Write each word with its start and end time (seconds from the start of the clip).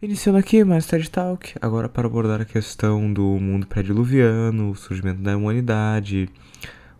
Iniciando 0.00 0.38
aqui 0.38 0.62
mais 0.62 0.86
TED 0.86 1.10
Talk, 1.10 1.56
agora 1.60 1.88
para 1.88 2.06
abordar 2.06 2.40
a 2.40 2.44
questão 2.44 3.12
do 3.12 3.24
mundo 3.40 3.66
pré-diluviano, 3.66 4.70
o 4.70 4.76
surgimento 4.76 5.20
da 5.20 5.36
humanidade, 5.36 6.30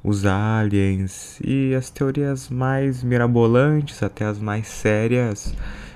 os 0.02 0.26
aliens 0.26 1.38
e 1.40 1.76
as 1.76 1.90
teorias 1.90 2.50
mais 2.50 3.04
mirabolantes 3.04 4.02
até 4.02 4.24
as 4.24 4.40
mais 4.40 4.66
sérias 4.66 5.54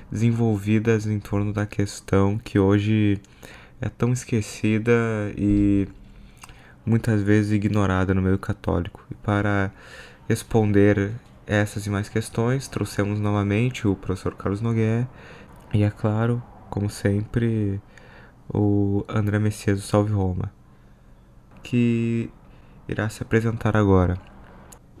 desenvolvidas 0.09 1.05
em 1.05 1.19
torno 1.19 1.51
da 1.51 1.65
questão 1.65 2.37
que 2.37 2.57
hoje 2.57 3.19
é 3.81 3.89
tão 3.89 4.13
esquecida 4.13 4.93
e 5.37 5.89
muitas 6.85 7.21
vezes 7.21 7.51
ignorada 7.51 8.13
no 8.13 8.21
meio 8.21 8.37
católico. 8.37 9.05
E 9.11 9.15
para 9.15 9.73
responder 10.29 11.11
essas 11.45 11.85
e 11.85 11.89
mais 11.89 12.07
questões, 12.07 12.69
trouxemos 12.69 13.19
novamente 13.19 13.85
o 13.89 13.93
professor 13.93 14.33
Carlos 14.35 14.61
Nogueira 14.61 15.05
e, 15.73 15.83
é 15.83 15.89
claro, 15.89 16.41
como 16.73 16.89
sempre, 16.89 17.79
o 18.51 19.05
André 19.07 19.37
Messias 19.37 19.79
do 19.79 19.85
Salve 19.85 20.11
Roma, 20.11 20.51
que 21.61 22.31
irá 22.89 23.07
se 23.09 23.21
apresentar 23.21 23.77
agora. 23.77 24.17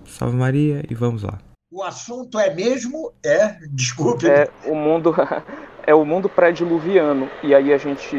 Salve 0.05 0.37
Maria 0.37 0.83
e 0.87 0.93
vamos 0.93 1.23
lá. 1.23 1.39
O 1.73 1.81
assunto 1.81 2.37
é 2.37 2.53
mesmo 2.53 3.11
é, 3.25 3.57
desculpe. 3.71 4.29
É 4.29 4.47
o 4.67 4.75
mundo 4.75 5.15
é 5.87 5.95
o 5.95 6.05
mundo 6.05 6.29
pré-diluviano. 6.29 7.27
E 7.41 7.55
aí 7.55 7.73
a 7.73 7.77
gente, 7.79 8.15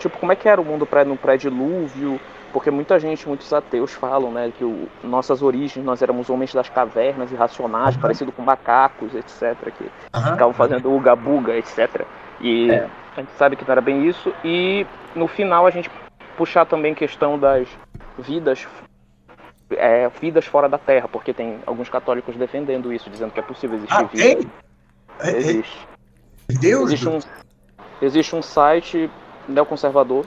tipo, 0.00 0.18
como 0.18 0.32
é 0.32 0.36
que 0.36 0.48
era 0.48 0.60
o 0.60 0.64
mundo 0.64 0.84
pré 0.84 1.04
no 1.04 1.16
pré-dilúvio? 1.16 2.20
Porque 2.52 2.68
muita 2.68 2.98
gente, 2.98 3.28
muitos 3.28 3.52
ateus 3.52 3.92
falam, 3.92 4.32
né, 4.32 4.52
que 4.58 4.64
o, 4.64 4.88
nossas 5.04 5.40
origens, 5.40 5.84
nós 5.84 6.02
éramos 6.02 6.28
homens 6.28 6.52
das 6.52 6.68
cavernas 6.68 7.30
irracionais, 7.30 7.94
uhum. 7.94 8.00
parecido 8.00 8.32
com 8.32 8.42
macacos, 8.42 9.14
etc, 9.14 9.70
que 9.70 9.84
uhum. 9.84 10.32
ficavam 10.32 10.52
fazendo 10.52 10.92
uga-buga, 10.92 11.56
etc. 11.56 12.04
E 12.40 12.70
é. 12.70 12.88
a 13.16 13.20
gente 13.20 13.32
sabe 13.32 13.56
que 13.56 13.64
não 13.64 13.72
era 13.72 13.80
bem 13.80 14.06
isso. 14.06 14.32
E 14.44 14.86
no 15.14 15.26
final 15.26 15.66
a 15.66 15.70
gente 15.70 15.90
puxar 16.36 16.64
também 16.66 16.94
questão 16.94 17.38
das 17.38 17.68
vidas 18.18 18.66
é, 19.70 20.08
vidas 20.08 20.46
fora 20.46 20.68
da 20.68 20.78
Terra, 20.78 21.08
porque 21.08 21.34
tem 21.34 21.58
alguns 21.66 21.88
católicos 21.88 22.36
defendendo 22.36 22.92
isso, 22.92 23.10
dizendo 23.10 23.32
que 23.32 23.40
é 23.40 23.42
possível 23.42 23.76
existir 23.76 23.94
ah, 23.94 24.02
vida. 24.04 24.22
Tem? 24.22 24.50
É, 25.20 25.30
é. 25.30 25.36
Existe. 25.36 25.88
Deus 26.60 26.84
existe 26.86 27.08
um, 27.08 27.18
existe 28.00 28.36
um 28.36 28.40
site 28.40 29.10
neoconservador 29.46 30.24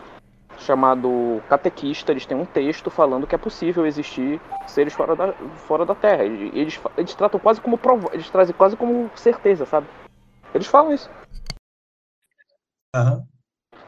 chamado 0.59 1.41
Catequista, 1.49 2.11
eles 2.11 2.25
têm 2.25 2.37
um 2.37 2.45
texto 2.45 2.91
falando 2.91 3.25
que 3.25 3.33
é 3.33 3.37
possível 3.37 3.85
existir 3.85 4.39
seres 4.67 4.93
fora 4.93 5.15
da, 5.15 5.33
fora 5.67 5.85
da 5.85 5.95
Terra. 5.95 6.23
Eles, 6.23 6.79
eles 6.95 7.15
tratam 7.15 7.39
quase 7.39 7.59
como 7.59 7.77
prova, 7.77 8.09
eles 8.13 8.29
trazem 8.29 8.53
quase 8.55 8.75
como 8.75 9.09
certeza, 9.15 9.65
sabe? 9.65 9.87
Eles 10.53 10.67
falam 10.67 10.93
isso. 10.93 11.09
Uhum. 12.95 13.25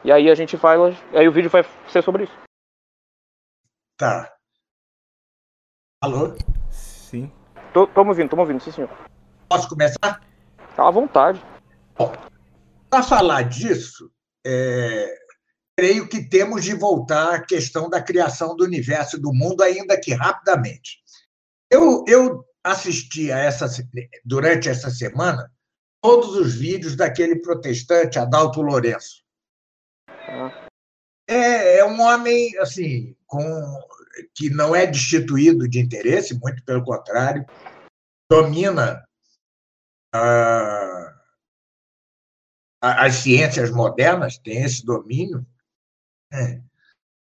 E 0.02 0.10
aí 0.10 0.30
a 0.30 0.34
gente 0.34 0.56
vai. 0.56 0.76
Aí 1.12 1.28
o 1.28 1.32
vídeo 1.32 1.50
vai 1.50 1.62
ser 1.88 2.02
sobre 2.02 2.24
isso. 2.24 2.38
Tá. 3.96 4.34
Alô? 6.02 6.36
Sim. 6.70 7.30
Tô, 7.72 7.86
tô 7.86 8.02
ouvindo, 8.02 8.30
tô 8.30 8.36
ouvindo, 8.36 8.60
sim, 8.60 8.72
senhor. 8.72 8.90
Posso 9.48 9.68
começar? 9.68 10.20
Tá 10.76 10.88
à 10.88 10.90
vontade. 10.90 11.42
Para 12.90 13.02
falar 13.02 13.42
disso, 13.42 14.10
é, 14.44 15.14
creio 15.76 16.08
que 16.08 16.28
temos 16.28 16.64
de 16.64 16.74
voltar 16.74 17.34
à 17.34 17.42
questão 17.42 17.88
da 17.88 18.02
criação 18.02 18.56
do 18.56 18.64
universo 18.64 19.16
e 19.16 19.20
do 19.20 19.32
mundo, 19.32 19.62
ainda 19.62 20.00
que 20.00 20.12
rapidamente. 20.12 21.02
Eu, 21.70 22.04
eu 22.06 22.44
assisti 22.62 23.30
a 23.30 23.38
essa, 23.38 23.66
durante 24.24 24.68
essa 24.68 24.90
semana 24.90 25.50
todos 26.04 26.36
os 26.36 26.54
vídeos 26.54 26.94
daquele 26.94 27.40
protestante, 27.40 28.18
Adalto 28.18 28.60
Lourenço. 28.60 29.24
Ah. 30.06 30.68
É, 31.26 31.78
é 31.78 31.84
um 31.86 31.98
homem 32.02 32.54
assim 32.58 33.16
com 33.26 33.40
que 34.34 34.50
não 34.50 34.76
é 34.76 34.86
destituído 34.86 35.66
de 35.66 35.80
interesse, 35.80 36.38
muito 36.38 36.62
pelo 36.62 36.84
contrário, 36.84 37.46
domina 38.30 39.02
ah, 40.14 41.18
as 42.82 43.14
ciências 43.14 43.70
modernas, 43.70 44.36
tem 44.36 44.62
esse 44.62 44.84
domínio. 44.84 45.46
É. 46.30 46.60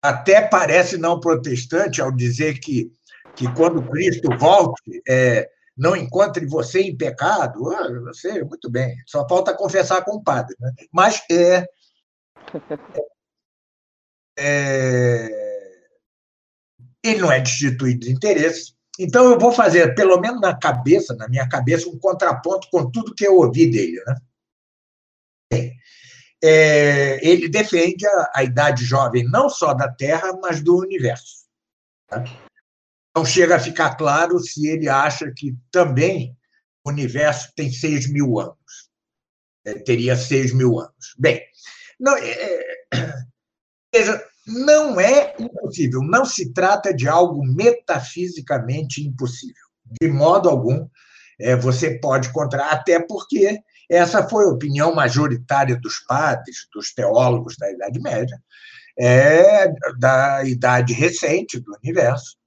Até 0.02 0.48
parece 0.48 0.98
não 0.98 1.20
protestante 1.20 2.02
ao 2.02 2.10
dizer 2.10 2.58
que, 2.62 2.90
que 3.36 3.54
quando 3.54 3.86
Cristo 3.90 4.30
volte, 4.38 5.04
é, 5.06 5.52
não 5.82 5.96
encontre 5.96 6.46
você 6.46 6.80
em 6.84 6.96
pecado, 6.96 7.68
ah, 7.72 7.90
você, 8.02 8.44
muito 8.44 8.70
bem, 8.70 8.96
só 9.08 9.28
falta 9.28 9.52
confessar 9.52 10.06
com 10.06 10.18
o 10.18 10.24
padre. 10.24 10.56
Né? 10.60 10.72
Mas 10.94 11.24
é, 11.32 11.66
é, 14.38 15.28
ele 17.04 17.20
não 17.20 17.32
é 17.32 17.40
destituído 17.40 18.02
de 18.02 18.12
interesse. 18.12 18.76
Então, 19.00 19.32
eu 19.32 19.40
vou 19.40 19.52
fazer, 19.52 19.96
pelo 19.96 20.22
menos 20.22 20.40
na 20.40 20.56
cabeça, 20.56 21.16
na 21.16 21.28
minha 21.28 21.50
cabeça, 21.50 21.90
um 21.90 21.98
contraponto 21.98 22.70
com 22.70 22.92
tudo 22.92 23.16
que 23.16 23.26
eu 23.26 23.38
ouvi 23.38 23.66
dele. 23.72 24.00
Né? 24.06 25.72
É, 26.44 27.28
ele 27.28 27.50
defende 27.50 28.06
a, 28.06 28.32
a, 28.36 28.44
idade 28.44 28.86
jovem 28.86 29.24
não 29.24 29.50
só 29.50 29.74
da 29.74 29.92
Terra, 29.92 30.32
mas 30.40 30.62
do 30.62 30.78
universo. 30.78 31.48
Tá? 32.08 32.24
Não 33.16 33.26
chega 33.26 33.56
a 33.56 33.60
ficar 33.60 33.96
claro 33.96 34.40
se 34.40 34.68
ele 34.68 34.88
acha 34.88 35.32
que 35.36 35.56
também 35.70 36.36
o 36.84 36.90
universo 36.90 37.52
tem 37.56 37.72
6 37.72 38.12
mil 38.12 38.40
anos. 38.40 38.56
É, 39.66 39.74
teria 39.76 40.16
6 40.16 40.54
mil 40.54 40.80
anos. 40.80 41.14
Bem, 41.18 41.42
não, 42.00 42.16
é, 42.18 42.32
é, 42.32 42.84
veja, 43.94 44.24
não 44.48 45.00
é 45.00 45.36
impossível, 45.40 46.02
não 46.02 46.26
se 46.26 46.52
trata 46.52 46.94
de 46.94 47.08
algo 47.08 47.44
metafisicamente 47.46 49.06
impossível. 49.06 49.68
De 50.02 50.08
modo 50.08 50.50
algum, 50.50 50.88
é, 51.40 51.56
você 51.56 52.00
pode 52.00 52.30
encontrar, 52.30 52.72
até 52.72 53.00
porque 53.00 53.60
essa 53.90 54.28
foi 54.28 54.46
a 54.46 54.50
opinião 54.50 54.96
majoritária 54.96 55.76
dos 55.76 56.00
padres, 56.00 56.68
dos 56.74 56.94
teólogos 56.94 57.56
da 57.58 57.70
Idade 57.70 58.00
Média, 58.00 58.42
é, 58.98 59.68
da 60.00 60.44
idade 60.46 60.94
recente 60.94 61.60
do 61.60 61.76
universo, 61.84 62.38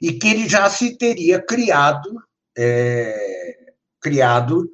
e 0.00 0.12
que 0.12 0.28
ele 0.28 0.48
já 0.48 0.68
se 0.68 0.96
teria 0.96 1.40
criado, 1.40 2.22
é, 2.56 3.72
criado 4.00 4.70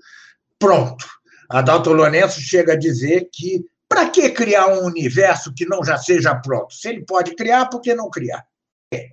pronto. 0.58 1.06
Adalto 1.48 1.92
Lourenço 1.92 2.40
chega 2.40 2.72
a 2.72 2.78
dizer 2.78 3.28
que 3.32 3.64
para 3.88 4.08
que 4.08 4.30
criar 4.30 4.68
um 4.68 4.86
universo 4.86 5.52
que 5.52 5.66
não 5.66 5.84
já 5.84 5.98
seja 5.98 6.34
pronto? 6.34 6.72
Se 6.72 6.88
ele 6.88 7.04
pode 7.04 7.34
criar, 7.34 7.66
por 7.66 7.80
que 7.80 7.94
não 7.94 8.08
criar? 8.08 8.42
É. 8.90 9.08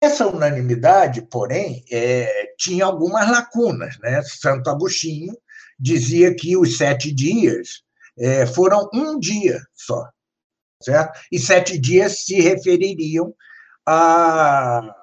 Essa 0.00 0.28
unanimidade, 0.28 1.22
porém, 1.22 1.84
é, 1.90 2.54
tinha 2.56 2.84
algumas 2.84 3.28
lacunas. 3.28 3.98
Né? 3.98 4.22
Santo 4.22 4.70
Agostinho 4.70 5.36
dizia 5.76 6.32
que 6.34 6.56
os 6.56 6.76
sete 6.76 7.12
dias 7.12 7.82
é, 8.16 8.46
foram 8.46 8.88
um 8.94 9.18
dia 9.18 9.60
só, 9.74 10.08
certo? 10.80 11.18
E 11.32 11.38
sete 11.38 11.78
dias 11.78 12.24
se 12.24 12.40
refeririam 12.40 13.34
a, 13.90 14.94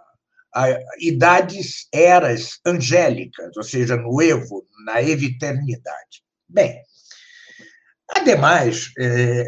a 0.55 0.79
idades, 0.99 1.87
eras 1.93 2.59
angélicas, 2.65 3.55
ou 3.57 3.63
seja, 3.63 3.97
no 3.97 4.21
Evo, 4.21 4.65
na 4.85 5.01
eviternidade. 5.01 6.23
Bem, 6.47 6.81
Ademais, 8.09 8.89
é, 8.97 9.43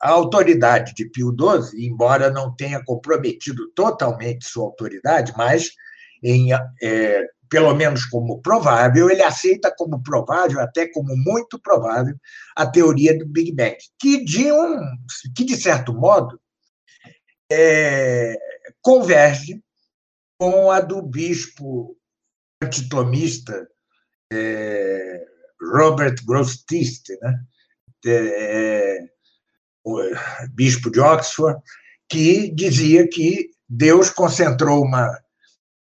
a 0.00 0.08
autoridade 0.08 0.94
de 0.94 1.04
Pio 1.04 1.36
XII, 1.38 1.86
embora 1.86 2.30
não 2.30 2.56
tenha 2.56 2.82
comprometido 2.82 3.70
totalmente 3.72 4.46
sua 4.46 4.64
autoridade, 4.64 5.34
mas, 5.36 5.68
em, 6.22 6.48
é, 6.82 7.26
pelo 7.50 7.74
menos 7.74 8.06
como 8.06 8.40
provável, 8.40 9.10
ele 9.10 9.22
aceita 9.22 9.70
como 9.76 10.02
provável, 10.02 10.60
até 10.60 10.90
como 10.90 11.14
muito 11.14 11.60
provável, 11.60 12.14
a 12.56 12.66
teoria 12.66 13.16
do 13.18 13.26
Big 13.26 13.52
Bang, 13.52 13.76
que, 13.98 14.24
de, 14.24 14.50
um, 14.50 14.80
que, 15.36 15.44
de 15.44 15.56
certo 15.56 15.92
modo, 15.92 16.40
é, 17.52 18.34
converge 18.82 19.62
com 20.38 20.70
a 20.70 20.80
do 20.80 21.02
bispo 21.02 21.96
antitomista 22.62 23.68
é, 24.32 25.26
Robert 25.60 26.16
Grosseteste, 26.24 27.18
né? 27.20 27.44
é, 28.06 29.08
bispo 30.52 30.90
de 30.90 31.00
Oxford, 31.00 31.60
que 32.08 32.50
dizia 32.50 33.08
que 33.08 33.50
Deus 33.68 34.10
concentrou 34.10 34.82
uma 34.82 35.18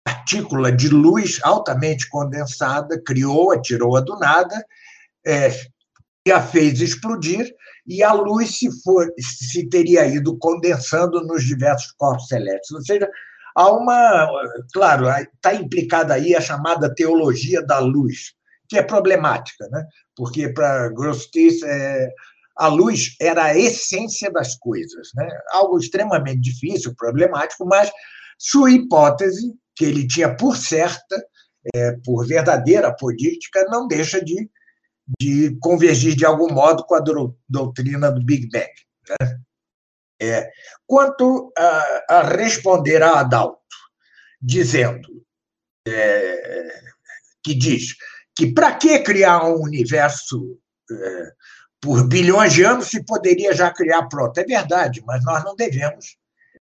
partícula 0.04 0.72
de 0.72 0.90
luz 0.90 1.40
altamente 1.44 2.10
condensada, 2.10 3.02
criou-a, 3.02 3.62
tirou-a 3.62 4.02
do 4.02 4.18
nada, 4.18 4.66
é, 5.26 5.50
e 6.26 6.32
a 6.32 6.42
fez 6.42 6.82
explodir, 6.82 7.52
e 7.86 8.04
a 8.04 8.14
luz 8.14 8.58
se, 8.58 8.70
for, 8.84 9.12
se 9.20 9.68
teria 9.70 10.06
ido 10.06 10.38
condensando 10.38 11.26
nos 11.26 11.44
diversos 11.44 11.92
corpos 11.94 12.28
celestes. 12.28 12.72
Ou 12.72 12.82
seja, 12.82 13.10
há 13.56 13.72
uma. 13.72 14.30
Claro, 14.74 15.08
está 15.10 15.54
implicada 15.54 16.14
aí 16.14 16.36
a 16.36 16.42
chamada 16.42 16.94
teologia 16.94 17.66
da 17.66 17.80
luz, 17.80 18.34
que 18.70 18.78
é 18.78 18.84
problemática, 18.84 19.68
né? 19.70 19.84
porque 20.16 20.50
para 20.50 20.90
Grosseteste 20.90 21.66
é, 21.66 22.10
a 22.58 22.68
luz 22.68 23.16
era 23.20 23.46
a 23.46 23.58
essência 23.58 24.32
das 24.32 24.56
coisas, 24.56 25.10
né? 25.16 25.28
algo 25.52 25.80
extremamente 25.80 26.42
difícil, 26.42 26.94
problemático, 26.96 27.66
mas 27.66 27.92
sua 28.38 28.72
hipótese, 28.72 29.54
que 29.76 29.86
ele 29.86 30.08
tinha 30.08 30.36
por 30.36 30.56
certa, 30.56 31.26
é, 31.74 31.94
por 32.06 32.28
verdadeira 32.28 32.90
apodítica, 32.90 33.66
não 33.70 33.88
deixa 33.88 34.24
de, 34.24 34.50
de 35.20 35.58
convergir 35.60 36.16
de 36.16 36.26
algum 36.26 36.52
modo 36.52 36.84
com 36.86 36.96
a 36.96 37.04
doutrina 37.50 38.12
do 38.12 38.24
Big 38.24 38.50
Bang. 38.50 38.72
Né? 39.10 39.40
É, 40.22 40.52
quanto 40.86 41.52
a, 41.58 42.06
a, 42.10 42.22
responder 42.22 43.02
a 43.02 43.20
Adalto, 43.20 43.60
dizendo 44.40 45.10
é, 45.88 46.82
que 47.44 47.56
diz 47.56 47.96
que 48.36 48.54
para 48.54 48.76
que 48.76 49.00
criar 49.00 49.44
um 49.46 49.62
universo 49.62 50.60
é, 50.92 51.32
por 51.82 52.08
bilhões 52.08 52.54
de 52.54 52.64
anos 52.64 52.88
se 52.88 53.04
poderia 53.04 53.54
já 53.54 53.72
criar 53.72 54.04
pronto? 54.04 54.38
É 54.38 54.44
verdade, 54.44 55.02
mas 55.06 55.24
nós 55.26 55.44
não 55.44 55.56
devemos 55.56 56.18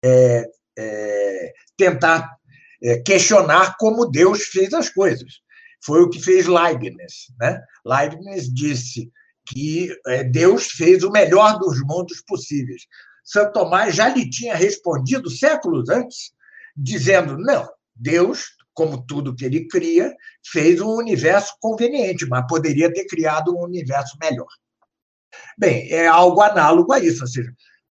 é, 0.03 0.45
é, 0.77 1.53
tentar 1.77 2.37
é, 2.83 2.99
questionar 2.99 3.75
como 3.77 4.09
Deus 4.09 4.43
fez 4.43 4.73
as 4.73 4.89
coisas. 4.89 5.41
Foi 5.83 6.01
o 6.01 6.09
que 6.09 6.21
fez 6.21 6.47
Leibniz. 6.47 7.31
Né? 7.39 7.61
Leibniz 7.85 8.51
disse 8.53 9.11
que 9.47 9.89
é, 10.07 10.23
Deus 10.23 10.67
fez 10.67 11.03
o 11.03 11.11
melhor 11.11 11.57
dos 11.59 11.79
mundos 11.81 12.21
possíveis. 12.27 12.83
Santo 13.23 13.53
Tomás 13.53 13.95
já 13.95 14.09
lhe 14.09 14.29
tinha 14.29 14.55
respondido 14.55 15.29
séculos 15.29 15.89
antes, 15.89 16.31
dizendo: 16.75 17.37
não, 17.37 17.67
Deus 17.95 18.57
como 18.77 19.03
tudo 19.03 19.35
que 19.35 19.43
ele 19.43 19.67
cria, 19.67 20.15
fez 20.45 20.79
um 20.79 20.91
universo 20.91 21.55
conveniente, 21.59 22.27
mas 22.27 22.45
poderia 22.47 22.93
ter 22.93 23.07
criado 23.07 23.51
um 23.51 23.63
universo 23.63 24.15
melhor. 24.21 24.47
Bem, 25.57 25.91
é 25.91 26.05
algo 26.05 26.39
análogo 26.41 26.93
a 26.93 26.99
isso, 26.99 27.23
ou 27.23 27.27
seja, 27.27 27.51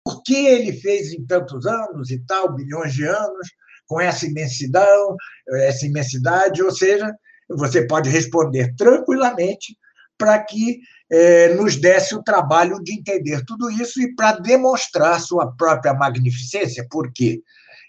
por 0.05 0.23
que 0.23 0.33
ele 0.33 0.71
fez 0.71 1.11
em 1.11 1.25
tantos 1.25 1.65
anos 1.65 2.09
e 2.11 2.19
tal, 2.25 2.55
bilhões 2.55 2.93
de 2.93 3.03
anos, 3.03 3.49
com 3.87 3.99
essa 3.99 4.25
imensidão, 4.25 5.17
essa 5.49 5.85
imensidade, 5.85 6.63
ou 6.63 6.71
seja, 6.71 7.13
você 7.49 7.85
pode 7.85 8.09
responder 8.09 8.73
tranquilamente 8.75 9.77
para 10.17 10.37
que 10.43 10.79
é, 11.11 11.53
nos 11.55 11.75
desse 11.75 12.15
o 12.15 12.23
trabalho 12.23 12.81
de 12.83 12.93
entender 12.93 13.43
tudo 13.45 13.69
isso 13.71 14.01
e 14.01 14.13
para 14.15 14.33
demonstrar 14.33 15.19
sua 15.19 15.51
própria 15.55 15.93
magnificência, 15.93 16.85
por 16.89 17.11
quê? 17.11 17.41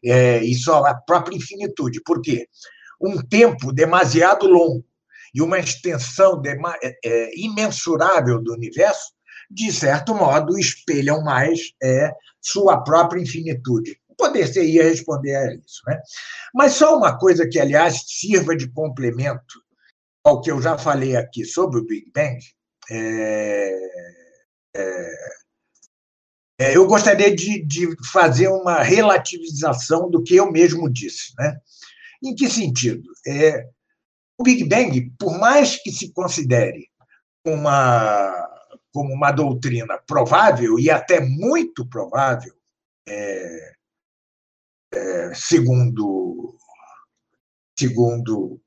É, 0.03 0.43
e 0.43 0.55
sua 0.55 0.95
própria 0.95 1.37
infinitude. 1.37 2.01
Por 2.03 2.23
quê? 2.23 2.47
um 3.01 3.23
tempo 3.23 3.73
demasiado 3.73 4.47
longo 4.47 4.85
e 5.35 5.41
uma 5.41 5.59
extensão 5.59 6.43
é, 6.45 6.99
é, 7.05 7.31
imensurável 7.41 8.43
do 8.43 8.53
universo, 8.53 9.13
de 9.51 9.73
certo 9.73 10.15
modo, 10.15 10.59
espelham 10.59 11.23
mais 11.23 11.73
sua 12.41 12.83
própria 12.83 13.21
infinitude. 13.21 13.99
Poder 14.21 14.55
ia 14.63 14.85
responder 14.85 15.35
a 15.35 15.55
isso. 15.55 15.81
Né? 15.87 15.99
Mas 16.55 16.75
só 16.75 16.95
uma 16.97 17.19
coisa 17.19 17.49
que, 17.49 17.59
aliás, 17.59 18.03
sirva 18.07 18.55
de 18.55 18.71
complemento 18.71 19.59
ao 20.23 20.43
que 20.43 20.51
eu 20.51 20.61
já 20.61 20.77
falei 20.77 21.17
aqui 21.17 21.43
sobre 21.43 21.81
o 21.81 21.87
Big 21.87 22.13
Bang. 22.15 22.39
É, 22.91 23.79
é, 24.77 25.15
é 26.61 26.77
eu 26.77 26.87
gostaria 26.87 27.35
de, 27.35 27.65
de 27.65 27.89
fazer 28.13 28.49
uma 28.49 28.83
relativização 28.83 30.11
do 30.11 30.23
que 30.23 30.37
eu 30.37 30.53
mesmo 30.53 30.91
disse. 30.91 31.33
Né? 31.39 31.57
Em 32.23 32.35
que 32.35 32.47
sentido? 32.51 33.11
É, 33.27 33.67
o 34.39 34.43
Big 34.43 34.65
Bang, 34.65 35.11
por 35.19 35.39
mais 35.39 35.83
que 35.83 35.91
se 35.91 36.13
considere 36.13 36.89
uma, 37.43 38.51
como 38.93 39.15
uma 39.15 39.33
doutrina 39.33 39.99
provável, 40.07 40.79
e 40.79 40.91
até 40.91 41.21
muito 41.21 41.89
provável, 41.89 42.53
é, 43.09 43.80
é, 44.93 45.33
segundo, 45.35 46.57
segundo 47.79 48.61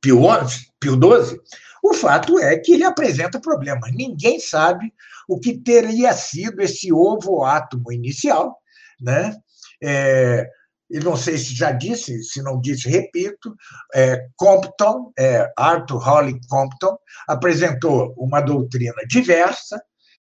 Pio, 0.00 0.20
XI, 0.48 0.66
Pio 0.80 0.94
XII, 0.94 1.40
o 1.82 1.94
fato 1.94 2.38
é 2.38 2.58
que 2.58 2.72
ele 2.72 2.84
apresenta 2.84 3.40
problemas. 3.40 3.92
Ninguém 3.92 4.38
sabe 4.38 4.92
o 5.28 5.38
que 5.38 5.58
teria 5.58 6.12
sido 6.12 6.60
esse 6.60 6.92
ovo 6.92 7.44
átomo 7.44 7.92
inicial, 7.92 8.56
né? 9.00 9.36
É, 9.82 10.48
e 10.88 11.00
não 11.00 11.16
sei 11.16 11.38
se 11.38 11.54
já 11.54 11.72
disse, 11.72 12.22
se 12.22 12.42
não 12.42 12.60
disse, 12.60 12.88
repito, 12.88 13.56
é, 13.94 14.28
Compton, 14.36 15.10
é, 15.18 15.50
Arthur 15.56 15.98
Holly 15.98 16.38
Compton, 16.48 16.96
apresentou 17.26 18.14
uma 18.16 18.40
doutrina 18.40 19.02
diversa 19.08 19.82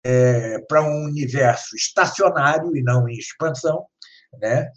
é, 0.04 0.58
para 0.68 0.82
um 0.82 1.04
universo 1.04 1.74
estacionário 1.74 2.76
e 2.76 2.82
não 2.82 3.08
em 3.08 3.16
expansão, 3.16 3.86
né? 4.38 4.70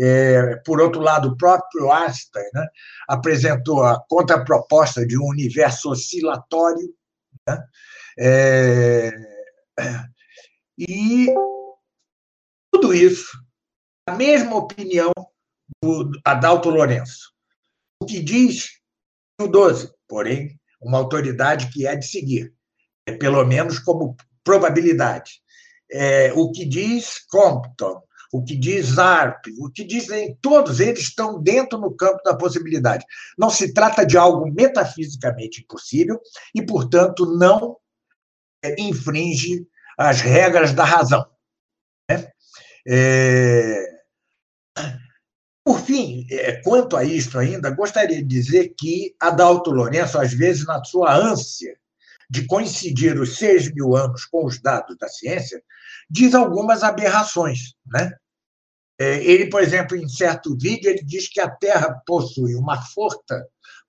É, 0.00 0.56
por 0.64 0.80
outro 0.80 1.00
lado, 1.00 1.28
o 1.28 1.36
próprio 1.36 1.90
Einstein 1.90 2.44
né, 2.54 2.66
apresentou 3.08 3.82
a 3.82 4.00
contraproposta 4.08 5.04
de 5.04 5.18
um 5.18 5.26
universo 5.26 5.90
oscilatório, 5.90 6.94
né? 7.46 7.64
É, 8.20 9.10
e 10.78 11.26
tudo 12.72 12.94
isso 12.94 13.38
a 14.08 14.14
mesma 14.14 14.56
opinião 14.56 15.12
do 15.82 16.10
Adalto 16.24 16.70
Lourenço. 16.70 17.30
O 18.02 18.06
que 18.06 18.20
diz 18.20 18.80
o 19.40 19.46
12, 19.46 19.92
porém, 20.08 20.58
uma 20.80 20.98
autoridade 20.98 21.70
que 21.70 21.86
é 21.86 21.94
de 21.94 22.06
seguir, 22.06 22.54
é, 23.06 23.12
pelo 23.12 23.44
menos 23.44 23.78
como 23.78 24.16
probabilidade. 24.42 25.42
É, 25.90 26.32
o 26.32 26.50
que 26.50 26.64
diz 26.64 27.18
Compton, 27.26 28.02
o 28.32 28.44
que 28.44 28.56
diz 28.56 28.98
ARP, 28.98 29.46
o 29.58 29.70
que 29.70 29.84
dizem 29.84 30.36
todos 30.40 30.80
eles 30.80 31.00
estão 31.00 31.40
dentro 31.40 31.78
no 31.78 31.94
campo 31.94 32.22
da 32.24 32.36
possibilidade. 32.36 33.04
Não 33.36 33.48
se 33.50 33.72
trata 33.72 34.04
de 34.04 34.18
algo 34.18 34.50
metafisicamente 34.52 35.62
impossível 35.62 36.20
e, 36.54 36.62
portanto, 36.64 37.24
não 37.38 37.76
é, 38.62 38.80
infringe 38.80 39.66
as 39.96 40.20
regras 40.20 40.72
da 40.72 40.84
razão. 40.84 41.26
Né? 42.10 42.30
É, 42.86 43.98
por 45.64 45.80
fim, 45.80 46.26
é, 46.30 46.62
quanto 46.62 46.96
a 46.96 47.04
isto 47.04 47.38
ainda, 47.38 47.70
gostaria 47.70 48.18
de 48.18 48.28
dizer 48.28 48.74
que 48.78 49.14
Adalto 49.18 49.70
Lourenço, 49.70 50.18
às 50.18 50.32
vezes, 50.32 50.66
na 50.66 50.82
sua 50.84 51.14
ânsia 51.14 51.78
de 52.30 52.46
coincidir 52.46 53.18
os 53.18 53.38
seis 53.38 53.72
mil 53.72 53.96
anos 53.96 54.24
com 54.24 54.44
os 54.44 54.60
dados 54.60 54.96
da 54.98 55.08
ciência, 55.08 55.62
diz 56.10 56.34
algumas 56.34 56.82
aberrações. 56.82 57.74
Né? 57.86 58.12
É, 59.00 59.22
ele, 59.24 59.48
por 59.48 59.62
exemplo, 59.62 59.96
em 59.96 60.08
certo 60.08 60.56
vídeo, 60.58 60.90
ele 60.90 61.02
diz 61.02 61.28
que 61.28 61.40
a 61.40 61.48
Terra 61.48 62.02
possui 62.06 62.54
uma 62.54 62.82
força, 62.82 63.46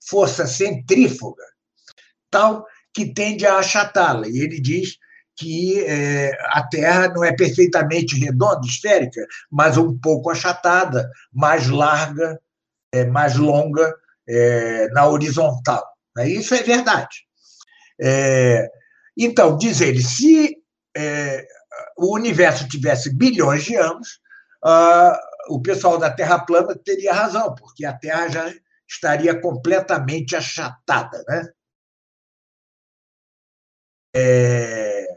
força 0.08 0.48
centrífuga, 0.48 1.43
tal 2.29 2.65
que 2.93 3.13
tende 3.13 3.46
a 3.46 3.58
achatá-la. 3.58 4.27
E 4.27 4.39
ele 4.39 4.60
diz 4.60 4.98
que 5.36 5.84
é, 5.86 6.38
a 6.48 6.67
Terra 6.67 7.08
não 7.10 7.24
é 7.24 7.34
perfeitamente 7.34 8.17
redonda, 8.19 8.65
esférica, 8.65 9.25
mas 9.50 9.77
um 9.77 9.98
pouco 9.98 10.29
achatada, 10.29 11.10
mais 11.31 11.67
larga, 11.67 12.39
é, 12.93 13.05
mais 13.05 13.36
longa 13.36 13.96
é, 14.27 14.88
na 14.89 15.08
horizontal. 15.08 15.84
Né? 16.15 16.29
Isso 16.29 16.53
é 16.53 16.62
verdade. 16.62 17.28
É, 18.01 18.70
então, 19.18 19.58
diz 19.58 19.82
ele, 19.82 20.01
se 20.01 20.56
é, 20.96 21.46
o 21.98 22.15
universo 22.15 22.68
tivesse 22.68 23.13
bilhões 23.13 23.63
de 23.63 23.75
anos, 23.75 24.20
uh, 24.65 25.15
o 25.50 25.62
pessoal 25.62 25.98
da 25.98 26.12
Terra 26.12 26.39
plana 26.39 26.77
teria 26.77 27.13
razão, 27.13 27.53
porque 27.56 27.86
a 27.86 27.98
Terra 27.98 28.29
já 28.29 28.53
estaria 28.88 29.39
completamente 29.39 30.36
achatada. 30.36 31.24
Né? 31.27 31.50
É, 34.15 35.08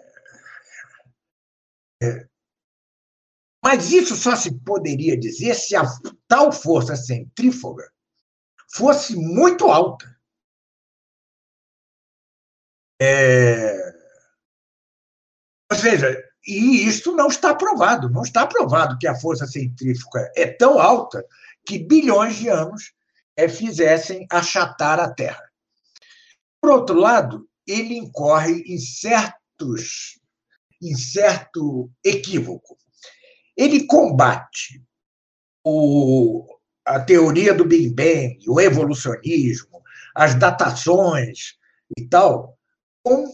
mas 3.64 3.92
isso 3.92 4.16
só 4.16 4.34
se 4.34 4.52
poderia 4.60 5.16
dizer 5.18 5.54
se 5.54 5.76
a 5.76 5.84
tal 6.26 6.50
força 6.50 6.96
centrífuga 6.96 7.88
fosse 8.74 9.14
muito 9.14 9.66
alta. 9.66 10.04
É... 13.02 13.92
Ou 15.72 15.76
seja, 15.76 16.22
e 16.46 16.86
isto 16.86 17.12
não 17.16 17.26
está 17.26 17.54
provado. 17.54 18.08
Não 18.08 18.22
está 18.22 18.46
provado 18.46 18.96
que 18.98 19.08
a 19.08 19.18
força 19.18 19.46
centrífuga 19.46 20.30
é 20.36 20.46
tão 20.46 20.78
alta 20.78 21.24
que 21.66 21.78
bilhões 21.78 22.36
de 22.36 22.48
anos 22.48 22.92
é, 23.36 23.48
fizessem 23.48 24.26
achatar 24.30 25.00
a 25.00 25.12
Terra. 25.12 25.42
Por 26.60 26.70
outro 26.70 26.98
lado, 26.98 27.48
ele 27.66 27.96
incorre 27.96 28.62
em 28.66 28.78
certos 28.78 30.20
em 30.80 30.96
certo 30.96 31.88
equívoco. 32.04 32.76
Ele 33.56 33.86
combate 33.86 34.82
o, 35.64 36.44
a 36.84 36.98
teoria 36.98 37.54
do 37.54 37.64
Big 37.64 37.94
Bang, 37.94 38.38
o 38.48 38.60
evolucionismo, 38.60 39.80
as 40.12 40.34
datações 40.34 41.54
e 41.96 42.04
tal, 42.08 42.58
com 43.02 43.26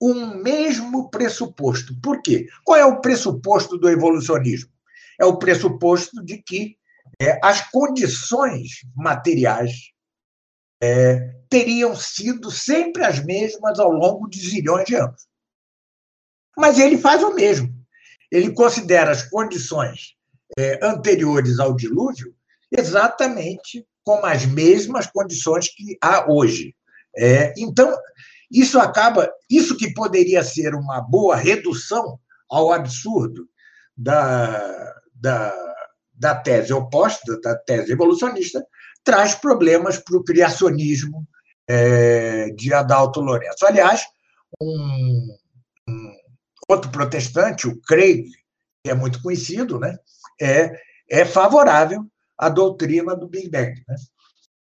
um 0.00 0.36
mesmo 0.42 1.10
pressuposto. 1.10 1.98
Por 2.00 2.20
quê? 2.22 2.46
Qual 2.64 2.78
é 2.78 2.84
o 2.84 3.00
pressuposto 3.00 3.78
do 3.78 3.88
evolucionismo? 3.88 4.70
É 5.18 5.24
o 5.24 5.38
pressuposto 5.38 6.22
de 6.24 6.42
que 6.42 6.76
é, 7.20 7.38
as 7.42 7.70
condições 7.70 8.82
materiais 8.94 9.92
é, 10.82 11.34
teriam 11.48 11.96
sido 11.96 12.50
sempre 12.50 13.04
as 13.04 13.24
mesmas 13.24 13.78
ao 13.78 13.90
longo 13.90 14.28
de 14.28 14.38
zilhões 14.38 14.84
de 14.84 14.96
anos. 14.96 15.26
Mas 16.56 16.78
ele 16.78 16.98
faz 16.98 17.22
o 17.22 17.34
mesmo. 17.34 17.74
Ele 18.30 18.52
considera 18.52 19.10
as 19.10 19.22
condições 19.22 20.16
é, 20.58 20.78
anteriores 20.84 21.58
ao 21.58 21.74
dilúvio 21.74 22.34
exatamente 22.70 23.86
como 24.04 24.26
as 24.26 24.44
mesmas 24.46 25.06
condições 25.06 25.68
que 25.68 25.96
há 26.00 26.30
hoje. 26.30 26.74
É, 27.16 27.52
então, 27.56 27.96
isso 28.50 28.78
acaba, 28.78 29.28
isso 29.50 29.76
que 29.76 29.92
poderia 29.92 30.42
ser 30.42 30.74
uma 30.74 31.00
boa 31.00 31.36
redução 31.36 32.18
ao 32.48 32.72
absurdo 32.72 33.48
da, 33.96 34.94
da, 35.14 35.54
da 36.14 36.34
tese 36.34 36.72
oposta, 36.72 37.40
da 37.40 37.56
tese 37.56 37.92
evolucionista, 37.92 38.64
traz 39.02 39.34
problemas 39.34 39.98
para 39.98 40.16
o 40.16 40.24
criacionismo 40.24 41.26
é, 41.68 42.50
de 42.50 42.72
Adalto 42.72 43.20
Lourenço. 43.20 43.66
Aliás, 43.66 44.04
um, 44.60 45.36
um, 45.88 46.12
outro 46.68 46.90
protestante, 46.90 47.66
o 47.66 47.80
Craig, 47.82 48.30
que 48.84 48.90
é 48.90 48.94
muito 48.94 49.20
conhecido, 49.22 49.78
né, 49.78 49.96
é, 50.40 50.72
é 51.10 51.24
favorável 51.24 52.04
à 52.38 52.48
doutrina 52.48 53.16
do 53.16 53.28
Big 53.28 53.48
Bang. 53.48 53.74
Né? 53.88 53.96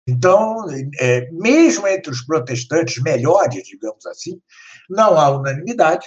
Então, 0.08 0.66
é, 1.00 1.30
mesmo 1.32 1.88
entre 1.88 2.12
os 2.12 2.22
protestantes 2.26 3.02
melhores, 3.02 3.64
digamos 3.64 4.06
assim, 4.06 4.42
não 4.90 5.18
há 5.18 5.30
unanimidade, 5.30 6.06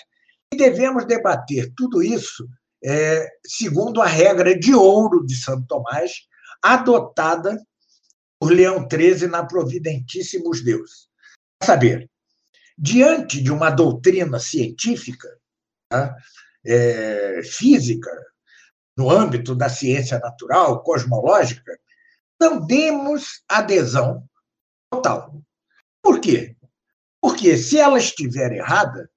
e 0.52 0.56
devemos 0.56 1.06
debater 1.06 1.72
tudo 1.74 2.02
isso 2.02 2.46
é, 2.84 3.26
segundo 3.44 4.02
a 4.02 4.06
regra 4.06 4.56
de 4.56 4.74
ouro 4.74 5.24
de 5.24 5.34
Santo 5.34 5.66
Tomás, 5.66 6.12
adotada 6.62 7.60
por 8.38 8.52
Leão 8.52 8.86
XIII 8.90 9.28
na 9.28 9.44
Providentíssimos 9.44 10.62
Deus. 10.62 11.08
A 11.62 11.66
saber, 11.66 12.08
diante 12.76 13.42
de 13.42 13.50
uma 13.50 13.70
doutrina 13.70 14.38
científica, 14.38 15.28
tá, 15.88 16.14
é, 16.64 17.40
física, 17.42 18.10
no 18.96 19.10
âmbito 19.10 19.54
da 19.54 19.68
ciência 19.68 20.18
natural, 20.18 20.82
cosmológica, 20.82 21.78
não 22.40 22.64
demos 22.64 23.42
adesão 23.48 24.22
total. 24.90 25.34
Por 26.02 26.20
quê? 26.20 26.56
Porque 27.20 27.56
se 27.56 27.78
ela 27.78 27.98
estiver 27.98 28.52
errada, 28.52 29.10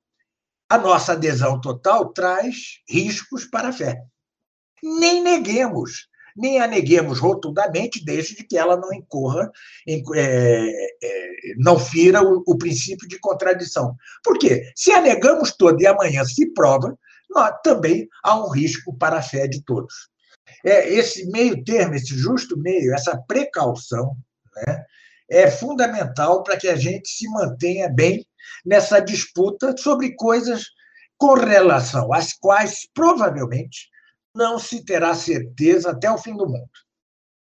a 0.69 0.77
nossa 0.77 1.13
adesão 1.13 1.59
total 1.59 2.13
traz 2.13 2.81
riscos 2.87 3.45
para 3.45 3.69
a 3.69 3.73
fé. 3.73 4.01
Nem 4.81 5.21
neguemos, 5.21 6.07
nem 6.35 6.59
a 6.61 6.67
neguemos 6.67 7.19
rotundamente, 7.19 8.03
desde 8.03 8.43
que 8.43 8.57
ela 8.57 8.77
não 8.77 8.93
incorra, 8.93 9.51
é, 9.87 10.87
é, 11.03 11.31
não 11.57 11.77
fira 11.77 12.23
o, 12.23 12.43
o, 12.47 12.57
princípio 12.57 13.07
de 13.07 13.19
contradição. 13.19 13.95
Por 14.23 14.37
quê? 14.37 14.71
Se 14.75 14.91
a 14.91 15.01
negamos 15.01 15.55
toda 15.55 15.81
e 15.81 15.87
amanhã 15.87 16.23
se 16.23 16.51
prova, 16.53 16.97
nós, 17.29 17.53
também 17.63 18.07
há 18.23 18.39
um 18.39 18.49
risco 18.49 18.95
para 18.97 19.17
a 19.17 19.21
fé 19.21 19.47
de 19.47 19.63
todos 19.63 20.08
é, 20.65 20.89
esse 20.89 21.29
meio 21.29 21.63
termo, 21.63 21.95
esse 21.95 22.15
justo 22.15 22.57
meio, 22.57 22.93
essa 22.93 23.17
precaução, 23.27 24.15
né, 24.55 24.85
é 25.29 25.49
fundamental 25.49 26.43
para 26.43 26.57
que 26.57 26.67
a 26.67 26.75
gente 26.75 27.09
se 27.09 27.27
mantenha 27.29 27.87
bem 27.87 28.25
nessa 28.65 28.99
disputa 28.99 29.75
sobre 29.77 30.15
coisas 30.15 30.65
com 31.17 31.33
relação 31.33 32.11
às 32.13 32.33
quais 32.33 32.87
provavelmente 32.93 33.89
não 34.33 34.57
se 34.57 34.83
terá 34.83 35.13
certeza 35.13 35.91
até 35.91 36.09
o 36.09 36.17
fim 36.17 36.35
do 36.35 36.47
mundo, 36.47 36.69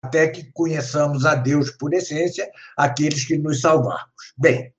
até 0.02 0.28
que 0.28 0.50
conheçamos 0.52 1.25
a 1.25 1.35
Deus 1.35 1.71
por 1.71 1.94
essência, 1.94 2.50
aqueles 2.76 3.25
que 3.25 3.38
nos 3.38 3.61
salvarmos. 3.61 4.35
Bem, 4.37 4.75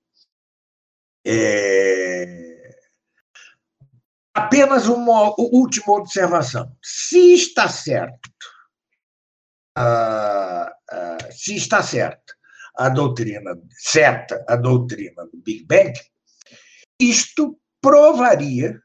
é... 1.26 2.53
Apenas 4.34 4.88
uma 4.88 5.32
última 5.38 5.94
observação. 5.94 6.76
Se 6.82 7.34
está 7.34 7.68
certo, 7.68 8.28
uh, 9.78 10.66
uh, 10.66 11.32
se 11.32 11.54
está 11.54 11.82
certa 11.82 12.34
a 12.76 12.88
doutrina, 12.88 13.56
certa 13.70 14.44
a 14.48 14.56
doutrina 14.56 15.24
do 15.26 15.38
Big 15.40 15.64
Bang, 15.64 15.92
isto 17.00 17.56
provaria, 17.80 18.80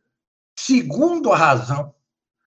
segundo 0.57 1.31
a 1.31 1.37
razão, 1.37 1.95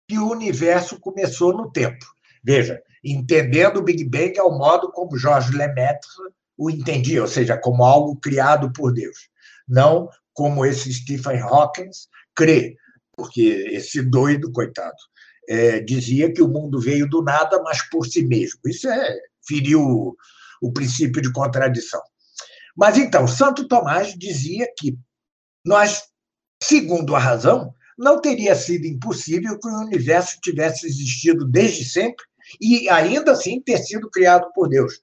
que 0.08 0.18
o 0.18 0.30
universo 0.32 0.98
começou 1.00 1.52
no 1.52 1.72
tempo. 1.72 2.06
Veja, 2.44 2.82
entendendo 3.04 3.78
o 3.78 3.84
Big 3.84 4.06
Bang 4.06 4.38
é 4.38 4.44
o 4.44 4.58
modo 4.58 4.92
como 4.92 5.18
Georges 5.18 5.54
Lemaitre 5.54 6.08
o 6.58 6.70
entendia, 6.70 7.22
ou 7.22 7.28
seja, 7.28 7.58
como 7.58 7.84
algo 7.84 8.16
criado 8.18 8.72
por 8.72 8.94
Deus, 8.94 9.30
não 9.68 10.10
como 10.34 10.66
esse 10.66 10.94
Stephen 10.94 11.40
Hawking 11.42 11.90
crê, 12.34 12.78
porque 13.16 13.70
esse 13.72 14.02
doido, 14.02 14.52
coitado, 14.52 14.96
é, 15.48 15.80
dizia 15.80 16.32
que 16.34 16.42
o 16.42 16.48
mundo 16.48 16.80
veio 16.80 17.08
do 17.10 17.22
nada, 17.22 17.62
mas 17.62 17.88
por 17.90 18.06
si 18.06 18.26
mesmo. 18.26 18.60
Isso 18.66 18.88
é 18.88 19.18
feriu 19.48 19.82
o, 19.82 20.16
o 20.62 20.72
princípio 20.72 21.22
de 21.22 21.32
contradição. 21.32 22.02
Mas 22.76 22.98
então, 22.98 23.28
Santo 23.28 23.68
Tomás 23.68 24.14
dizia 24.18 24.68
que 24.78 24.98
nós, 25.66 26.04
segundo 26.62 27.16
a 27.16 27.20
razão, 27.20 27.74
não 27.98 28.20
teria 28.20 28.56
sido 28.56 28.86
impossível 28.86 29.58
que 29.58 29.68
o 29.68 29.82
universo 29.82 30.38
tivesse 30.42 30.86
existido 30.86 31.46
desde 31.46 31.86
sempre 31.86 32.26
e 32.60 32.90
ainda 32.90 33.32
assim 33.32 33.62
ter 33.62 33.78
sido 33.78 34.10
criado 34.10 34.52
por 34.54 34.68
Deus. 34.68 34.94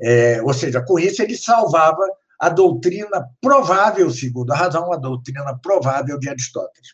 É, 0.00 0.40
ou 0.42 0.54
seja, 0.54 0.80
com 0.82 0.98
isso 0.98 1.22
ele 1.22 1.36
salvava 1.36 2.02
a 2.38 2.48
doutrina 2.48 3.28
provável, 3.40 4.10
segundo 4.10 4.52
a 4.52 4.56
razão, 4.56 4.92
a 4.92 4.96
doutrina 4.96 5.58
provável 5.58 6.18
de 6.18 6.28
Aristóteles. 6.28 6.90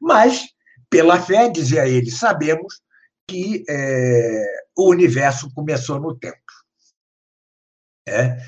Mas, 0.00 0.48
pela 0.88 1.20
fé, 1.20 1.48
dizia 1.48 1.86
ele, 1.86 2.10
sabemos 2.10 2.80
que 3.26 3.64
é, 3.68 4.44
o 4.76 4.90
universo 4.90 5.52
começou 5.54 6.00
no 6.00 6.18
tempo. 6.18 6.36
É, 8.08 8.38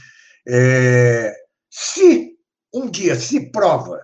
é, 0.49 1.37
se 1.71 2.37
um 2.75 2.91
dia 2.91 3.15
se 3.15 3.51
prova 3.51 4.01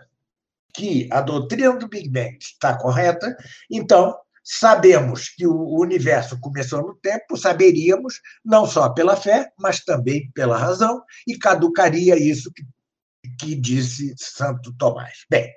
que 0.74 1.08
a 1.10 1.20
doutrina 1.20 1.76
do 1.76 1.88
Big 1.88 2.08
Bang 2.08 2.38
está 2.40 2.78
correta, 2.78 3.36
então 3.70 4.16
sabemos 4.44 5.28
que 5.30 5.46
o 5.46 5.80
universo 5.80 6.38
começou 6.40 6.80
no 6.80 6.94
tempo, 6.94 7.36
saberíamos 7.36 8.20
não 8.44 8.66
só 8.66 8.88
pela 8.90 9.16
fé, 9.16 9.50
mas 9.58 9.80
também 9.80 10.30
pela 10.32 10.56
razão, 10.56 11.02
e 11.26 11.36
caducaria 11.36 12.16
isso 12.16 12.50
que, 12.52 12.62
que 13.38 13.54
disse 13.54 14.14
Santo 14.16 14.72
Tomás. 14.78 15.24
Bem, 15.28 15.52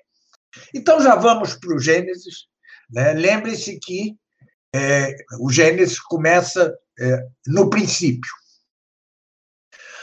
então, 0.73 1.01
já 1.01 1.15
vamos 1.15 1.55
para 1.55 1.75
o 1.75 1.79
Gênesis. 1.79 2.47
Né? 2.89 3.13
Lembre-se 3.13 3.79
que 3.79 4.15
é, 4.73 5.15
o 5.39 5.51
Gênesis 5.51 5.99
começa 5.99 6.73
é, 6.99 7.27
no 7.47 7.69
princípio. 7.69 8.31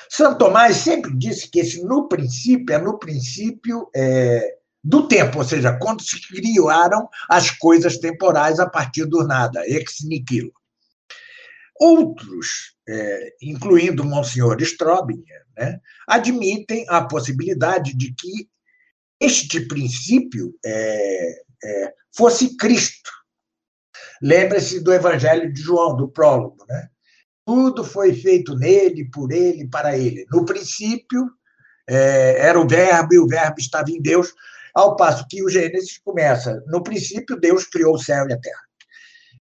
Santo 0.08 0.38
Tomás 0.38 0.76
sempre 0.76 1.14
disse 1.16 1.50
que 1.50 1.60
esse 1.60 1.84
no 1.84 2.08
princípio 2.08 2.74
é 2.74 2.78
no 2.78 2.98
princípio 2.98 3.90
é, 3.94 4.58
do 4.82 5.06
tempo, 5.06 5.38
ou 5.38 5.44
seja, 5.44 5.78
quando 5.78 6.02
se 6.02 6.20
criaram 6.26 7.08
as 7.28 7.50
coisas 7.50 7.98
temporais 7.98 8.58
a 8.58 8.68
partir 8.68 9.04
do 9.04 9.26
nada, 9.26 9.62
ex 9.66 9.98
nihilo. 10.02 10.52
Outros, 11.78 12.74
é, 12.88 13.34
incluindo 13.42 14.04
Monsenhor 14.04 14.60
Strobinger, 14.62 15.44
né, 15.56 15.78
admitem 16.06 16.86
a 16.88 17.04
possibilidade 17.04 17.94
de 17.94 18.14
que 18.14 18.48
este 19.20 19.66
princípio 19.66 20.54
é, 20.64 21.42
é, 21.64 21.94
fosse 22.16 22.56
Cristo. 22.56 23.10
Lembre-se 24.22 24.80
do 24.80 24.92
Evangelho 24.92 25.52
de 25.52 25.60
João, 25.60 25.96
do 25.96 26.08
prólogo, 26.08 26.64
né? 26.68 26.88
Tudo 27.46 27.82
foi 27.82 28.12
feito 28.12 28.54
nele, 28.56 29.10
por 29.10 29.32
ele, 29.32 29.66
para 29.68 29.96
ele. 29.96 30.26
No 30.30 30.44
princípio 30.44 31.30
é, 31.88 32.46
era 32.46 32.60
o 32.60 32.68
Verbo 32.68 33.14
e 33.14 33.18
o 33.18 33.26
Verbo 33.26 33.58
estava 33.58 33.90
em 33.90 34.02
Deus, 34.02 34.34
ao 34.74 34.96
passo 34.96 35.26
que 35.28 35.42
o 35.42 35.48
Gênesis 35.48 35.98
começa. 35.98 36.62
No 36.66 36.82
princípio, 36.82 37.40
Deus 37.40 37.64
criou 37.64 37.94
o 37.94 37.98
céu 37.98 38.28
e 38.28 38.32
a 38.32 38.38
terra. 38.38 38.60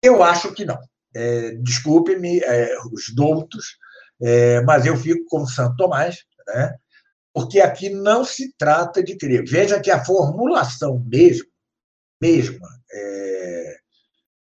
Eu 0.02 0.24
acho 0.24 0.54
que 0.54 0.64
não. 0.64 0.80
É, 1.14 1.52
Desculpe-me, 1.56 2.40
é, 2.40 2.74
os 2.92 3.14
doutos, 3.14 3.78
é, 4.22 4.62
mas 4.62 4.86
eu 4.86 4.96
fico 4.96 5.26
com 5.26 5.46
Santo 5.46 5.76
Tomás, 5.76 6.24
né? 6.48 6.76
Porque 7.34 7.60
aqui 7.60 7.90
não 7.90 8.24
se 8.24 8.54
trata 8.58 9.04
de 9.04 9.18
crer. 9.18 9.44
Veja 9.48 9.80
que 9.80 9.90
a 9.90 10.04
formulação 10.04 11.04
mesmo, 11.08 11.48
mesma 12.22 12.68
é, 12.92 13.78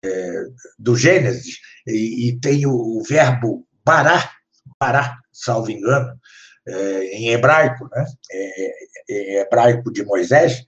é, 0.05 0.45
do 0.79 0.97
Gênesis, 0.97 1.59
e, 1.87 2.29
e 2.29 2.41
tem 2.41 2.67
o, 2.67 3.03
verbo 3.03 3.67
parar, 3.85 4.37
parar, 4.79 5.19
salvo 5.33 5.71
engano, 5.71 6.19
é, 6.67 7.05
em 7.17 7.31
hebraico, 7.31 7.89
né? 7.91 8.05
É, 8.31 8.71
é, 9.11 9.41
hebraico 9.41 9.91
de 9.93 10.05
Moisés, 10.05 10.65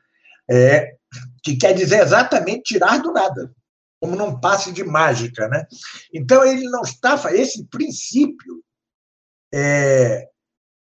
é, 0.51 0.97
que 1.43 1.57
quer 1.57 1.75
dizer 1.75 2.03
exatamente 2.03 2.63
tirar 2.63 2.99
do 2.99 3.13
nada, 3.13 3.53
como 4.01 4.17
num 4.17 4.41
passe 4.41 4.73
de 4.73 4.83
mágica. 4.83 5.47
Né? 5.49 5.67
Então, 6.13 6.45
ele 6.45 6.69
não 6.71 6.83
está. 6.83 7.21
Esse 7.33 7.65
princípio 7.67 8.65
é, 9.53 10.30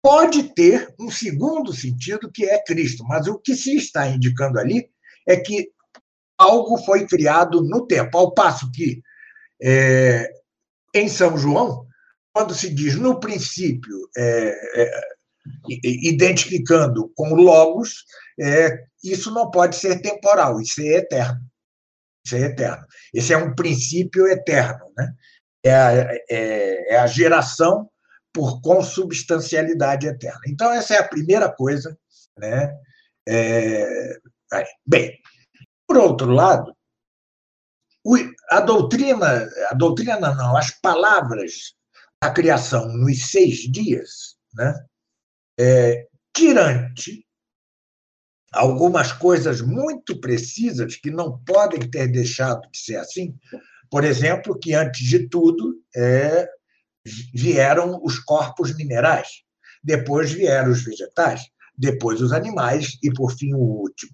pode 0.04 0.54
ter 0.54 0.94
um 1.00 1.11
segundo 1.11 1.73
sentido, 1.73 2.30
que 2.30 2.44
é 2.44 2.62
Cristo, 2.62 3.02
mas 3.04 3.26
o 3.26 3.38
que 3.38 3.56
se 3.56 3.75
está 3.75 4.06
indicando 4.06 4.58
ali 4.58 4.87
é 5.26 5.34
que 5.34 5.70
algo 6.37 6.76
foi 6.84 7.06
criado 7.06 7.62
no 7.62 7.87
tempo, 7.87 8.18
ao 8.18 8.34
passo 8.34 8.70
que 8.70 9.00
é, 9.62 10.30
em 10.94 11.08
São 11.08 11.38
João, 11.38 11.87
quando 12.34 12.54
se 12.54 12.68
diz 12.68 12.96
no 12.96 13.18
princípio, 13.18 13.96
é, 14.14 14.82
é, 14.82 15.00
identificando 15.82 17.11
com 17.16 17.34
Logos, 17.34 18.04
é, 18.38 18.84
isso 19.02 19.32
não 19.32 19.50
pode 19.50 19.76
ser 19.76 20.02
temporal, 20.02 20.61
isso 20.61 20.82
é 20.82 20.99
eterno. 20.99 21.40
Isso 22.26 22.37
é 22.37 22.40
eterno. 22.40 22.84
Esse 23.14 23.32
é 23.32 23.38
um 23.38 23.54
princípio 23.54 24.26
eterno. 24.26 24.84
Né? 24.99 25.14
É, 25.64 25.75
a, 25.75 25.92
é, 26.28 26.94
é 26.94 26.99
a 26.99 27.06
geração 27.06 27.88
por 28.35 28.61
consubstancialidade 28.61 30.09
eterna. 30.09 30.41
Então, 30.49 30.73
essa 30.73 30.95
é 30.95 30.99
a 30.99 31.09
primeira 31.09 31.49
coisa. 31.50 31.97
Né? 32.37 32.76
É, 33.29 34.19
bem, 34.85 35.17
por 35.87 35.97
outro 35.97 36.31
lado, 36.31 36.75
a 38.50 38.61
doutrina, 38.61 39.49
a 39.71 39.75
doutrina 39.75 40.35
não, 40.35 40.57
as 40.57 40.71
palavras 40.81 41.75
da 42.23 42.31
criação 42.31 42.88
nos 42.88 43.31
seis 43.31 43.61
dias, 43.71 44.37
né? 44.53 44.85
É, 45.59 46.09
tirante 46.37 47.25
algumas 48.53 49.12
coisas 49.12 49.61
muito 49.61 50.21
precisas 50.21 50.97
que 50.97 51.11
não 51.11 51.38
podem 51.45 51.88
ter 51.88 52.09
deixado 52.09 52.69
de 52.71 52.79
ser 52.79 52.97
assim. 52.97 53.37
Por 53.91 54.05
exemplo, 54.05 54.59
que 54.59 54.75
antes 54.75 55.07
de 55.07 55.29
tudo 55.29 55.81
é, 55.95 56.49
vieram 57.32 58.00
os 58.02 58.18
corpos 58.18 58.75
minerais, 58.76 59.28
depois 59.82 60.32
vieram 60.32 60.70
os 60.70 60.82
vegetais, 60.82 61.42
depois 61.76 62.20
os 62.20 62.32
animais 62.32 62.99
e 63.02 63.12
por 63.12 63.32
fim 63.32 63.52
o 63.54 63.58
último. 63.58 64.12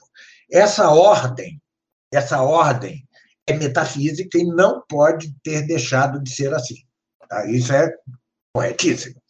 Essa 0.50 0.90
ordem, 0.90 1.61
essa 2.12 2.42
ordem 2.42 3.06
é 3.47 3.52
metafísica 3.52 4.38
e 4.38 4.44
não 4.44 4.82
pode 4.88 5.35
ter 5.42 5.66
deixado 5.66 6.20
de 6.20 6.30
ser 6.30 6.52
assim. 6.54 6.76
Tá? 7.28 7.47
Isso 7.47 7.73
é 7.73 7.94
corretíssimo. 8.52 9.20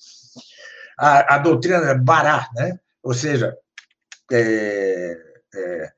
A, 0.99 1.35
a 1.35 1.39
doutrina 1.39 1.95
Bará, 1.95 2.49
né? 2.55 2.79
ou 3.03 3.15
seja, 3.15 3.57
é, 4.31 5.17
é, 5.55 5.93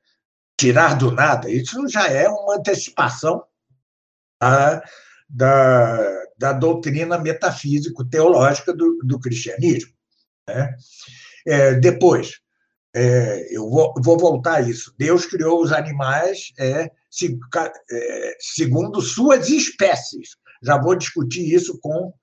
tirar 0.57 0.97
do 0.97 1.11
nada, 1.11 1.49
isso 1.49 1.87
já 1.87 2.07
é 2.07 2.27
uma 2.27 2.55
antecipação 2.55 3.43
da, 4.41 4.83
da, 5.29 6.22
da 6.43 6.51
doutrina 6.51 7.17
metafísico-teológica 7.17 8.73
do, 8.73 8.97
do 9.01 9.17
cristianismo. 9.17 9.93
Né? 10.45 10.75
É, 11.47 11.75
depois, 11.75 12.41
é, 12.93 13.47
eu 13.49 13.69
vou, 13.69 13.93
vou, 14.03 14.17
voltar 14.17 14.55
a 14.55 14.61
isso. 14.61 14.93
Deus 14.97 15.25
criou 15.25 15.63
os 15.63 15.71
animais 15.71 16.51
é, 16.59 16.91
se, 17.09 17.39
é, 17.89 18.35
segundo 18.41 19.01
suas 19.01 19.47
espécies. 19.47 20.35
Já 20.61 20.77
vou 20.77 20.97
discutir 20.97 21.49
isso 21.49 21.79
com, 21.79 22.13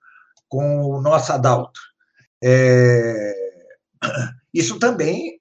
com 0.50 0.82
o 0.82 1.00
nosso 1.00 1.32
Adalto. 1.32 1.80
É, 2.44 3.34
isso 4.52 4.78
também 4.78 5.40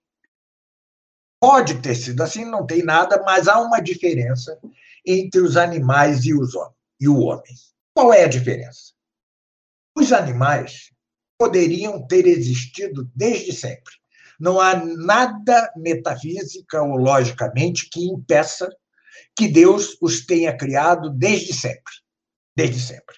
Pode 1.41 1.81
ter 1.81 1.95
sido 1.95 2.21
assim, 2.21 2.43
não 2.43 2.65
tem 2.65 2.83
nada, 2.83 3.23
mas 3.25 3.47
há 3.47 3.61
uma 3.61 3.79
diferença 3.79 4.59
entre 5.05 5.39
os 5.39 5.55
animais 5.55 6.25
e, 6.25 6.33
os 6.33 6.51
e 6.99 7.07
o 7.07 7.17
homem. 7.19 7.55
Qual 7.99 8.13
é 8.13 8.23
a 8.23 8.29
diferença? 8.29 8.93
Os 9.93 10.13
animais 10.13 10.89
poderiam 11.37 12.07
ter 12.07 12.25
existido 12.27 13.11
desde 13.13 13.51
sempre. 13.51 13.93
Não 14.39 14.57
há 14.57 14.73
nada 14.73 15.69
metafísica 15.75 16.81
ou 16.81 16.95
logicamente 16.95 17.89
que 17.89 17.99
impeça 18.05 18.73
que 19.35 19.49
Deus 19.49 19.97
os 20.01 20.25
tenha 20.25 20.55
criado 20.55 21.09
desde 21.09 21.53
sempre. 21.53 21.91
Desde 22.55 22.79
sempre. 22.79 23.17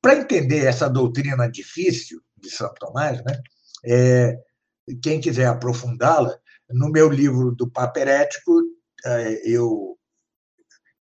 Para 0.00 0.16
entender 0.16 0.64
essa 0.64 0.88
doutrina 0.88 1.46
difícil 1.46 2.18
de 2.38 2.48
Santo 2.48 2.76
Tomás, 2.78 3.22
né, 3.22 3.42
é, 3.84 4.38
quem 5.02 5.20
quiser 5.20 5.48
aprofundá-la, 5.48 6.34
no 6.70 6.88
meu 6.88 7.10
livro 7.10 7.54
do 7.54 7.70
Papo 7.70 7.98
Herético, 7.98 8.58
é, 9.04 9.42
eu, 9.46 9.98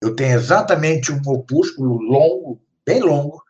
eu 0.00 0.12
tenho 0.16 0.36
exatamente 0.36 1.12
um 1.12 1.22
opúsculo 1.28 2.00
longo, 2.00 2.60
bem 2.86 3.00
longo, 3.00 3.42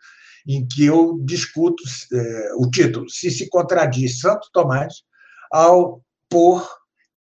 em 0.46 0.66
que 0.66 0.84
eu 0.84 1.18
discuto 1.24 1.82
é, 2.12 2.52
o 2.56 2.68
título, 2.70 3.08
se 3.08 3.30
se 3.30 3.48
contradiz 3.48 4.20
Santo 4.20 4.48
Tomás 4.52 5.02
ao 5.50 6.02
pôr 6.28 6.66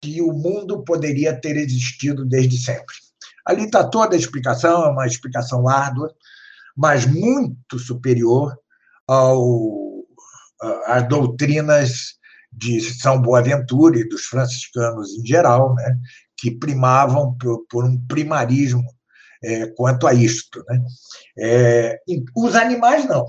que 0.01 0.23
o 0.23 0.33
mundo 0.33 0.85
poderia 0.85 1.38
ter 1.38 1.57
existido 1.57 2.25
desde 2.25 2.57
sempre. 2.59 2.94
Ali 3.44 3.64
está 3.64 3.83
toda 3.83 4.14
a 4.14 4.18
explicação, 4.18 4.85
é 4.85 4.90
uma 4.90 5.07
explicação 5.07 5.68
árdua, 5.68 6.14
mas 6.77 7.07
muito 7.07 7.79
superior 7.79 8.57
ao, 9.07 10.05
às 10.87 11.09
doutrinas 11.09 12.18
de 12.53 12.81
São 12.81 13.21
Boaventura 13.21 13.99
e 13.99 14.09
dos 14.09 14.27
franciscanos 14.27 15.16
em 15.18 15.27
geral, 15.27 15.75
né, 15.75 15.99
que 16.37 16.51
primavam 16.51 17.37
por, 17.37 17.66
por 17.68 17.85
um 17.85 17.99
primarismo 18.07 18.85
é, 19.42 19.66
quanto 19.68 20.07
a 20.07 20.14
isto. 20.14 20.64
Né? 20.68 20.81
É, 21.38 22.01
os 22.37 22.55
animais 22.55 23.07
não. 23.07 23.27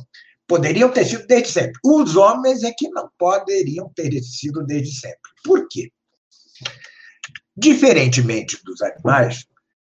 Poderiam 0.48 0.90
ter 0.90 1.06
sido 1.06 1.28
desde 1.28 1.52
sempre. 1.52 1.80
Os 1.84 2.16
homens 2.16 2.64
é 2.64 2.72
que 2.76 2.90
não 2.90 3.10
poderiam 3.18 3.92
ter 3.96 4.20
sido 4.24 4.66
desde 4.66 5.00
sempre. 5.00 5.32
Por 5.44 5.68
quê? 5.70 5.92
Diferentemente 7.56 8.58
dos 8.64 8.82
animais, 8.82 9.46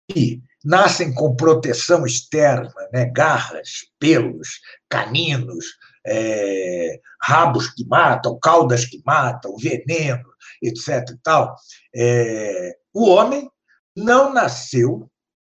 que 0.09 0.41
nascem 0.63 1.13
com 1.13 1.35
proteção 1.35 2.05
externa, 2.05 2.73
né? 2.91 3.05
garras, 3.05 3.85
pelos, 3.99 4.59
caninos, 4.89 5.65
é, 6.05 6.99
rabos 7.21 7.69
que 7.73 7.85
matam, 7.85 8.39
caudas 8.39 8.85
que 8.85 9.01
matam, 9.05 9.55
veneno, 9.57 10.29
etc. 10.61 11.09
E 11.11 11.17
tal. 11.21 11.55
É, 11.95 12.77
o 12.93 13.09
homem 13.09 13.49
não 13.95 14.33
nasceu, 14.33 15.09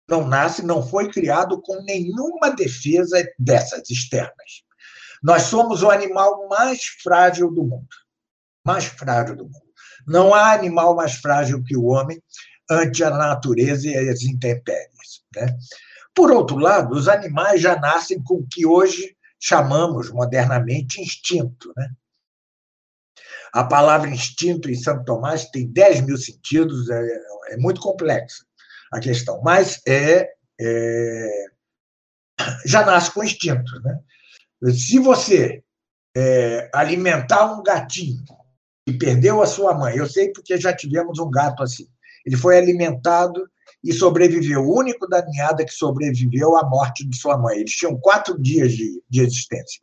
não 0.10 0.28
nasce, 0.28 0.66
não 0.66 0.86
foi 0.86 1.10
criado 1.10 1.62
com 1.62 1.82
nenhuma 1.84 2.50
defesa 2.50 3.24
dessas 3.38 3.90
externas. 3.90 4.64
Nós 5.22 5.44
somos 5.44 5.84
o 5.84 5.92
animal 5.92 6.48
mais 6.48 6.84
frágil 7.02 7.52
do 7.52 7.64
mundo. 7.64 7.88
Mais 8.66 8.86
frágil 8.86 9.36
do 9.36 9.44
mundo. 9.44 9.70
Não 10.08 10.34
há 10.34 10.54
animal 10.54 10.96
mais 10.96 11.14
frágil 11.16 11.64
que 11.64 11.78
o 11.78 11.86
homem 11.86 12.22
ante 12.70 13.04
a 13.04 13.10
natureza 13.10 13.88
e 13.88 14.10
as 14.10 14.24
intempéries. 14.24 15.24
Né? 15.36 15.56
Por 16.16 16.32
outro 16.32 16.58
lado, 16.58 16.96
os 16.96 17.08
animais 17.08 17.62
já 17.62 17.80
nascem 17.80 18.22
com 18.24 18.36
o 18.36 18.48
que 18.50 18.66
hoje 18.66 19.16
chamamos 19.40 20.10
modernamente 20.10 21.02
instinto. 21.02 21.72
Né? 21.76 21.90
A 23.54 23.64
palavra 23.64 24.10
instinto 24.10 24.70
em 24.70 24.76
Santo 24.76 25.06
Tomás 25.06 25.50
tem 25.50 25.68
10 25.68 26.02
mil 26.02 26.18
sentidos, 26.18 26.90
é, 26.90 27.08
é 27.50 27.58
muito 27.58 27.82
complexa 27.82 28.49
a 28.92 29.00
questão, 29.00 29.42
mas 29.44 29.82
é, 29.88 30.30
é, 30.60 31.46
já 32.66 32.86
nasce 32.86 33.12
com 33.12 33.24
instinto. 33.24 33.80
Né? 33.82 34.00
Se 34.74 35.00
você 35.00 35.64
é, 36.16 36.70
alimentar 36.74 37.54
um 37.54 37.64
gatinho 37.64 38.24
que 38.86 38.98
perdeu 38.98 39.42
a 39.42 39.48
sua 39.48 39.74
mãe, 39.74 39.98
eu 39.98 40.08
sei 40.08 40.32
porque 40.32 40.58
já 40.58 40.74
tivemos 40.74 41.20
um 41.20 41.30
gato 41.30 41.64
assim, 41.64 41.88
ele 42.26 42.36
foi 42.36 42.58
alimentado 42.58 43.48
e 43.84 43.94
sobreviveu, 43.94 44.62
o 44.62 44.78
único 44.78 45.08
da 45.08 45.26
ninhada 45.26 45.64
que 45.64 45.72
sobreviveu 45.72 46.58
à 46.58 46.68
morte 46.68 47.08
de 47.08 47.16
sua 47.16 47.38
mãe. 47.38 47.60
Eles 47.60 47.72
tinham 47.72 47.98
quatro 47.98 48.40
dias 48.42 48.72
de, 48.74 49.02
de 49.10 49.22
existência. 49.22 49.80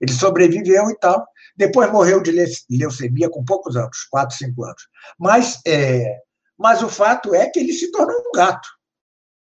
Ele 0.00 0.12
sobreviveu 0.12 0.90
e 0.90 0.98
tal, 0.98 1.26
depois 1.56 1.90
morreu 1.90 2.22
de 2.22 2.30
leucemia 2.70 3.30
com 3.30 3.44
poucos 3.44 3.76
anos, 3.76 4.04
quatro, 4.10 4.36
cinco 4.36 4.64
anos. 4.64 4.82
Mas, 5.18 5.60
é, 5.66 6.18
mas 6.58 6.82
o 6.82 6.88
fato 6.88 7.34
é 7.34 7.48
que 7.48 7.58
ele 7.58 7.72
se 7.72 7.90
tornou 7.90 8.16
um 8.16 8.32
gato. 8.32 8.68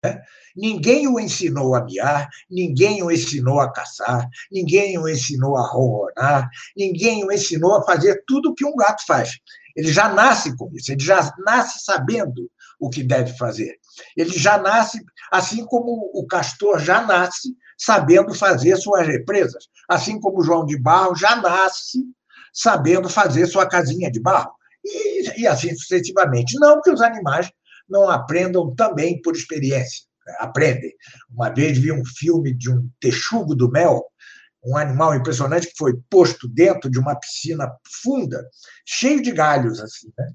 Né? 0.04 0.20
Ninguém 0.56 1.08
o 1.08 1.18
ensinou 1.18 1.74
a 1.74 1.84
miar, 1.84 2.28
ninguém 2.50 3.02
o 3.02 3.10
ensinou 3.10 3.60
a 3.60 3.72
caçar, 3.72 4.28
ninguém 4.50 4.98
o 4.98 5.08
ensinou 5.08 5.56
a 5.56 5.66
ronronar, 5.66 6.48
ninguém 6.76 7.24
o 7.24 7.32
ensinou 7.32 7.76
a 7.76 7.84
fazer 7.84 8.22
tudo 8.26 8.50
o 8.50 8.54
que 8.54 8.64
um 8.64 8.76
gato 8.76 9.04
faz. 9.06 9.30
Ele 9.74 9.92
já 9.92 10.08
nasce 10.08 10.56
com 10.56 10.70
isso, 10.72 10.92
ele 10.92 11.02
já 11.02 11.32
nasce 11.38 11.84
sabendo 11.84 12.48
o 12.78 12.88
que 12.88 13.02
deve 13.02 13.36
fazer. 13.36 13.76
Ele 14.16 14.30
já 14.38 14.58
nasce, 14.58 15.02
assim 15.32 15.64
como 15.64 16.10
o 16.14 16.26
castor 16.26 16.78
já 16.78 17.02
nasce 17.02 17.56
sabendo 17.76 18.32
fazer 18.34 18.76
suas 18.76 19.06
represas, 19.06 19.68
assim 19.88 20.20
como 20.20 20.44
João 20.44 20.64
de 20.64 20.78
Barro 20.78 21.16
já 21.16 21.36
nasce 21.36 22.04
sabendo 22.52 23.08
fazer 23.08 23.46
sua 23.46 23.66
casinha 23.66 24.08
de 24.10 24.20
barro, 24.20 24.52
e, 24.84 25.42
e 25.42 25.46
assim 25.46 25.74
sucessivamente. 25.74 26.58
Não 26.58 26.80
que 26.80 26.90
os 26.90 27.00
animais 27.00 27.50
não 27.88 28.08
aprendam 28.08 28.74
também 28.74 29.20
por 29.22 29.34
experiência, 29.34 30.04
né? 30.26 30.34
aprendem. 30.38 30.92
Uma 31.30 31.50
vez 31.50 31.78
vi 31.78 31.92
um 31.92 32.04
filme 32.04 32.54
de 32.54 32.70
um 32.70 32.88
texugo 33.00 33.54
do 33.54 33.70
mel, 33.70 34.04
um 34.64 34.76
animal 34.76 35.14
impressionante 35.14 35.68
que 35.68 35.76
foi 35.76 35.94
posto 36.08 36.48
dentro 36.48 36.90
de 36.90 36.98
uma 36.98 37.14
piscina 37.16 37.70
funda, 38.02 38.42
cheio 38.86 39.22
de 39.22 39.30
galhos 39.30 39.80
assim. 39.80 40.10
Né? 40.18 40.32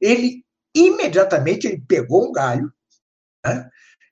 Ele 0.00 0.44
imediatamente 0.74 1.66
ele 1.66 1.82
pegou 1.86 2.28
um 2.28 2.32
galho, 2.32 2.72
né? 3.44 3.68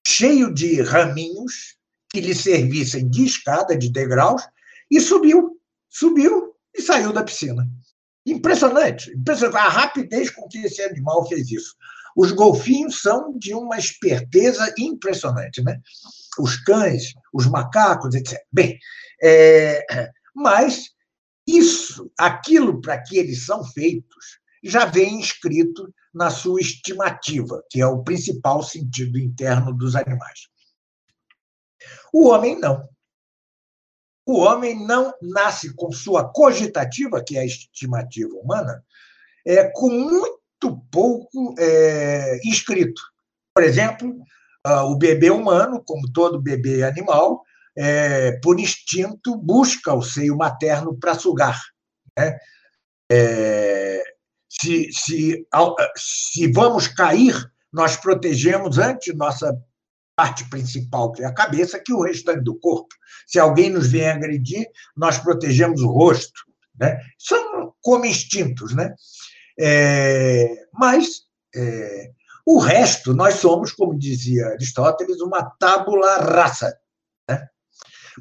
cheio 0.07 0.53
de 0.53 0.83
raminhos 0.83 1.77
que 2.11 2.21
lhe 2.21 2.35
servissem 2.35 3.09
de 3.09 3.25
escada, 3.25 3.77
de 3.77 3.91
degraus, 3.91 4.43
e 4.91 5.01
subiu, 5.01 5.57
subiu 5.89 6.55
e 6.75 6.83
saiu 6.83 7.13
da 7.13 7.23
piscina. 7.23 7.69
Impressionante, 8.31 9.11
impressionante 9.13 9.57
a 9.57 9.69
rapidez 9.69 10.31
com 10.31 10.47
que 10.49 10.59
esse 10.59 10.81
animal 10.83 11.27
fez 11.27 11.51
isso. 11.51 11.75
Os 12.17 12.31
golfinhos 12.31 13.01
são 13.03 13.37
de 13.37 13.55
uma 13.55 13.77
esperteza 13.77 14.73
impressionante, 14.79 15.63
né? 15.63 15.81
Os 16.39 16.57
cães, 16.57 17.13
os 17.33 17.47
macacos, 17.47 18.15
etc. 18.15 18.39
Bem, 18.53 18.79
é, 19.23 19.85
mas 20.35 20.91
isso, 21.47 22.11
aquilo 22.19 22.81
para 22.81 23.03
que 23.03 23.19
eles 23.19 23.45
são 23.45 23.65
feitos, 23.65 24.39
já 24.63 24.85
vem 24.85 25.19
escrito 25.19 25.93
na 26.15 26.31
sua 26.31 26.61
estimativa, 26.61 27.63
que 27.69 27.81
é 27.81 27.87
o 27.87 28.03
principal 28.03 28.63
sentido 28.63 29.19
interno 29.19 29.73
dos 29.73 29.97
animais. 29.97 30.49
O 32.13 32.29
homem 32.29 32.59
não. 32.59 32.89
O 34.27 34.39
homem 34.39 34.87
não 34.87 35.13
nasce 35.21 35.75
com 35.75 35.91
sua 35.91 36.25
cogitativa, 36.25 37.23
que 37.23 37.37
é 37.37 37.41
a 37.41 37.47
estimativa 37.47 38.35
humana, 38.35 38.85
é, 39.47 39.65
com 39.75 39.89
muito 39.91 40.85
pouco 40.91 41.55
é, 41.59 42.39
inscrito. 42.45 43.01
Por 43.55 43.65
exemplo, 43.65 44.11
uh, 44.67 44.85
o 44.85 44.97
bebê 44.97 45.31
humano, 45.31 45.83
como 45.85 46.11
todo 46.13 46.41
bebê 46.41 46.83
animal, 46.83 47.43
é, 47.77 48.33
por 48.43 48.61
instinto 48.61 49.37
busca 49.37 49.95
o 49.95 50.03
seio 50.03 50.37
materno 50.37 50.97
para 50.99 51.15
sugar. 51.15 51.61
Né? 52.19 52.39
É, 53.11 54.03
se, 54.49 54.91
se, 54.93 55.47
se 55.97 56.53
vamos 56.53 56.89
cair, 56.89 57.35
nós 57.73 57.97
protegemos 57.97 58.79
antes 58.79 59.15
nossa 59.17 59.57
parte 60.21 60.45
principal, 60.51 61.13
que 61.13 61.23
é 61.23 61.27
a 61.27 61.33
cabeça, 61.33 61.81
que 61.83 61.95
o 61.95 62.03
restante 62.03 62.43
do 62.43 62.55
corpo. 62.59 62.95
Se 63.27 63.39
alguém 63.39 63.71
nos 63.71 63.91
vem 63.91 64.07
agredir, 64.07 64.67
nós 64.95 65.17
protegemos 65.17 65.81
o 65.81 65.89
rosto. 65.89 66.43
Né? 66.79 67.01
São 67.19 67.73
como 67.81 68.05
instintos. 68.05 68.75
Né? 68.75 68.95
É, 69.59 70.67
mas 70.75 71.23
é, 71.57 72.11
o 72.45 72.59
resto, 72.59 73.15
nós 73.15 73.37
somos, 73.37 73.73
como 73.73 73.99
dizia 73.99 74.49
Aristóteles, 74.49 75.23
uma 75.23 75.43
tábula 75.59 76.19
rasa. 76.19 76.77
Né? 77.27 77.49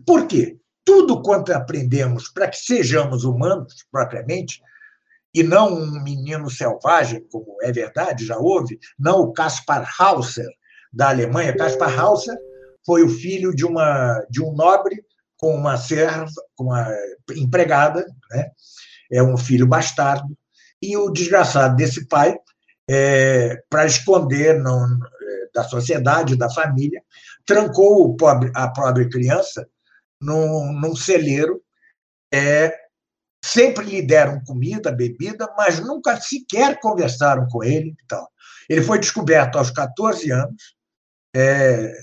Por 0.05 0.25
quê? 0.25 0.57
Tudo 0.85 1.21
quanto 1.21 1.51
aprendemos 1.51 2.29
para 2.29 2.47
que 2.47 2.57
sejamos 2.57 3.25
humanos, 3.25 3.85
propriamente, 3.91 4.61
e 5.33 5.43
não 5.43 5.73
um 5.73 6.01
menino 6.01 6.49
selvagem, 6.49 7.27
como 7.29 7.57
é 7.61 7.73
verdade, 7.73 8.25
já 8.25 8.37
houve, 8.37 8.79
não 8.97 9.19
o 9.19 9.33
Caspar 9.33 9.85
Hauser, 9.99 10.49
da 10.91 11.09
Alemanha. 11.09 11.55
Caspar 11.55 11.97
Hauser 11.97 12.37
foi 12.85 13.03
o 13.03 13.09
filho 13.09 13.53
de, 13.55 13.65
uma, 13.65 14.25
de 14.29 14.41
um 14.41 14.53
nobre 14.53 15.03
com 15.37 15.55
uma 15.55 15.77
serva, 15.77 16.29
com 16.55 16.65
uma 16.65 16.87
empregada, 17.35 18.05
né? 18.31 18.51
é 19.11 19.23
um 19.23 19.37
filho 19.37 19.65
bastardo, 19.65 20.37
e 20.81 20.95
o 20.95 21.09
desgraçado 21.09 21.75
desse 21.75 22.07
pai, 22.07 22.37
é, 22.89 23.61
para 23.69 23.85
esconder 23.85 24.59
não, 24.59 24.83
é, 24.83 25.49
da 25.53 25.63
sociedade, 25.63 26.35
da 26.35 26.49
família, 26.49 27.01
trancou 27.45 28.15
pobre, 28.15 28.51
a 28.55 28.67
pobre 28.69 29.09
criança 29.09 29.67
num, 30.21 30.73
num 30.73 30.95
celeiro 30.95 31.61
é, 32.33 32.73
sempre 33.43 33.85
lhe 33.85 34.01
deram 34.01 34.43
comida, 34.43 34.91
bebida, 34.91 35.47
mas 35.57 35.79
nunca 35.79 36.19
sequer 36.19 36.79
conversaram 36.79 37.47
com 37.47 37.63
ele. 37.63 37.95
Então, 38.03 38.25
ele 38.69 38.81
foi 38.81 38.99
descoberto 38.99 39.57
aos 39.57 39.71
14 39.71 40.31
anos, 40.31 40.75
é, 41.35 41.93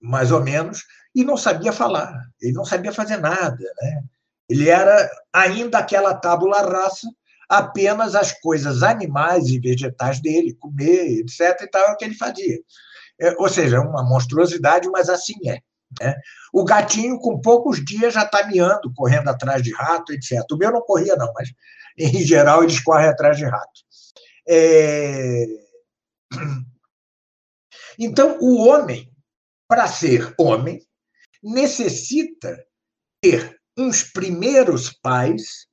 mais 0.00 0.30
ou 0.30 0.42
menos, 0.42 0.84
e 1.14 1.24
não 1.24 1.36
sabia 1.36 1.72
falar, 1.72 2.12
ele 2.40 2.52
não 2.52 2.64
sabia 2.64 2.92
fazer 2.92 3.16
nada. 3.16 3.64
Né? 3.82 4.02
Ele 4.48 4.68
era 4.68 5.10
ainda 5.32 5.78
aquela 5.78 6.14
tábula 6.14 6.62
rasa, 6.62 7.08
apenas 7.48 8.14
as 8.14 8.32
coisas 8.40 8.82
animais 8.82 9.46
e 9.48 9.58
vegetais 9.58 10.20
dele, 10.20 10.56
comer, 10.58 11.20
etc. 11.20 11.62
e 11.62 11.66
tal, 11.68 11.88
é 11.88 11.92
o 11.92 11.96
que 11.96 12.04
ele 12.04 12.14
fazia. 12.14 12.58
É, 13.20 13.34
ou 13.38 13.48
seja, 13.48 13.80
uma 13.80 14.02
monstruosidade, 14.02 14.88
mas 14.90 15.08
assim 15.08 15.34
é. 15.48 15.58
Né? 16.00 16.14
O 16.52 16.64
gatinho, 16.64 17.18
com 17.18 17.40
poucos 17.40 17.82
dias, 17.84 18.14
já 18.14 18.24
está 18.24 18.46
miando, 18.46 18.92
correndo 18.94 19.28
atrás 19.28 19.62
de 19.62 19.72
rato, 19.72 20.12
etc. 20.12 20.44
O 20.52 20.56
meu 20.56 20.72
não 20.72 20.82
corria, 20.82 21.16
não, 21.16 21.32
mas, 21.34 21.48
em 21.98 22.20
geral, 22.22 22.62
eles 22.62 22.80
correm 22.80 23.08
atrás 23.08 23.36
de 23.36 23.44
rato. 23.44 23.80
É... 24.48 25.46
Então, 27.98 28.38
o 28.40 28.66
homem, 28.66 29.10
para 29.68 29.86
ser 29.88 30.34
homem, 30.38 30.80
necessita 31.42 32.64
ter 33.20 33.56
uns 33.76 34.02
primeiros 34.02 34.90
pais 34.90 35.66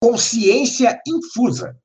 com 0.00 0.16
ciência 0.16 1.00
infusa 1.06 1.76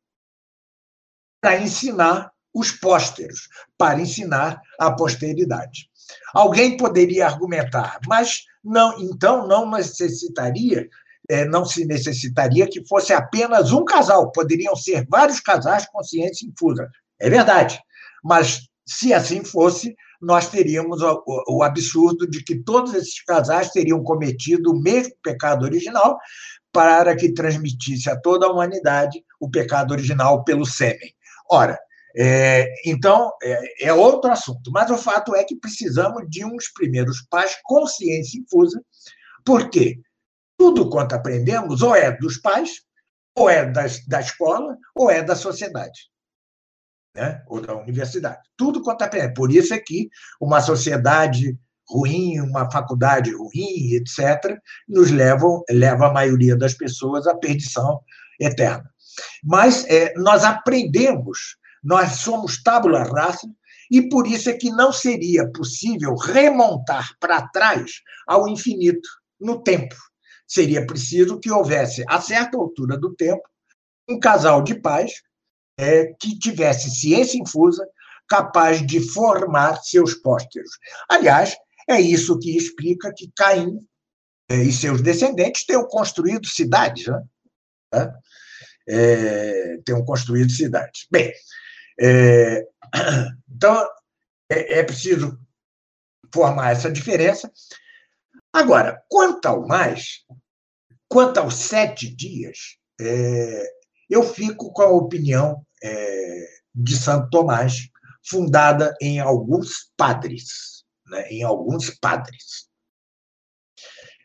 para 1.41 1.59
ensinar 1.59 2.31
os 2.53 2.71
pósteros, 2.71 3.47
para 3.77 3.99
ensinar 3.99 4.59
a 4.79 4.91
posteridade. 4.91 5.89
Alguém 6.33 6.77
poderia 6.77 7.27
argumentar, 7.27 7.99
mas 8.07 8.43
não, 8.63 8.99
então 8.99 9.47
não 9.47 9.69
necessitaria, 9.69 10.87
é, 11.29 11.45
não 11.45 11.65
se 11.65 11.85
necessitaria 11.85 12.67
que 12.67 12.85
fosse 12.87 13.13
apenas 13.13 13.71
um 13.71 13.85
casal, 13.85 14.31
poderiam 14.31 14.75
ser 14.75 15.05
vários 15.07 15.39
casais 15.39 15.85
com 15.87 16.03
ciência 16.03 16.47
infusa. 16.47 16.89
É 17.19 17.29
verdade, 17.29 17.79
mas 18.23 18.67
se 18.87 19.13
assim 19.13 19.43
fosse, 19.43 19.95
nós 20.21 20.49
teríamos 20.49 21.01
o, 21.01 21.23
o, 21.49 21.63
absurdo 21.63 22.27
de 22.27 22.43
que 22.43 22.63
todos 22.63 22.93
esses 22.93 23.21
casais 23.23 23.69
teriam 23.69 24.01
cometido 24.01 24.71
o 24.71 24.79
mesmo 24.79 25.13
pecado 25.21 25.63
original 25.65 26.17
para 26.71 27.15
que 27.15 27.33
transmitisse 27.33 28.09
a 28.09 28.19
toda 28.19 28.47
a 28.47 28.51
humanidade 28.51 29.23
o 29.39 29.49
pecado 29.49 29.91
original 29.91 30.43
pelo 30.43 30.65
sêmen. 30.65 31.13
Ora, 31.51 31.77
é, 32.15 32.73
então, 32.85 33.31
é, 33.43 33.87
é, 33.87 33.93
outro 33.93 34.31
assunto. 34.31 34.71
Mas 34.71 34.89
o 34.89 34.97
fato 34.97 35.35
é 35.35 35.43
que 35.43 35.55
precisamos 35.55 36.23
de 36.29 36.45
uns 36.45 36.71
primeiros 36.73 37.21
pais 37.29 37.57
com 37.63 37.85
ciência 37.85 38.39
infusa, 38.39 38.81
porque 39.45 39.99
tudo 40.57 40.89
quanto 40.89 41.13
aprendemos 41.13 41.81
ou 41.81 41.95
é 41.95 42.11
dos 42.17 42.37
pais, 42.37 42.81
ou 43.35 43.49
é 43.49 43.65
das, 43.65 44.03
da 44.07 44.19
escola, 44.19 44.75
ou 44.95 45.11
é 45.11 45.21
da 45.21 45.35
sociedade. 45.35 46.09
Né? 47.17 47.41
Ou 47.47 47.59
da 47.59 47.75
universidade. 47.75 48.39
Tudo 48.55 48.81
quanto 48.81 49.01
aprendemos. 49.01 49.33
Por 49.33 49.51
isso 49.51 49.73
é 49.73 49.79
que 49.79 50.09
uma 50.39 50.61
sociedade 50.61 51.57
ruim, 51.89 52.39
uma 52.39 52.69
faculdade 52.71 53.33
ruim, 53.33 53.93
etc., 53.93 54.57
nos 54.87 55.09
levam, 55.09 55.63
leva 55.69 56.07
a 56.07 56.13
maioria 56.13 56.55
das 56.55 56.73
pessoas 56.73 57.27
à 57.27 57.35
perdição 57.35 57.99
eterna. 58.39 58.89
Mas 59.43 59.85
é, 59.85 60.13
nós 60.15 60.43
aprendemos 60.43 61.57
nós 61.83 62.17
somos 62.17 62.61
tábula 62.61 63.03
rasa 63.03 63.47
e 63.89 64.09
por 64.09 64.27
isso 64.27 64.49
é 64.49 64.53
que 64.53 64.69
não 64.69 64.91
seria 64.91 65.49
possível 65.49 66.15
remontar 66.15 67.11
para 67.17 67.47
trás 67.47 68.01
ao 68.27 68.47
infinito 68.47 69.07
no 69.39 69.63
tempo. 69.63 69.95
Seria 70.45 70.85
preciso 70.85 71.39
que 71.39 71.49
houvesse, 71.49 72.03
a 72.09 72.19
certa 72.19 72.57
altura 72.57 72.97
do 72.97 73.15
tempo, 73.15 73.41
um 74.09 74.19
casal 74.19 74.61
de 74.61 74.75
pais 74.75 75.21
é, 75.77 76.07
que 76.19 76.37
tivesse 76.37 76.89
ciência 76.89 77.39
infusa, 77.39 77.87
capaz 78.27 78.85
de 78.85 78.99
formar 78.99 79.81
seus 79.83 80.13
pósteros. 80.13 80.71
Aliás, 81.09 81.55
é 81.87 82.01
isso 82.01 82.37
que 82.39 82.57
explica 82.57 83.13
que 83.15 83.31
Caim 83.35 83.79
é, 84.49 84.55
e 84.55 84.71
seus 84.71 85.01
descendentes 85.01 85.65
tenham 85.65 85.87
construído 85.87 86.47
cidades. 86.47 87.07
Né? 87.93 88.13
É, 88.89 89.77
tenham 89.85 90.03
construído 90.03 90.51
cidades. 90.51 91.07
Bem, 91.11 91.31
é, 91.99 92.65
então, 93.49 93.87
é, 94.49 94.79
é 94.79 94.83
preciso 94.83 95.37
formar 96.33 96.71
essa 96.71 96.91
diferença. 96.91 97.51
Agora, 98.51 99.01
quanto 99.09 99.45
ao 99.45 99.67
mais, 99.67 100.25
quanto 101.07 101.39
aos 101.39 101.55
sete 101.55 102.13
dias, 102.13 102.77
é, 102.99 103.63
eu 104.09 104.23
fico 104.23 104.71
com 104.71 104.81
a 104.81 104.89
opinião 104.89 105.65
é, 105.83 106.47
de 106.73 106.95
Santo 106.97 107.29
Tomás, 107.29 107.89
fundada 108.23 108.95
em 109.01 109.19
alguns 109.19 109.91
padres, 109.95 110.83
né, 111.05 111.27
em 111.29 111.43
alguns 111.43 111.89
padres. 111.89 112.67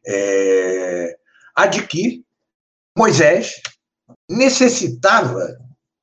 É, 0.06 1.16
a 1.54 1.66
de 1.66 1.86
que 1.86 2.24
Moisés 2.96 3.60
necessitava 4.28 5.56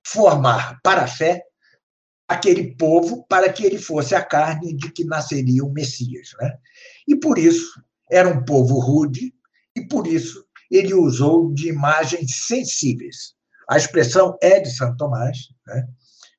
formar 0.06 0.80
para 0.82 1.04
a 1.04 1.08
fé 1.08 1.44
aquele 2.28 2.76
povo 2.76 3.26
para 3.28 3.52
que 3.52 3.66
ele 3.66 3.80
fosse 3.80 4.14
a 4.14 4.24
carne 4.24 4.74
de 4.74 4.92
que 4.92 5.04
nasceria 5.04 5.64
o 5.64 5.74
Messias. 5.74 6.30
Né? 6.40 6.58
E 7.08 7.16
por 7.16 7.38
isso 7.38 7.84
era 8.10 8.30
um 8.30 8.44
povo 8.46 8.80
rude, 8.80 9.34
e 9.76 9.88
por 9.88 10.08
isso 10.08 10.46
ele 10.70 10.94
usou 10.94 11.54
de 11.54 11.70
imagens 11.70 12.46
sensíveis. 12.48 13.36
A 13.70 13.78
expressão 13.78 14.36
é 14.42 14.60
de 14.60 14.72
Santo 14.72 14.98
Tomás, 14.98 15.38
né? 15.68 15.88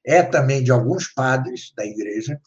é 0.05 0.23
também 0.23 0.65
de 0.65 0.73
alguns 0.73 1.07
padres 1.07 1.73
da 1.77 1.87
igreja. 1.87 2.41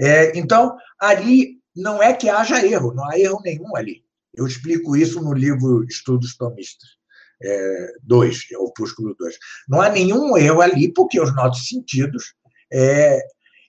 É, 0.00 0.38
então, 0.38 0.76
ali 1.00 1.60
não 1.74 2.00
é 2.00 2.12
que 2.12 2.28
haja 2.28 2.64
erro, 2.64 2.94
não 2.94 3.04
há 3.08 3.18
erro 3.18 3.40
nenhum 3.44 3.74
ali. 3.74 4.04
Eu 4.32 4.46
explico 4.46 4.96
isso 4.96 5.20
no 5.20 5.32
livro 5.32 5.84
Estudos 5.84 6.36
Tomistas 6.36 6.88
2, 8.04 8.46
é, 8.52 8.58
opúsculo 8.58 9.14
2. 9.18 9.36
Não 9.68 9.80
há 9.80 9.88
nenhum 9.88 10.36
erro 10.36 10.60
ali, 10.60 10.92
porque 10.92 11.20
os 11.20 11.34
nossos 11.34 11.68
sentidos, 11.68 12.34
é, 12.72 13.20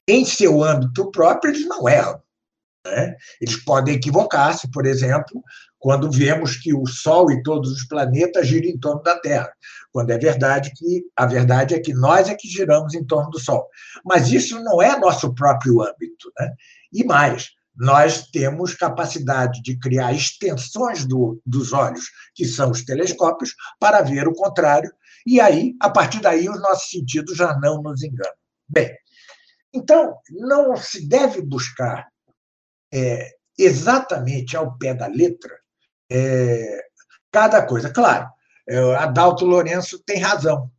em 0.07 0.23
seu 0.23 0.63
âmbito 0.63 1.09
próprio, 1.11 1.51
eles 1.51 1.65
não 1.67 1.89
erram. 1.89 2.21
Né? 2.85 3.15
Eles 3.41 3.55
podem 3.57 3.95
equivocar-se, 3.95 4.69
por 4.69 4.85
exemplo, 4.85 5.41
quando 5.79 6.11
vemos 6.11 6.57
que 6.57 6.73
o 6.73 6.85
Sol 6.85 7.31
e 7.31 7.41
todos 7.41 7.71
os 7.71 7.85
planetas 7.87 8.47
giram 8.47 8.69
em 8.69 8.77
torno 8.77 9.01
da 9.01 9.19
Terra, 9.19 9.51
quando 9.93 10.09
é 10.09 10.17
verdade 10.17 10.73
que 10.75 11.05
a 11.15 11.25
verdade 11.27 11.75
é 11.75 11.79
que 11.79 11.93
nós 11.93 12.27
é 12.27 12.35
que 12.35 12.47
giramos 12.47 12.95
em 12.95 13.05
torno 13.05 13.29
do 13.29 13.39
Sol. 13.39 13.69
Mas 14.03 14.31
isso 14.31 14.59
não 14.61 14.81
é 14.81 14.99
nosso 14.99 15.33
próprio 15.35 15.81
âmbito. 15.81 16.31
Né? 16.37 16.51
E 16.91 17.03
mais, 17.03 17.51
nós 17.75 18.27
temos 18.27 18.73
capacidade 18.73 19.61
de 19.61 19.77
criar 19.77 20.11
extensões 20.11 21.05
do, 21.05 21.39
dos 21.45 21.73
olhos, 21.73 22.05
que 22.33 22.43
são 22.43 22.71
os 22.71 22.83
telescópios, 22.83 23.53
para 23.79 24.01
ver 24.01 24.27
o 24.27 24.33
contrário, 24.33 24.91
e 25.25 25.39
aí, 25.39 25.75
a 25.79 25.89
partir 25.89 26.19
daí, 26.19 26.49
os 26.49 26.59
nossos 26.59 26.89
sentidos 26.89 27.37
já 27.37 27.57
não 27.59 27.81
nos 27.81 28.03
enganam. 28.03 28.33
Bem, 28.67 28.97
então, 29.71 30.17
não 30.31 30.75
se 30.75 31.07
deve 31.07 31.41
buscar 31.41 32.07
é, 32.91 33.29
exatamente 33.57 34.57
ao 34.57 34.75
pé 34.77 34.93
da 34.93 35.07
letra 35.07 35.55
é, 36.11 36.81
cada 37.31 37.65
coisa. 37.65 37.89
Claro, 37.89 38.27
Adalto 38.97 39.45
Lourenço 39.45 39.99
tem 40.05 40.19
razão. 40.19 40.71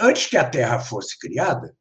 Antes 0.00 0.26
que 0.26 0.36
a 0.36 0.48
Terra 0.48 0.78
fosse 0.78 1.18
criada, 1.18 1.74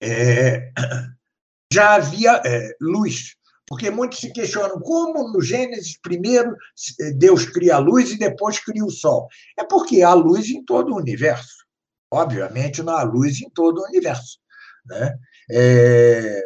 é, 0.00 0.70
já 1.72 1.94
havia 1.94 2.40
é, 2.44 2.76
luz. 2.80 3.34
Porque 3.68 3.90
muitos 3.90 4.20
se 4.20 4.32
questionam 4.32 4.80
como 4.80 5.32
no 5.32 5.42
Gênesis 5.42 5.98
primeiro 6.00 6.56
é, 7.00 7.10
Deus 7.10 7.44
cria 7.46 7.74
a 7.76 7.78
luz 7.78 8.12
e 8.12 8.18
depois 8.18 8.60
cria 8.60 8.84
o 8.84 8.90
sol. 8.90 9.28
É 9.58 9.64
porque 9.64 10.02
há 10.02 10.14
luz 10.14 10.48
em 10.48 10.64
todo 10.64 10.92
o 10.92 10.96
universo. 10.96 11.66
Obviamente 12.12 12.82
não 12.82 12.96
há 12.96 13.02
luz 13.02 13.40
em 13.40 13.50
todo 13.50 13.80
o 13.80 13.86
universo. 13.86 14.38
Né? 14.86 15.18
É... 15.50 16.42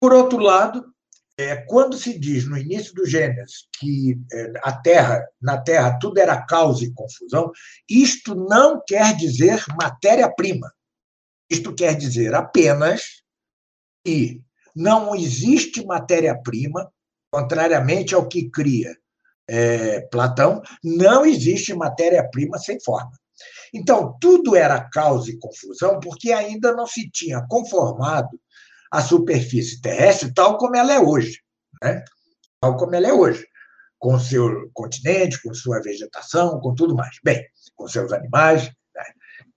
Por 0.00 0.12
outro 0.12 0.38
lado, 0.38 0.84
é, 1.38 1.56
quando 1.56 1.98
se 1.98 2.18
diz 2.18 2.48
no 2.48 2.56
início 2.56 2.94
do 2.94 3.06
Gênesis 3.06 3.68
que 3.78 4.18
é, 4.32 4.52
a 4.62 4.72
Terra, 4.72 5.26
na 5.40 5.58
Terra 5.58 5.98
tudo 5.98 6.18
era 6.18 6.40
causa 6.46 6.84
e 6.84 6.92
confusão, 6.92 7.52
isto 7.88 8.34
não 8.34 8.82
quer 8.86 9.14
dizer 9.16 9.62
matéria-prima. 9.78 10.72
Isto 11.50 11.74
quer 11.74 11.94
dizer 11.94 12.34
apenas 12.34 13.22
que 14.04 14.42
não 14.74 15.14
existe 15.14 15.84
matéria-prima, 15.84 16.90
contrariamente 17.30 18.14
ao 18.14 18.26
que 18.26 18.50
cria 18.50 18.96
é, 19.48 20.00
Platão, 20.00 20.60
não 20.82 21.24
existe 21.24 21.72
matéria-prima 21.74 22.58
sem 22.58 22.80
forma. 22.80 23.12
Então, 23.72 24.16
tudo 24.20 24.56
era 24.56 24.80
causa 24.90 25.30
e 25.30 25.38
confusão 25.38 26.00
porque 26.00 26.32
ainda 26.32 26.72
não 26.72 26.86
se 26.86 27.08
tinha 27.10 27.44
conformado 27.48 28.40
a 28.90 29.00
superfície 29.00 29.80
terrestre 29.80 30.32
tal 30.32 30.58
como 30.58 30.76
ela 30.76 30.92
é 30.92 30.98
hoje, 30.98 31.40
né? 31.82 32.04
tal 32.60 32.76
como 32.76 32.94
ela 32.94 33.08
é 33.08 33.12
hoje, 33.12 33.46
com 33.98 34.18
seu 34.18 34.70
continente, 34.72 35.40
com 35.42 35.52
sua 35.54 35.80
vegetação, 35.80 36.60
com 36.60 36.74
tudo 36.74 36.94
mais. 36.94 37.16
Bem, 37.22 37.44
com 37.74 37.88
seus 37.88 38.12
animais. 38.12 38.64
Né? 38.94 39.04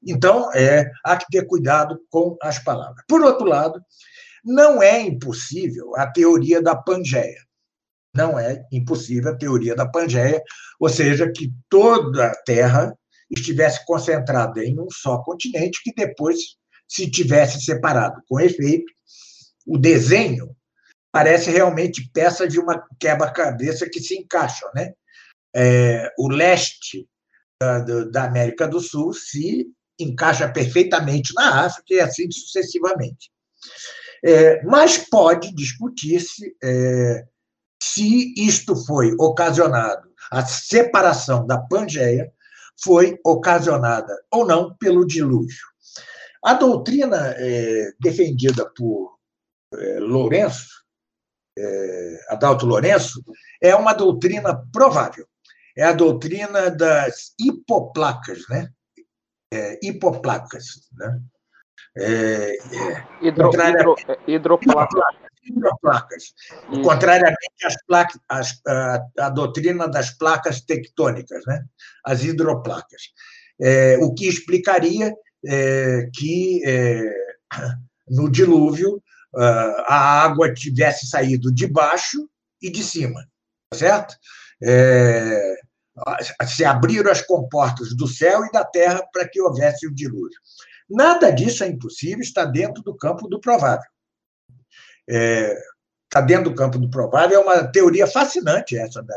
Então, 0.07 0.51
é, 0.53 0.89
há 1.03 1.17
que 1.17 1.25
ter 1.29 1.45
cuidado 1.45 1.99
com 2.09 2.37
as 2.41 2.59
palavras. 2.59 3.03
Por 3.07 3.21
outro 3.21 3.45
lado, 3.45 3.79
não 4.43 4.81
é 4.81 5.01
impossível 5.01 5.95
a 5.95 6.07
teoria 6.07 6.61
da 6.61 6.75
Pangeia. 6.75 7.41
Não 8.15 8.39
é 8.39 8.65
impossível 8.71 9.31
a 9.31 9.37
teoria 9.37 9.75
da 9.75 9.87
Pangeia, 9.87 10.41
ou 10.79 10.89
seja, 10.89 11.31
que 11.31 11.53
toda 11.69 12.27
a 12.27 12.35
Terra 12.43 12.97
estivesse 13.29 13.85
concentrada 13.85 14.63
em 14.63 14.79
um 14.79 14.87
só 14.89 15.19
continente 15.19 15.81
que 15.83 15.93
depois 15.93 16.39
se 16.87 17.09
tivesse 17.09 17.61
separado. 17.61 18.19
Com 18.27 18.39
efeito, 18.39 18.91
o 19.69 19.77
desenho 19.77 20.55
parece 21.11 21.51
realmente 21.51 22.09
peça 22.11 22.47
de 22.47 22.59
uma 22.59 22.83
quebra-cabeça 22.99 23.87
que 23.87 23.99
se 23.99 24.17
encaixa, 24.17 24.65
né? 24.73 24.93
É, 25.55 26.11
o 26.17 26.27
leste 26.27 27.07
da, 27.61 27.79
da, 28.05 28.23
América 28.25 28.67
do 28.67 28.79
Sul 28.79 29.13
se 29.13 29.67
encaixa 29.99 30.47
perfeitamente 30.49 31.33
na 31.35 31.65
África 31.65 31.93
e 31.93 31.99
assim 31.99 32.29
sucessivamente. 32.31 33.31
É, 34.23 34.63
mas 34.63 34.97
pode 34.97 35.53
discutir-se 35.53 36.55
é, 36.63 37.25
se 37.81 38.33
isto 38.37 38.75
foi 38.75 39.13
ocasionado, 39.19 40.09
a 40.31 40.45
separação 40.45 41.45
da 41.45 41.57
Pangeia 41.59 42.31
foi 42.83 43.19
ocasionada 43.25 44.15
ou 44.31 44.45
não 44.45 44.75
pelo 44.77 45.05
dilúvio. 45.05 45.67
A 46.43 46.53
doutrina 46.53 47.35
é, 47.37 47.91
defendida 47.99 48.65
por 48.75 49.18
é, 49.73 49.99
Lourenço, 49.99 50.83
é, 51.57 52.19
Adalto 52.29 52.65
Lourenço, 52.65 53.23
é 53.61 53.75
uma 53.75 53.93
doutrina 53.93 54.63
provável. 54.71 55.27
É 55.77 55.83
a 55.83 55.93
doutrina 55.93 56.69
das 56.69 57.33
hipoplacas, 57.39 58.47
né? 58.49 58.69
É, 59.53 59.79
hipoplacas, 59.81 60.89
né? 60.93 61.19
É, 61.97 62.51
é, 62.51 63.07
hidro, 63.21 63.49
hidro, 63.51 63.95
hidroplacas. 64.27 65.03
Hidroplacas. 65.43 66.33
Contrariamente 66.83 67.65
às 67.65 67.75
placas, 67.85 68.21
às, 68.27 68.61
a, 68.67 69.05
a, 69.19 69.29
doutrina 69.29 69.87
das 69.87 70.11
placas 70.11 70.61
tectônicas, 70.61 71.43
né? 71.47 71.63
as 72.05 72.23
hidroplacas. 72.23 73.13
É, 73.59 73.97
o 74.01 74.13
que 74.13 74.27
explicaria 74.27 75.13
é, 75.45 76.09
que 76.13 76.61
é, 76.65 77.13
no 78.07 78.29
dilúvio 78.29 79.01
a 79.35 80.23
água 80.23 80.53
tivesse 80.53 81.07
saído 81.07 81.53
de 81.53 81.67
baixo 81.67 82.29
e 82.61 82.69
de 82.69 82.83
cima, 82.83 83.21
tá 83.69 83.77
certo? 83.77 84.15
É, 84.61 85.55
se 86.47 86.65
abriram 86.65 87.11
as 87.11 87.21
comportas 87.21 87.95
do 87.95 88.07
céu 88.07 88.43
e 88.45 88.51
da 88.51 88.63
terra 88.63 89.05
para 89.11 89.27
que 89.27 89.41
houvesse 89.41 89.87
o 89.87 89.93
dilúvio. 89.93 90.39
Nada 90.89 91.29
disso 91.31 91.63
é 91.63 91.67
impossível, 91.67 92.21
está 92.21 92.45
dentro 92.45 92.81
do 92.81 92.95
campo 92.95 93.27
do 93.27 93.39
provável. 93.39 93.85
É, 95.07 95.57
está 96.05 96.21
dentro 96.21 96.49
do 96.49 96.55
campo 96.55 96.79
do 96.79 96.89
provável, 96.89 97.39
é 97.39 97.43
uma 97.43 97.67
teoria 97.67 98.07
fascinante 98.07 98.77
essa 98.77 99.03
da, 99.03 99.15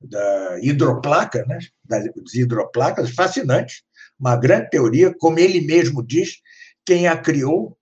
da 0.00 0.58
hidroplaca, 0.60 1.44
né? 1.46 1.58
das 1.84 2.06
hidroplacas, 2.34 3.10
fascinante, 3.10 3.84
uma 4.18 4.36
grande 4.36 4.70
teoria, 4.70 5.12
como 5.18 5.38
ele 5.38 5.60
mesmo 5.60 6.04
diz, 6.04 6.40
quem 6.84 7.08
a 7.08 7.16
criou 7.16 7.76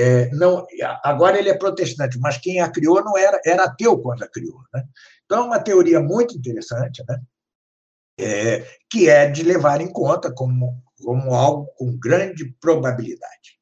é, 0.00 0.30
não, 0.30 0.64
agora 1.02 1.38
ele 1.38 1.48
é 1.48 1.58
protestante, 1.58 2.20
mas 2.20 2.38
quem 2.38 2.60
a 2.60 2.70
criou 2.70 3.02
não 3.02 3.18
era, 3.18 3.40
era 3.44 3.64
ateu 3.64 3.98
quando 3.98 4.22
a 4.22 4.28
criou. 4.28 4.62
Né? 4.72 4.84
Então, 5.24 5.42
é 5.42 5.46
uma 5.46 5.58
teoria 5.58 5.98
muito 5.98 6.36
interessante, 6.36 7.02
né? 7.08 7.20
É, 8.20 8.78
que 8.88 9.08
é 9.08 9.28
de 9.28 9.42
levar 9.42 9.80
em 9.80 9.92
conta 9.92 10.32
como, 10.32 10.82
como 11.02 11.34
algo 11.34 11.66
com 11.76 11.98
grande 11.98 12.52
probabilidade. 12.60 13.58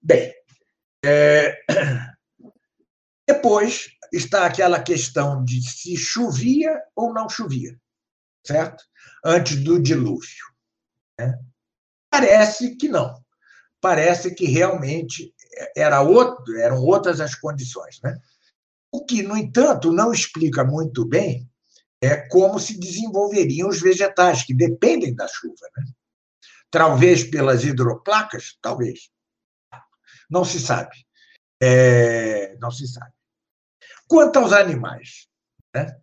Bem, 0.00 0.34
é, 1.04 1.58
depois 3.28 3.88
está 4.12 4.46
aquela 4.46 4.82
questão 4.82 5.44
de 5.44 5.62
se 5.62 5.96
chovia 5.96 6.82
ou 6.94 7.12
não 7.12 7.28
chovia, 7.28 7.78
certo? 8.46 8.84
Antes 9.24 9.56
do 9.56 9.80
dilúvio. 9.82 10.46
Né? 11.18 11.38
Parece 12.10 12.76
que 12.76 12.88
não 12.88 13.25
parece 13.86 14.34
que 14.34 14.46
realmente 14.46 15.32
era 15.76 16.02
outro, 16.02 16.58
eram 16.58 16.82
outras 16.82 17.20
as 17.20 17.36
condições. 17.36 18.00
Né? 18.02 18.18
O 18.90 19.04
que, 19.06 19.22
no 19.22 19.36
entanto, 19.36 19.92
não 19.92 20.12
explica 20.12 20.64
muito 20.64 21.04
bem 21.04 21.48
é 22.02 22.16
como 22.16 22.58
se 22.58 22.76
desenvolveriam 22.80 23.68
os 23.68 23.80
vegetais, 23.80 24.42
que 24.42 24.52
dependem 24.52 25.14
da 25.14 25.28
chuva. 25.28 25.68
Né? 25.76 25.84
Talvez 26.68 27.22
pelas 27.22 27.62
hidroplacas, 27.62 28.58
talvez. 28.60 29.08
Não 30.28 30.44
se 30.44 30.58
sabe. 30.58 30.96
É, 31.62 32.56
não 32.60 32.72
se 32.72 32.88
sabe. 32.88 33.12
Quanto 34.08 34.40
aos 34.40 34.52
animais, 34.52 35.28
né? 35.72 35.96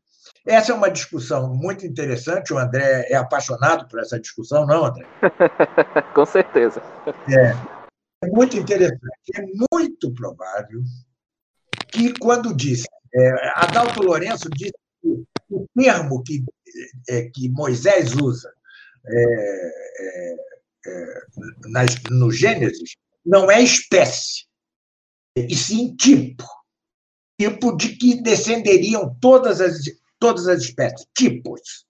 essa 0.48 0.72
é 0.72 0.76
uma 0.76 0.90
discussão 0.90 1.54
muito 1.54 1.86
interessante. 1.86 2.54
O 2.54 2.58
André 2.58 3.08
é 3.10 3.16
apaixonado 3.16 3.90
por 3.90 4.00
essa 4.00 4.18
discussão, 4.18 4.66
não, 4.66 4.86
André? 4.86 5.06
Com 6.16 6.26
certeza. 6.26 6.82
É, 7.30 7.73
é 8.24 8.28
muito 8.28 8.58
interessante. 8.58 9.00
É 9.36 9.42
muito 9.72 10.14
provável 10.14 10.82
que, 11.92 12.14
quando 12.20 12.56
disse, 12.56 12.88
é, 13.14 13.30
Adalto 13.56 14.02
Lourenço 14.02 14.50
disse 14.50 14.74
que 15.02 15.26
o 15.50 15.68
termo 15.76 16.24
que, 16.24 16.44
é, 17.10 17.30
que 17.30 17.50
Moisés 17.50 18.14
usa 18.16 18.52
é, 19.06 19.24
é, 20.00 20.36
é 20.88 21.22
nas, 21.68 21.96
no 22.10 22.32
Gênesis 22.32 22.96
não 23.26 23.50
é 23.52 23.62
espécie, 23.62 24.46
e 25.36 25.56
sim 25.56 25.96
tipo. 25.96 26.46
Tipo 27.40 27.76
de 27.76 27.96
que 27.96 28.22
descenderiam 28.22 29.18
todas 29.20 29.60
as, 29.60 29.82
todas 30.20 30.48
as 30.48 30.62
espécies, 30.62 31.06
tipos. 31.18 31.86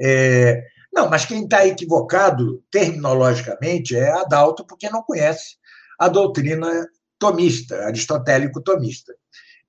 É, 0.00 0.62
não, 0.92 1.08
mas 1.08 1.24
quem 1.24 1.44
está 1.44 1.66
equivocado 1.66 2.62
terminologicamente 2.70 3.96
é 3.96 4.10
Adalto, 4.10 4.66
porque 4.66 4.90
não 4.90 5.02
conhece 5.02 5.56
a 5.98 6.08
doutrina 6.08 6.86
tomista, 7.18 7.86
aristotélico-tomista. 7.86 9.14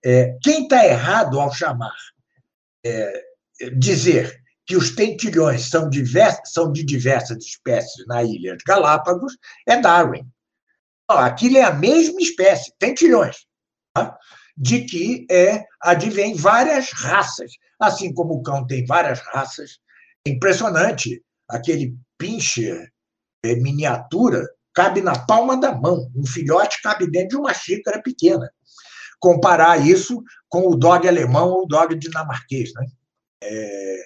É, 0.04 0.38
quem 0.42 0.64
está 0.64 0.86
errado 0.86 1.40
ao 1.40 1.54
chamar, 1.54 1.96
é, 2.86 3.24
dizer 3.78 4.44
que 4.66 4.76
os 4.76 4.96
tentilhões 4.96 5.70
são, 5.70 5.90
divers, 5.90 6.40
são 6.46 6.72
de 6.72 6.84
diversas 6.84 7.44
espécies 7.44 8.06
na 8.08 8.24
ilha 8.24 8.56
de 8.56 8.64
Galápagos 8.66 9.38
é 9.68 9.80
Darwin. 9.80 10.28
aquilo 11.08 11.58
é 11.58 11.64
a 11.64 11.74
mesma 11.74 12.20
espécie, 12.20 12.74
tentilhões, 12.80 13.46
tá? 13.94 14.18
de 14.56 14.86
que 14.86 15.26
é, 15.30 15.64
advém 15.82 16.36
várias 16.36 16.92
raças, 16.92 17.52
assim 17.80 18.14
como 18.14 18.36
o 18.36 18.44
cão 18.44 18.66
tem 18.66 18.86
várias 18.86 19.20
raças. 19.20 19.80
É 20.26 20.32
impressionante, 20.32 21.22
aquele 21.50 21.96
pincher 22.18 22.92
é, 23.44 23.56
miniatura 23.56 24.48
cabe 24.74 25.02
na 25.02 25.18
palma 25.18 25.56
da 25.60 25.74
mão, 25.74 26.10
um 26.16 26.26
filhote 26.26 26.82
cabe 26.82 27.10
dentro 27.10 27.30
de 27.30 27.38
uma 27.38 27.54
xícara 27.54 28.02
pequena 28.02 28.50
comparar 29.24 29.78
isso 29.78 30.22
com 30.50 30.68
o 30.68 30.76
dog 30.76 31.08
alemão 31.08 31.48
ou 31.48 31.64
o 31.64 31.66
dog 31.66 31.96
dinamarquês. 31.96 32.74
Né? 32.76 32.86
É, 33.42 34.00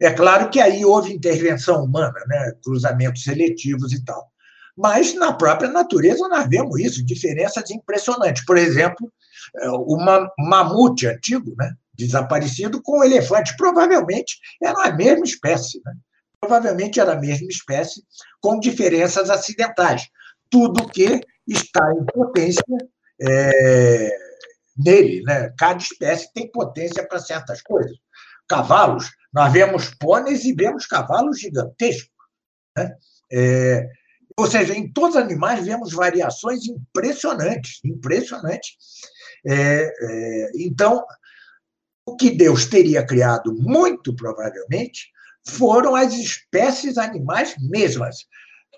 é 0.00 0.10
claro 0.10 0.50
que 0.50 0.58
aí 0.58 0.84
houve 0.84 1.14
intervenção 1.14 1.84
humana, 1.84 2.18
né? 2.26 2.52
cruzamentos 2.64 3.22
seletivos 3.22 3.92
e 3.92 4.04
tal. 4.04 4.28
Mas 4.76 5.14
na 5.14 5.32
própria 5.32 5.70
natureza 5.70 6.26
nós 6.26 6.48
vemos 6.48 6.80
isso, 6.80 7.06
diferenças 7.06 7.70
impressionantes. 7.70 8.44
Por 8.44 8.58
exemplo, 8.58 9.12
é, 9.56 9.70
o 9.70 9.96
mamute 10.36 11.06
antigo, 11.06 11.54
né? 11.56 11.72
desaparecido, 11.94 12.82
com 12.82 12.98
o 12.98 13.04
elefante. 13.04 13.56
Provavelmente 13.56 14.36
era 14.60 14.88
a 14.88 14.92
mesma 14.92 15.24
espécie. 15.24 15.80
Né? 15.86 15.92
Provavelmente 16.40 16.98
era 16.98 17.12
a 17.12 17.20
mesma 17.20 17.48
espécie, 17.48 18.02
com 18.40 18.58
diferenças 18.58 19.28
acidentais. 19.28 20.08
Tudo 20.48 20.88
que 20.88 21.20
está 21.46 21.92
em 21.92 22.04
potência 22.06 22.64
é, 23.20 24.10
nele. 24.76 25.22
Né? 25.22 25.52
Cada 25.58 25.78
espécie 25.78 26.32
tem 26.32 26.50
potência 26.50 27.06
para 27.06 27.18
certas 27.18 27.60
coisas. 27.62 27.96
Cavalos, 28.48 29.10
nós 29.32 29.52
vemos 29.52 29.94
pôneis 29.94 30.44
e 30.44 30.54
vemos 30.54 30.86
cavalos 30.86 31.38
gigantescos. 31.38 32.10
Né? 32.76 32.96
É, 33.32 33.86
ou 34.36 34.46
seja, 34.46 34.74
em 34.74 34.90
todos 34.90 35.16
os 35.16 35.22
animais 35.22 35.66
vemos 35.66 35.92
variações 35.92 36.66
impressionantes, 36.66 37.80
impressionantes. 37.84 38.76
É, 39.46 39.82
é, 39.84 40.50
então, 40.56 41.04
o 42.06 42.16
que 42.16 42.30
Deus 42.30 42.64
teria 42.64 43.04
criado, 43.04 43.54
muito 43.54 44.14
provavelmente, 44.16 45.10
foram 45.46 45.94
as 45.94 46.12
espécies 46.14 46.98
animais 46.98 47.54
mesmas, 47.58 48.26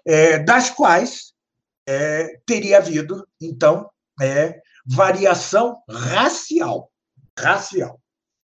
é, 0.06 0.38
das 0.38 0.70
quais 0.70 1.32
é, 1.86 2.40
teria 2.46 2.78
havido, 2.78 3.26
então, 3.40 3.88
é, 4.20 4.60
variação 4.86 5.82
racial. 5.88 6.90
Racial, 7.38 8.00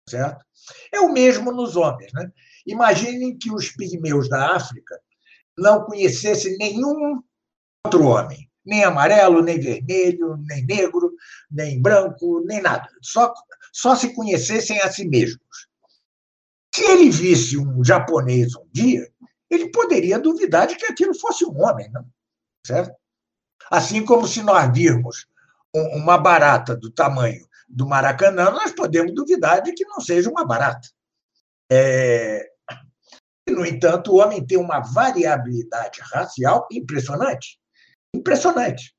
certo? 0.08 0.44
É 0.92 1.00
o 1.00 1.12
mesmo 1.12 1.52
nos 1.52 1.76
homens. 1.76 2.12
Né? 2.12 2.30
Imaginem 2.66 3.36
que 3.36 3.50
os 3.52 3.70
pigmeus 3.70 4.28
da 4.28 4.56
África 4.56 4.98
não 5.56 5.84
conhecessem 5.84 6.56
nenhum 6.56 7.22
outro 7.84 8.04
homem, 8.06 8.48
nem 8.64 8.84
amarelo, 8.84 9.42
nem 9.42 9.58
vermelho, 9.58 10.36
nem 10.46 10.64
negro, 10.64 11.12
nem 11.50 11.80
branco, 11.80 12.42
nem 12.46 12.60
nada. 12.60 12.88
Só, 13.02 13.32
só 13.72 13.96
se 13.96 14.14
conhecessem 14.14 14.80
a 14.80 14.90
si 14.90 15.06
mesmos. 15.06 15.67
Se 16.78 16.84
ele 16.84 17.10
visse 17.10 17.58
um 17.58 17.82
japonês 17.82 18.54
um 18.54 18.64
dia, 18.72 19.10
ele 19.50 19.68
poderia 19.72 20.16
duvidar 20.16 20.68
de 20.68 20.76
que 20.76 20.86
aquilo 20.86 21.12
fosse 21.12 21.44
um 21.44 21.60
homem, 21.60 21.90
não? 21.90 22.06
certo? 22.64 22.94
Assim 23.68 24.04
como 24.04 24.28
se 24.28 24.44
nós 24.44 24.72
virmos 24.72 25.26
uma 25.74 26.16
barata 26.16 26.76
do 26.76 26.88
tamanho 26.88 27.44
do 27.68 27.84
Maracanã, 27.84 28.52
nós 28.52 28.70
podemos 28.70 29.12
duvidar 29.12 29.60
de 29.60 29.72
que 29.72 29.84
não 29.86 30.00
seja 30.00 30.30
uma 30.30 30.46
barata. 30.46 30.88
É... 31.68 32.48
No 33.48 33.66
entanto, 33.66 34.12
o 34.12 34.18
homem 34.18 34.46
tem 34.46 34.56
uma 34.56 34.78
variabilidade 34.78 36.00
racial 36.00 36.68
impressionante. 36.70 37.58
Impressionante. 38.14 38.94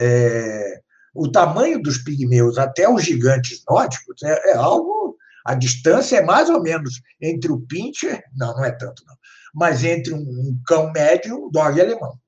É... 0.00 0.80
O 1.12 1.32
tamanho 1.32 1.82
dos 1.82 1.98
pigmeus 1.98 2.58
até 2.58 2.88
os 2.88 3.02
gigantes 3.02 3.64
nórdicos 3.68 4.22
é, 4.22 4.52
é 4.52 4.54
algo. 4.54 5.03
A 5.44 5.54
distância 5.54 6.16
é 6.16 6.24
mais 6.24 6.48
ou 6.48 6.62
menos 6.62 7.00
entre 7.20 7.52
o 7.52 7.60
pincher, 7.60 8.22
não, 8.34 8.54
não 8.54 8.64
é 8.64 8.72
tanto, 8.72 9.04
não, 9.06 9.14
mas 9.54 9.84
entre 9.84 10.14
um, 10.14 10.18
um 10.18 10.60
cão 10.66 10.90
médio 10.92 11.46
um 11.46 11.50
dog 11.50 11.80
alemão. 11.80 12.18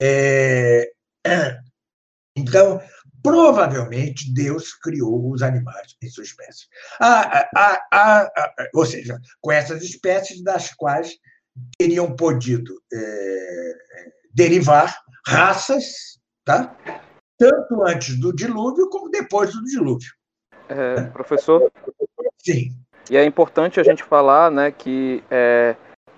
É, 0.00 0.90
então, 2.36 2.80
provavelmente, 3.22 4.32
Deus 4.32 4.74
criou 4.74 5.32
os 5.32 5.42
animais 5.42 5.96
em 6.02 6.08
sua 6.08 6.24
espécie. 6.24 6.66
Ah, 7.00 7.48
ah, 7.56 7.80
ah, 7.92 8.30
ou 8.74 8.86
seja, 8.86 9.18
com 9.40 9.50
essas 9.50 9.82
espécies 9.82 10.42
das 10.42 10.72
quais 10.74 11.16
teriam 11.78 12.14
podido 12.14 12.80
é, 12.92 13.72
derivar 14.32 14.96
raças, 15.26 15.84
tá? 16.44 16.76
tanto 17.38 17.82
antes 17.84 18.18
do 18.18 18.34
dilúvio 18.34 18.88
como 18.88 19.10
depois 19.10 19.52
do 19.52 19.64
dilúvio. 19.64 20.10
É, 20.68 21.02
professor? 21.12 21.70
Sim. 22.38 22.72
E 23.10 23.16
é 23.16 23.24
importante 23.24 23.78
a 23.78 23.84
gente 23.84 24.02
falar 24.02 24.50
né, 24.50 24.70
que 24.70 25.22
é, 25.30 25.76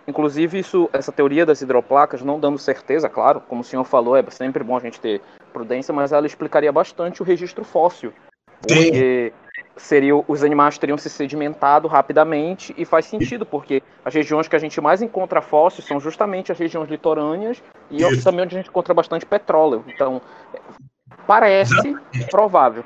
Inclusive, 0.08 0.58
isso, 0.58 0.88
essa 0.90 1.12
teoria 1.12 1.44
das 1.44 1.60
hidroplacas, 1.60 2.22
não 2.22 2.40
dando 2.40 2.56
certeza, 2.56 3.10
claro, 3.10 3.42
como 3.42 3.60
o 3.60 3.64
senhor 3.64 3.84
falou, 3.84 4.16
é 4.16 4.24
sempre 4.30 4.64
bom 4.64 4.74
a 4.74 4.80
gente 4.80 4.98
ter 4.98 5.20
prudência, 5.52 5.92
mas 5.92 6.12
ela 6.12 6.26
explicaria 6.26 6.72
bastante 6.72 7.20
o 7.20 7.24
registro 7.26 7.62
fóssil. 7.62 8.10
Porque 8.62 9.34
seria, 9.76 10.16
os 10.16 10.42
animais 10.42 10.78
teriam 10.78 10.96
se 10.96 11.10
sedimentado 11.10 11.86
rapidamente 11.86 12.74
e 12.78 12.86
faz 12.86 13.04
sentido, 13.04 13.44
porque 13.44 13.82
as 14.02 14.14
regiões 14.14 14.48
que 14.48 14.56
a 14.56 14.58
gente 14.58 14.80
mais 14.80 15.02
encontra 15.02 15.42
fósseis 15.42 15.86
são 15.86 16.00
justamente 16.00 16.50
as 16.50 16.58
regiões 16.58 16.88
litorâneas 16.88 17.62
e 17.90 18.02
isso. 18.02 18.24
também 18.24 18.46
onde 18.46 18.56
a 18.56 18.58
gente 18.58 18.70
encontra 18.70 18.94
bastante 18.94 19.26
petróleo. 19.26 19.84
Então, 19.88 20.22
parece 21.26 21.94
provável. 22.30 22.82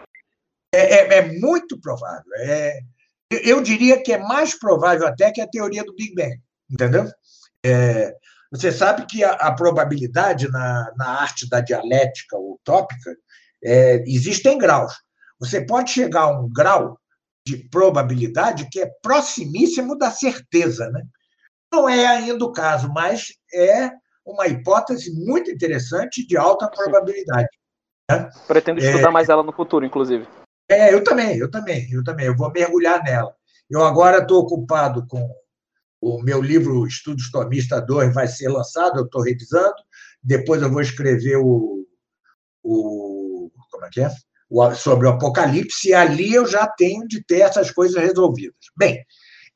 É, 0.73 0.81
é, 0.81 1.19
é 1.19 1.39
muito 1.39 1.79
provável. 1.81 2.25
É, 2.39 2.81
eu 3.31 3.61
diria 3.61 4.03
que 4.03 4.13
é 4.13 4.19
mais 4.19 4.59
provável 4.59 5.07
até 5.07 5.31
que 5.31 5.41
a 5.41 5.49
teoria 5.49 5.85
do 5.85 5.95
Big 5.95 6.15
Bang. 6.15 6.41
Entendeu? 6.71 7.07
É, 7.65 8.15
você 8.51 8.73
sabe 8.73 9.07
que 9.07 9.23
a, 9.23 9.33
a 9.33 9.53
probabilidade 9.55 10.51
na, 10.51 10.93
na, 10.97 11.09
arte 11.21 11.49
da 11.49 11.61
dialética 11.61 12.37
utópica 12.37 13.15
é, 13.63 14.03
existem 14.07 14.59
graus. 14.59 14.95
Você 15.39 15.65
pode 15.65 15.91
chegar 15.91 16.23
a 16.23 16.41
um 16.41 16.51
grau 16.53 16.99
de 17.47 17.57
probabilidade 17.69 18.69
que 18.71 18.81
é 18.81 18.91
proximíssimo 19.03 19.97
da 19.97 20.11
certeza. 20.11 20.89
Né? 20.91 21.03
Não 21.73 21.89
é 21.89 22.07
ainda 22.07 22.45
o 22.45 22.53
caso, 22.53 22.93
mas 22.93 23.33
é 23.55 23.90
uma 24.25 24.46
hipótese 24.46 25.13
muito 25.25 25.51
interessante 25.51 26.27
de 26.27 26.37
alta 26.37 26.69
probabilidade. 26.69 27.49
Né? 28.11 28.31
Pretendo 28.46 28.81
estudar 28.81 29.09
é, 29.09 29.13
mais 29.13 29.29
ela 29.29 29.42
no 29.42 29.53
futuro, 29.53 29.85
inclusive. 29.85 30.27
É, 30.73 30.94
eu 30.94 31.04
também, 31.04 31.37
eu 31.37 31.50
também, 31.50 31.90
eu 31.90 32.02
também. 32.02 32.27
Eu 32.27 32.37
vou 32.37 32.50
mergulhar 32.50 33.02
nela. 33.02 33.35
Eu 33.70 33.85
agora 33.85 34.18
estou 34.18 34.40
ocupado 34.40 35.06
com 35.06 35.29
o 36.00 36.20
meu 36.23 36.42
livro 36.42 36.87
Estudos 36.87 37.31
Tomista 37.31 37.81
2 37.81 38.12
vai 38.12 38.27
ser 38.27 38.48
lançado, 38.48 38.98
eu 38.98 39.04
estou 39.04 39.23
revisando. 39.23 39.77
Depois 40.23 40.60
eu 40.62 40.70
vou 40.70 40.81
escrever 40.81 41.37
o, 41.37 41.87
o 42.62 43.50
como 43.70 43.85
é 43.85 43.90
que 43.90 44.00
é? 44.00 44.10
O, 44.50 44.75
sobre 44.75 45.06
o 45.06 45.10
Apocalipse, 45.10 45.88
e 45.88 45.94
ali 45.94 46.35
eu 46.35 46.46
já 46.46 46.66
tenho 46.66 47.06
de 47.06 47.23
ter 47.25 47.40
essas 47.40 47.70
coisas 47.70 48.02
resolvidas. 48.02 48.56
Bem, 48.77 49.04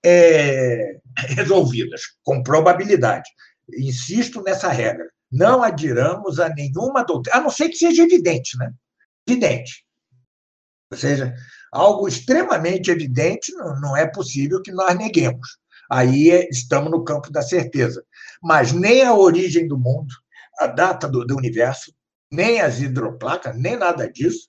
é, 0.04 1.00
resolvidas, 1.36 2.02
com 2.22 2.42
probabilidade. 2.42 3.28
Insisto 3.76 4.42
nessa 4.42 4.68
regra. 4.68 5.06
Não 5.30 5.62
adiramos 5.62 6.38
a 6.38 6.48
nenhuma 6.48 7.02
doutrina, 7.02 7.38
a 7.38 7.42
não 7.42 7.50
ser 7.50 7.68
que 7.68 7.76
seja 7.76 8.04
evidente, 8.04 8.56
né? 8.56 8.72
Evidente. 9.28 9.85
Ou 10.90 10.96
seja, 10.96 11.34
algo 11.72 12.06
extremamente 12.06 12.90
evidente 12.90 13.52
não 13.80 13.96
é 13.96 14.06
possível 14.06 14.62
que 14.62 14.72
nós 14.72 14.96
neguemos. 14.96 15.58
Aí 15.90 16.30
é, 16.30 16.48
estamos 16.48 16.90
no 16.90 17.04
campo 17.04 17.30
da 17.30 17.42
certeza. 17.42 18.04
Mas 18.42 18.72
nem 18.72 19.02
a 19.02 19.14
origem 19.14 19.66
do 19.66 19.78
mundo, 19.78 20.14
a 20.58 20.66
data 20.66 21.08
do, 21.08 21.24
do 21.24 21.36
universo, 21.36 21.92
nem 22.30 22.60
as 22.60 22.80
hidroplacas, 22.80 23.56
nem 23.56 23.76
nada 23.76 24.10
disso 24.10 24.48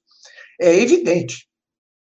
é 0.59 0.75
evidente. 0.75 1.47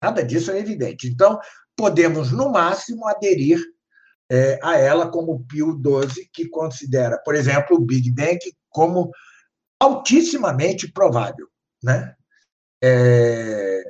Nada 0.03 0.25
disso 0.25 0.51
é 0.51 0.59
evidente. 0.59 1.07
Então, 1.07 1.39
podemos, 1.77 2.33
no 2.33 2.51
máximo, 2.51 3.07
aderir 3.07 3.61
é, 4.31 4.59
a 4.63 4.79
ela 4.79 5.11
como 5.11 5.45
Pio 5.45 5.73
XII, 5.73 6.29
que 6.33 6.49
considera, 6.49 7.19
por 7.19 7.35
exemplo, 7.35 7.77
o 7.77 7.81
Big 7.81 8.11
Bang 8.11 8.39
como 8.71 9.11
altissimamente 9.79 10.91
provável. 10.91 11.49
Né? 11.83 12.15
É... 12.83 13.83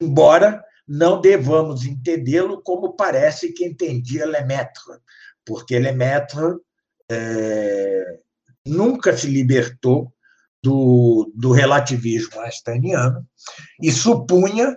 Embora 0.00 0.62
não 0.86 1.20
devamos 1.20 1.84
entendê-lo 1.84 2.60
como 2.62 2.94
parece 2.94 3.52
que 3.52 3.64
entendia 3.64 4.26
Lemaitre, 4.26 4.98
porque 5.44 5.78
Lemaitre 5.78 6.58
é... 7.10 8.18
nunca 8.66 9.16
se 9.16 9.28
libertou 9.28 10.12
do, 10.62 11.30
do 11.34 11.52
relativismo 11.52 12.40
einsteiniano 12.40 13.26
e 13.80 13.90
supunha 13.90 14.76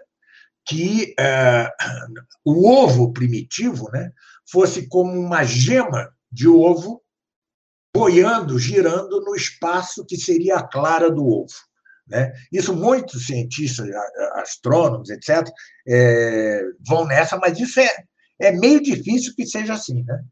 que 0.67 1.13
é, 1.19 1.71
o 2.43 2.67
ovo 2.67 3.13
primitivo 3.13 3.89
né, 3.91 4.11
fosse 4.49 4.87
como 4.87 5.11
uma 5.11 5.43
gema 5.43 6.11
de 6.31 6.47
ovo 6.47 7.03
boiando, 7.95 8.57
girando 8.57 9.21
no 9.21 9.35
espaço 9.35 10.05
que 10.05 10.17
seria 10.17 10.57
a 10.57 10.67
clara 10.67 11.09
do 11.09 11.25
ovo. 11.25 11.53
Né? 12.07 12.31
Isso 12.51 12.75
muitos 12.75 13.25
cientistas, 13.25 13.89
astrônomos, 14.35 15.09
etc., 15.09 15.47
é, 15.87 16.61
vão 16.87 17.05
nessa, 17.05 17.37
mas 17.37 17.59
isso 17.59 17.79
é, 17.79 17.89
é 18.39 18.51
meio 18.51 18.81
difícil 18.81 19.33
que 19.35 19.45
seja 19.45 19.73
assim. 19.73 20.03
Né? 20.03 20.23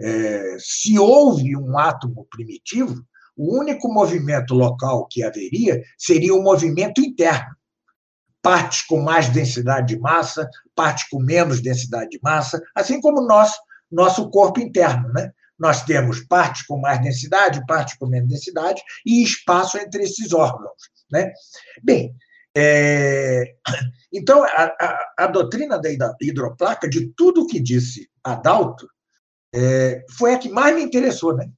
É, 0.00 0.56
se 0.58 0.98
houve 0.98 1.56
um 1.56 1.78
átomo 1.78 2.26
primitivo, 2.30 3.02
o 3.36 3.58
único 3.58 3.92
movimento 3.92 4.54
local 4.54 5.06
que 5.06 5.22
haveria 5.22 5.82
seria 5.98 6.34
o 6.34 6.40
um 6.40 6.42
movimento 6.42 7.00
interno. 7.00 7.54
Partes 8.42 8.82
com 8.82 9.00
mais 9.00 9.28
densidade 9.28 9.94
de 9.94 10.00
massa, 10.00 10.48
partes 10.74 11.08
com 11.08 11.18
menos 11.18 11.60
densidade 11.60 12.10
de 12.10 12.20
massa, 12.22 12.62
assim 12.74 13.00
como 13.00 13.26
nosso, 13.26 13.58
nosso 13.90 14.30
corpo 14.30 14.60
interno. 14.60 15.12
Né? 15.12 15.32
Nós 15.58 15.82
temos 15.84 16.20
partes 16.20 16.62
com 16.62 16.78
mais 16.78 17.00
densidade, 17.02 17.64
partes 17.66 17.96
com 17.98 18.06
menos 18.06 18.28
densidade 18.28 18.82
e 19.04 19.22
espaço 19.22 19.76
entre 19.78 20.04
esses 20.04 20.32
órgãos. 20.32 20.95
Né? 21.10 21.32
Bem, 21.82 22.14
é... 22.56 23.54
então, 24.12 24.42
a, 24.44 24.64
a, 24.80 25.14
a, 25.18 25.26
doutrina 25.26 25.78
da 25.78 25.90
hidroplaca, 26.20 26.88
de 26.88 27.08
tudo 27.16 27.46
que 27.46 27.60
disse 27.60 28.08
Adalto, 28.24 28.88
é, 29.54 30.04
foi 30.18 30.34
a 30.34 30.38
que 30.38 30.48
mais 30.48 30.74
me 30.74 30.82
interessou. 30.82 31.34
Né? 31.36 31.48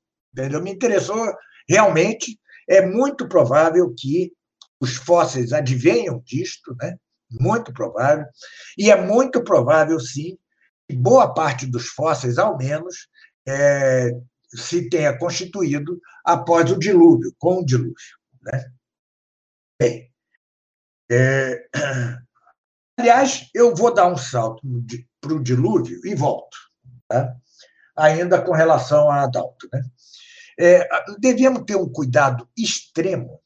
Me 0.63 0.73
interessou 0.73 1.33
realmente. 1.69 2.39
É 2.69 2.85
muito 2.85 3.27
provável 3.27 3.95
que 3.97 4.33
os 4.81 4.97
fósseis 4.97 5.53
advenham 5.53 6.23
disto, 6.25 6.77
né? 6.81 6.97
muito 7.31 7.73
provável, 7.73 8.25
e 8.77 8.91
é 8.91 9.01
muito 9.01 9.43
provável, 9.43 9.99
sim, 10.01 10.39
que 10.89 10.97
boa 10.97 11.33
parte 11.35 11.67
dos 11.67 11.89
fósseis, 11.89 12.39
ao 12.39 12.57
menos, 12.57 13.09
é, 13.47 14.11
se 14.55 14.89
tenha 14.89 15.17
constituído 15.19 16.01
após 16.25 16.71
o 16.71 16.79
dilúvio, 16.79 17.35
com 17.39 17.61
o 17.61 17.65
dilúvio. 17.65 17.95
Né? 18.43 18.65
Bem, 19.81 20.13
é, 21.11 21.69
aliás, 22.99 23.49
eu 23.55 23.75
vou 23.75 23.95
dar 23.95 24.09
um 24.09 24.17
salto 24.17 24.61
para 25.21 25.33
o 25.33 25.43
dilúvio 25.43 26.01
e 26.05 26.15
volto, 26.15 26.57
tá? 27.07 27.37
ainda 27.97 28.43
com 28.43 28.53
relação 28.53 29.11
a 29.11 29.23
Adalto. 29.23 29.69
Né? 29.73 29.83
É, 30.59 30.89
devíamos 31.19 31.63
ter 31.65 31.77
um 31.77 31.89
cuidado 31.89 32.49
extremo. 32.57 33.41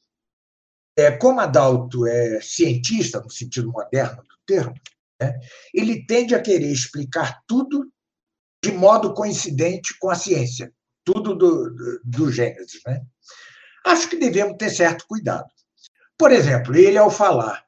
É, 0.96 1.10
como 1.10 1.40
Adalto 1.40 2.06
é 2.06 2.40
cientista, 2.40 3.20
no 3.20 3.30
sentido 3.30 3.70
moderno 3.70 4.22
do 4.22 4.36
termo, 4.46 4.74
né? 5.20 5.38
ele 5.72 6.06
tende 6.06 6.34
a 6.34 6.42
querer 6.42 6.70
explicar 6.70 7.42
tudo 7.46 7.90
de 8.62 8.72
modo 8.72 9.14
coincidente 9.14 9.98
com 9.98 10.08
a 10.08 10.14
ciência, 10.14 10.72
tudo 11.04 11.34
do, 11.34 11.70
do, 11.70 12.00
do 12.04 12.32
Gênesis. 12.32 12.80
Né? 12.86 13.02
Acho 13.86 14.08
que 14.08 14.16
devemos 14.16 14.56
ter 14.56 14.70
certo 14.70 15.06
cuidado. 15.06 15.50
Por 16.22 16.30
exemplo, 16.30 16.76
ele, 16.76 16.96
ao 16.96 17.10
falar 17.10 17.64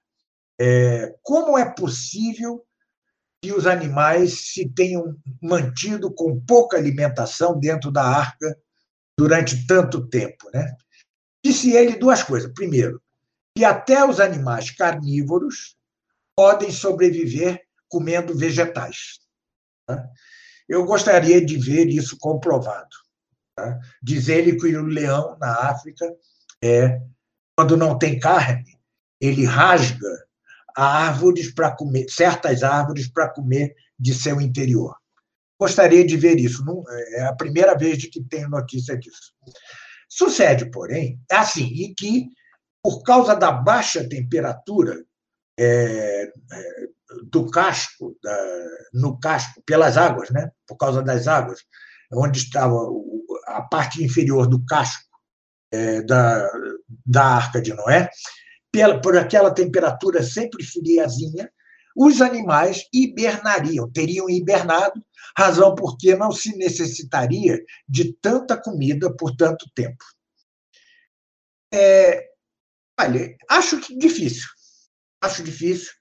é, 0.60 1.12
como 1.24 1.58
é 1.58 1.68
possível 1.68 2.64
que 3.42 3.52
os 3.52 3.66
animais 3.66 4.52
se 4.52 4.68
tenham 4.68 5.16
mantido 5.42 6.14
com 6.14 6.40
pouca 6.40 6.76
alimentação 6.76 7.58
dentro 7.58 7.90
da 7.90 8.04
arca 8.04 8.56
durante 9.18 9.66
tanto 9.66 10.06
tempo. 10.06 10.48
Né? 10.54 10.72
Disse 11.44 11.72
ele 11.72 11.98
duas 11.98 12.22
coisas. 12.22 12.52
Primeiro, 12.54 13.02
que 13.58 13.64
até 13.64 14.08
os 14.08 14.20
animais 14.20 14.70
carnívoros 14.70 15.76
podem 16.36 16.70
sobreviver 16.70 17.60
comendo 17.88 18.38
vegetais. 18.38 19.18
Tá? 19.84 20.08
Eu 20.68 20.84
gostaria 20.84 21.44
de 21.44 21.56
ver 21.56 21.88
isso 21.88 22.16
comprovado. 22.20 22.94
Tá? 23.56 23.80
Diz 24.00 24.28
ele 24.28 24.54
que 24.54 24.76
o 24.76 24.86
leão 24.86 25.36
na 25.40 25.70
África, 25.70 26.06
é, 26.62 27.02
quando 27.56 27.76
não 27.76 27.98
tem 27.98 28.18
carne, 28.18 28.78
ele 29.20 29.44
rasga 29.44 30.24
árvores 30.76 31.52
para 31.52 31.70
comer, 31.70 32.06
certas 32.08 32.62
árvores 32.62 33.08
para 33.08 33.28
comer 33.28 33.74
de 33.98 34.12
seu 34.12 34.40
interior. 34.40 34.96
Gostaria 35.58 36.04
de 36.04 36.16
ver 36.16 36.38
isso. 36.38 36.64
Não, 36.64 36.82
é 36.88 37.26
a 37.26 37.34
primeira 37.34 37.76
vez 37.76 38.04
que 38.06 38.22
tenho 38.24 38.48
notícia 38.48 38.98
disso. 38.98 39.32
Sucede, 40.08 40.70
porém, 40.70 41.20
assim, 41.30 41.66
e 41.66 41.94
que, 41.94 42.28
por 42.82 43.02
causa 43.02 43.34
da 43.34 43.52
baixa 43.52 44.06
temperatura 44.08 45.04
é, 45.58 46.32
é, 46.52 46.88
do 47.30 47.48
casco, 47.50 48.16
da, 48.22 48.66
no 48.92 49.18
casco, 49.18 49.62
pelas 49.64 49.96
águas, 49.96 50.30
né? 50.30 50.50
por 50.66 50.76
causa 50.76 51.02
das 51.02 51.28
águas, 51.28 51.60
onde 52.12 52.38
estava 52.38 52.76
a 53.46 53.62
parte 53.62 54.02
inferior 54.02 54.46
do 54.48 54.64
casco 54.64 55.04
é, 55.72 56.02
da, 56.02 56.48
da 57.04 57.24
Arca 57.24 57.60
de 57.60 57.72
Noé, 57.74 58.10
pela, 58.72 59.00
por 59.00 59.16
aquela 59.16 59.52
temperatura 59.52 60.22
sempre 60.22 60.64
friazinha, 60.64 61.50
os 61.96 62.20
animais 62.20 62.88
hibernariam, 62.92 63.90
teriam 63.90 64.28
hibernado, 64.28 65.04
razão 65.36 65.74
porque 65.74 66.16
não 66.16 66.32
se 66.32 66.56
necessitaria 66.56 67.62
de 67.88 68.12
tanta 68.14 68.56
comida 68.56 69.14
por 69.14 69.36
tanto 69.36 69.70
tempo. 69.74 70.04
É, 71.72 72.28
olha, 72.98 73.36
acho 73.48 73.80
difícil. 73.96 74.48
Acho 75.20 75.42
difícil, 75.42 75.92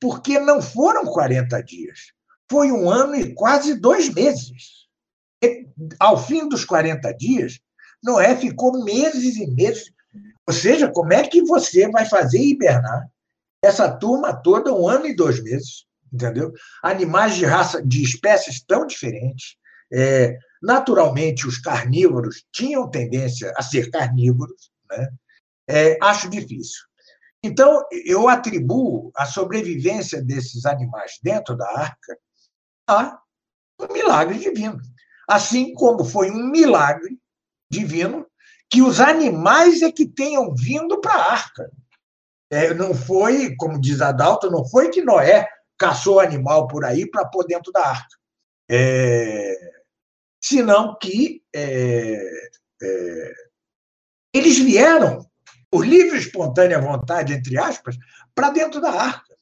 porque 0.00 0.38
não 0.38 0.62
foram 0.62 1.04
40 1.04 1.62
dias, 1.62 2.12
foi 2.50 2.72
um 2.72 2.90
ano 2.90 3.14
e 3.14 3.34
quase 3.34 3.78
dois 3.78 4.08
meses. 4.08 4.88
E, 5.42 5.66
ao 5.98 6.16
fim 6.16 6.48
dos 6.48 6.64
40 6.64 7.12
dias, 7.14 7.60
Noé 8.02 8.34
ficou 8.36 8.82
meses 8.84 9.36
e 9.36 9.46
meses. 9.46 9.91
Ou 10.46 10.54
seja, 10.54 10.90
como 10.90 11.12
é 11.12 11.26
que 11.26 11.42
você 11.42 11.88
vai 11.90 12.04
fazer 12.04 12.40
hibernar 12.40 13.08
essa 13.64 13.90
turma 13.90 14.34
toda 14.34 14.74
um 14.74 14.88
ano 14.88 15.06
e 15.06 15.14
dois 15.14 15.42
meses? 15.42 15.86
Entendeu? 16.12 16.52
Animais 16.82 17.36
de 17.36 17.44
raça, 17.44 17.82
de 17.82 18.02
espécies 18.02 18.62
tão 18.62 18.86
diferentes. 18.86 19.56
É, 19.92 20.36
naturalmente, 20.62 21.46
os 21.46 21.58
carnívoros 21.58 22.44
tinham 22.52 22.90
tendência 22.90 23.52
a 23.56 23.62
ser 23.62 23.90
carnívoros, 23.90 24.70
né? 24.90 25.08
É, 25.68 25.96
acho 26.02 26.28
difícil. 26.28 26.82
Então, 27.42 27.84
eu 28.04 28.28
atribuo 28.28 29.10
a 29.16 29.24
sobrevivência 29.24 30.22
desses 30.22 30.64
animais 30.64 31.18
dentro 31.22 31.56
da 31.56 31.66
arca 31.68 32.18
a 32.88 33.18
um 33.80 33.92
milagre 33.92 34.38
divino. 34.38 34.80
Assim 35.28 35.74
como 35.74 36.04
foi 36.04 36.30
um 36.30 36.50
milagre 36.50 37.18
divino 37.70 38.26
que 38.72 38.80
os 38.80 39.00
animais 39.00 39.82
é 39.82 39.92
que 39.92 40.06
tenham 40.06 40.54
vindo 40.54 40.98
para 40.98 41.12
a 41.12 41.32
arca. 41.32 41.70
É, 42.50 42.72
não 42.72 42.94
foi, 42.94 43.54
como 43.56 43.78
diz 43.78 44.00
Adalto, 44.00 44.50
não 44.50 44.64
foi 44.64 44.88
que 44.88 45.02
Noé 45.02 45.46
caçou 45.76 46.18
animal 46.18 46.66
por 46.68 46.82
aí 46.82 47.08
para 47.08 47.26
pôr 47.26 47.44
dentro 47.44 47.70
da 47.70 47.86
arca. 47.86 48.16
É, 48.70 49.54
senão 50.42 50.96
que 50.98 51.42
é, 51.54 52.18
é 52.82 53.32
eles 54.32 54.58
vieram 54.58 55.22
por 55.70 55.86
livre 55.86 56.16
e 56.16 56.20
espontânea 56.20 56.80
vontade, 56.80 57.34
entre 57.34 57.58
aspas, 57.58 57.94
para 58.34 58.48
dentro 58.48 58.80
da 58.80 58.90
arca. 58.90 59.36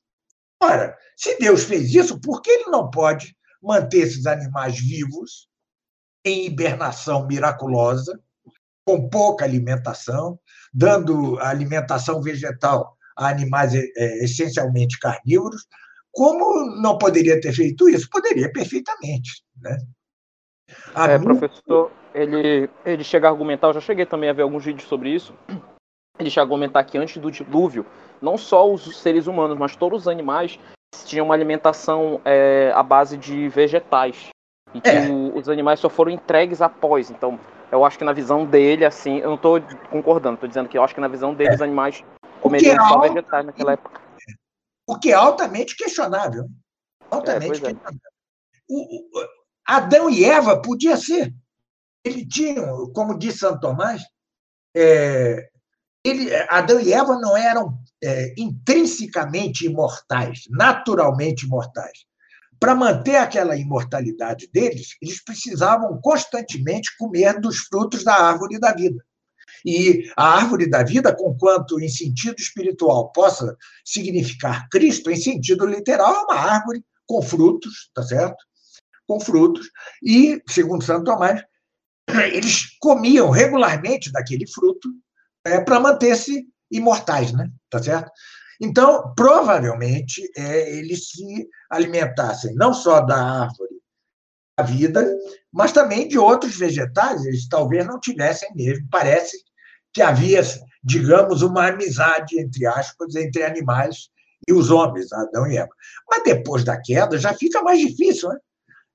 Ora, 0.60 0.98
se 1.16 1.38
Deus 1.38 1.62
fez 1.62 1.94
isso, 1.94 2.20
por 2.20 2.42
que 2.42 2.50
ele 2.50 2.70
não 2.70 2.90
pode 2.90 3.36
manter 3.62 3.98
esses 3.98 4.26
animais 4.26 4.76
vivos, 4.80 5.48
em 6.24 6.46
hibernação 6.46 7.28
miraculosa, 7.28 8.20
com 8.91 9.09
pouca 9.09 9.45
alimentação, 9.45 10.38
dando 10.74 11.38
alimentação 11.38 12.20
vegetal 12.20 12.97
a 13.16 13.28
animais 13.28 13.72
é, 13.74 14.24
essencialmente 14.24 14.99
carnívoros. 14.99 15.66
Como 16.11 16.80
não 16.82 16.99
poderia 16.99 17.41
ter 17.41 17.53
feito 17.53 17.88
isso? 17.88 18.09
Poderia 18.11 18.51
perfeitamente. 18.51 19.45
Né? 19.61 19.78
é, 20.97 21.18
professor, 21.18 21.93
ele, 22.12 22.68
ele 22.84 23.05
chega 23.05 23.28
a 23.28 23.30
argumentar, 23.30 23.68
eu 23.68 23.74
já 23.74 23.80
cheguei 23.80 24.07
também 24.07 24.28
a 24.28 24.32
ver 24.32 24.43
alguns 24.43 24.64
vídeos 24.64 24.88
sobre 24.88 25.11
isso. 25.11 25.32
Ele 26.18 26.30
chega 26.30 26.43
a 26.43 26.45
argumentar 26.45 26.82
que 26.82 26.99
antes 26.99 27.16
do 27.18 27.30
dilúvio, 27.30 27.86
não 28.20 28.36
só 28.36 28.70
os 28.70 28.99
seres 28.99 29.28
humanos, 29.28 29.57
mas 29.57 29.76
todos 29.76 30.03
os 30.03 30.09
animais 30.09 30.59
tinham 31.05 31.26
uma 31.26 31.34
alimentação 31.34 32.20
é, 32.24 32.72
à 32.74 32.82
base 32.82 33.16
de 33.16 33.49
vegetais. 33.49 34.30
E 34.74 34.80
que 34.80 34.88
é. 34.88 35.09
os 35.34 35.49
animais 35.49 35.78
só 35.80 35.88
foram 35.88 36.11
entregues 36.11 36.61
após. 36.61 37.11
Então, 37.11 37.38
eu 37.70 37.84
acho 37.84 37.98
que 37.98 38.04
na 38.04 38.12
visão 38.12 38.44
dele, 38.44 38.84
assim, 38.84 39.18
eu 39.18 39.28
não 39.28 39.36
estou 39.36 39.60
concordando, 39.90 40.34
estou 40.34 40.48
dizendo 40.48 40.68
que 40.68 40.76
eu 40.76 40.82
acho 40.82 40.94
que 40.94 41.00
na 41.00 41.08
visão 41.08 41.34
dele, 41.34 41.50
é. 41.50 41.54
os 41.54 41.62
animais 41.62 42.04
comeriam 42.40 42.74
é 42.74 42.88
só 42.88 43.00
vegetais 43.00 43.46
naquela 43.46 43.72
época. 43.72 44.00
O 44.86 44.98
que 44.98 45.12
é 45.12 45.14
altamente 45.14 45.76
questionável. 45.76 46.48
Altamente 47.10 47.58
é, 47.58 47.68
questionável. 47.68 48.00
O, 48.68 49.18
o, 49.18 49.28
Adão 49.66 50.10
e 50.10 50.24
Eva 50.24 50.60
podia 50.60 50.96
ser. 50.96 51.32
Ele 52.04 52.26
tinha, 52.26 52.62
como 52.94 53.18
disse 53.18 53.38
Santo 53.38 53.60
Tomás, 53.60 54.02
é, 54.74 55.48
ele, 56.04 56.34
Adão 56.48 56.80
e 56.80 56.92
Eva 56.92 57.18
não 57.18 57.36
eram 57.36 57.78
é, 58.02 58.34
intrinsecamente 58.36 59.66
imortais, 59.66 60.44
naturalmente 60.50 61.44
imortais. 61.44 62.06
Para 62.61 62.74
manter 62.74 63.16
aquela 63.16 63.56
imortalidade 63.56 64.46
deles, 64.52 64.94
eles 65.00 65.24
precisavam 65.24 65.98
constantemente 66.02 66.94
comer 66.98 67.40
dos 67.40 67.61
frutos 67.61 68.04
da 68.04 68.14
árvore 68.14 68.61
da 68.61 68.74
vida. 68.74 69.02
E 69.64 70.11
a 70.14 70.36
árvore 70.36 70.68
da 70.68 70.82
vida, 70.82 71.14
conquanto 71.14 71.80
em 71.80 71.88
sentido 71.88 72.38
espiritual 72.38 73.11
possa 73.12 73.56
significar 73.84 74.68
Cristo, 74.68 75.11
em 75.11 75.16
sentido 75.16 75.64
literal, 75.66 76.14
é 76.14 76.20
uma 76.20 76.34
árvore 76.34 76.84
com 77.06 77.22
frutos, 77.22 77.90
tá 77.94 78.02
certo? 78.02 78.36
Com 79.06 79.18
frutos. 79.18 79.66
E, 80.02 80.42
segundo 80.48 80.84
Santo 80.84 81.04
Tomás, 81.04 81.42
eles 82.32 82.76
comiam 82.78 83.30
regularmente 83.30 84.12
daquele 84.12 84.46
fruto 84.46 84.88
é, 85.44 85.61
para 85.61 85.80
manter-se 85.80 86.46
imortais, 86.70 87.32
né? 87.32 87.50
Tá 87.68 87.82
certo? 87.82 88.11
Então, 88.61 89.14
provavelmente, 89.16 90.30
é, 90.36 90.76
eles 90.76 91.08
se 91.08 91.48
alimentassem 91.70 92.54
não 92.54 92.74
só 92.74 93.00
da 93.00 93.16
árvore 93.16 93.80
da 94.58 94.64
vida, 94.64 95.16
mas 95.50 95.72
também 95.72 96.06
de 96.06 96.18
outros 96.18 96.56
vegetais. 96.56 97.24
Eles 97.24 97.48
talvez 97.48 97.86
não 97.86 97.98
tivessem 97.98 98.54
mesmo. 98.54 98.86
Parece 98.90 99.38
que 99.94 100.02
havia, 100.02 100.42
digamos, 100.84 101.40
uma 101.40 101.68
amizade, 101.68 102.38
entre 102.38 102.66
aspas, 102.66 103.16
entre 103.16 103.42
animais 103.42 104.11
e 104.46 104.52
os 104.52 104.70
homens, 104.70 105.11
Adão 105.12 105.46
e 105.46 105.56
Eva. 105.56 105.70
Mas 106.08 106.22
depois 106.24 106.62
da 106.62 106.80
queda 106.80 107.18
já 107.18 107.32
fica 107.32 107.62
mais 107.62 107.78
difícil 107.78 108.28
né? 108.28 108.38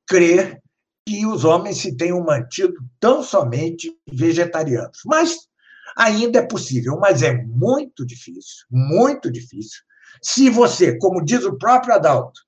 crer 0.08 0.62
que 1.08 1.26
os 1.26 1.44
homens 1.44 1.78
se 1.78 1.96
tenham 1.96 2.24
mantido 2.24 2.74
tão 3.00 3.24
somente 3.24 3.92
vegetarianos. 4.12 5.00
Mas 5.06 5.48
ainda 5.96 6.40
é 6.40 6.46
possível, 6.46 7.00
mas 7.00 7.22
é 7.22 7.34
muito 7.34 8.06
difícil, 8.06 8.66
muito 8.70 9.32
difícil. 9.32 9.82
Se 10.22 10.50
você, 10.50 10.98
como 10.98 11.24
diz 11.24 11.44
o 11.46 11.58
próprio 11.58 11.94
Adalto, 11.94 12.42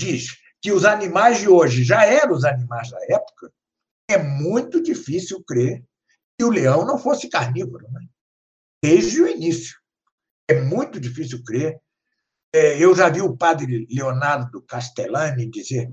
diz 0.00 0.36
que 0.60 0.70
os 0.70 0.84
animais 0.84 1.40
de 1.40 1.48
hoje 1.48 1.82
já 1.82 2.04
eram 2.04 2.34
os 2.34 2.44
animais 2.44 2.90
da 2.90 2.98
época, 3.08 3.52
é 4.08 4.18
muito 4.18 4.82
difícil 4.82 5.42
crer 5.44 5.82
que 6.38 6.44
o 6.44 6.50
leão 6.50 6.84
não 6.84 6.98
fosse 6.98 7.28
carnívoro, 7.28 7.86
né? 7.90 8.00
desde 8.82 9.22
o 9.22 9.28
início. 9.28 9.78
É 10.48 10.60
muito 10.60 10.98
difícil 10.98 11.42
crer. 11.44 11.80
É, 12.54 12.82
eu 12.82 12.94
já 12.94 13.08
vi 13.08 13.22
o 13.22 13.36
padre 13.36 13.86
Leonardo 13.90 14.60
Castellani 14.62 15.48
dizer, 15.48 15.90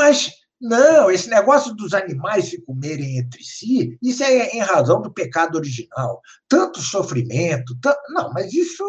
mas 0.00 0.30
não, 0.60 1.10
esse 1.10 1.28
negócio 1.28 1.74
dos 1.74 1.92
animais 1.92 2.48
se 2.48 2.62
comerem 2.62 3.18
entre 3.18 3.44
si, 3.44 3.98
isso 4.02 4.22
é 4.22 4.48
em 4.50 4.60
razão 4.60 5.02
do 5.02 5.12
pecado 5.12 5.56
original. 5.56 6.20
Tanto 6.48 6.80
sofrimento, 6.80 7.76
tanto... 7.80 7.98
não, 8.08 8.32
mas 8.32 8.52
isso 8.54 8.82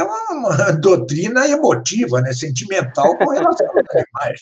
é 0.00 0.04
uma 0.04 0.72
doutrina 0.80 1.46
emotiva, 1.46 2.20
né, 2.20 2.32
sentimental 2.32 3.16
com 3.18 3.30
relação 3.30 3.66
aos 3.66 3.76
animais. 3.90 4.40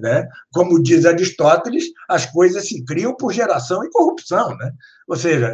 Né? 0.00 0.28
Como 0.52 0.80
diz 0.80 1.04
Aristóteles, 1.04 1.86
as 2.08 2.26
coisas 2.26 2.68
se 2.68 2.84
criam 2.84 3.16
por 3.16 3.32
geração 3.32 3.84
e 3.84 3.90
corrupção. 3.90 4.56
Né? 4.56 4.70
Ou 5.08 5.16
seja, 5.16 5.52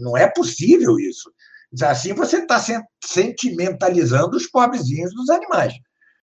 não, 0.00 0.16
é 0.16 0.26
possível 0.28 0.98
isso. 0.98 1.32
Assim 1.82 2.12
você 2.12 2.38
está 2.38 2.60
sentimentalizando 3.04 4.36
os 4.36 4.46
pobrezinhos 4.46 5.14
dos 5.14 5.30
animais. 5.30 5.74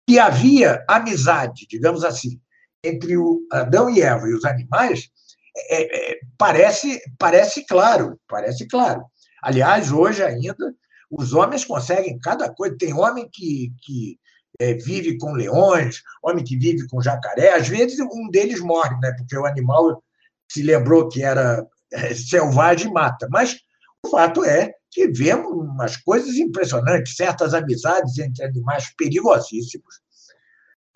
E 0.09 0.19
havia 0.19 0.85
amizade, 0.89 1.67
digamos 1.69 2.05
assim, 2.05 2.41
entre 2.89 3.17
o 3.17 3.41
Adão 3.51 3.91
e 3.91 4.01
Eva 4.01 4.29
e 4.29 4.35
os 4.35 4.45
animais 4.45 5.11
é, 5.57 6.13
é, 6.13 6.19
parece, 6.37 7.01
parece 7.19 7.65
claro, 7.67 8.21
parece 8.29 8.67
claro. 8.69 9.05
Aliás, 9.43 9.91
hoje 9.91 10.23
ainda, 10.23 10.75
os 11.11 11.33
homens 11.33 11.65
conseguem 11.65 12.19
cada 12.19 12.53
coisa. 12.53 12.77
Tem 12.79 12.93
homem 12.93 13.29
que, 13.33 13.73
que 13.83 14.19
é, 14.61 14.75
vive 14.75 15.17
com 15.19 15.33
leões, 15.33 16.03
homem 16.23 16.45
que 16.45 16.57
vive 16.59 16.87
com 16.89 17.01
jacaré. 17.01 17.55
Às 17.55 17.69
vezes, 17.69 17.99
um 18.01 18.29
deles 18.31 18.61
morre, 18.61 18.97
né? 19.01 19.13
porque 19.17 19.37
o 19.37 19.47
animal 19.47 20.03
se 20.51 20.63
lembrou 20.63 21.09
que 21.09 21.23
era 21.23 21.67
é, 21.93 22.15
selvagem 22.15 22.89
e 22.91 22.93
mata. 22.93 23.27
Mas 23.31 23.57
o 24.05 24.11
fato 24.11 24.45
é 24.45 24.73
que 24.91 25.09
vemos 25.09 25.53
umas 25.53 25.97
coisas 25.97 26.35
impressionantes, 26.37 27.17
certas 27.17 27.55
amizades 27.55 28.19
entre 28.19 28.45
animais 28.45 28.93
perigosíssimos 28.97 30.06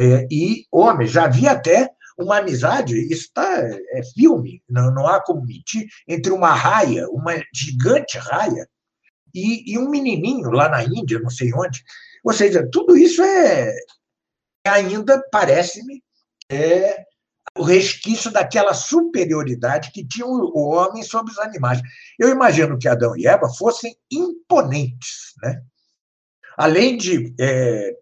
é, 0.01 0.27
e 0.31 0.67
homens. 0.73 1.11
Já 1.11 1.25
havia 1.25 1.53
até 1.53 1.91
uma 2.19 2.39
amizade, 2.39 2.97
isso 3.13 3.31
tá, 3.33 3.61
é 3.61 4.03
filme, 4.15 4.63
não, 4.69 4.93
não 4.93 5.07
há 5.07 5.23
como 5.23 5.45
mentir, 5.45 5.87
entre 6.09 6.33
uma 6.33 6.53
raia, 6.53 7.07
uma 7.11 7.33
gigante 7.55 8.19
raia, 8.19 8.69
e, 9.35 9.73
e 9.73 9.79
um 9.79 9.89
menininho 9.89 10.51
lá 10.51 10.69
na 10.69 10.83
Índia, 10.83 11.21
não 11.21 11.31
sei 11.31 11.53
onde. 11.55 11.83
Ou 12.25 12.33
seja, 12.33 12.69
tudo 12.71 12.97
isso 12.97 13.23
é 13.23 13.75
ainda, 14.67 15.23
parece-me, 15.31 16.03
é 16.51 17.05
o 17.57 17.63
resquício 17.63 18.31
daquela 18.31 18.75
superioridade 18.75 19.91
que 19.93 20.07
tinha 20.07 20.27
o 20.27 20.69
homem 20.69 21.03
sobre 21.03 21.33
os 21.33 21.39
animais. 21.39 21.81
Eu 22.19 22.29
imagino 22.29 22.79
que 22.79 22.89
Adão 22.89 23.17
e 23.17 23.27
Eva 23.27 23.49
fossem 23.49 23.95
imponentes, 24.11 25.33
né? 25.43 25.63
Além 26.57 26.97
de 26.97 27.35
é, 27.41 27.97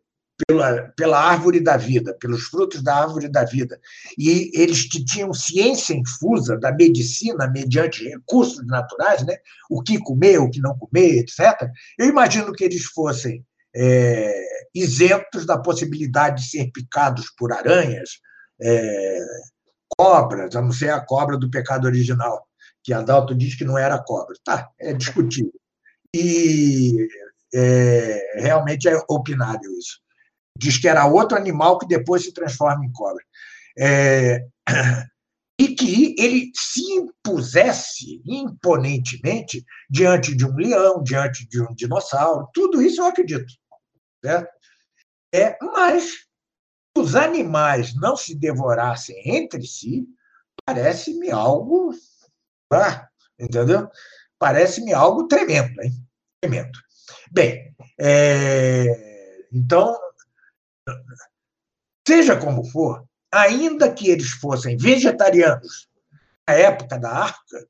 pela, 0.47 0.93
pela 0.97 1.21
árvore 1.21 1.61
da 1.61 1.77
vida, 1.77 2.15
pelos 2.15 2.45
frutos 2.45 2.83
da 2.83 2.95
árvore 2.95 3.29
da 3.29 3.45
vida. 3.45 3.81
E 4.17 4.51
eles 4.55 4.87
tinham 4.89 5.33
ciência 5.33 5.95
infusa 5.95 6.57
da 6.57 6.73
medicina 6.73 7.49
mediante 7.49 8.09
recursos 8.09 8.65
naturais, 8.67 9.25
né? 9.27 9.37
o 9.69 9.83
que 9.83 9.99
comer, 9.99 10.39
o 10.39 10.51
que 10.51 10.61
não 10.61 10.79
comer, 10.79 11.19
etc. 11.19 11.69
Eu 11.99 12.07
imagino 12.07 12.53
que 12.53 12.65
eles 12.65 12.85
fossem 12.85 13.45
é, 13.75 14.33
isentos 14.75 15.45
da 15.45 15.59
possibilidade 15.59 16.43
de 16.43 16.51
ser 16.51 16.71
picados 16.71 17.31
por 17.37 17.53
aranhas, 17.53 18.21
é, 18.61 19.19
cobras, 19.97 20.55
a 20.55 20.63
não 20.63 20.73
ser 20.73 20.91
a 20.91 21.01
cobra 21.01 21.37
do 21.37 21.51
pecado 21.51 21.87
original, 21.87 22.47
que 22.83 22.93
Adalto 22.93 23.35
diz 23.35 23.57
que 23.57 23.65
não 23.65 23.77
era 23.77 23.99
cobra. 23.99 24.37
Tá, 24.45 24.69
é 24.79 24.93
discutível. 24.93 25.53
E 26.15 27.09
é, 27.53 28.41
realmente 28.41 28.89
é 28.89 29.03
opinável 29.09 29.71
isso 29.79 29.99
diz 30.59 30.77
que 30.77 30.89
era 30.89 31.07
outro 31.07 31.39
animal 31.39 31.79
que 31.79 31.87
depois 31.87 32.25
se 32.25 32.33
transforma 32.33 32.85
em 32.85 32.93
cobra. 32.93 33.25
É, 33.79 34.45
e 35.61 35.75
que 35.75 36.15
ele 36.19 36.51
se 36.55 36.83
impusesse 36.93 38.21
imponentemente 38.25 39.65
diante 39.89 40.37
de 40.37 40.45
um 40.45 40.55
leão, 40.55 41.03
diante 41.03 41.49
de 41.49 41.63
um 41.63 41.73
dinossauro. 41.75 42.49
Tudo 42.53 42.83
isso 42.83 43.01
eu 43.01 43.07
acredito. 43.07 43.47
Certo? 44.25 44.49
É, 45.33 45.57
mas 45.61 46.13
os 46.97 47.15
animais 47.15 47.95
não 47.95 48.17
se 48.17 48.35
devorassem 48.35 49.17
entre 49.25 49.65
si, 49.67 50.07
parece-me 50.65 51.31
algo. 51.31 51.93
Ah, 52.73 53.09
entendeu? 53.39 53.89
Parece-me 54.39 54.93
algo 54.93 55.27
tremendo, 55.27 55.81
hein? 55.83 55.93
Tremendo. 56.41 56.79
Bem, 57.33 57.75
é, 57.99 59.47
então 59.53 59.97
Seja 62.07 62.39
como 62.39 62.65
for, 62.71 63.05
ainda 63.33 63.93
que 63.93 64.09
eles 64.09 64.31
fossem 64.31 64.77
vegetarianos 64.77 65.89
na 66.47 66.55
época 66.55 66.99
da 66.99 67.11
arca, 67.11 67.69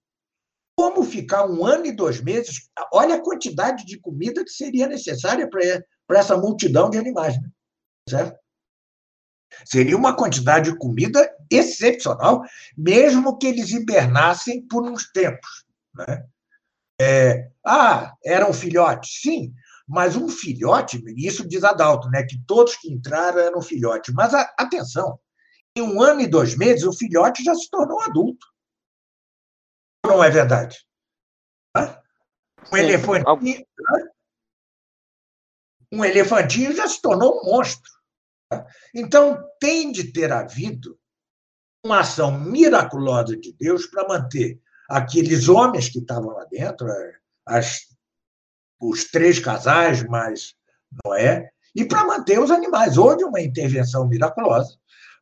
como 0.76 1.02
ficar 1.02 1.44
um 1.44 1.66
ano 1.66 1.86
e 1.86 1.92
dois 1.92 2.20
meses? 2.20 2.70
Olha 2.92 3.16
a 3.16 3.20
quantidade 3.20 3.84
de 3.84 3.98
comida 3.98 4.44
que 4.44 4.50
seria 4.50 4.86
necessária 4.86 5.48
para 5.50 6.18
essa 6.18 6.36
multidão 6.36 6.88
de 6.88 6.98
animais, 6.98 7.34
né? 7.40 7.50
certo? 8.08 8.38
Seria 9.64 9.96
uma 9.96 10.14
quantidade 10.14 10.70
de 10.70 10.78
comida 10.78 11.28
excepcional, 11.50 12.42
mesmo 12.76 13.36
que 13.38 13.48
eles 13.48 13.70
hibernassem 13.70 14.62
por 14.68 14.84
uns 14.84 15.10
tempos. 15.10 15.64
Né? 15.94 16.24
É, 17.00 17.50
ah, 17.66 18.14
eram 18.24 18.52
filhotes? 18.52 19.20
Sim, 19.20 19.52
Mas 19.88 20.16
um 20.16 20.28
filhote, 20.28 21.02
isso 21.16 21.48
diz 21.48 21.64
Adalto, 21.64 22.10
né, 22.10 22.22
que 22.22 22.38
todos 22.46 22.76
que 22.76 22.92
entraram 22.92 23.38
eram 23.38 23.62
filhotes. 23.62 24.12
Mas 24.12 24.34
a, 24.34 24.42
atenção, 24.58 25.18
em 25.74 25.80
um 25.80 26.02
ano 26.02 26.20
e 26.20 26.26
dois 26.26 26.54
meses, 26.54 26.84
o 26.84 26.92
filhote 26.92 27.42
já 27.42 27.54
se 27.54 27.70
tornou 27.70 27.98
adulto. 28.02 28.46
Não 30.04 30.22
é 30.22 30.28
verdade? 30.28 30.86
Um 32.70 32.76
elefantinho, 32.76 33.66
um 35.90 36.04
elefantinho 36.04 36.74
já 36.74 36.86
se 36.86 37.00
tornou 37.00 37.40
um 37.40 37.50
monstro. 37.50 37.90
Então, 38.94 39.42
tem 39.58 39.90
de 39.90 40.12
ter 40.12 40.30
havido 40.32 40.98
uma 41.84 42.00
ação 42.00 42.38
miraculosa 42.38 43.36
de 43.36 43.52
Deus 43.52 43.86
para 43.86 44.06
manter 44.06 44.60
aqueles 44.88 45.48
homens 45.48 45.88
que 45.88 45.98
estavam 45.98 46.30
lá 46.30 46.44
dentro, 46.44 46.88
as, 47.46 47.86
os 48.80 49.04
três 49.04 49.38
casais 49.38 50.02
mais 50.04 50.54
Noé, 51.04 51.50
e 51.74 51.84
para 51.84 52.04
manter 52.04 52.38
os 52.40 52.50
animais. 52.50 52.96
Houve 52.96 53.24
uma 53.24 53.40
intervenção 53.40 54.06
miraculosa 54.06 54.76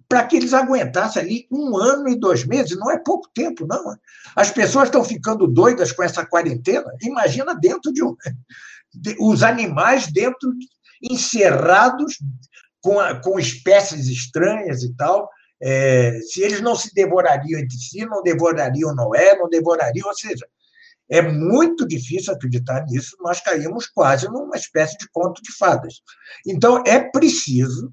para 0.09 0.25
que 0.25 0.37
eles 0.37 0.55
aguentassem 0.55 1.23
ali 1.23 1.47
um 1.51 1.77
ano 1.77 2.09
e 2.09 2.19
dois 2.19 2.45
meses. 2.45 2.77
Não 2.79 2.91
é 2.91 2.99
pouco 2.99 3.29
tempo, 3.35 3.67
não. 3.67 3.97
As 4.37 4.51
pessoas 4.51 4.85
estão 4.85 5.05
ficando 5.05 5.47
doidas 5.47 5.93
com 5.93 6.03
essa 6.03 6.25
quarentena. 6.25 6.93
Imagina 7.03 7.55
dentro 7.55 7.93
de 7.93 8.03
um. 8.03 8.17
Os 9.19 9.43
animais 9.43 10.07
dentro, 10.07 10.53
encerrados 11.03 12.19
com, 12.81 13.01
a, 13.01 13.21
com 13.21 13.39
espécies 13.39 14.07
estranhas 14.07 14.83
e 14.83 14.95
tal. 14.95 15.29
É, 15.61 16.21
se 16.21 16.43
eles 16.43 16.61
não 16.61 16.77
se 16.77 16.95
devorariam 16.95 17.59
entre 17.59 17.77
si, 17.77 18.05
não 18.07 18.23
devorariam 18.23 18.95
Noé, 18.95 19.37
não 19.37 19.49
devorariam, 19.49 20.07
ou 20.07 20.15
seja, 20.15 20.47
é 21.09 21.23
muito 21.23 21.87
difícil 21.87 22.33
acreditar 22.33 22.85
nisso, 22.87 23.17
nós 23.21 23.41
caímos 23.41 23.87
quase 23.87 24.27
numa 24.27 24.57
espécie 24.57 24.99
de 24.99 25.09
conto 25.11 25.41
de 25.43 25.53
fadas. 25.57 26.03
Então, 26.47 26.83
é 26.87 27.01
preciso 27.01 27.93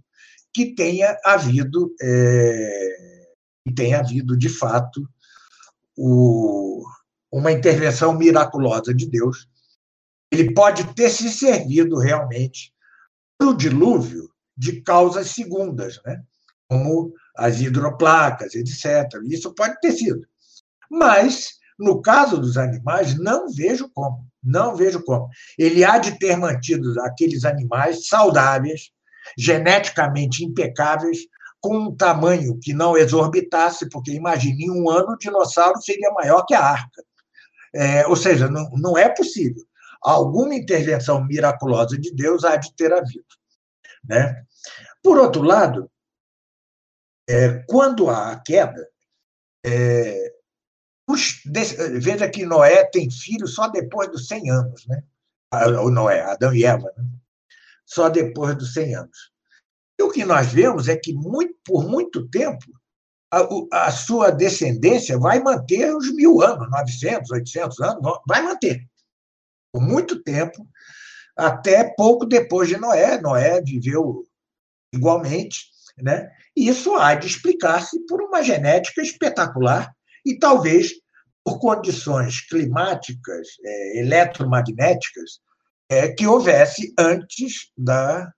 que 0.54 0.74
tenha 0.74 1.18
havido, 1.24 1.94
é, 2.02 3.28
tenha 3.76 4.00
havido 4.00 4.38
de 4.38 4.50
fato, 4.50 5.08
o, 5.98 6.84
uma 7.32 7.52
intervenção 7.52 8.18
miraculosa 8.18 8.94
de 8.94 9.10
Deus. 9.10 9.48
Ele 10.32 10.54
pode 10.54 10.94
ter 10.96 11.10
se 11.10 11.30
servido 11.30 11.98
realmente 11.98 12.74
do 13.40 13.56
dilúvio 13.56 14.30
de 14.56 14.82
causas 14.82 15.28
segundas, 15.30 16.00
né? 16.06 16.22
como 16.70 17.14
as 17.36 17.60
hidroplacas, 17.60 18.56
etc. 18.56 18.86
Isso 19.26 19.54
pode 19.54 19.80
ter 19.80 19.92
sido. 19.92 20.26
Mas, 20.90 21.60
no 21.78 22.02
caso 22.02 22.38
dos 22.38 22.58
animais, 22.58 23.18
não 23.18 23.50
vejo 23.50 23.90
como. 23.94 24.28
Não 24.44 24.76
vejo 24.76 25.04
como. 25.04 25.30
Ele 25.58 25.84
há 25.84 25.98
de 25.98 26.18
ter 26.20 26.38
mantido 26.38 27.00
aqueles 27.02 27.46
animais 27.46 28.08
saudáveis, 28.08 28.92
geneticamente 29.38 30.44
impecáveis, 30.44 31.20
com 31.62 31.78
um 31.78 31.96
tamanho 31.96 32.60
que 32.62 32.74
não 32.74 32.98
exorbitasse, 32.98 33.88
porque 33.90 34.12
imagine, 34.12 34.66
em 34.66 34.72
um 34.72 34.90
ano 34.90 35.14
o 35.14 35.18
dinossauro 35.18 35.82
seria 35.82 36.12
maior 36.12 36.46
que 36.46 36.54
a 36.54 36.62
arca. 36.62 37.04
É, 37.74 38.06
ou 38.06 38.18
seja, 38.18 38.50
não, 38.50 38.70
não 38.72 38.98
é 38.98 39.08
possível. 39.08 39.64
Alguma 40.02 40.54
intervenção 40.54 41.24
miraculosa 41.24 41.98
de 41.98 42.14
Deus 42.14 42.44
há 42.44 42.58
de 42.58 42.76
ter 42.76 42.92
havido. 42.94 43.24
Né? 44.08 44.44
Por 45.02 45.18
outro 45.18 45.42
lado, 45.42 45.90
é, 47.28 47.64
quando 47.70 48.10
há 48.10 48.34
a 48.34 48.40
queda, 48.40 48.86
é, 49.66 50.34
os, 51.08 51.42
veja 52.00 52.30
que 52.30 52.46
Noé 52.46 52.86
tem 52.86 53.10
filho 53.12 53.48
só 53.48 53.68
depois 53.68 54.10
dos 54.10 54.28
100 54.28 54.50
anos, 54.50 54.88
né? 54.88 55.04
O 55.82 55.90
Noé, 55.92 56.22
Adão 56.22 56.54
e 56.54 56.66
Eva, 56.66 56.92
né? 56.98 57.06
só 57.86 58.10
depois 58.10 58.56
dos 58.56 58.74
100 58.74 58.96
anos. 58.96 59.32
E 60.00 60.04
o 60.04 60.10
que 60.10 60.26
nós 60.26 60.48
vemos 60.48 60.88
é 60.88 60.96
que, 60.96 61.14
muito, 61.14 61.56
por 61.64 61.88
muito 61.88 62.28
tempo, 62.30 62.66
a, 63.32 63.88
a, 63.88 63.92
sua 63.92 64.32
descendência 64.32 65.18
vai 65.18 65.40
manter 65.40 65.96
os 65.96 66.12
mil 66.14 66.42
anos, 66.42 66.70
900, 66.72 67.30
800 67.30 67.80
anos, 67.82 68.20
vai 68.28 68.42
manter. 68.42 68.82
Por 69.72 69.82
muito 69.82 70.24
tempo, 70.24 70.68
até 71.36 71.84
pouco 71.96 72.26
depois 72.26 72.70
de 72.70 72.78
Noé. 72.78 73.20
Noé 73.20 73.62
viveu 73.62 74.24
igualmente, 74.94 75.68
né? 75.98 76.32
E 76.56 76.68
isso 76.68 76.96
há 76.96 77.16
de 77.16 77.28
explicar-se 77.28 78.00
por 78.08 78.22
uma 78.22 78.44
genética 78.44 79.02
espetacular 79.02 79.94
e 80.26 80.38
talvez 80.38 80.92
por 81.44 81.60
condições 81.60 82.42
climáticas, 82.48 83.48
é, 83.64 84.00
eletromagnéticas, 84.00 85.40
é, 85.90 86.08
que 86.10 86.26
houvesse 86.26 86.94
antes 86.98 87.72
da, 87.78 88.32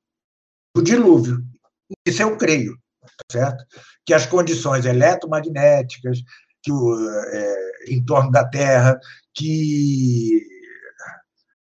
do 0.75 0.81
dilúvio. 0.81 1.43
Isso 2.05 2.23
eu 2.23 2.35
creio, 2.37 2.75
certo? 3.31 3.63
Que 4.05 4.13
as 4.13 4.25
condições 4.25 4.85
eletromagnéticas 4.85 6.19
que 6.63 6.71
o, 6.71 7.09
é, 7.09 7.93
em 7.93 8.03
torno 8.03 8.31
da 8.31 8.47
Terra, 8.47 8.99
que 9.35 10.41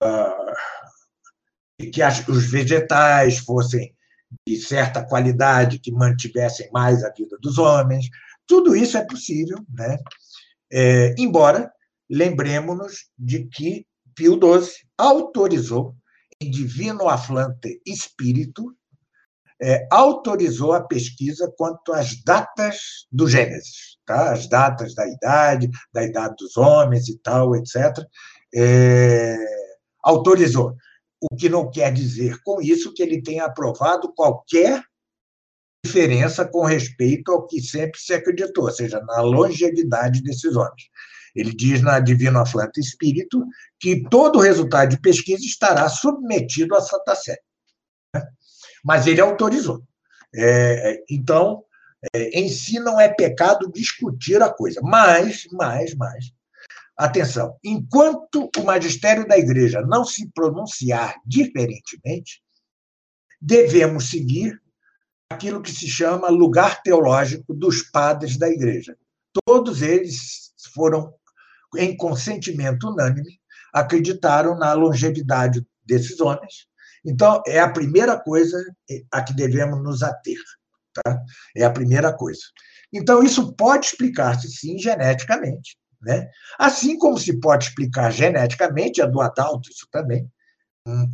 uh, 0.02 0.48
que 1.92 2.02
as, 2.02 2.26
os 2.26 2.50
vegetais 2.50 3.38
fossem 3.38 3.94
de 4.46 4.56
certa 4.56 5.04
qualidade, 5.04 5.78
que 5.78 5.92
mantivessem 5.92 6.68
mais 6.72 7.02
a 7.04 7.10
vida 7.10 7.36
dos 7.40 7.58
homens. 7.58 8.08
Tudo 8.48 8.74
isso 8.74 8.96
é 8.96 9.06
possível, 9.06 9.58
né? 9.72 9.98
É, 10.72 11.14
embora 11.18 11.70
lembremos-nos 12.10 13.10
de 13.16 13.44
que 13.46 13.86
Pio 14.14 14.34
XII 14.34 14.72
autorizou, 14.96 15.94
em 16.40 16.50
Divino 16.50 17.08
Aflante 17.08 17.80
Espírito, 17.86 18.74
é, 19.60 19.86
autorizou 19.90 20.72
a 20.72 20.82
pesquisa 20.82 21.52
quanto 21.56 21.92
às 21.92 22.22
datas 22.22 23.06
do 23.10 23.28
Gênesis, 23.28 23.98
tá? 24.06 24.32
as 24.32 24.48
datas 24.48 24.94
da 24.94 25.06
idade, 25.06 25.68
da 25.92 26.04
idade 26.04 26.36
dos 26.38 26.56
homens 26.56 27.08
e 27.08 27.18
tal, 27.18 27.54
etc. 27.56 27.76
É, 28.54 29.36
autorizou. 30.02 30.74
O 31.20 31.34
que 31.36 31.48
não 31.48 31.68
quer 31.68 31.92
dizer 31.92 32.40
com 32.44 32.62
isso 32.62 32.94
que 32.94 33.02
ele 33.02 33.20
tenha 33.20 33.44
aprovado 33.44 34.12
qualquer 34.14 34.82
diferença 35.88 36.44
com 36.44 36.64
respeito 36.64 37.32
ao 37.32 37.46
que 37.46 37.60
sempre 37.60 37.98
se 37.98 38.12
acreditou, 38.12 38.64
ou 38.64 38.70
seja, 38.70 39.00
na 39.00 39.20
longevidade 39.22 40.22
desses 40.22 40.54
homens. 40.54 40.88
Ele 41.34 41.54
diz 41.54 41.80
na 41.80 41.98
Divino 41.98 42.38
Aflante 42.38 42.80
Espírito 42.80 43.44
que 43.80 44.02
todo 44.08 44.40
resultado 44.40 44.90
de 44.90 45.00
pesquisa 45.00 45.44
estará 45.44 45.88
submetido 45.88 46.74
à 46.74 46.80
Santa 46.80 47.14
Sé. 47.14 47.38
Né? 48.14 48.26
Mas 48.84 49.06
ele 49.06 49.20
autorizou. 49.20 49.82
É, 50.34 51.02
então, 51.08 51.64
é, 52.14 52.38
em 52.38 52.48
si 52.48 52.78
não 52.78 53.00
é 53.00 53.08
pecado 53.08 53.70
discutir 53.72 54.42
a 54.42 54.50
coisa, 54.50 54.80
mas, 54.82 55.46
mas, 55.52 55.94
mas, 55.94 56.32
Atenção, 56.96 57.56
enquanto 57.62 58.50
o 58.58 58.64
magistério 58.64 59.24
da 59.24 59.38
igreja 59.38 59.80
não 59.82 60.04
se 60.04 60.28
pronunciar 60.32 61.14
diferentemente, 61.24 62.42
devemos 63.40 64.10
seguir 64.10 64.60
aquilo 65.30 65.60
que 65.60 65.70
se 65.70 65.86
chama 65.86 66.30
lugar 66.30 66.82
teológico 66.82 67.52
dos 67.52 67.82
padres 67.82 68.38
da 68.38 68.48
igreja. 68.48 68.96
Todos 69.44 69.82
eles 69.82 70.52
foram, 70.74 71.12
em 71.76 71.96
consentimento 71.96 72.88
unânime, 72.88 73.38
acreditaram 73.72 74.56
na 74.56 74.72
longevidade 74.72 75.64
desses 75.84 76.18
homens. 76.20 76.66
Então, 77.04 77.42
é 77.46 77.60
a 77.60 77.70
primeira 77.70 78.18
coisa 78.18 78.58
a 79.12 79.22
que 79.22 79.34
devemos 79.34 79.82
nos 79.82 80.02
ater. 80.02 80.40
Tá? 80.94 81.22
É 81.54 81.64
a 81.64 81.70
primeira 81.70 82.12
coisa. 82.12 82.40
Então, 82.92 83.22
isso 83.22 83.52
pode 83.54 83.86
explicar-se, 83.86 84.48
sim, 84.48 84.78
geneticamente. 84.78 85.76
Né? 86.00 86.28
Assim 86.58 86.96
como 86.96 87.18
se 87.18 87.38
pode 87.38 87.66
explicar 87.66 88.10
geneticamente, 88.10 89.02
a 89.02 89.06
do 89.06 89.20
Adalto, 89.20 89.68
isso 89.68 89.86
também, 89.90 90.28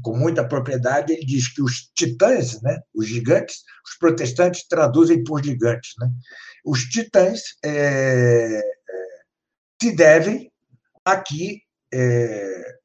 com 0.02 0.16
muita 0.16 0.46
propriedade, 0.46 1.12
ele 1.12 1.24
diz 1.24 1.48
que 1.52 1.62
os 1.62 1.90
titãs, 1.94 2.60
né, 2.62 2.80
os 2.94 3.06
gigantes, 3.06 3.62
os 3.86 3.96
protestantes 3.98 4.66
traduzem 4.66 5.22
por 5.24 5.42
gigantes, 5.42 5.92
né? 5.98 6.10
os 6.64 6.84
titãs 6.84 7.42
é, 7.64 8.58
é, 8.58 8.62
se 9.80 9.94
devem 9.94 10.50
a 11.04 11.16
que 11.16 11.62
é, 11.92 12.76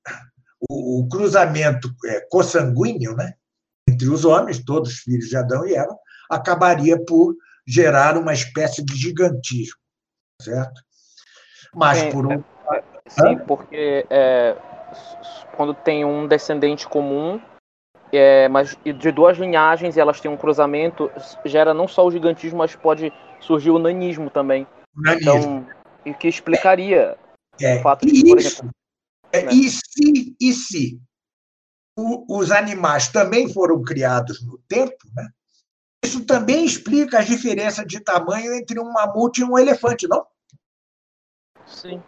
o, 0.69 0.99
o, 0.99 1.07
cruzamento 1.07 1.89
é, 2.05 2.21
consanguíneo 2.29 3.15
né, 3.15 3.33
entre 3.87 4.09
os 4.09 4.25
homens, 4.25 4.63
todos 4.63 4.91
os 4.91 4.99
filhos 4.99 5.29
de 5.29 5.37
Adão 5.37 5.65
e 5.65 5.73
Eva, 5.73 5.97
acabaria 6.29 7.03
por 7.05 7.35
gerar 7.65 8.17
uma 8.17 8.33
espécie 8.33 8.83
de 8.83 8.95
gigantismo, 8.95 9.79
certo? 10.41 10.81
Mas 11.73 12.03
por 12.11 12.25
um. 12.25 12.43
É, 12.73 12.83
sim, 13.07 13.37
porque 13.47 14.05
é, 14.09 14.57
quando 15.55 15.73
tem 15.73 16.05
um 16.05 16.27
descendente 16.27 16.87
comum, 16.87 17.41
é, 18.11 18.47
mas 18.47 18.77
de 18.83 19.11
duas 19.11 19.37
linhagens 19.37 19.95
e 19.95 19.99
elas 19.99 20.19
têm 20.19 20.31
um 20.31 20.37
cruzamento, 20.37 21.11
gera 21.45 21.73
não 21.73 21.87
só 21.87 22.05
o 22.05 22.11
gigantismo, 22.11 22.57
mas 22.57 22.75
pode 22.75 23.13
surgir 23.39 23.71
o 23.71 23.79
nanismo 23.79 24.29
também. 24.29 24.65
Nanismo. 24.95 25.29
Então, 25.29 25.67
e 26.05 26.13
que 26.13 26.27
explicaria 26.27 27.17
é, 27.59 27.77
o 27.77 27.81
fato 27.81 28.05
de, 28.05 28.21
por 28.21 28.39
isso, 28.39 28.61
exemplo, 28.61 28.71
é, 29.31 29.43
né? 29.43 29.51
E 29.51 29.69
se, 29.69 30.35
e 30.39 30.53
se 30.53 31.01
o, 31.97 32.39
os 32.39 32.51
animais 32.51 33.09
também 33.09 33.51
foram 33.51 33.83
criados 33.83 34.41
no 34.45 34.57
tempo, 34.67 34.97
né? 35.13 35.29
Isso 36.03 36.25
também 36.25 36.65
explica 36.65 37.19
as 37.19 37.27
diferenças 37.27 37.85
de 37.85 37.99
tamanho 37.99 38.53
entre 38.53 38.79
um 38.79 38.91
mamute 38.91 39.41
e 39.41 39.43
um 39.43 39.59
elefante, 39.59 40.07
não? 40.07 40.25
Sim. 41.65 42.01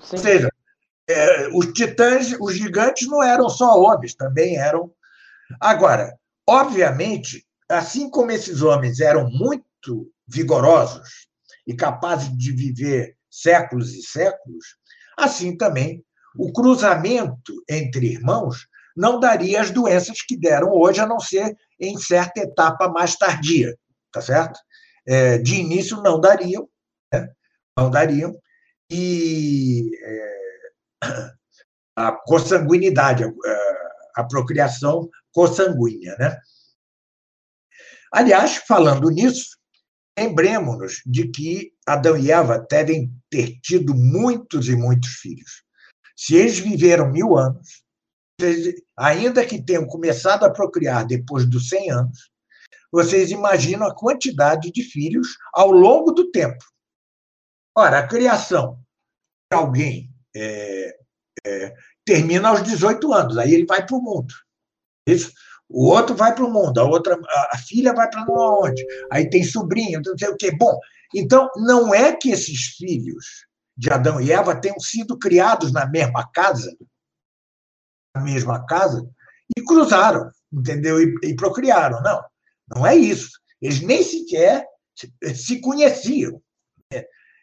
Sim. 0.00 0.16
Ou 0.16 0.18
seja, 0.18 0.48
é, 1.08 1.48
os 1.52 1.72
titãs, 1.72 2.34
os 2.40 2.54
gigantes 2.54 3.08
não 3.08 3.22
eram 3.22 3.48
só 3.48 3.80
homens, 3.80 4.14
também 4.14 4.56
eram. 4.56 4.92
Agora, 5.60 6.18
obviamente, 6.46 7.46
assim 7.68 8.10
como 8.10 8.30
esses 8.30 8.62
homens 8.62 9.00
eram 9.00 9.30
muito 9.30 10.10
vigorosos 10.26 11.28
e 11.66 11.74
capazes 11.74 12.36
de 12.36 12.52
viver 12.52 13.16
séculos 13.30 13.94
e 13.94 14.02
séculos, 14.02 14.76
assim 15.16 15.56
também 15.56 16.04
o 16.36 16.52
cruzamento 16.52 17.52
entre 17.68 18.06
irmãos 18.12 18.66
não 18.96 19.20
daria 19.20 19.60
as 19.60 19.70
doenças 19.70 20.22
que 20.22 20.36
deram 20.36 20.70
hoje, 20.72 21.00
a 21.00 21.06
não 21.06 21.20
ser 21.20 21.56
em 21.78 21.98
certa 21.98 22.40
etapa 22.40 22.88
mais 22.88 23.14
tardia, 23.14 23.76
tá 24.10 24.22
certo? 24.22 24.58
É, 25.06 25.38
de 25.38 25.56
início 25.56 26.02
não 26.02 26.18
dariam, 26.18 26.68
né? 27.12 27.28
não 27.76 27.90
dariam, 27.90 28.34
e 28.90 29.90
é, 30.02 30.35
a 31.96 32.12
consanguinidade, 32.12 33.24
a, 33.24 33.30
a 34.16 34.24
procriação 34.24 35.08
consanguínea, 35.32 36.16
né? 36.18 36.38
Aliás, 38.12 38.56
falando 38.56 39.10
nisso, 39.10 39.56
lembremos-nos 40.18 41.02
de 41.04 41.28
que 41.28 41.72
Adão 41.86 42.16
e 42.16 42.30
Eva 42.30 42.66
devem 42.70 43.12
ter 43.30 43.58
tido 43.60 43.94
muitos 43.94 44.68
e 44.68 44.76
muitos 44.76 45.10
filhos. 45.16 45.62
Se 46.16 46.34
eles 46.34 46.58
viveram 46.58 47.10
mil 47.10 47.36
anos, 47.36 47.82
ainda 48.96 49.44
que 49.44 49.62
tenham 49.62 49.86
começado 49.86 50.44
a 50.44 50.50
procriar 50.50 51.06
depois 51.06 51.46
dos 51.46 51.68
100 51.68 51.90
anos, 51.90 52.30
vocês 52.90 53.30
imaginam 53.30 53.86
a 53.86 53.94
quantidade 53.94 54.70
de 54.70 54.82
filhos 54.82 55.36
ao 55.52 55.70
longo 55.70 56.12
do 56.12 56.30
tempo. 56.30 56.64
Ora, 57.76 57.98
a 57.98 58.06
criação 58.06 58.80
de 59.52 59.58
alguém 59.58 60.15
é, 60.36 60.96
é, 61.46 61.74
termina 62.04 62.48
aos 62.48 62.62
18 62.62 63.12
anos, 63.12 63.38
aí 63.38 63.54
ele 63.54 63.66
vai 63.66 63.84
para 63.84 63.96
o 63.96 64.02
mundo. 64.02 64.32
Isso. 65.06 65.32
O 65.68 65.88
outro 65.88 66.14
vai 66.14 66.34
para 66.34 66.44
o 66.44 66.52
mundo, 66.52 66.78
a 66.78 66.84
outra, 66.84 67.18
a 67.50 67.58
filha 67.58 67.92
vai 67.92 68.08
para 68.08 68.24
não 68.24 68.62
onde. 68.62 68.84
Aí 69.10 69.28
tem 69.28 69.42
sobrinho, 69.42 70.00
não 70.04 70.16
sei 70.16 70.28
o 70.28 70.36
quê. 70.36 70.52
Bom, 70.56 70.78
então 71.14 71.50
não 71.56 71.92
é 71.92 72.14
que 72.14 72.30
esses 72.30 72.76
filhos 72.76 73.46
de 73.76 73.90
Adão 73.90 74.20
e 74.20 74.32
Eva 74.32 74.54
tenham 74.60 74.78
sido 74.78 75.18
criados 75.18 75.72
na 75.72 75.86
mesma 75.86 76.28
casa, 76.32 76.74
na 78.14 78.22
mesma 78.22 78.64
casa, 78.64 79.08
e 79.56 79.62
cruzaram, 79.62 80.30
entendeu? 80.52 81.00
E, 81.00 81.14
e 81.24 81.34
procriaram. 81.34 82.00
Não, 82.00 82.22
não 82.74 82.86
é 82.86 82.94
isso. 82.94 83.30
Eles 83.60 83.80
nem 83.80 84.02
sequer 84.02 84.66
se 85.34 85.60
conheciam. 85.60 86.40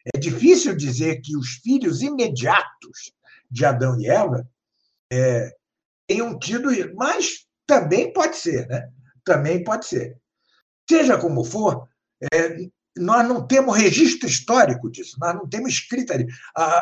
É, 0.05 0.17
difícil 0.17 0.75
dizer 0.75 1.21
que 1.21 1.37
os 1.37 1.53
filhos 1.63 2.01
imediatos 2.01 3.13
de 3.49 3.65
Adão 3.65 3.99
e 3.99 4.07
Eva 4.07 4.47
é, 5.11 5.55
tenham 6.07 6.37
tido 6.37 6.71
isso, 6.71 6.93
mas 6.95 7.45
também 7.65 8.11
pode 8.11 8.35
ser, 8.35 8.67
né? 8.67 8.89
Também 9.23 9.63
pode 9.63 9.85
ser. 9.85 10.17
Seja 10.89 11.17
como 11.17 11.45
for, 11.45 11.87
é, 12.33 12.57
nós 12.97 13.27
não 13.27 13.45
temos 13.47 13.77
registro 13.77 14.27
histórico 14.27 14.89
disso, 14.89 15.15
nós 15.19 15.33
não 15.35 15.47
temos 15.47 15.73
escrita. 15.73 16.13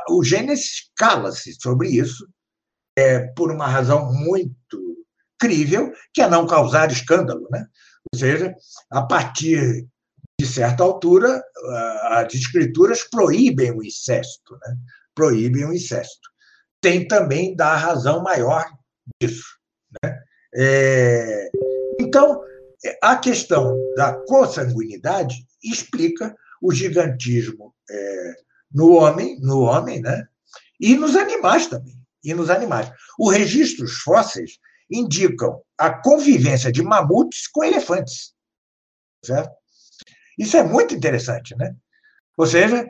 o 0.09 0.24
Gênesis 0.24 0.91
cala-se 0.95 1.53
sobre 1.61 1.89
isso, 1.89 2.28
é, 2.97 3.19
por 3.19 3.51
uma 3.51 3.67
razão 3.67 4.11
muito 4.11 5.05
crível, 5.39 5.93
que 6.13 6.22
é 6.22 6.30
não 6.30 6.47
causar 6.47 6.91
escândalo. 6.91 7.47
Né? 7.51 7.65
Ou 8.13 8.19
seja, 8.19 8.55
a 8.89 9.01
partir 9.01 9.88
de 10.41 10.47
certa 10.47 10.81
altura, 10.81 11.43
as 12.09 12.33
escrituras 12.33 13.03
proíbem 13.03 13.71
o 13.71 13.83
incesto, 13.83 14.55
né? 14.55 14.75
proíbem 15.13 15.65
o 15.65 15.73
incesto. 15.73 16.31
Tem 16.81 17.07
também 17.07 17.55
da 17.55 17.75
razão 17.75 18.23
maior 18.23 18.65
disso. 19.21 19.45
Né? 20.03 20.19
É, 20.55 21.49
então, 21.99 22.41
a 23.03 23.17
questão 23.17 23.77
da 23.95 24.13
consanguinidade 24.25 25.45
explica 25.63 26.35
o 26.59 26.73
gigantismo 26.73 27.75
é, 27.87 28.33
no 28.73 28.93
homem, 28.93 29.39
no 29.41 29.59
homem, 29.59 30.01
né? 30.01 30.27
E 30.79 30.95
nos 30.95 31.15
animais 31.15 31.67
também, 31.67 31.95
e 32.23 32.33
nos 32.33 32.49
animais. 32.49 32.91
Os 33.19 33.31
registros 33.31 33.99
fósseis 33.99 34.57
indicam 34.89 35.61
a 35.77 35.91
convivência 36.01 36.71
de 36.71 36.81
mamutes 36.81 37.47
com 37.47 37.63
elefantes, 37.63 38.33
certo? 39.23 39.61
Isso 40.38 40.57
é 40.57 40.63
muito 40.63 40.93
interessante, 40.93 41.55
né? 41.55 41.75
Ou 42.38 42.45
seja, 42.45 42.88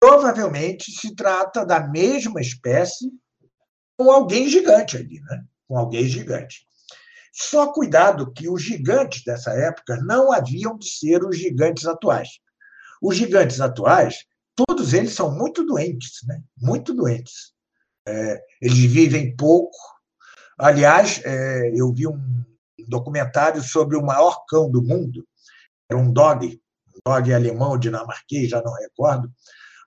provavelmente 0.00 0.90
se 0.92 1.14
trata 1.14 1.64
da 1.64 1.80
mesma 1.80 2.40
espécie 2.40 3.10
com 3.98 4.10
alguém 4.10 4.48
gigante 4.48 4.96
ali, 4.96 5.20
né? 5.20 5.44
Com 5.68 5.78
alguém 5.78 6.06
gigante. 6.06 6.66
Só 7.32 7.70
cuidado 7.70 8.32
que 8.32 8.48
os 8.48 8.62
gigantes 8.62 9.22
dessa 9.22 9.50
época 9.52 9.98
não 10.02 10.32
haviam 10.32 10.78
de 10.78 10.88
ser 10.88 11.22
os 11.22 11.36
gigantes 11.36 11.84
atuais. 11.84 12.28
Os 13.02 13.14
gigantes 13.14 13.60
atuais, 13.60 14.24
todos 14.54 14.94
eles 14.94 15.12
são 15.12 15.30
muito 15.30 15.62
doentes, 15.62 16.20
né? 16.26 16.40
muito 16.56 16.94
doentes. 16.94 17.52
É, 18.08 18.40
eles 18.62 18.78
vivem 18.78 19.36
pouco. 19.36 19.76
Aliás, 20.58 21.20
é, 21.24 21.72
eu 21.74 21.92
vi 21.92 22.06
um 22.06 22.42
documentário 22.88 23.62
sobre 23.62 23.96
o 23.96 24.02
maior 24.02 24.44
cão 24.48 24.70
do 24.70 24.82
mundo, 24.82 25.26
era 25.90 26.00
um 26.00 26.10
dog, 26.10 26.58
dog 27.06 27.32
alemão, 27.32 27.78
dinamarquês, 27.78 28.50
já 28.50 28.60
não 28.60 28.74
recordo, 28.74 29.32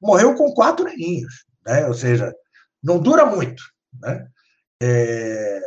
morreu 0.02 0.34
com 0.36 0.54
quatro 0.54 0.88
aninhos, 0.88 1.46
né? 1.66 1.86
ou 1.86 1.94
seja, 1.94 2.34
não 2.82 2.98
dura 2.98 3.26
muito. 3.26 3.62
Né? 4.02 4.26
É, 4.82 5.60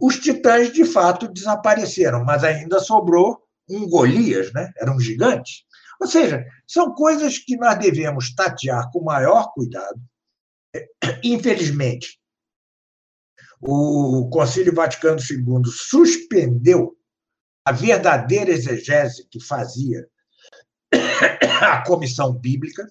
os 0.00 0.18
titãs, 0.18 0.72
de 0.72 0.84
fato, 0.84 1.28
desapareceram, 1.28 2.24
mas 2.24 2.42
ainda 2.42 2.80
sobrou 2.80 3.40
um 3.70 3.88
Golias, 3.88 4.52
né? 4.52 4.72
era 4.76 4.90
um 4.90 4.98
gigante. 4.98 5.64
Ou 6.00 6.08
seja, 6.08 6.44
são 6.66 6.92
coisas 6.92 7.38
que 7.38 7.56
nós 7.56 7.78
devemos 7.78 8.34
tatear 8.34 8.90
com 8.90 9.04
maior 9.04 9.52
cuidado. 9.52 10.00
Infelizmente, 11.22 12.20
o 13.60 14.28
Concílio 14.30 14.74
Vaticano 14.74 15.18
II 15.20 15.64
suspendeu 15.66 16.96
a 17.64 17.72
verdadeira 17.72 18.50
exegese 18.50 19.26
que 19.28 19.40
fazia 19.44 20.08
a 21.62 21.84
comissão 21.84 22.32
bíblica. 22.32 22.88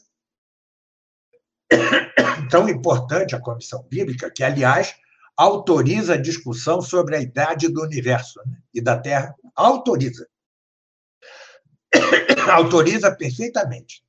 Tão 2.49 2.69
importante 2.69 3.35
a 3.35 3.41
comissão 3.41 3.83
bíblica, 3.83 4.31
que, 4.31 4.43
aliás, 4.43 4.95
autoriza 5.35 6.13
a 6.13 6.21
discussão 6.21 6.81
sobre 6.81 7.15
a 7.15 7.21
idade 7.21 7.67
do 7.67 7.81
universo 7.83 8.39
né? 8.45 8.57
e 8.73 8.81
da 8.81 8.97
Terra. 8.97 9.35
Autoriza. 9.55 10.27
autoriza 12.51 13.15
perfeitamente. 13.15 14.03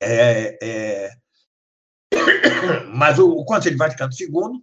É, 0.00 0.58
é... 0.62 1.10
Mas 2.94 3.18
o, 3.18 3.44
Conselho 3.44 3.76
Vaticano 3.76 4.12
II, 4.12 4.62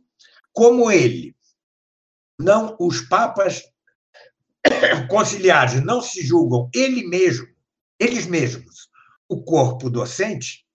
como 0.51 0.91
ele, 0.91 1.35
não 2.39 2.75
os 2.79 3.01
papas 3.01 3.63
conciliares 5.09 5.83
não 5.83 6.01
se 6.01 6.21
julgam 6.25 6.69
ele 6.73 7.05
mesmo, 7.07 7.52
eles 8.03 8.25
mesmos, 8.25 8.89
o 9.27 9.43
corpo 9.43 9.89
docente, 9.89 10.65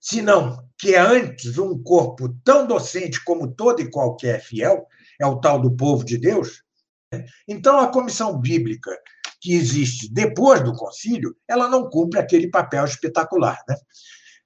senão 0.00 0.68
que 0.76 0.94
é 0.94 1.00
antes 1.00 1.58
um 1.58 1.82
corpo 1.82 2.28
tão 2.44 2.66
docente 2.66 3.22
como 3.24 3.52
todo 3.52 3.80
e 3.80 3.90
qualquer 3.90 4.40
fiel, 4.40 4.86
é 5.20 5.26
o 5.26 5.40
tal 5.40 5.60
do 5.60 5.74
povo 5.74 6.04
de 6.04 6.16
Deus. 6.18 6.62
Né? 7.12 7.24
Então, 7.46 7.80
a 7.80 7.88
comissão 7.88 8.38
bíblica 8.38 8.90
que 9.40 9.54
existe 9.54 10.12
depois 10.12 10.62
do 10.62 10.74
concílio, 10.74 11.36
ela 11.46 11.68
não 11.68 11.88
cumpre 11.88 12.18
aquele 12.18 12.48
papel 12.48 12.84
espetacular. 12.84 13.62
Né? 13.68 13.76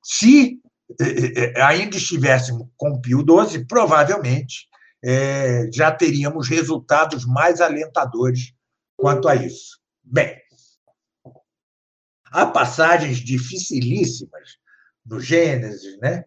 Se 0.03 0.61
eh, 1.01 1.55
eh, 1.55 1.63
ainda 1.63 1.97
estivéssemos 1.97 2.69
com 2.77 3.01
Pio 3.01 3.21
XII, 3.21 3.67
provavelmente 3.67 4.69
é, 5.05 5.69
já 5.73 5.91
teríamos 5.91 6.49
resultados 6.49 7.27
mais 7.27 7.61
alentadores 7.61 8.55
quanto 8.97 9.29
a 9.29 9.35
isso. 9.35 9.81
Bem, 10.03 10.37
há 12.33 12.47
passagens 12.47 13.19
dificilíssimas 13.19 14.59
no 15.05 15.21
Gênesis, 15.21 15.99
né? 15.99 16.25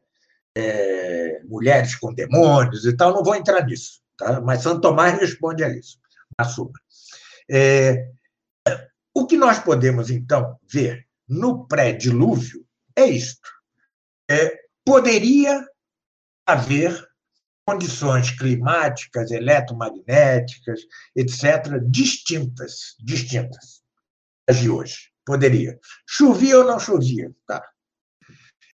É, 0.58 1.42
mulheres 1.46 1.96
com 1.96 2.14
demônios 2.14 2.86
e 2.86 2.96
tal, 2.96 3.14
não 3.14 3.24
vou 3.24 3.36
entrar 3.36 3.66
nisso, 3.66 4.02
tá? 4.16 4.40
mas 4.40 4.62
Santo 4.62 4.80
Tomás 4.80 5.20
responde 5.20 5.66
a 5.66 5.70
isso, 5.70 6.00
na 6.40 6.46
suma. 6.46 6.72
É, 7.52 8.10
o 9.14 9.26
que 9.28 9.36
nós 9.38 9.60
podemos, 9.60 10.10
então, 10.10 10.58
ver 10.66 11.06
no 11.28 11.68
pré-dilúvio 11.68 12.66
é 12.96 13.06
isto. 13.06 13.50
É, 14.30 14.58
poderia 14.86 15.66
haver 16.46 17.06
condições 17.68 18.32
climáticas, 18.32 19.32
eletromagnéticas, 19.32 20.82
etc., 21.16 21.80
distintas, 21.90 22.96
distintas 23.00 23.84
das 24.48 24.60
de 24.60 24.70
hoje. 24.70 25.15
Poderia. 25.26 25.80
Chovia 26.08 26.60
ou 26.60 26.64
não 26.64 26.80
chovia? 26.80 27.34
Tá. 27.48 27.68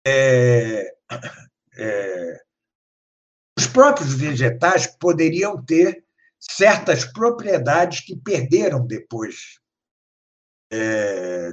É, 0.06 0.96
é, 1.78 2.42
os 3.58 3.68
próprios 3.68 4.14
vegetais 4.14 4.88
poderiam 4.88 5.64
ter 5.64 6.06
certas 6.40 7.04
propriedades 7.04 8.02
que 8.02 8.16
perderam 8.16 8.86
depois. 8.86 9.60
É, 10.72 11.52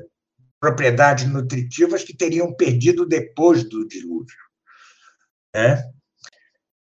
propriedades 0.60 1.28
nutritivas 1.28 2.02
que 2.04 2.16
teriam 2.16 2.54
perdido 2.54 3.04
depois 3.04 3.68
do 3.68 3.86
dilúvio. 3.86 4.36
Né? 5.54 5.82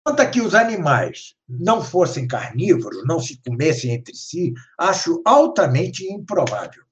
Quanto 0.01 0.21
a 0.21 0.25
que 0.29 0.39
os 0.39 0.53
animais 0.53 1.35
não 1.49 1.83
fossem 1.83 2.27
carnívoros, 2.27 3.05
não 3.05 3.19
se 3.19 3.41
comessem 3.41 3.91
entre 3.91 4.15
si, 4.15 4.53
acho 4.77 5.21
altamente 5.25 6.05
improvável. 6.05 6.84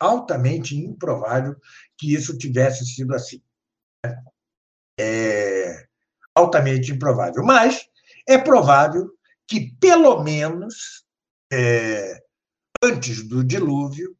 Altamente 0.00 0.76
improvável 0.76 1.56
que 1.96 2.14
isso 2.14 2.36
tivesse 2.36 2.86
sido 2.86 3.14
assim. 3.14 3.42
É 4.98 5.86
altamente 6.34 6.92
improvável. 6.92 7.42
Mas 7.44 7.88
é 8.26 8.38
provável 8.38 9.10
que, 9.46 9.72
pelo 9.80 10.22
menos, 10.22 11.04
é, 11.52 12.22
antes 12.82 13.26
do 13.26 13.42
dilúvio, 13.42 14.16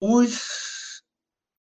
os 0.00 1.02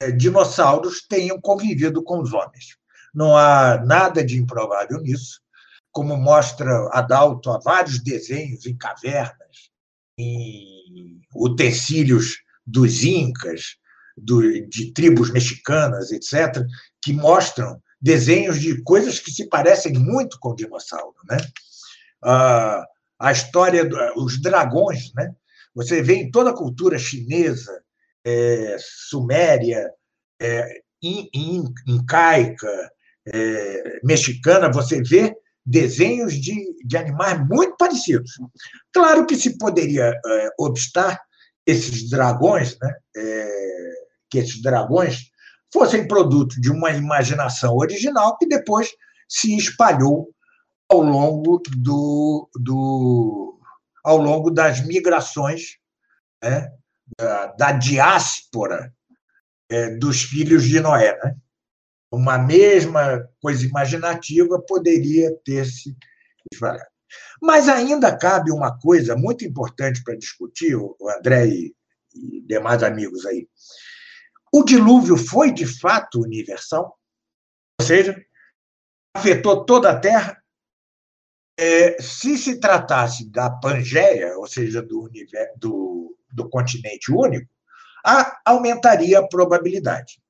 é, 0.01 0.11
dinossauros 0.11 1.07
tenham 1.07 1.41
convivido 1.41 2.03
com 2.03 2.21
os 2.21 2.33
homens. 2.33 2.79
Não 3.15 3.37
há 3.37 3.83
nada 3.85 4.25
de 4.25 4.39
improvável 4.39 5.01
nisso 5.01 5.41
como 5.91 6.17
mostra 6.17 6.89
Adalto 6.93 7.51
há 7.51 7.59
vários 7.59 8.01
desenhos 8.01 8.67
em 8.67 8.77
cavernas, 8.77 9.71
em 10.17 11.21
utensílios 11.35 12.37
dos 12.69 13.03
incas, 13.03 13.77
do, 14.17 14.43
de 14.69 14.93
tribos 14.93 15.31
mexicanas, 15.31 16.13
etc., 16.13 16.63
que 17.03 17.13
mostram 17.13 17.81
desenhos 18.01 18.61
de 18.61 18.83
coisas 18.83 19.19
que 19.19 19.31
se 19.31 19.49
parecem 19.49 19.95
muito 19.95 20.39
com 20.41 20.51
o 20.51 20.55
dinossauro. 20.55 21.15
Né? 21.29 21.39
Ah, 22.23 22.85
a 23.19 23.33
história 23.33 23.85
dos 23.85 24.41
dragões, 24.41 25.13
né? 25.15 25.33
você 25.75 26.03
vê 26.03 26.17
em 26.17 26.31
toda 26.31 26.51
a 26.51 26.57
cultura 26.57 26.99
chinesa, 26.99 27.83
é, 28.25 28.77
suméria, 28.81 29.91
é, 30.41 30.81
in, 31.03 31.29
in, 31.33 31.65
incaica, 31.87 32.91
é, 33.27 34.01
mexicana, 34.05 34.71
você 34.71 35.03
vê 35.03 35.35
desenhos 35.65 36.35
de, 36.35 36.55
de 36.85 36.97
animais 36.97 37.47
muito 37.49 37.77
parecidos. 37.77 38.33
Claro 38.93 39.27
que 39.27 39.37
se 39.37 39.59
poderia 39.59 40.13
é, 40.27 40.49
obstar 40.59 41.21
esses 41.71 42.09
dragões, 42.09 42.79
né, 42.81 42.95
é, 43.17 43.93
que 44.31 44.39
esses 44.39 44.63
dragões 44.63 45.31
fossem 45.73 46.09
produto 46.09 46.61
de 46.61 46.71
uma 46.71 46.91
imaginação 46.91 47.77
original 47.77 48.39
que 48.39 48.47
depois 48.47 48.91
se 49.29 49.57
espalhou 49.57 50.31
ao 50.89 51.03
longo 51.03 51.63
do, 51.77 52.49
do 52.55 53.61
ao 54.03 54.17
longo 54.17 54.51
das 54.51 54.81
migrações 54.87 55.77
né, 56.43 56.71
da, 57.19 57.47
da 57.49 57.73
diáspora 57.73 58.91
é, 59.71 59.91
dos 59.97 60.23
filhos 60.23 60.65
de 60.65 60.81
Noé. 60.81 61.19
Né? 61.23 61.37
uma 62.11 62.39
mesma 62.39 63.29
coisa 63.41 63.67
imaginativa 63.67 64.61
poderia 64.67 65.31
ter 65.45 65.67
se 65.67 65.95
espalhado. 66.53 66.89
Mas 67.41 67.69
ainda 67.69 68.17
cabe 68.17 68.51
uma 68.51 68.79
coisa 68.79 69.17
muito 69.17 69.45
importante 69.45 70.03
para 70.03 70.17
discutir, 70.17 70.75
o 70.77 70.97
André 71.17 71.47
e, 71.47 71.75
demais 72.47 72.83
amigos 72.83 73.25
aí. 73.27 73.49
O 74.53 74.65
dilúvio 74.65 75.17
foi 75.17 75.53
de 75.53 75.67
fato 75.67 76.21
universal? 76.21 76.99
Ou 77.81 77.87
seja, 77.87 78.17
afetou 79.15 79.65
toda 79.65 79.91
a 79.91 79.99
Terra? 79.99 80.43
É, 81.59 82.01
se 82.01 82.39
se 82.39 82.61
tratasse 82.61 83.31
da 83.31 83.51
Pangeia, 83.51 84.37
ou 84.39 84.47
seja, 84.47 84.81
do, 84.81 85.03
universo, 85.03 85.59
do, 85.59 86.17
do 86.33 86.49
continente 86.49 87.13
único, 87.13 87.51
a, 88.05 88.41
aumentaria 88.45 89.19
a 89.19 89.27
probabilidade. 89.27 90.21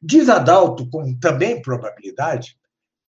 Diz 0.00 0.28
Adalto, 0.28 0.88
com 0.88 1.18
também 1.18 1.60
probabilidade, 1.60 2.56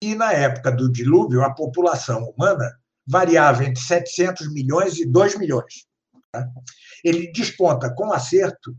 que 0.00 0.14
na 0.14 0.32
época 0.32 0.70
do 0.70 0.92
dilúvio 0.92 1.42
a 1.42 1.52
população 1.52 2.24
humana 2.30 2.78
variava 3.06 3.64
entre 3.64 3.82
700 3.82 4.52
milhões 4.52 4.98
e 4.98 5.06
2 5.06 5.38
milhões. 5.38 5.86
Tá? 6.32 6.46
Ele 7.04 7.30
desponta 7.32 7.92
com 7.94 8.12
acerto 8.12 8.76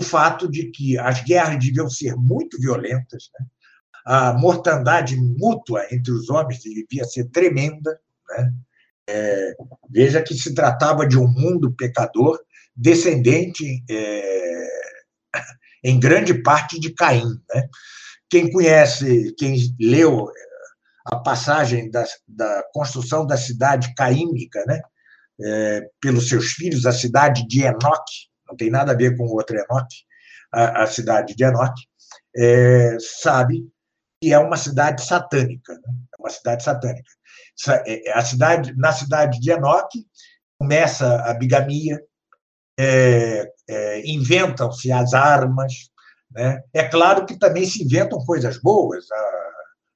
o 0.00 0.04
fato 0.04 0.48
de 0.48 0.70
que 0.70 0.98
as 0.98 1.22
guerras 1.22 1.64
deviam 1.64 1.88
ser 1.88 2.16
muito 2.16 2.60
violentas, 2.60 3.30
né? 3.38 3.46
a 4.04 4.32
mortandade 4.32 5.16
mútua 5.16 5.86
entre 5.90 6.12
os 6.12 6.30
homens 6.30 6.62
devia 6.62 7.04
ser 7.04 7.24
tremenda. 7.26 8.00
Né? 8.30 8.52
É, 9.10 9.56
veja 9.90 10.22
que 10.22 10.34
se 10.34 10.54
tratava 10.54 11.06
de 11.06 11.18
um 11.18 11.28
mundo 11.28 11.72
pecador, 11.72 12.38
descendente 12.74 13.82
é, 13.90 14.68
em 15.84 15.98
grande 16.00 16.34
parte 16.42 16.78
de 16.80 16.94
Caim. 16.94 17.38
Né? 17.54 17.68
Quem 18.30 18.50
conhece, 18.50 19.34
quem 19.36 19.56
leu 19.80 20.30
a 21.10 21.16
passagem 21.16 21.90
da, 21.90 22.04
da 22.26 22.62
construção 22.72 23.26
da 23.26 23.36
cidade 23.36 23.94
caímica, 23.94 24.62
né? 24.66 24.80
É, 25.40 25.88
pelos 26.00 26.28
seus 26.28 26.52
filhos, 26.52 26.84
a 26.84 26.92
cidade 26.92 27.46
de 27.46 27.62
Enoque, 27.62 28.28
não 28.48 28.56
tem 28.56 28.70
nada 28.70 28.92
a 28.92 28.96
ver 28.96 29.16
com 29.16 29.24
o 29.24 29.34
outro 29.34 29.56
Enoque, 29.56 29.96
a, 30.52 30.82
a 30.82 30.86
cidade 30.86 31.34
de 31.36 31.44
Enoque, 31.44 31.82
é, 32.36 32.96
sabe 33.20 33.68
que 34.20 34.32
é 34.32 34.38
uma 34.38 34.56
cidade 34.56 35.04
satânica, 35.04 35.74
né? 35.74 35.94
é 36.12 36.20
uma 36.20 36.30
cidade 36.30 36.64
satânica. 36.64 37.10
É, 37.86 38.12
a 38.12 38.22
cidade, 38.22 38.76
na 38.76 38.92
cidade 38.92 39.40
de 39.40 39.50
Enoque 39.50 40.04
começa 40.58 41.22
a 41.22 41.34
bigamia, 41.34 42.00
é, 42.78 43.50
é, 43.68 44.02
inventam-se 44.08 44.90
as 44.92 45.14
armas. 45.14 45.72
Né? 46.30 46.60
É 46.72 46.84
claro 46.84 47.26
que 47.26 47.38
também 47.38 47.64
se 47.64 47.82
inventam 47.82 48.24
coisas 48.24 48.58
boas, 48.58 49.10
a, 49.10 49.27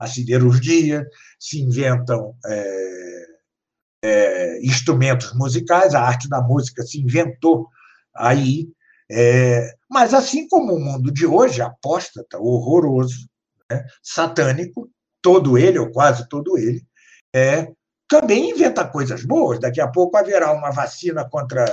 a 0.03 0.07
siderurgia, 0.09 1.07
se 1.39 1.63
inventam 1.63 2.35
é, 2.45 3.27
é, 4.03 4.67
instrumentos 4.67 5.33
musicais, 5.33 5.95
a 5.95 6.03
arte 6.03 6.29
da 6.29 6.43
música 6.43 6.83
se 6.83 7.01
inventou 7.01 7.69
aí. 8.13 8.69
É, 9.09 9.73
mas, 9.89 10.13
assim 10.13 10.49
como 10.49 10.75
o 10.75 10.81
mundo 10.81 11.13
de 11.13 11.25
hoje, 11.25 11.63
apóstata, 11.63 12.37
horroroso, 12.37 13.29
né? 13.71 13.85
satânico, 14.03 14.91
todo 15.23 15.57
ele, 15.57 15.79
ou 15.79 15.93
quase 15.93 16.29
todo 16.29 16.59
ele, 16.59 16.85
é, 17.33 17.71
também 18.09 18.51
inventa 18.51 18.85
coisas 18.85 19.25
boas. 19.25 19.61
Daqui 19.61 19.81
a 19.81 19.87
pouco 19.87 20.17
haverá 20.17 20.51
uma 20.53 20.73
vacina 20.73 21.29
contra 21.31 21.65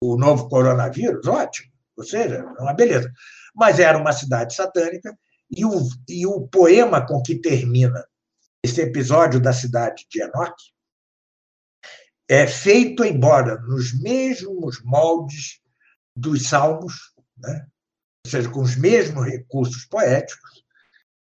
o 0.00 0.16
novo 0.16 0.48
coronavírus, 0.48 1.26
ótimo, 1.26 1.72
ou 1.96 2.04
seja, 2.04 2.36
é 2.36 2.62
uma 2.62 2.72
beleza. 2.72 3.10
Mas 3.52 3.80
era 3.80 3.98
uma 3.98 4.12
cidade 4.12 4.54
satânica, 4.54 5.12
e 5.54 5.64
o, 5.64 5.88
e 6.08 6.26
o 6.26 6.46
poema 6.48 7.04
com 7.06 7.22
que 7.22 7.36
termina 7.36 8.04
esse 8.64 8.80
episódio 8.80 9.40
da 9.40 9.52
cidade 9.52 10.06
de 10.10 10.22
Enoque 10.22 10.72
é 12.28 12.46
feito, 12.46 13.04
embora 13.04 13.58
nos 13.60 13.92
mesmos 14.00 14.82
moldes 14.82 15.60
dos 16.16 16.48
salmos, 16.48 17.12
né? 17.36 17.66
ou 18.24 18.30
seja, 18.30 18.48
com 18.48 18.62
os 18.62 18.76
mesmos 18.76 19.26
recursos 19.26 19.84
poéticos, 19.84 20.64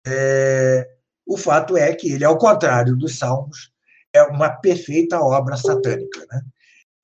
é, 0.06 0.88
o 1.26 1.36
fato 1.36 1.76
é 1.76 1.94
que 1.94 2.12
ele, 2.12 2.24
ao 2.24 2.38
contrário 2.38 2.96
dos 2.96 3.18
salmos, 3.18 3.72
é 4.12 4.22
uma 4.22 4.50
perfeita 4.50 5.20
obra 5.20 5.56
satânica. 5.56 6.24
Né? 6.30 6.42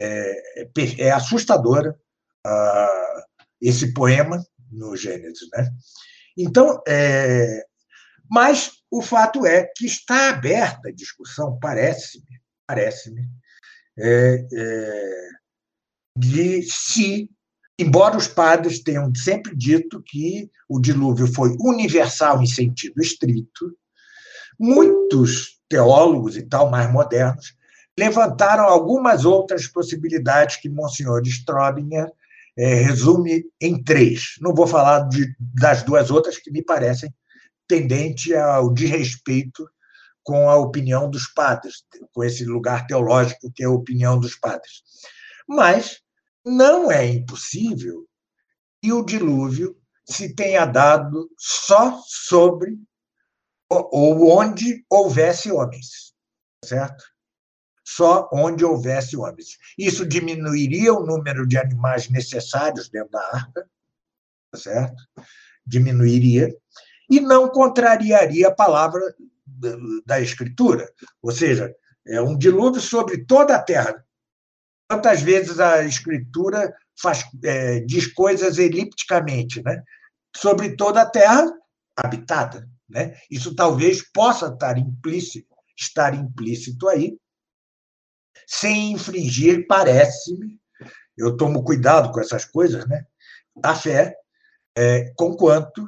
é, 0.01 0.63
é, 0.63 0.71
é 0.99 1.11
assustadora 1.11 1.95
uh, 2.47 3.23
esse 3.61 3.93
poema 3.93 4.43
no 4.73 4.97
Gênesis. 4.97 5.49
Né? 5.53 5.71
Então, 6.43 6.83
é, 6.89 7.65
mas 8.31 8.73
o 8.91 9.03
fato 9.03 9.45
é 9.45 9.65
que 9.77 9.87
está 9.87 10.31
aberta 10.31 10.89
a 10.89 10.93
discussão, 10.93 11.59
parece-me, 11.61 12.41
parece-me, 12.67 13.29
é, 13.99 14.47
é, 14.53 15.29
de 16.17 16.63
se, 16.63 17.31
embora 17.79 18.17
os 18.17 18.27
padres 18.27 18.83
tenham 18.83 19.15
sempre 19.15 19.55
dito 19.55 20.03
que 20.03 20.51
o 20.69 20.81
dilúvio 20.81 21.27
foi 21.27 21.55
universal 21.61 22.43
em 22.43 22.47
sentido 22.47 23.03
estrito, 23.03 23.77
muitos 24.59 25.61
teólogos 25.69 26.37
e 26.37 26.43
tal 26.43 26.71
mais 26.71 26.91
modernos 26.91 27.55
levantaram 27.99 28.65
algumas 28.65 29.25
outras 29.27 29.67
possibilidades 29.67 30.57
que 30.57 30.71
Monsenhor 30.71 31.23
Strobinger 31.27 32.11
é, 32.57 32.75
resume 32.75 33.45
em 33.61 33.83
três. 33.83 34.35
Não 34.41 34.55
vou 34.55 34.67
falar 34.67 35.09
de, 35.09 35.35
das 35.39 35.83
duas 35.83 36.11
outras 36.11 36.39
que 36.39 36.51
me 36.51 36.63
parecem 36.63 37.13
tendente 37.67 38.35
ao 38.35 38.73
desrespeito 38.73 39.69
com 40.23 40.51
a 40.51 40.57
opinião 40.57 41.09
dos 41.09 41.27
padres, 41.29 41.85
com 42.13 42.25
esse 42.25 42.45
lugar 42.45 42.87
teológico 42.87 43.51
que 43.53 43.63
é 43.63 43.67
a 43.67 43.71
opinião 43.71 44.19
dos 44.19 44.35
padres. 44.35 44.83
Mas 45.49 46.01
não 46.45 46.91
é 46.91 47.07
impossível 47.07 48.07
que 48.83 48.93
o 48.93 49.05
dilúvio 49.05 49.77
se 50.05 50.35
tenha 50.35 50.65
dado 50.65 51.31
só 51.39 52.01
sobre 52.07 52.79
ou 53.69 54.37
onde 54.37 54.85
houvesse 54.91 55.53
homens, 55.53 56.13
certo? 56.65 57.05
Só 57.97 58.29
onde 58.33 58.65
houvesse 58.65 59.17
homens. 59.17 59.59
Isso 59.77 60.07
diminuiria 60.07 60.95
o 60.95 61.05
número 61.05 61.47
de 61.47 61.59
animais 61.59 62.09
necessários 62.09 62.89
dentro 62.89 63.11
da 63.11 63.21
arca, 63.33 63.69
certo? 64.55 65.03
Diminuiria 65.67 66.55
e 67.11 67.19
não 67.19 67.49
contrariaria 67.49 68.47
a 68.47 68.55
palavra 68.55 69.01
da 70.07 70.21
Escritura, 70.21 70.89
ou 71.21 71.33
seja, 71.33 71.75
é 72.07 72.21
um 72.23 72.39
dilúvio 72.39 72.81
sobre 72.81 73.25
toda 73.25 73.57
a 73.57 73.63
terra. 73.63 74.05
Quantas 74.89 75.21
vezes 75.21 75.59
a 75.59 75.85
Escritura 75.85 76.73
faz, 77.01 77.25
é, 77.43 77.81
diz 77.81 78.07
coisas 78.07 78.59
elipticamente, 78.59 79.61
né? 79.63 79.83
Sobre 80.37 80.77
toda 80.77 81.03
a 81.03 81.11
terra 81.11 81.53
habitada, 81.97 82.69
né? 82.89 83.17
Isso 83.29 83.55
talvez 83.55 84.09
possa 84.13 84.47
estar 84.47 84.79
implícito, 84.79 85.55
estar 85.77 86.15
implícito 86.15 86.89
aí, 86.89 87.19
sem 88.51 88.93
infringir, 88.93 89.65
parece-me, 89.69 90.59
eu 91.17 91.37
tomo 91.37 91.63
cuidado 91.63 92.11
com 92.11 92.19
essas 92.19 92.45
coisas, 92.45 92.85
né? 92.89 93.05
A 93.63 93.77
fé, 93.77 94.17
é, 94.77 95.13
conquanto, 95.17 95.87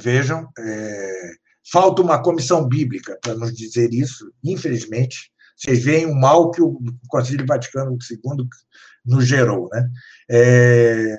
vejam, 0.00 0.48
é, 0.58 1.32
falta 1.70 2.02
uma 2.02 2.20
comissão 2.20 2.66
bíblica 2.66 3.16
para 3.22 3.36
nos 3.36 3.54
dizer 3.54 3.94
isso, 3.94 4.32
infelizmente. 4.42 5.30
Vocês 5.56 5.84
veem 5.84 6.06
o 6.06 6.14
mal 6.14 6.50
que 6.50 6.60
o 6.60 6.80
Concílio 7.08 7.46
Vaticano 7.46 7.96
II 8.10 8.48
nos 9.06 9.24
gerou. 9.24 9.68
Né? 9.72 9.88
É, 10.28 11.16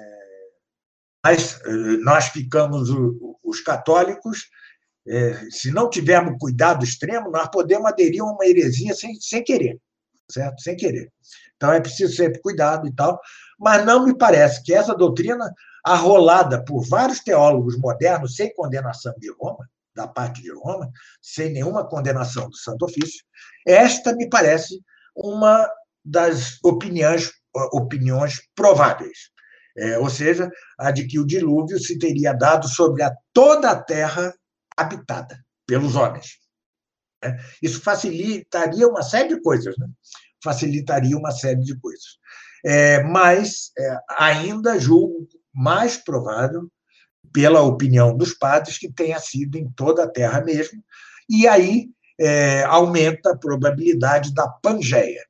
mas 1.23 1.61
eh, 1.65 1.97
nós 2.01 2.27
ficamos, 2.27 2.89
os 3.41 3.61
católicos, 3.61 4.49
é, 5.07 5.49
se 5.49 5.71
não 5.71 5.89
tivermos 5.89 6.38
cuidado 6.38 6.84
extremo, 6.84 7.31
nós 7.31 7.47
podemos 7.49 7.86
aderir 7.86 8.21
a 8.21 8.25
uma 8.25 8.45
heresia 8.45 8.93
sem, 8.93 9.15
sem 9.21 9.41
querer, 9.41 9.79
certo? 10.30 10.61
Sem 10.61 10.76
querer. 10.76 11.11
Então 11.55 11.71
é 11.71 11.80
preciso 11.80 12.15
sempre 12.15 12.41
cuidado 12.41 12.88
e 12.88 12.93
tal, 12.93 13.19
mas 13.59 13.86
não 13.86 14.05
me 14.05 14.17
parece 14.17 14.63
que 14.63 14.74
essa 14.74 14.95
doutrina 14.95 15.53
arrolada 15.86 16.63
por 16.63 16.88
vários 16.88 17.19
teólogos 17.19 17.78
modernos 17.78 18.36
sem 18.36 18.53
condenação 18.53 19.13
de 19.17 19.32
Roma, 19.39 19.67
da 19.95 20.07
parte 20.07 20.41
de 20.41 20.51
Roma, 20.51 20.89
sem 21.21 21.51
nenhuma 21.51 21.88
condenação 21.88 22.49
do 22.49 22.55
Santo 22.55 22.86
Ofício, 22.86 23.24
esta 23.67 24.15
me 24.15 24.28
parece 24.30 24.82
uma 25.15 25.69
das 26.03 26.57
opiniões, 26.63 27.32
opiniões 27.71 28.41
prováveis. 28.55 29.32
É, 29.76 29.97
ou 29.97 30.09
seja, 30.09 30.49
a 30.78 30.91
de 30.91 31.07
que 31.07 31.19
o 31.19 31.26
dilúvio 31.26 31.80
se 31.80 31.97
teria 31.97 32.32
dado 32.34 32.67
sobre 32.67 33.01
a 33.01 33.11
toda 33.34 33.71
a 33.71 33.82
terra 33.82 34.34
habitada 34.78 35.43
pelos 35.65 35.95
homens. 35.95 36.42
É, 37.24 37.38
isso 37.61 37.82
facilitaria 37.82 38.88
uma 38.88 39.01
série 39.01 39.30
de 39.30 39.41
coisas, 39.41 39.78
né? 39.78 39.88
facilitaria 40.43 41.17
uma 41.17 41.32
série 41.32 41.61
de 41.61 41.80
coisas. 41.80 42.17
É, 42.65 43.01
mas 43.03 43.71
é, 43.78 43.97
ainda 44.09 44.80
julgo 44.80 45.28
mais 45.53 45.97
provável 45.97 46.69
pela 47.32 47.61
opinião 47.61 48.15
dos 48.15 48.34
padres, 48.34 48.78
que 48.78 48.91
tenha 48.91 49.19
sido 49.19 49.57
em 49.57 49.69
toda 49.71 50.03
a 50.03 50.09
terra 50.09 50.41
mesmo, 50.41 50.84
e 51.30 51.47
aí 51.47 51.89
é, 52.19 52.63
aumenta 52.63 53.32
a 53.32 53.38
probabilidade 53.38 54.34
da 54.34 54.47
Pangeia, 54.47 55.24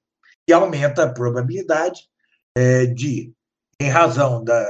e 0.48 0.52
aumenta 0.52 1.04
a 1.04 1.14
probabilidade 1.14 2.02
é, 2.58 2.86
de, 2.88 3.32
em 3.80 3.90
razão 3.90 4.44
da, 4.44 4.68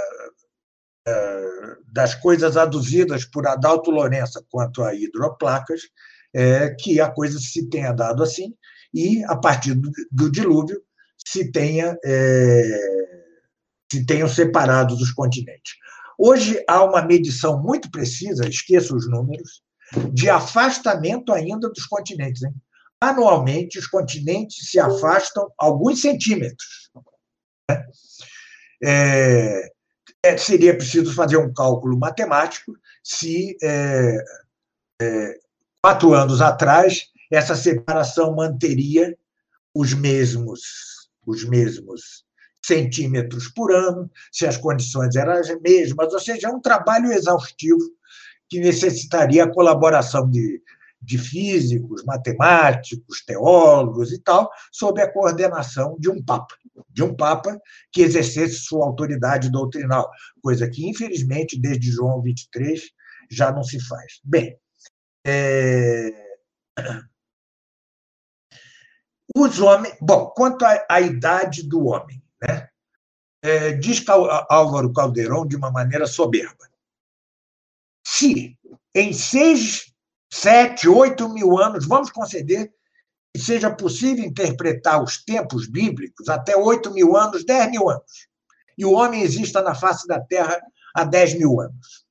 das 1.93 2.15
coisas 2.15 2.57
aduzidas 2.57 3.25
por 3.25 3.47
Adalto 3.47 3.91
Lourenço 3.91 4.43
quanto 4.49 4.83
a 4.83 4.95
hidroplacas, 4.95 5.81
é, 6.33 6.69
que 6.71 6.99
a 6.99 7.09
coisa 7.09 7.39
se 7.39 7.69
tenha 7.69 7.91
dado 7.91 8.23
assim, 8.23 8.53
e, 8.93 9.23
a 9.25 9.35
partir 9.35 9.73
do, 9.73 9.89
do 10.11 10.31
dilúvio, 10.31 10.81
se 11.25 11.51
tenha 11.51 11.97
é, 12.03 13.03
se 13.91 14.05
tenham 14.05 14.27
separado 14.27 14.95
os 14.95 15.11
continentes. 15.11 15.75
Hoje 16.17 16.63
há 16.67 16.83
uma 16.83 17.01
medição 17.03 17.61
muito 17.61 17.91
precisa, 17.91 18.47
esqueça 18.47 18.95
os 18.95 19.07
números, 19.07 19.61
de 20.11 20.29
afastamento 20.29 21.31
ainda 21.31 21.69
dos 21.69 21.85
continentes. 21.85 22.41
Hein? 22.41 22.53
Anualmente, 22.99 23.77
os 23.77 23.85
continentes 23.85 24.69
se 24.69 24.79
afastam 24.79 25.51
alguns 25.57 26.01
centímetros. 26.01 26.89
Né? 27.69 27.85
É, 28.83 29.69
é, 30.23 30.37
seria 30.37 30.75
preciso 30.75 31.13
fazer 31.13 31.37
um 31.37 31.53
cálculo 31.53 31.97
matemático 31.97 32.73
se, 33.03 33.55
é, 33.61 34.17
é, 35.01 35.37
quatro 35.83 36.13
anos 36.13 36.39
atrás, 36.39 37.09
essa 37.29 37.55
separação 37.55 38.33
manteria 38.33 39.17
os 39.75 39.93
mesmos, 39.93 40.61
os 41.27 41.43
mesmos 41.43 42.23
centímetros 42.65 43.49
por 43.49 43.73
ano, 43.75 44.09
se 44.31 44.45
as 44.45 44.55
condições 44.55 45.13
eram 45.17 45.33
as 45.33 45.49
mesmas, 45.59 46.13
ou 46.13 46.19
seja, 46.19 46.47
é 46.47 46.49
um 46.49 46.61
trabalho 46.61 47.11
exaustivo 47.11 47.81
que 48.49 48.61
necessitaria 48.61 49.43
a 49.43 49.51
colaboração 49.51 50.29
de, 50.29 50.61
de 51.01 51.17
físicos, 51.17 52.05
matemáticos, 52.05 53.21
teólogos 53.25 54.13
e 54.13 54.19
tal, 54.19 54.49
sob 54.71 55.01
a 55.01 55.11
coordenação 55.11 55.97
de 55.99 56.09
um 56.09 56.23
Papa, 56.23 56.55
de 56.89 57.03
um 57.03 57.13
Papa 57.13 57.59
que 57.91 58.03
exercesse 58.03 58.59
sua 58.59 58.85
autoridade 58.85 59.51
doutrinal, 59.51 60.09
coisa 60.41 60.69
que, 60.69 60.87
infelizmente, 60.87 61.59
desde 61.59 61.91
João 61.91 62.21
23 62.21 62.89
já 63.29 63.51
não 63.51 63.63
se 63.63 63.79
faz. 63.85 64.21
Bem, 64.23 64.57
é... 65.25 66.37
os 69.35 69.59
homens. 69.59 69.95
Bom, 70.01 70.27
quanto 70.35 70.65
à, 70.65 71.01
idade 71.01 71.63
do 71.63 71.85
homem, 71.85 72.21
né? 72.41 72.69
É, 73.45 73.73
diz 73.73 74.03
Álvaro 74.07 74.93
Caldeirão 74.93 75.45
de 75.45 75.57
uma 75.57 75.69
maneira 75.69 76.07
soberba. 76.07 76.69
Se 78.05 78.57
em 78.95 79.11
seis, 79.11 79.93
sete, 80.31 80.87
oito 80.87 81.27
mil 81.27 81.57
anos, 81.57 81.85
vamos 81.85 82.09
conceder 82.09 82.73
que 83.33 83.41
seja 83.41 83.69
possível 83.75 84.23
interpretar 84.23 85.03
os 85.03 85.23
tempos 85.23 85.67
bíblicos 85.67 86.29
até 86.29 86.55
oito 86.55 86.91
mil 86.91 87.17
anos, 87.17 87.43
dez 87.43 87.69
mil 87.69 87.89
anos, 87.89 88.27
e 88.77 88.85
o 88.85 88.93
homem 88.93 89.23
exista 89.23 89.61
na 89.61 89.75
face 89.75 90.07
da 90.07 90.21
Terra 90.21 90.61
há 90.95 91.03
dez 91.03 91.33
mil 91.33 91.59
anos. 91.59 92.05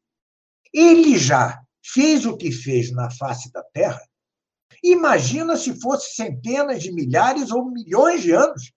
Ele 0.72 1.16
já 1.16 1.62
fez 1.82 2.24
o 2.26 2.36
que 2.36 2.52
fez 2.52 2.92
na 2.92 3.10
face 3.10 3.52
da 3.52 3.62
Terra. 3.72 4.00
Imagina 4.82 5.56
se 5.56 5.80
fosse 5.80 6.14
centenas 6.14 6.82
de 6.82 6.92
milhares 6.92 7.50
ou 7.50 7.70
milhões 7.70 8.22
de 8.22 8.32
anos 8.32 8.72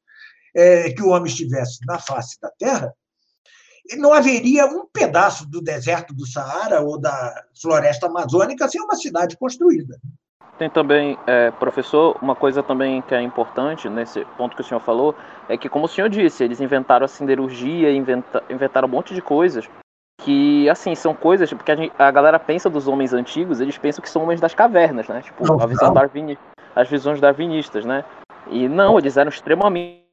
é, 0.55 0.91
que 0.91 1.01
o 1.01 1.09
homem 1.09 1.27
estivesse 1.31 1.79
na 1.85 1.99
face 1.99 2.39
da 2.39 2.49
Terra, 2.57 2.93
não 3.97 4.13
haveria 4.13 4.65
um 4.65 4.87
pedaço 4.87 5.47
do 5.47 5.61
deserto 5.61 6.13
do 6.13 6.25
Saara 6.25 6.81
ou 6.81 6.99
da 6.99 7.43
floresta 7.61 8.07
amazônica 8.07 8.67
sem 8.67 8.81
uma 8.81 8.95
cidade 8.95 9.37
construída. 9.37 9.99
Tem 10.57 10.69
também, 10.69 11.17
é, 11.27 11.51
professor, 11.51 12.17
uma 12.21 12.35
coisa 12.35 12.63
também 12.63 13.01
que 13.01 13.13
é 13.13 13.21
importante 13.21 13.89
nesse 13.89 14.23
ponto 14.37 14.55
que 14.55 14.61
o 14.61 14.65
senhor 14.65 14.79
falou, 14.79 15.13
é 15.49 15.57
que, 15.57 15.67
como 15.67 15.85
o 15.85 15.87
senhor 15.87 16.09
disse, 16.09 16.43
eles 16.43 16.61
inventaram 16.61 17.03
a 17.03 17.09
siderurgia, 17.09 17.91
inventa, 17.91 18.41
inventaram 18.49 18.87
um 18.87 18.91
monte 18.91 19.13
de 19.13 19.21
coisas 19.21 19.69
que, 20.23 20.69
assim, 20.69 20.95
são 20.95 21.13
coisas, 21.13 21.51
porque 21.51 21.71
a, 21.71 21.75
gente, 21.75 21.93
a, 21.97 22.09
galera 22.09 22.39
pensa 22.39 22.69
dos 22.69 22.87
homens 22.87 23.13
antigos, 23.13 23.59
eles 23.59 23.77
pensam 23.77 24.01
que 24.01 24.09
são 24.09 24.23
homens 24.23 24.39
das 24.39 24.53
cavernas, 24.53 25.07
né? 25.07 25.21
Tipo, 25.21 25.45
não, 25.45 25.59
a 25.61 25.65
visão 25.65 25.93
darwini, 25.93 26.37
as 26.75 26.89
visões 26.89 27.19
darwinistas, 27.19 27.85
né? 27.85 28.03
E 28.47 28.67
não, 28.67 28.97
eles 28.97 29.17
eram 29.17 29.29
extremamente 29.29 30.05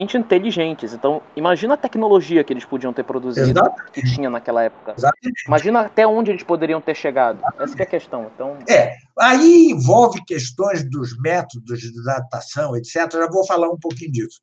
inteligentes. 0.00 0.94
Então, 0.94 1.20
imagina 1.36 1.74
a 1.74 1.76
tecnologia 1.76 2.42
que 2.42 2.52
eles 2.52 2.64
podiam 2.64 2.92
ter 2.92 3.04
produzido, 3.04 3.50
Exatamente. 3.50 3.92
que 3.92 4.02
tinha 4.02 4.30
naquela 4.30 4.62
época. 4.62 4.94
Exatamente. 4.96 5.44
Imagina 5.46 5.80
até 5.82 6.06
onde 6.06 6.30
eles 6.30 6.42
poderiam 6.42 6.80
ter 6.80 6.94
chegado. 6.94 7.38
Exatamente. 7.38 7.72
Essa 7.72 7.82
é 7.82 7.82
a 7.82 7.86
questão. 7.86 8.30
Então... 8.34 8.58
É, 8.68 8.96
aí 9.18 9.70
envolve 9.70 10.24
questões 10.24 10.88
dos 10.88 11.20
métodos 11.20 11.80
de 11.80 12.02
datação, 12.02 12.74
etc. 12.76 13.12
Já 13.12 13.28
vou 13.28 13.46
falar 13.46 13.68
um 13.68 13.78
pouquinho 13.78 14.10
disso. 14.10 14.40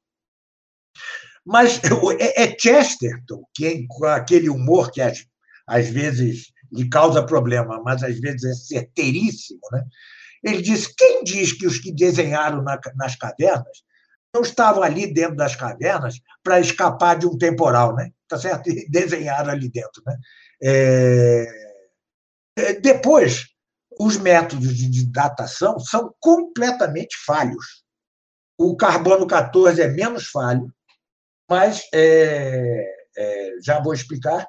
Mas 1.47 1.79
é, 2.19 2.43
é 2.43 2.59
Chesterton, 2.59 3.43
que 3.53 3.87
com 3.87 4.05
aquele 4.05 4.49
humor 4.49 4.91
que 4.91 5.01
às, 5.01 5.25
às 5.65 5.87
vezes 5.87 6.51
lhe 6.71 6.89
causa 6.89 7.25
problema, 7.25 7.81
mas 7.81 8.03
às 8.03 8.19
vezes 8.19 8.43
é 8.43 8.53
certeiríssimo, 8.53 9.61
né? 9.71 9.83
Ele 10.43 10.61
diz: 10.61 10.87
quem 10.87 11.23
diz 11.23 11.53
que 11.53 11.65
os 11.65 11.79
que 11.79 11.93
desenharam 11.93 12.61
na, 12.61 12.77
nas 12.95 13.15
cavernas 13.15 13.81
não 14.35 14.41
estavam 14.41 14.83
ali 14.83 15.11
dentro 15.11 15.37
das 15.37 15.55
cavernas 15.55 16.19
para 16.43 16.59
escapar 16.59 17.17
de 17.17 17.25
um 17.25 17.37
temporal, 17.37 17.95
né? 17.95 18.11
Tá 18.27 18.37
certo? 18.37 18.69
E 18.69 18.85
desenharam 18.91 19.49
ali 19.49 19.69
dentro, 19.69 20.03
né? 20.05 20.17
É... 20.61 21.47
é 22.57 22.73
depois, 22.73 23.45
os 23.97 24.17
métodos 24.17 24.75
de 24.75 25.09
datação 25.09 25.79
são 25.79 26.13
completamente 26.19 27.15
falhos. 27.25 27.83
O 28.57 28.75
carbono 28.75 29.25
14 29.25 29.81
é 29.81 29.87
menos 29.87 30.27
falho, 30.27 30.69
mas 31.49 31.87
é, 31.93 32.85
é, 33.17 33.51
já 33.63 33.79
vou 33.81 33.93
explicar. 33.93 34.45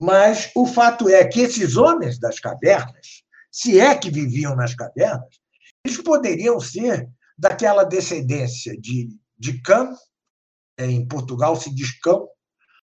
Mas 0.00 0.50
o 0.54 0.66
fato 0.66 1.08
é 1.08 1.24
que 1.24 1.40
esses 1.40 1.76
homens 1.76 2.18
das 2.18 2.38
cavernas, 2.38 3.22
se 3.50 3.80
é 3.80 3.96
que 3.96 4.10
viviam 4.10 4.54
nas 4.54 4.74
cavernas, 4.74 5.40
eles 5.84 5.98
poderiam 5.98 6.60
ser 6.60 7.08
daquela 7.38 7.84
descendência 7.84 8.78
de, 8.78 9.08
de 9.38 9.60
Cam, 9.62 9.94
é, 10.78 10.84
em 10.84 11.06
Portugal 11.06 11.56
se 11.56 11.74
diz 11.74 11.98
Cão, 12.00 12.28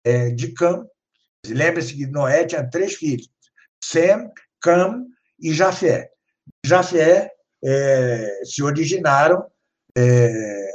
é, 0.04 0.30
de 0.32 0.54
Cam. 0.54 0.86
Lembre-se 1.46 1.96
que 1.96 2.08
Noé 2.08 2.46
tinha 2.46 2.70
três 2.70 2.96
filhos, 2.96 3.30
Sem, 3.82 4.30
Cam 4.62 5.06
e 5.40 5.54
Jafé. 5.54 6.10
Jafé 6.66 7.32
é, 7.64 8.42
se 8.44 8.62
originaram 8.62 9.46
é, 9.98 10.72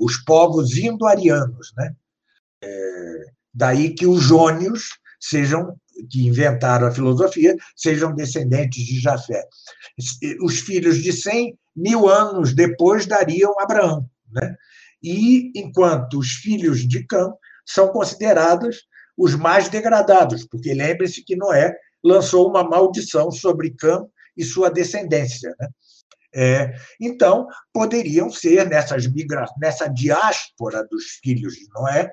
os 0.00 0.16
povos 0.16 0.76
indo-arianos, 0.76 1.72
né? 1.76 1.94
É, 2.62 3.24
daí 3.52 3.94
que 3.94 4.06
os 4.06 4.22
jônios 4.22 4.98
sejam 5.20 5.76
que 6.10 6.26
inventaram 6.26 6.86
a 6.86 6.92
filosofia 6.92 7.54
sejam 7.76 8.14
descendentes 8.14 8.82
de 8.82 9.00
Jafé. 9.00 9.46
Os 10.40 10.60
filhos 10.60 11.02
de 11.02 11.12
100 11.12 11.58
mil 11.76 12.08
anos 12.08 12.54
depois 12.54 13.06
dariam 13.06 13.58
Abraão, 13.60 14.08
né? 14.32 14.56
E 15.02 15.50
enquanto 15.54 16.18
os 16.18 16.32
filhos 16.32 16.86
de 16.86 17.04
Cã 17.06 17.32
são 17.66 17.88
considerados 17.88 18.84
os 19.16 19.34
mais 19.34 19.68
degradados, 19.68 20.46
porque 20.46 20.72
lembre-se 20.72 21.22
que 21.22 21.36
Noé 21.36 21.74
lançou 22.02 22.48
uma 22.48 22.64
maldição 22.64 23.30
sobre 23.30 23.70
Cã 23.70 24.04
e 24.36 24.44
sua 24.44 24.70
descendência. 24.70 25.54
Né? 25.58 25.68
É, 26.32 26.74
então, 27.00 27.48
poderiam 27.72 28.30
ser 28.30 28.68
nessas 28.68 29.06
migra 29.06 29.46
nessa 29.58 29.88
diáspora 29.88 30.86
dos 30.88 31.04
filhos 31.22 31.54
de 31.54 31.68
Noé, 31.74 32.12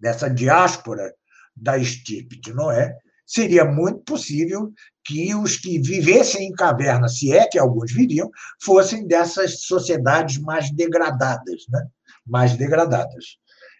nessa 0.00 0.28
diáspora 0.28 1.14
da 1.54 1.78
estirpe 1.78 2.40
de 2.40 2.52
Noé, 2.52 2.96
seria 3.24 3.64
muito 3.64 4.00
possível 4.00 4.72
que 5.04 5.34
os 5.34 5.56
que 5.56 5.78
vivessem 5.78 6.48
em 6.48 6.52
caverna, 6.52 7.08
se 7.08 7.32
é 7.32 7.46
que 7.46 7.58
alguns 7.58 7.92
viriam, 7.92 8.28
fossem 8.62 9.06
dessas 9.06 9.62
sociedades 9.62 10.38
mais 10.38 10.70
degradadas, 10.72 11.64
né? 11.68 11.86
mais 12.26 12.56
degradadas. 12.56 13.38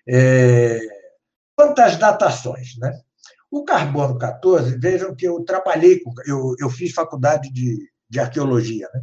É... 0.09 0.79
Quanto 1.57 1.81
às 1.81 1.97
datações, 1.97 2.77
né? 2.79 2.97
o 3.51 3.65
carbono 3.65 4.17
14, 4.17 4.79
vejam 4.79 5.15
que 5.15 5.27
eu 5.27 5.43
trabalhei, 5.43 5.99
com, 5.99 6.13
eu, 6.25 6.55
eu 6.59 6.71
fiz 6.71 6.93
faculdade 6.93 7.53
de, 7.53 7.91
de 8.11 8.19
arqueologia. 8.19 8.89
Né? 8.93 9.03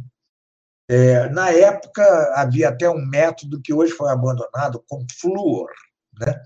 É, 0.90 1.28
na 1.30 1.50
época, 1.50 2.02
havia 2.34 2.68
até 2.68 2.88
um 2.88 3.04
método 3.04 3.60
que 3.60 3.72
hoje 3.72 3.92
foi 3.92 4.10
abandonado, 4.10 4.84
com 4.88 5.04
flúor. 5.18 5.70
Né? 6.20 6.40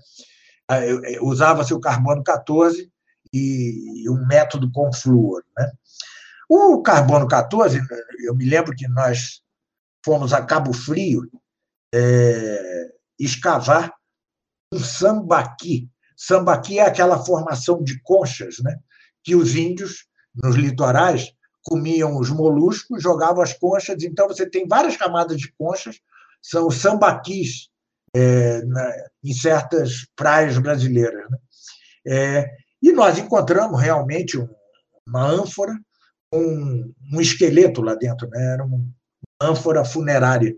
Usava-se 1.21 1.73
o 1.73 1.79
carbono 1.79 2.23
14 2.23 2.91
e 3.31 4.09
um 4.09 4.25
método 4.25 4.71
com 4.71 4.91
flúor. 4.93 5.43
Né? 5.57 5.71
O 6.49 6.81
carbono 6.81 7.27
14, 7.27 7.81
eu 8.25 8.35
me 8.35 8.45
lembro 8.45 8.75
que 8.75 8.87
nós 8.87 9.41
fomos 10.05 10.33
a 10.33 10.41
Cabo 10.41 10.73
Frio 10.73 11.29
é, 11.93 12.91
escavar 13.19 13.93
um 14.73 14.79
sambaqui. 14.79 15.89
Sambaqui 16.15 16.79
é 16.79 16.85
aquela 16.85 17.23
formação 17.23 17.83
de 17.83 18.01
conchas 18.01 18.57
né? 18.63 18.77
que 19.23 19.35
os 19.35 19.55
índios, 19.55 20.05
nos 20.35 20.55
litorais, 20.55 21.33
comiam 21.63 22.17
os 22.17 22.29
moluscos, 22.29 23.01
jogavam 23.01 23.41
as 23.41 23.53
conchas. 23.53 24.03
Então, 24.03 24.27
você 24.27 24.49
tem 24.49 24.67
várias 24.67 24.97
camadas 24.97 25.37
de 25.37 25.51
conchas, 25.57 25.99
são 26.41 26.69
sambaquis 26.69 27.69
é, 28.13 28.61
na, 28.63 28.91
em 29.23 29.33
certas 29.33 30.05
praias 30.15 30.57
brasileiras. 30.57 31.29
Né? 31.29 31.37
É, 32.05 32.51
e 32.81 32.91
nós 32.91 33.17
encontramos 33.17 33.81
realmente 33.81 34.37
uma 35.07 35.23
ânfora 35.23 35.73
um, 36.33 36.93
um 37.13 37.21
esqueleto 37.21 37.81
lá 37.81 37.95
dentro, 37.95 38.27
né? 38.29 38.53
era 38.53 38.63
uma 38.65 38.83
ânfora 39.41 39.85
funerária. 39.85 40.55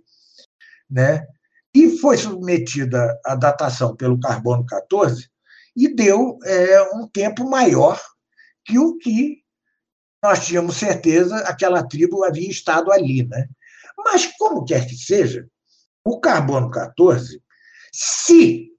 Né? 0.90 1.26
E 1.74 1.98
foi 1.98 2.18
submetida 2.18 3.20
à 3.26 3.36
datação 3.36 3.96
pelo 3.96 4.20
carbono 4.20 4.66
14 4.66 5.30
e 5.76 5.94
deu 5.94 6.38
é, 6.46 6.82
um 6.96 7.08
tempo 7.08 7.48
maior 7.50 8.02
que 8.64 8.80
o 8.80 8.98
que 8.98 9.44
nós 10.26 10.44
tínhamos 10.44 10.78
certeza 10.78 11.38
aquela 11.42 11.88
tribo 11.88 12.24
havia 12.24 12.50
estado 12.50 12.92
ali. 12.92 13.28
Né? 13.28 13.48
Mas, 13.96 14.26
como 14.38 14.66
quer 14.66 14.88
que 14.88 14.96
seja, 14.96 15.48
o 16.04 16.20
carbono 16.20 16.72
14, 16.72 17.40
se 17.94 18.72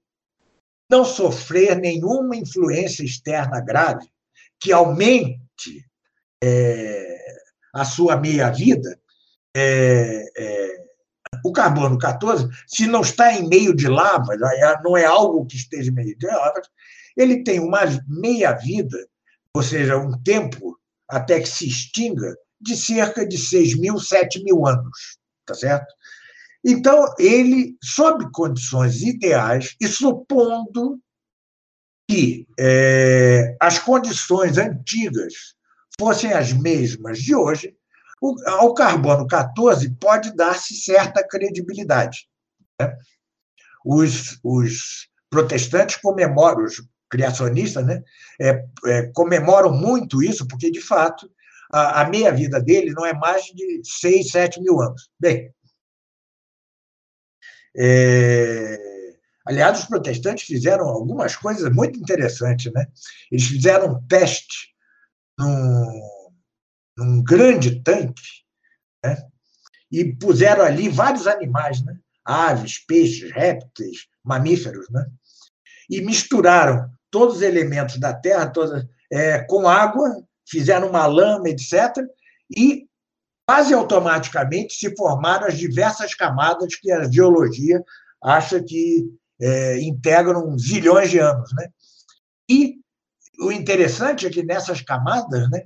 não 0.89 1.05
sofrer 1.05 1.77
nenhuma 1.77 2.35
influência 2.35 3.03
externa 3.03 3.61
grave 3.61 4.05
que 4.59 4.73
aumente 4.73 5.85
é, 6.43 7.17
a 7.73 7.85
sua 7.85 8.17
meia-vida, 8.17 8.99
é, 9.55 10.25
é, 10.37 10.85
o 11.45 11.53
carbono 11.53 11.97
14, 11.97 12.49
se 12.67 12.87
não 12.87 13.01
está 13.01 13.31
em 13.31 13.47
meio 13.47 13.73
de 13.73 13.87
lava, 13.87 14.33
é, 14.33 14.81
não 14.83 14.97
é 14.97 15.05
algo 15.05 15.45
que 15.45 15.55
esteja 15.55 15.91
em 15.91 15.93
meio 15.93 16.17
de 16.17 16.27
lava, 16.27 16.61
ele 17.15 17.41
tem 17.43 17.59
uma 17.59 17.81
meia-vida, 18.05 18.97
ou 19.53 19.63
seja, 19.63 19.97
um 19.97 20.21
tempo 20.21 20.77
até 21.07 21.39
que 21.39 21.49
se 21.49 21.67
extinga, 21.67 22.35
de 22.59 22.75
cerca 22.75 23.25
de 23.25 23.37
6 23.37 23.79
mil, 23.79 23.99
7 23.99 24.43
mil 24.43 24.65
anos, 24.65 25.17
tá 25.45 25.53
certo? 25.53 25.93
Então, 26.65 27.13
ele, 27.17 27.77
sob 27.81 28.29
condições 28.31 29.01
ideais, 29.01 29.75
e 29.79 29.87
supondo 29.87 30.99
que 32.09 32.47
é, 32.59 33.55
as 33.59 33.79
condições 33.79 34.57
antigas 34.57 35.33
fossem 35.99 36.33
as 36.33 36.53
mesmas 36.53 37.19
de 37.19 37.35
hoje, 37.35 37.75
o, 38.21 38.35
ao 38.49 38.73
carbono 38.73 39.27
14 39.27 39.89
pode 39.99 40.35
dar-se 40.35 40.75
certa 40.75 41.25
credibilidade. 41.27 42.27
Né? 42.79 42.97
Os, 43.85 44.39
os 44.43 45.09
protestantes 45.29 45.97
comemoram, 45.97 46.63
os 46.63 46.81
criacionistas, 47.09 47.85
né, 47.85 48.03
é, 48.39 48.65
é, 48.85 49.03
comemoram 49.13 49.71
muito 49.71 50.21
isso, 50.21 50.47
porque, 50.47 50.69
de 50.69 50.81
fato, 50.81 51.29
a, 51.71 52.01
a 52.01 52.09
meia-vida 52.09 52.61
dele 52.61 52.91
não 52.91 53.05
é 53.05 53.13
mais 53.13 53.45
de 53.45 53.81
6, 53.83 54.29
7 54.31 54.61
mil 54.61 54.81
anos. 54.81 55.09
Bem, 55.19 55.53
é... 57.77 58.77
Aliás, 59.45 59.79
os 59.79 59.85
protestantes 59.85 60.45
fizeram 60.45 60.85
algumas 60.85 61.35
coisas 61.35 61.71
muito 61.73 61.97
interessantes. 61.97 62.71
Né? 62.73 62.85
Eles 63.31 63.45
fizeram 63.45 63.93
um 63.93 64.07
teste 64.07 64.75
num, 65.39 66.01
num 66.97 67.23
grande 67.23 67.81
tanque 67.81 68.43
né? 69.05 69.15
e 69.89 70.13
puseram 70.15 70.63
ali 70.63 70.89
vários 70.89 71.27
animais, 71.27 71.81
né? 71.81 71.97
aves, 72.25 72.79
peixes, 72.79 73.31
répteis, 73.31 74.07
mamíferos, 74.21 74.89
né? 74.89 75.05
e 75.89 76.01
misturaram 76.01 76.91
todos 77.11 77.37
os 77.37 77.41
elementos 77.41 77.99
da 77.99 78.13
Terra 78.13 78.51
é, 79.11 79.39
com 79.39 79.67
água, 79.67 80.23
fizeram 80.47 80.89
uma 80.89 81.05
lama, 81.05 81.49
etc., 81.49 81.97
e 82.49 82.87
quase 83.47 83.73
automaticamente 83.73 84.73
se 84.73 84.95
formaram 84.95 85.47
as 85.47 85.57
diversas 85.57 86.13
camadas 86.13 86.75
que 86.75 86.91
a 86.91 87.09
geologia 87.09 87.83
acha 88.21 88.61
que 88.61 89.05
é, 89.39 89.79
integram 89.81 90.57
zilhões 90.57 91.09
de 91.09 91.19
anos. 91.19 91.49
Né? 91.53 91.67
E 92.49 92.75
o 93.39 93.51
interessante 93.51 94.25
é 94.25 94.29
que 94.29 94.43
nessas 94.43 94.81
camadas, 94.81 95.49
né, 95.49 95.63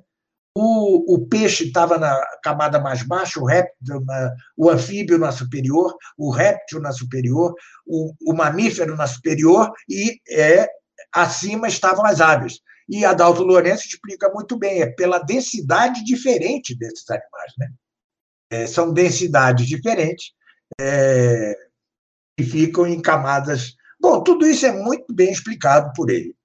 o, 0.56 1.16
o 1.16 1.28
peixe 1.28 1.66
estava 1.66 1.98
na 1.98 2.20
camada 2.44 2.80
mais 2.80 3.04
baixa, 3.04 3.40
o 3.40 3.46
réptil, 3.46 4.02
na, 4.06 4.36
o 4.58 4.70
anfíbio 4.70 5.18
na 5.18 5.32
superior, 5.32 5.96
o 6.18 6.30
réptil 6.30 6.82
na 6.82 6.92
superior, 6.92 7.56
o, 7.86 8.14
o 8.28 8.34
mamífero 8.34 8.96
na 8.96 9.08
superior 9.08 9.72
e 9.90 10.20
é, 10.30 10.68
acima 11.14 11.68
estavam 11.68 12.06
as 12.06 12.22
aves. 12.22 12.60
E 12.90 13.06
Adalto 13.06 13.44
Lourenço 13.44 13.88
explica 13.88 14.30
muito 14.30 14.58
bem, 14.58 14.82
é 14.82 14.86
pela 14.88 15.20
densidade 15.20 16.04
diferente 16.04 16.76
desses 16.76 17.10
animais. 17.10 17.54
Né? 17.58 17.72
É, 18.50 18.68
são 18.68 18.92
densidades 18.92 19.66
diferentes 19.66 20.34
é, 20.80 21.56
que 22.38 22.44
ficam 22.44 22.86
em 22.86 23.02
camadas. 23.02 23.76
Bom, 24.00 24.22
tudo 24.22 24.46
isso 24.46 24.66
é 24.66 24.72
muito 24.72 25.14
bem 25.14 25.32
explicado 25.32 25.92
por 25.96 26.10
ele, 26.10 26.36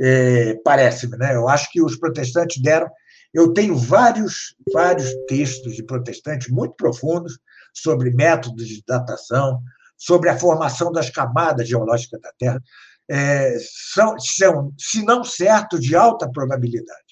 é, 0.00 0.54
parece-me. 0.64 1.16
Né? 1.18 1.34
Eu 1.34 1.48
acho 1.48 1.70
que 1.70 1.82
os 1.82 1.96
protestantes 1.96 2.62
deram. 2.62 2.88
Eu 3.32 3.52
tenho 3.52 3.76
vários, 3.76 4.56
vários 4.72 5.12
textos 5.28 5.76
de 5.76 5.84
protestantes 5.84 6.48
muito 6.48 6.74
profundos 6.74 7.38
sobre 7.72 8.10
métodos 8.10 8.66
de 8.66 8.82
datação, 8.86 9.62
sobre 9.96 10.30
a 10.30 10.38
formação 10.38 10.90
das 10.90 11.10
camadas 11.10 11.68
geológicas 11.68 12.20
da 12.20 12.32
Terra, 12.38 12.62
é, 13.10 13.56
são, 13.92 14.14
são, 14.20 14.72
se 14.78 15.04
não 15.04 15.24
certo, 15.24 15.80
de 15.80 15.96
alta 15.96 16.30
probabilidade. 16.30 17.10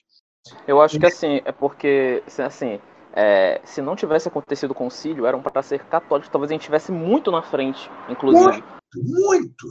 Eu 0.66 0.80
acho 0.80 0.98
que 0.98 1.06
assim, 1.06 1.42
é 1.44 1.50
porque, 1.50 2.22
assim, 2.38 2.80
é, 3.12 3.60
se 3.64 3.82
não 3.82 3.96
tivesse 3.96 4.28
acontecido 4.28 4.70
o 4.70 4.74
concílio, 4.74 5.26
eram 5.26 5.42
para 5.42 5.60
ser 5.62 5.84
católicos, 5.86 6.30
talvez 6.30 6.50
a 6.50 6.54
gente 6.54 6.62
tivesse 6.62 6.92
muito 6.92 7.32
na 7.32 7.42
frente, 7.42 7.90
inclusive. 8.08 8.46
Muito, 8.46 8.66
muito. 9.04 9.66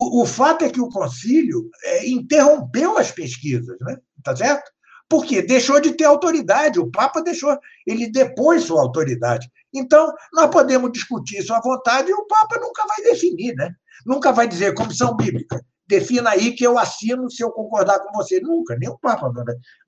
O, 0.00 0.22
o 0.22 0.26
fato 0.26 0.64
é 0.64 0.70
que 0.70 0.80
o 0.80 0.88
concílio 0.88 1.70
é, 1.84 2.08
interrompeu 2.08 2.98
as 2.98 3.12
pesquisas, 3.12 3.78
né? 3.80 3.96
Tá 4.24 4.34
certo? 4.34 4.68
Porque 5.08 5.40
deixou 5.40 5.80
de 5.80 5.92
ter 5.92 6.04
autoridade, 6.04 6.78
o 6.78 6.90
Papa 6.90 7.22
deixou, 7.22 7.58
ele 7.86 8.10
depôs 8.10 8.64
sua 8.64 8.82
autoridade. 8.82 9.50
Então, 9.74 10.12
nós 10.32 10.50
podemos 10.50 10.92
discutir 10.92 11.38
isso 11.38 11.54
à 11.54 11.60
vontade 11.60 12.10
e 12.10 12.14
o 12.14 12.26
Papa 12.26 12.58
nunca 12.60 12.84
vai 12.86 13.02
definir, 13.04 13.54
né? 13.54 13.70
Nunca 14.04 14.32
vai 14.32 14.46
dizer, 14.46 14.74
comissão 14.74 15.16
bíblica, 15.16 15.64
defina 15.86 16.30
aí 16.30 16.52
que 16.52 16.64
eu 16.64 16.78
assino 16.78 17.30
se 17.30 17.42
eu 17.42 17.50
concordar 17.50 18.00
com 18.00 18.12
você. 18.12 18.40
Nunca, 18.40 18.76
nem 18.76 18.90
o 18.90 18.98
Papa 18.98 19.32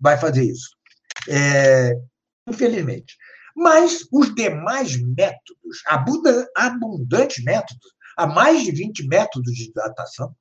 vai 0.00 0.18
fazer 0.18 0.44
isso. 0.44 0.70
É, 1.28 1.94
infelizmente. 2.48 3.16
Mas 3.54 4.06
os 4.10 4.34
demais 4.34 4.96
métodos, 4.96 5.82
abundantes 6.56 7.44
métodos, 7.44 7.94
há 8.16 8.26
mais 8.26 8.62
de 8.62 8.70
20 8.70 9.06
métodos 9.06 9.52
de 9.52 9.72
datação, 9.72 10.34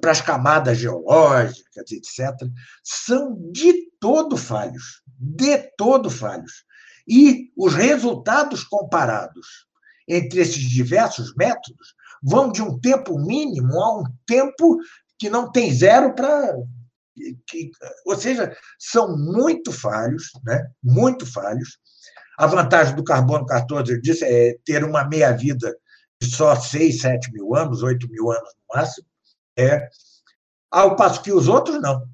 para 0.00 0.10
as 0.10 0.20
camadas 0.20 0.78
geológicas, 0.78 1.90
etc., 1.90 2.30
são 2.82 3.36
de 3.52 3.90
todo 3.98 4.36
falhos, 4.36 5.02
de 5.18 5.58
todo 5.76 6.10
falhos. 6.10 6.64
E 7.08 7.50
os 7.56 7.74
resultados 7.74 8.62
comparados 8.64 9.66
entre 10.06 10.40
esses 10.40 10.62
diversos 10.68 11.34
métodos 11.34 11.94
vão 12.22 12.50
de 12.50 12.62
um 12.62 12.78
tempo 12.78 13.18
mínimo 13.18 13.80
a 13.80 14.00
um 14.00 14.04
tempo 14.26 14.78
que 15.18 15.30
não 15.30 15.50
tem 15.50 15.72
zero 15.72 16.14
para. 16.14 16.54
Ou 18.06 18.16
seja, 18.16 18.56
são 18.78 19.16
muito 19.16 19.72
falhos, 19.72 20.30
né? 20.44 20.70
muito 20.82 21.26
falhos. 21.26 21.78
A 22.38 22.46
vantagem 22.46 22.96
do 22.96 23.04
carbono 23.04 23.44
14, 23.44 23.92
eu 23.92 24.00
disse, 24.00 24.24
é 24.24 24.56
ter 24.64 24.82
uma 24.82 25.06
meia-vida 25.06 25.76
de 26.20 26.30
só 26.30 26.54
6, 26.54 27.00
7 27.00 27.32
mil 27.32 27.54
anos, 27.54 27.82
8 27.82 28.08
mil 28.10 28.30
anos 28.30 28.50
no 28.54 28.76
máximo. 28.76 29.06
É, 29.60 29.88
ao 30.70 30.96
passo 30.96 31.22
que 31.22 31.32
os 31.32 31.48
outros 31.48 31.80
não. 31.82 32.08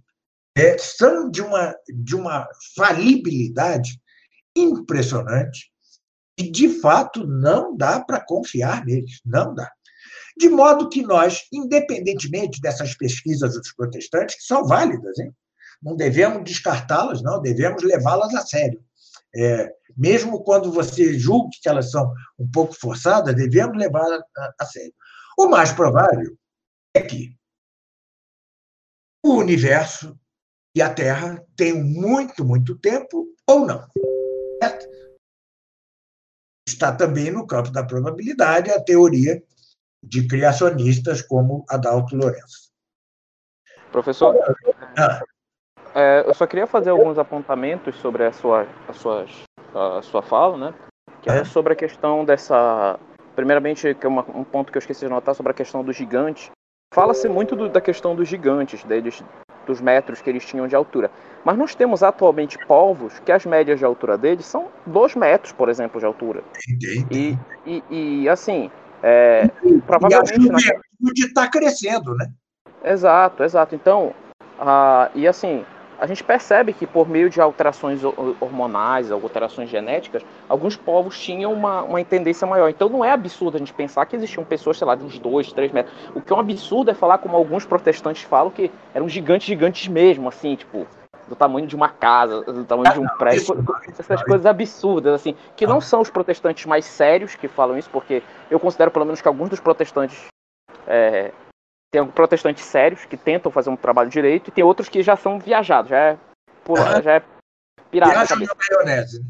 É, 0.56 0.76
são 0.78 1.30
de 1.30 1.42
uma, 1.42 1.76
de 1.88 2.16
uma 2.16 2.48
falibilidade 2.74 4.00
impressionante 4.56 5.70
e, 6.36 6.50
de 6.50 6.80
fato, 6.80 7.26
não 7.26 7.76
dá 7.76 8.00
para 8.00 8.24
confiar 8.24 8.84
neles. 8.84 9.20
Não 9.24 9.54
dá. 9.54 9.70
De 10.36 10.48
modo 10.48 10.88
que 10.88 11.02
nós, 11.02 11.42
independentemente 11.52 12.60
dessas 12.60 12.94
pesquisas 12.94 13.54
dos 13.54 13.72
protestantes, 13.74 14.36
que 14.36 14.42
são 14.42 14.66
válidas, 14.66 15.18
hein? 15.18 15.32
não 15.82 15.94
devemos 15.94 16.42
descartá-las, 16.44 17.22
não, 17.22 17.40
devemos 17.40 17.82
levá-las 17.82 18.34
a 18.34 18.40
sério. 18.40 18.80
É, 19.34 19.70
mesmo 19.96 20.42
quando 20.42 20.72
você 20.72 21.18
julgue 21.18 21.58
que 21.62 21.68
elas 21.68 21.90
são 21.90 22.12
um 22.38 22.50
pouco 22.50 22.74
forçadas, 22.74 23.34
devemos 23.34 23.76
levá-las 23.76 24.22
a, 24.36 24.54
a 24.60 24.64
sério. 24.64 24.94
O 25.38 25.48
mais 25.48 25.70
provável 25.72 26.36
é 26.96 27.02
que 27.02 27.36
o 29.24 29.34
universo 29.34 30.18
e 30.74 30.82
a 30.82 30.92
Terra 30.92 31.44
tenham 31.56 31.82
muito, 31.82 32.44
muito 32.44 32.78
tempo 32.78 33.26
ou 33.48 33.66
não. 33.66 33.88
Está 36.68 36.94
também 36.94 37.30
no 37.30 37.46
campo 37.46 37.70
da 37.70 37.84
probabilidade 37.84 38.70
a 38.70 38.82
teoria 38.82 39.42
de 40.02 40.26
criacionistas 40.28 41.22
como 41.22 41.64
Adalto 41.68 42.14
Lourenço. 42.14 42.70
Professor, 43.90 44.36
ah. 44.98 45.20
é, 45.94 46.24
eu 46.26 46.34
só 46.34 46.46
queria 46.46 46.66
fazer 46.66 46.90
alguns 46.90 47.18
apontamentos 47.18 47.96
sobre 47.96 48.24
a 48.24 48.32
sua, 48.32 48.66
a 48.88 48.92
sua, 48.92 49.26
a 49.74 50.02
sua 50.02 50.22
fala, 50.22 50.56
né? 50.56 50.74
Que 51.22 51.30
é 51.30 51.44
sobre 51.44 51.72
a 51.72 51.76
questão 51.76 52.24
dessa. 52.24 53.00
Primeiramente, 53.34 53.94
que 53.94 54.06
é 54.06 54.08
uma, 54.08 54.22
um 54.30 54.44
ponto 54.44 54.70
que 54.70 54.78
eu 54.78 54.80
esqueci 54.80 55.06
de 55.06 55.10
notar 55.10 55.34
sobre 55.34 55.52
a 55.52 55.54
questão 55.54 55.82
do 55.82 55.92
gigante. 55.92 56.50
Fala-se 56.92 57.28
muito 57.28 57.54
do, 57.56 57.68
da 57.68 57.80
questão 57.80 58.14
dos 58.14 58.28
gigantes, 58.28 58.82
deles, 58.84 59.22
dos 59.66 59.80
metros 59.80 60.20
que 60.20 60.30
eles 60.30 60.44
tinham 60.44 60.66
de 60.66 60.74
altura. 60.74 61.10
Mas 61.44 61.56
nós 61.56 61.74
temos 61.74 62.02
atualmente 62.02 62.58
povos 62.66 63.18
que 63.20 63.30
as 63.30 63.44
médias 63.44 63.78
de 63.78 63.84
altura 63.84 64.16
deles 64.16 64.46
são 64.46 64.68
2 64.86 65.14
metros, 65.16 65.52
por 65.52 65.68
exemplo, 65.68 66.00
de 66.00 66.06
altura. 66.06 66.42
E, 67.10 67.36
e, 67.66 67.82
e 68.22 68.28
assim, 68.28 68.70
é, 69.02 69.48
provavelmente. 69.86 70.32
E 70.32 70.50
a 70.52 70.58
juventude 70.58 71.26
está 71.26 71.48
crescendo, 71.48 72.14
né? 72.14 72.30
Exato, 72.84 73.42
exato. 73.42 73.74
Então, 73.74 74.14
uh, 74.58 75.10
e 75.14 75.26
assim, 75.26 75.64
a 75.98 76.06
gente 76.06 76.22
percebe 76.22 76.72
que 76.72 76.86
por 76.86 77.08
meio 77.08 77.30
de 77.30 77.40
alterações 77.40 78.02
hormonais, 78.40 79.10
alterações 79.10 79.68
genéticas, 79.68 80.24
alguns 80.48 80.76
povos 80.76 81.18
tinham 81.18 81.52
uma, 81.52 81.82
uma 81.82 82.04
tendência 82.04 82.46
maior. 82.46 82.68
Então 82.68 82.88
não 82.88 83.04
é 83.04 83.10
absurdo 83.10 83.56
a 83.56 83.58
gente 83.58 83.72
pensar 83.72 84.06
que 84.06 84.16
existiam 84.16 84.44
pessoas, 84.44 84.78
sei 84.78 84.86
lá, 84.86 84.94
de 84.94 85.04
uns 85.04 85.18
2, 85.18 85.52
3 85.52 85.72
metros. 85.72 85.94
O 86.14 86.20
que 86.20 86.32
é 86.32 86.36
um 86.36 86.40
absurdo 86.40 86.90
é 86.90 86.94
falar, 86.94 87.18
como 87.18 87.36
alguns 87.36 87.64
protestantes 87.64 88.22
falam, 88.22 88.50
que 88.50 88.70
eram 88.94 89.08
gigantes, 89.08 89.46
gigantes 89.46 89.88
mesmo, 89.88 90.28
assim, 90.28 90.54
tipo, 90.54 90.86
do 91.28 91.34
tamanho 91.34 91.66
de 91.66 91.74
uma 91.74 91.88
casa, 91.88 92.42
do 92.42 92.64
tamanho 92.64 92.92
de 92.92 93.00
um 93.00 93.08
prédio, 93.18 93.64
essas 93.98 94.22
coisas 94.22 94.46
absurdas, 94.46 95.14
assim, 95.14 95.34
que 95.56 95.66
não 95.66 95.80
são 95.80 96.00
os 96.00 96.10
protestantes 96.10 96.66
mais 96.66 96.84
sérios 96.84 97.34
que 97.34 97.48
falam 97.48 97.76
isso, 97.76 97.90
porque 97.90 98.22
eu 98.50 98.60
considero 98.60 98.90
pelo 98.90 99.04
menos 99.04 99.20
que 99.20 99.28
alguns 99.28 99.48
dos 99.48 99.60
protestantes 99.60 100.26
é, 100.86 101.32
tem 101.90 102.06
protestantes 102.06 102.64
sérios 102.64 103.04
que 103.04 103.16
tentam 103.16 103.50
fazer 103.50 103.70
um 103.70 103.76
trabalho 103.76 104.10
direito 104.10 104.48
e 104.48 104.50
tem 104.50 104.64
outros 104.64 104.88
que 104.88 105.02
já 105.02 105.16
são 105.16 105.38
viajados, 105.38 105.90
já 105.90 105.98
é, 105.98 106.18
pula, 106.64 107.00
já 107.02 107.14
é 107.14 107.22
pirata. 107.90 108.12
Viagem 108.12 108.46
na 108.46 108.54
maionese. 108.54 109.24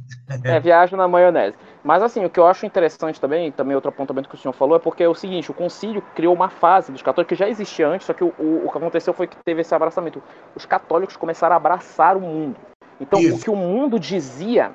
É, 0.45 0.61
viagem 0.61 0.99
na 0.99 1.09
maionese. 1.09 1.57
Mas 1.85 2.03
assim, 2.03 2.25
o 2.25 2.31
que 2.31 2.41
eu 2.41 2.47
acho 2.47 2.67
interessante 2.67 3.21
também, 3.21 3.53
também 3.53 3.75
outro 3.75 3.91
apontamento 3.91 4.29
que 4.29 4.35
o 4.35 4.39
senhor 4.39 4.53
falou, 4.53 4.77
é 4.77 4.81
porque 4.81 5.05
é 5.05 5.09
o 5.09 5.15
seguinte, 5.15 5.51
o 5.51 5.55
concílio 5.55 6.03
criou 6.15 6.35
uma 6.35 6.49
fase 6.49 6.91
dos 6.91 7.03
católicos 7.03 7.37
que 7.37 7.39
já 7.39 7.49
existia 7.49 7.87
antes, 7.87 8.07
só 8.07 8.13
que 8.13 8.25
o, 8.25 8.35
o, 8.39 8.67
o 8.67 8.71
que 8.71 8.79
aconteceu 8.79 9.13
foi 9.13 9.27
que 9.27 9.37
teve 9.45 9.61
esse 9.61 9.75
abraçamento. 9.75 10.23
Os 10.55 10.67
católicos 10.67 11.17
começaram 11.17 11.55
a 11.55 11.57
abraçar 11.57 12.17
o 12.17 12.21
mundo. 12.21 12.57
Então, 13.01 13.21
Isso. 13.21 13.37
o 13.37 13.41
que 13.41 13.51
o 13.51 13.57
mundo 13.57 14.01
dizia 14.01 14.75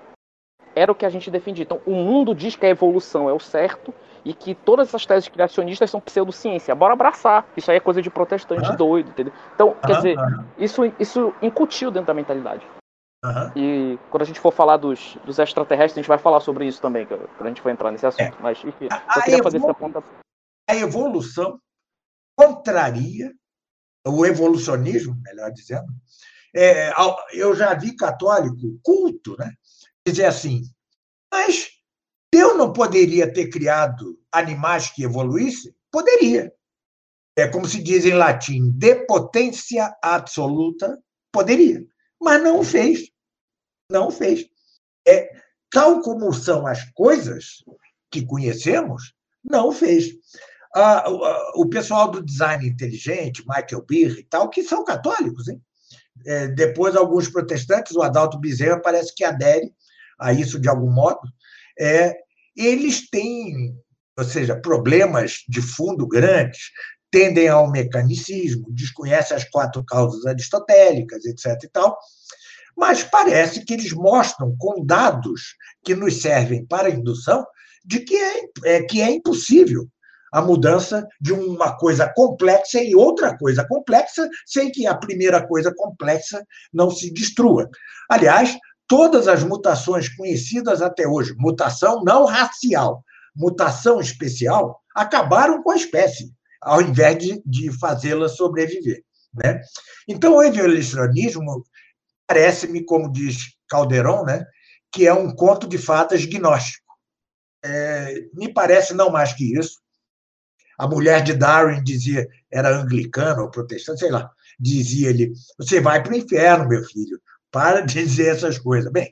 era 0.75 0.91
o 0.91 0.95
que 0.95 1.05
a 1.05 1.09
gente 1.09 1.29
defendia. 1.29 1.63
Então, 1.63 1.81
o 1.85 1.91
mundo 1.91 2.33
diz 2.33 2.55
que 2.55 2.65
a 2.65 2.69
evolução 2.69 3.29
é 3.29 3.33
o 3.33 3.39
certo 3.39 3.93
e 4.23 4.33
que 4.33 4.53
todas 4.53 4.87
essas 4.87 5.05
teses 5.05 5.27
criacionistas 5.27 5.89
são 5.89 5.99
pseudociência. 5.99 6.75
Bora 6.75 6.93
abraçar. 6.93 7.45
Isso 7.57 7.71
aí 7.71 7.77
é 7.77 7.79
coisa 7.79 8.01
de 8.01 8.09
protestante 8.09 8.69
ah. 8.69 8.75
doido, 8.75 9.09
entendeu? 9.09 9.33
Então, 9.53 9.75
ah, 9.81 9.87
quer 9.87 9.95
dizer, 9.95 10.17
isso, 10.57 10.81
isso 10.99 11.33
incutiu 11.41 11.91
dentro 11.91 12.07
da 12.07 12.13
mentalidade. 12.13 12.65
E 13.55 13.99
quando 14.09 14.23
a 14.23 14.25
gente 14.25 14.39
for 14.39 14.51
falar 14.51 14.77
dos, 14.77 15.15
dos 15.23 15.37
extraterrestres, 15.37 15.97
a 15.97 16.01
gente 16.01 16.07
vai 16.07 16.17
falar 16.17 16.39
sobre 16.39 16.65
isso 16.65 16.81
também, 16.81 17.05
quando 17.05 17.27
a 17.41 17.47
gente 17.47 17.61
for 17.61 17.69
entrar 17.69 17.91
nesse 17.91 18.05
assunto. 18.05 18.35
É. 18.35 18.41
Mas, 18.41 18.57
enfim, 18.63 18.87
eu 19.15 19.21
queria 19.21 19.43
fazer 19.43 19.57
essa 19.57 19.73
ponta. 19.73 20.03
A 20.67 20.75
evolução 20.75 21.59
contraria 22.35 23.31
o 24.07 24.25
evolucionismo, 24.25 25.15
melhor 25.21 25.51
dizendo. 25.51 25.87
É, 26.55 26.91
eu 27.33 27.55
já 27.55 27.73
vi 27.75 27.95
católico 27.95 28.79
culto, 28.83 29.35
né? 29.37 29.51
Dizer 30.05 30.25
assim, 30.25 30.63
mas 31.31 31.69
Deus 32.33 32.57
não 32.57 32.71
poderia 32.71 33.31
ter 33.31 33.49
criado 33.49 34.17
animais 34.31 34.89
que 34.89 35.03
evoluíssem? 35.03 35.75
Poderia. 35.91 36.53
É 37.35 37.47
como 37.47 37.67
se 37.67 37.81
diz 37.81 38.05
em 38.05 38.13
latim, 38.13 38.71
de 38.71 39.05
potência 39.05 39.95
absoluta, 40.01 40.97
poderia. 41.31 41.85
Mas 42.21 42.41
não 42.41 42.59
o 42.59 42.63
fez. 42.63 43.09
Não 43.89 44.07
o 44.07 44.11
fez. 44.11 44.45
É, 45.07 45.29
tal 45.69 46.01
como 46.01 46.31
são 46.33 46.67
as 46.67 46.83
coisas 46.91 47.63
que 48.09 48.25
conhecemos, 48.25 49.13
não 49.43 49.69
o 49.69 49.71
fez. 49.71 50.13
Ah, 50.73 51.05
o 51.55 51.67
pessoal 51.67 52.09
do 52.09 52.23
design 52.23 52.65
inteligente, 52.65 53.43
Michael 53.45 53.85
Beer 53.85 54.19
e 54.19 54.23
tal, 54.23 54.49
que 54.49 54.63
são 54.63 54.85
católicos, 54.85 55.49
hein? 55.49 55.61
É, 56.25 56.47
depois, 56.47 56.95
alguns 56.95 57.27
protestantes, 57.29 57.95
o 57.95 58.01
Adalto 58.01 58.39
Bezerra 58.39 58.79
parece 58.79 59.13
que 59.13 59.23
adere 59.23 59.73
a 60.19 60.31
isso 60.31 60.59
de 60.59 60.69
algum 60.69 60.91
modo, 60.91 61.21
é, 61.79 62.15
eles 62.55 63.09
têm, 63.09 63.75
ou 64.17 64.23
seja, 64.23 64.59
problemas 64.59 65.43
de 65.47 65.61
fundo 65.61 66.07
grandes, 66.07 66.59
tendem 67.11 67.49
ao 67.49 67.69
mecanicismo, 67.69 68.65
desconhecem 68.69 69.35
as 69.35 69.43
quatro 69.43 69.83
causas 69.83 70.25
aristotélicas, 70.25 71.25
etc. 71.25 71.63
e 71.63 71.69
tal, 71.69 71.97
mas 72.77 73.03
parece 73.03 73.65
que 73.65 73.73
eles 73.73 73.91
mostram 73.91 74.55
com 74.57 74.85
dados 74.85 75.55
que 75.83 75.93
nos 75.93 76.21
servem 76.21 76.65
para 76.65 76.89
indução 76.89 77.45
de 77.85 77.99
que 77.99 78.15
é, 78.15 78.41
é, 78.63 78.83
que 78.83 79.01
é 79.01 79.11
impossível 79.11 79.87
a 80.31 80.41
mudança 80.41 81.05
de 81.19 81.33
uma 81.33 81.77
coisa 81.77 82.11
complexa 82.15 82.81
e 82.81 82.95
outra 82.95 83.37
coisa 83.37 83.67
complexa 83.67 84.29
sem 84.45 84.71
que 84.71 84.87
a 84.87 84.95
primeira 84.95 85.45
coisa 85.45 85.73
complexa 85.75 86.45
não 86.73 86.89
se 86.89 87.11
destrua. 87.11 87.69
Aliás, 88.09 88.57
todas 88.91 89.29
as 89.29 89.41
mutações 89.41 90.09
conhecidas 90.09 90.81
até 90.81 91.07
hoje, 91.07 91.33
mutação 91.37 92.03
não 92.03 92.25
racial, 92.25 93.05
mutação 93.33 94.01
especial, 94.01 94.83
acabaram 94.93 95.63
com 95.63 95.71
a 95.71 95.77
espécie, 95.77 96.29
ao 96.59 96.81
invés 96.81 97.17
de, 97.17 97.41
de 97.45 97.71
fazê-la 97.79 98.27
sobreviver. 98.27 99.01
Né? 99.33 99.61
Então, 100.09 100.35
o 100.35 100.43
evolucionismo 100.43 101.63
parece-me, 102.27 102.83
como 102.83 103.09
diz 103.09 103.55
Calderon, 103.69 104.25
né, 104.25 104.45
que 104.91 105.07
é 105.07 105.13
um 105.13 105.33
conto 105.33 105.69
de 105.69 105.77
fadas 105.77 106.25
gnóstico. 106.25 106.93
É, 107.63 108.13
me 108.33 108.53
parece 108.53 108.93
não 108.93 109.09
mais 109.09 109.31
que 109.31 109.57
isso. 109.57 109.79
A 110.77 110.85
mulher 110.85 111.23
de 111.23 111.33
Darwin 111.33 111.81
dizia, 111.81 112.27
era 112.51 112.75
anglicana 112.75 113.41
ou 113.41 113.49
protestante, 113.49 114.01
sei 114.01 114.11
lá, 114.11 114.29
dizia-lhe: 114.59 115.31
Você 115.57 115.79
vai 115.79 116.03
para 116.03 116.11
o 116.11 116.17
inferno, 116.17 116.67
meu 116.67 116.83
filho, 116.83 117.21
para 117.51 117.81
dizer 117.81 118.35
essas 118.35 118.57
coisas. 118.57 118.91
Bem, 118.91 119.11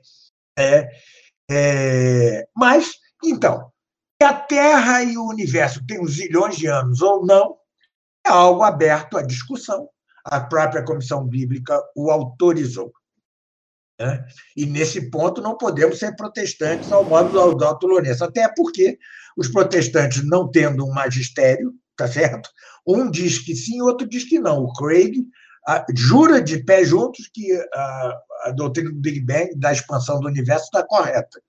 é, 0.57 0.89
é, 1.49 2.47
mas, 2.55 2.91
então, 3.23 3.71
a 4.21 4.33
Terra 4.33 5.03
e 5.03 5.17
o 5.17 5.27
universo 5.27 5.81
uns 5.99 6.13
zilhões 6.13 6.57
de 6.57 6.67
anos 6.67 7.01
ou 7.01 7.25
não, 7.25 7.55
é 8.25 8.29
algo 8.29 8.63
aberto 8.63 9.17
à 9.17 9.21
discussão. 9.21 9.89
A 10.25 10.41
própria 10.41 10.83
Comissão 10.83 11.25
Bíblica 11.25 11.81
o 11.95 12.11
autorizou. 12.11 12.91
Né? 13.99 14.25
E, 14.55 14.65
nesse 14.65 15.09
ponto, 15.09 15.41
não 15.41 15.57
podemos 15.57 15.99
ser 15.99 16.15
protestantes 16.15 16.91
ao 16.91 17.03
modo 17.03 17.31
do 17.31 17.41
Adalto 17.41 17.87
Lourenço, 17.87 18.23
até 18.23 18.47
porque 18.55 18.97
os 19.37 19.47
protestantes, 19.47 20.23
não 20.23 20.49
tendo 20.49 20.85
um 20.85 20.93
magistério, 20.93 21.73
tá 21.95 22.07
certo? 22.07 22.49
Um 22.87 23.09
diz 23.09 23.39
que 23.39 23.55
sim, 23.55 23.81
outro 23.81 24.07
diz 24.07 24.23
que 24.23 24.39
não. 24.39 24.63
O 24.63 24.73
Craig 24.73 25.25
a, 25.67 25.85
jura 25.95 26.41
de 26.41 26.63
pé 26.63 26.83
juntos 26.83 27.29
que 27.33 27.53
a, 27.73 28.21
a, 28.45 28.51
doutrina 28.51 28.91
do 28.91 28.99
Big 28.99 29.21
Bang, 29.21 29.53
da 29.55 29.71
expansão 29.71 30.19
do 30.19 30.27
universo, 30.27 30.65
está 30.65 30.83
correta. 30.83 31.41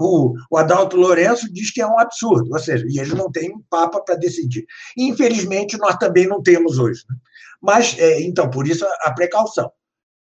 O, 0.00 0.34
o 0.50 0.56
Adalto 0.56 0.96
Lourenço 0.96 1.52
diz 1.52 1.70
que 1.70 1.80
é 1.80 1.86
um 1.86 1.98
absurdo, 1.98 2.50
ou 2.50 2.58
seja, 2.58 2.84
e 2.88 2.98
eles 2.98 3.12
não 3.12 3.30
têm 3.30 3.52
um 3.54 3.62
papa 3.68 4.00
para 4.00 4.14
decidir. 4.14 4.64
infelizmente, 4.96 5.76
nós 5.76 5.96
também 5.96 6.26
não 6.26 6.42
temos 6.42 6.78
hoje. 6.78 7.02
Né? 7.08 7.16
Mas, 7.60 7.96
é, 7.98 8.20
então, 8.22 8.48
por 8.50 8.66
isso 8.66 8.84
a 9.02 9.12
precaução. 9.12 9.70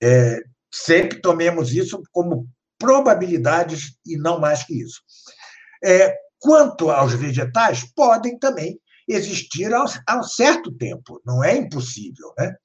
É, 0.01 0.39
sempre 0.71 1.19
tomemos 1.21 1.73
isso 1.73 2.01
como 2.11 2.47
probabilidades 2.77 3.97
e 4.05 4.17
não 4.17 4.39
mais 4.39 4.63
que 4.63 4.81
isso. 4.81 5.01
É, 5.83 6.15
quanto 6.39 6.89
aos 6.89 7.13
vegetais, 7.13 7.83
podem 7.95 8.37
também 8.37 8.79
existir 9.07 9.73
há 9.73 10.17
um 10.17 10.23
certo 10.23 10.71
tempo, 10.71 11.21
não 11.25 11.43
é 11.43 11.55
impossível. 11.55 12.33
Né? 12.37 12.55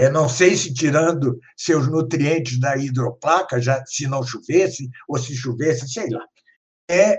É, 0.00 0.08
não 0.08 0.30
sei 0.30 0.56
se 0.56 0.72
tirando 0.72 1.38
seus 1.54 1.86
nutrientes 1.86 2.58
da 2.58 2.74
hidroplaca, 2.74 3.60
já 3.60 3.84
se 3.84 4.06
não 4.06 4.22
chovesse, 4.22 4.88
ou 5.06 5.18
se 5.18 5.36
chovesse, 5.36 5.86
sei 5.92 6.08
lá. 6.08 6.24
É, 6.90 7.18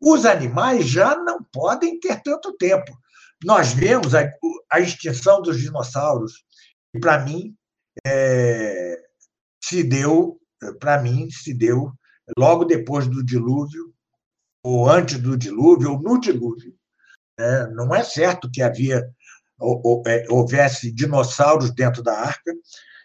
os 0.00 0.24
animais 0.24 0.86
já 0.86 1.16
não 1.16 1.42
podem 1.42 1.98
ter 1.98 2.22
tanto 2.22 2.56
tempo. 2.56 2.96
Nós 3.42 3.72
vemos 3.72 4.14
a, 4.14 4.30
a 4.70 4.78
extinção 4.78 5.42
dos 5.42 5.58
dinossauros, 5.58 6.44
e 6.94 7.00
para 7.00 7.18
mim, 7.18 7.52
é, 8.06 8.96
se 9.60 9.82
deu, 9.82 10.40
para 10.78 11.02
mim, 11.02 11.28
se 11.32 11.52
deu 11.52 11.92
logo 12.38 12.64
depois 12.64 13.08
do 13.08 13.24
dilúvio, 13.24 13.92
ou 14.62 14.88
antes 14.88 15.18
do 15.18 15.36
dilúvio, 15.36 15.94
ou 15.94 16.00
no 16.00 16.20
dilúvio. 16.20 16.76
É, 17.36 17.66
não 17.70 17.92
é 17.92 18.04
certo 18.04 18.48
que 18.48 18.62
havia 18.62 19.04
houvesse 20.28 20.92
dinossauros 20.92 21.70
dentro 21.70 22.02
da 22.02 22.12
arca. 22.12 22.52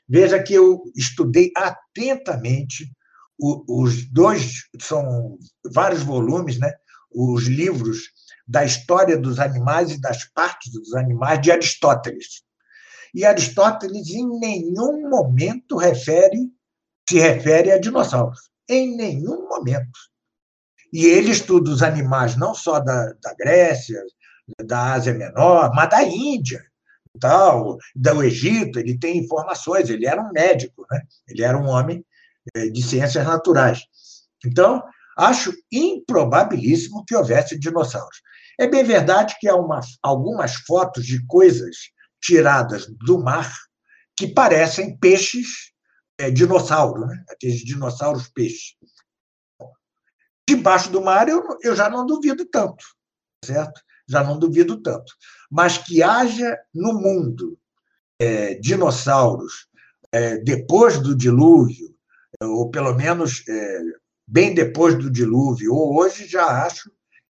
Veja 0.08 0.42
que 0.42 0.54
eu 0.54 0.84
estudei 0.96 1.52
atentamente 1.56 2.92
os 3.40 4.06
dois, 4.12 4.64
são 4.82 5.38
vários 5.72 6.04
volumes, 6.04 6.60
né? 6.60 6.74
os 7.12 7.48
livros 7.48 8.10
da 8.48 8.66
história 8.66 9.18
dos 9.18 9.40
animais 9.40 9.92
e 9.92 10.02
das 10.02 10.26
partes 10.26 10.72
dos 10.74 10.94
animais 10.94 11.42
de 11.42 11.52
Aristóteles. 11.52 12.44
E 13.14 13.26
Aristóteles 13.26 14.10
em 14.10 14.28
nenhum 14.40 15.10
momento 15.10 15.78
refere 15.78 16.52
se 17.10 17.18
refere 17.18 17.72
a 17.72 17.80
dinossauros, 17.80 18.52
em 18.70 18.96
nenhum 18.96 19.48
momento. 19.48 19.98
E 20.94 21.06
ele 21.06 21.32
estuda 21.32 21.72
os 21.72 21.82
animais 21.82 22.36
não 22.36 22.54
só 22.54 22.80
da, 22.80 23.14
da 23.14 23.34
Grécia, 23.34 24.00
da 24.64 24.94
Ásia 24.94 25.14
Menor, 25.14 25.72
mas 25.74 25.90
da 25.90 26.04
Índia, 26.04 26.64
tal, 27.20 27.78
do 27.96 28.24
Egito, 28.24 28.80
ele 28.80 28.98
tem 28.98 29.18
informações, 29.18 29.90
ele 29.90 30.06
era 30.06 30.22
um 30.22 30.32
médico, 30.32 30.86
né? 30.92 31.02
ele 31.28 31.44
era 31.44 31.58
um 31.58 31.68
homem 31.68 32.06
eh, 32.56 32.70
de 32.70 32.82
ciências 32.82 33.26
naturais. 33.26 33.84
Então, 34.46 34.84
acho 35.18 35.54
improbabilíssimo 35.72 37.04
que 37.06 37.16
houvesse 37.16 37.60
dinossauros. 37.60 38.22
É 38.60 38.68
bem 38.68 38.84
verdade 38.84 39.36
que 39.40 39.48
há 39.48 39.56
uma, 39.56 39.80
algumas 40.02 40.56
fotos 40.56 41.06
de 41.06 41.26
coisas 41.26 41.76
tiradas 42.22 42.88
do 43.06 43.18
mar 43.18 43.52
que 44.16 44.28
parecem 44.28 44.98
peixes 44.98 45.72
é, 46.20 46.30
dinossauro, 46.30 47.06
né? 47.06 47.24
aqueles 47.30 47.64
dinossauros 47.64 48.28
peixes. 48.28 48.76
Debaixo 50.48 50.92
do 50.92 51.02
mar 51.02 51.30
eu, 51.30 51.42
eu 51.62 51.76
já 51.76 51.90
não 51.90 52.06
duvido 52.06 52.46
tanto, 52.46 52.84
certo? 53.46 53.82
Já 54.10 54.24
não 54.24 54.40
duvido 54.40 54.82
tanto. 54.82 55.14
Mas 55.50 55.78
que 55.78 56.02
haja 56.02 56.58
no 56.74 56.94
mundo 56.94 57.58
é, 58.20 58.56
dinossauros 58.56 59.68
é, 60.12 60.38
depois 60.38 61.00
do 61.00 61.16
dilúvio, 61.16 61.96
ou 62.42 62.70
pelo 62.70 62.94
menos 62.96 63.44
é, 63.48 63.82
bem 64.28 64.54
depois 64.54 64.98
do 64.98 65.10
dilúvio, 65.10 65.74
ou 65.74 65.98
hoje, 66.00 66.28
já 66.28 66.66
acho 66.66 66.92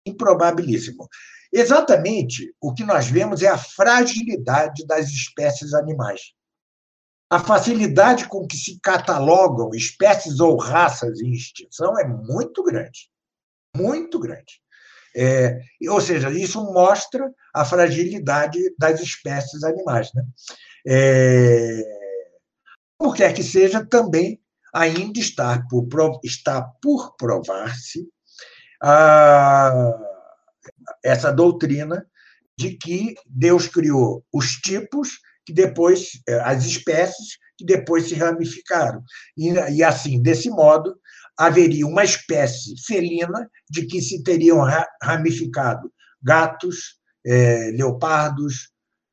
improbabilíssimo. 0.07 1.09
Exatamente 1.53 2.55
o 2.61 2.75
que 2.75 2.85
nós 2.85 3.07
vemos 3.07 3.43
é 3.43 3.49
a 3.49 3.59
fragilidade 3.59 4.85
das 4.87 5.09
espécies 5.09 5.73
animais. 5.73 6.33
A 7.31 7.39
facilidade 7.39 8.29
com 8.29 8.47
que 8.47 8.57
se 8.57 8.79
catalogam 8.81 9.71
espécies 9.75 10.41
ou 10.41 10.57
raças 10.57 11.21
em 11.21 11.33
extinção 11.33 11.99
é 11.99 12.07
muito 12.07 12.63
grande. 12.63 13.09
Muito 13.77 14.19
grande. 14.19 14.61
É, 15.17 15.59
ou 15.89 16.01
seja, 16.01 16.31
isso 16.31 16.63
mostra 16.73 17.31
a 17.55 17.65
fragilidade 17.65 18.59
das 18.79 19.01
espécies 19.01 19.63
animais. 19.63 20.11
Né? 20.15 20.25
É, 20.87 21.83
como 22.99 23.15
quer 23.15 23.33
que 23.33 23.43
seja, 23.43 23.85
também 23.85 24.41
ainda 24.73 25.21
está 25.21 25.63
por, 25.71 25.87
está 26.25 26.63
por 26.83 27.15
provar-se 27.17 28.09
essa 31.03 31.33
doutrina 31.33 32.07
de 32.59 32.77
que 32.77 33.15
Deus 33.27 33.67
criou 33.69 34.25
os 34.33 34.57
tipos 34.57 35.21
que 35.47 35.53
depois, 35.53 36.21
eh, 36.27 36.41
as 36.45 36.65
espécies 36.65 37.39
que 37.57 37.65
depois 37.65 38.09
se 38.09 38.15
ramificaram. 38.15 39.03
E, 39.37 39.51
e 39.51 39.85
assim, 39.85 40.21
desse 40.23 40.49
modo, 40.49 40.99
haveria 41.37 41.87
uma 41.87 42.05
espécie 42.05 42.75
felina 42.87 43.51
de 43.71 43.87
que 43.87 44.01
se 44.01 44.23
teriam 44.23 44.65
ramificado 45.03 45.93
gatos, 46.23 46.97
é, 47.27 47.71
leopardos, 47.73 48.71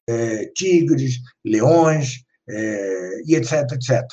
é, 0.07 0.45
tigres, 0.55 1.19
leões, 1.43 2.23
é, 2.47 3.21
e 3.25 3.35
etc, 3.35 3.71
etc. 3.73 4.05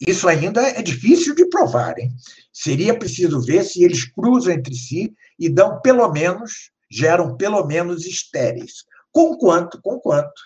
isso 0.00 0.28
ainda 0.28 0.62
é 0.62 0.82
difícil 0.82 1.34
de 1.34 1.48
provar. 1.48 1.98
Hein? 1.98 2.14
Seria 2.52 2.98
preciso 2.98 3.40
ver 3.40 3.64
se 3.64 3.82
eles 3.82 4.04
cruzam 4.04 4.52
entre 4.52 4.74
si 4.74 5.14
e 5.38 5.48
dão 5.48 5.80
pelo 5.80 6.10
menos 6.10 6.70
geram 6.90 7.36
pelo 7.36 7.64
menos 7.66 8.06
estéreis. 8.06 8.84
Conquanto, 9.12 9.80
conquanto, 9.82 10.40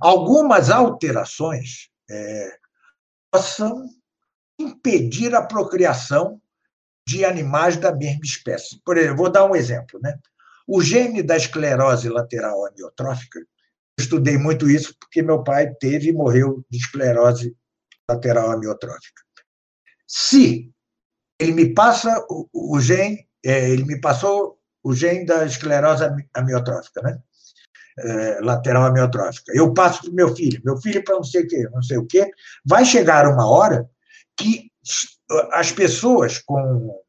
algumas 0.00 0.70
alterações 0.70 1.88
é, 2.10 2.58
possam 3.30 3.88
impedir 4.58 5.34
a 5.34 5.42
procriação 5.42 6.40
de 7.06 7.24
animais 7.24 7.76
da 7.76 7.94
mesma 7.94 8.24
espécie. 8.24 8.80
Por 8.84 8.96
exemplo, 8.96 9.16
vou 9.16 9.30
dar 9.30 9.44
um 9.44 9.56
exemplo. 9.56 9.98
Né? 10.02 10.18
O 10.66 10.82
gene 10.82 11.22
da 11.22 11.36
esclerose 11.36 12.08
lateral 12.08 12.66
amiotrófica, 12.66 13.40
estudei 13.98 14.36
muito 14.36 14.68
isso 14.68 14.94
porque 15.00 15.22
meu 15.22 15.42
pai 15.42 15.72
teve 15.80 16.08
e 16.08 16.12
morreu 16.12 16.64
de 16.70 16.78
esclerose 16.78 17.56
lateral 18.08 18.50
amiotrófica. 18.50 19.22
Se 20.06 20.70
ele 21.38 21.52
me 21.52 21.74
passa 21.74 22.24
o, 22.28 22.48
o 22.52 22.80
gene, 22.80 23.28
é, 23.44 23.70
ele 23.70 23.84
me 23.84 24.00
passou 24.00 24.58
o 24.82 24.94
gene 24.94 25.24
da 25.24 25.44
esclerose 25.44 26.04
amiotrófica, 26.34 27.02
né? 27.02 27.22
É, 28.00 28.40
lateral 28.40 28.84
amiotrófica. 28.84 29.52
Eu 29.54 29.72
passo 29.74 30.02
para 30.02 30.10
o 30.10 30.14
meu 30.14 30.34
filho, 30.34 30.60
meu 30.64 30.76
filho 30.76 31.02
para 31.02 31.16
não 31.16 31.24
sei 31.24 31.42
o 31.42 31.48
quê, 31.48 31.68
não 31.72 31.82
sei 31.82 31.96
o 31.98 32.06
quê. 32.06 32.30
Vai 32.64 32.84
chegar 32.84 33.26
uma 33.26 33.48
hora 33.48 33.88
que 34.36 34.70
as 35.52 35.72
pessoas 35.72 36.38
com, 36.38 37.02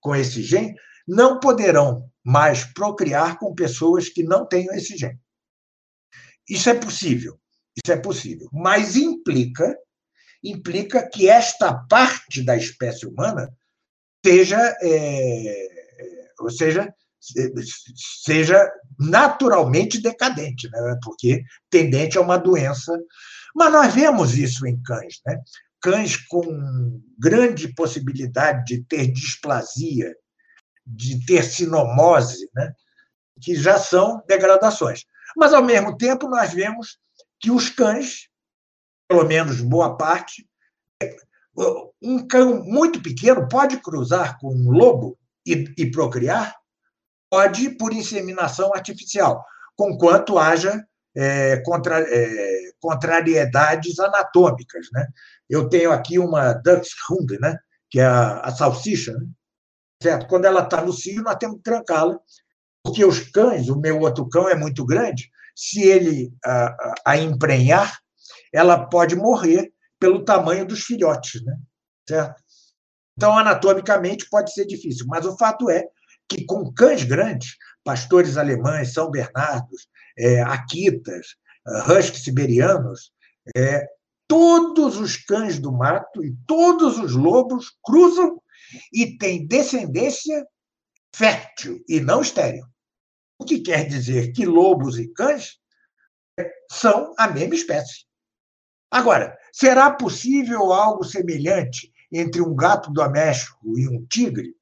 com 0.00 0.14
esse 0.14 0.42
gene 0.42 0.74
não 1.06 1.40
poderão 1.40 2.10
mais 2.22 2.64
procriar 2.64 3.38
com 3.38 3.54
pessoas 3.54 4.08
que 4.08 4.22
não 4.22 4.46
tenham 4.46 4.74
esse 4.74 4.96
gene. 4.96 5.18
Isso 6.48 6.68
é 6.68 6.74
possível, 6.74 7.38
isso 7.76 7.92
é 7.92 7.96
possível, 7.96 8.48
mas 8.52 8.94
implica 8.96 9.76
implica 10.42 11.08
que 11.08 11.28
esta 11.28 11.74
parte 11.74 12.42
da 12.42 12.56
espécie 12.56 13.06
humana 13.06 13.52
seja, 14.24 14.76
é, 14.82 15.68
ou 16.40 16.50
seja, 16.50 16.92
seja 18.24 18.70
naturalmente 18.98 20.00
decadente, 20.00 20.68
né? 20.70 20.98
porque 21.02 21.42
tendente 21.70 22.18
a 22.18 22.20
uma 22.20 22.36
doença. 22.36 22.92
Mas 23.54 23.72
nós 23.72 23.94
vemos 23.94 24.36
isso 24.36 24.66
em 24.66 24.80
cães, 24.82 25.20
né? 25.26 25.40
cães 25.80 26.16
com 26.16 27.00
grande 27.18 27.72
possibilidade 27.74 28.64
de 28.64 28.84
ter 28.84 29.06
displasia, 29.08 30.14
de 30.86 31.24
ter 31.24 31.44
sinomose, 31.44 32.48
né? 32.54 32.72
que 33.40 33.54
já 33.54 33.78
são 33.78 34.22
degradações. 34.26 35.04
Mas, 35.36 35.52
ao 35.52 35.62
mesmo 35.62 35.96
tempo, 35.96 36.28
nós 36.28 36.52
vemos 36.52 36.98
que 37.38 37.50
os 37.50 37.68
cães, 37.68 38.28
pelo 39.08 39.24
menos 39.24 39.60
boa 39.60 39.96
parte, 39.96 40.48
um 42.02 42.26
cão 42.26 42.62
muito 42.64 43.02
pequeno 43.02 43.48
pode 43.48 43.78
cruzar 43.78 44.38
com 44.38 44.54
um 44.54 44.70
lobo 44.70 45.18
e, 45.44 45.72
e 45.76 45.90
procriar? 45.90 46.54
Pode 47.30 47.70
por 47.70 47.92
inseminação 47.92 48.72
artificial, 48.74 49.44
conquanto 49.76 50.38
haja 50.38 50.84
é, 51.16 51.56
contra, 51.58 52.00
é, 52.00 52.70
contrariedades 52.80 53.98
anatômicas. 53.98 54.88
Né? 54.92 55.06
Eu 55.48 55.68
tenho 55.68 55.90
aqui 55.90 56.18
uma 56.18 56.52
Dachshund, 56.52 57.38
né? 57.40 57.58
que 57.90 58.00
é 58.00 58.04
a, 58.04 58.40
a 58.40 58.50
salsicha, 58.52 59.12
né? 59.12 59.26
certo? 60.02 60.26
Quando 60.26 60.44
ela 60.44 60.62
está 60.62 60.82
no 60.82 60.92
cio, 60.92 61.22
nós 61.22 61.36
temos 61.36 61.56
que 61.56 61.62
trancá-la, 61.62 62.18
porque 62.84 63.04
os 63.04 63.20
cães, 63.30 63.68
o 63.68 63.80
meu 63.80 64.00
outro 64.00 64.28
cão 64.28 64.48
é 64.48 64.54
muito 64.54 64.84
grande, 64.84 65.30
se 65.54 65.82
ele 65.82 66.32
a, 66.44 66.94
a, 67.06 67.16
emprenhar, 67.16 67.98
ela 68.52 68.86
pode 68.86 69.16
morrer 69.16 69.72
pelo 69.98 70.24
tamanho 70.24 70.66
dos 70.66 70.84
filhotes, 70.84 71.42
né? 71.42 71.56
certo? 72.06 72.42
Então, 73.16 73.36
anatomicamente, 73.36 74.28
pode 74.28 74.52
ser 74.52 74.66
difícil, 74.66 75.06
mas 75.08 75.24
o 75.24 75.36
fato 75.38 75.70
é 75.70 75.86
que 76.28 76.44
com 76.44 76.72
cães 76.72 77.04
grandes, 77.04 77.56
pastores 77.84 78.36
alemães, 78.36 78.92
São 78.92 79.10
Bernardos, 79.10 79.88
é, 80.18 80.42
Akitas, 80.42 81.36
Husky 81.88 82.18
siberianos, 82.18 83.12
é, 83.56 83.86
todos 84.26 84.98
os 84.98 85.16
cães 85.16 85.58
do 85.58 85.72
mato 85.72 86.24
e 86.24 86.34
todos 86.46 86.98
os 86.98 87.12
lobos 87.12 87.76
cruzam 87.82 88.40
e 88.92 89.16
têm 89.18 89.46
descendência 89.46 90.46
fértil 91.14 91.82
e 91.88 92.00
não 92.00 92.20
estéril. 92.20 92.66
O 93.38 93.44
que 93.44 93.60
quer 93.60 93.86
dizer 93.86 94.32
que 94.32 94.44
lobos 94.44 94.98
e 94.98 95.08
cães 95.08 95.58
são 96.70 97.14
a 97.18 97.28
mesma 97.28 97.54
espécie. 97.54 98.06
Agora, 98.90 99.36
será 99.52 99.90
possível 99.90 100.72
algo 100.72 101.04
semelhante 101.04 101.92
entre 102.12 102.40
um 102.40 102.54
gato 102.54 102.92
doméstico 102.92 103.78
e 103.78 103.88
um 103.88 104.04
tigre? 104.06 104.54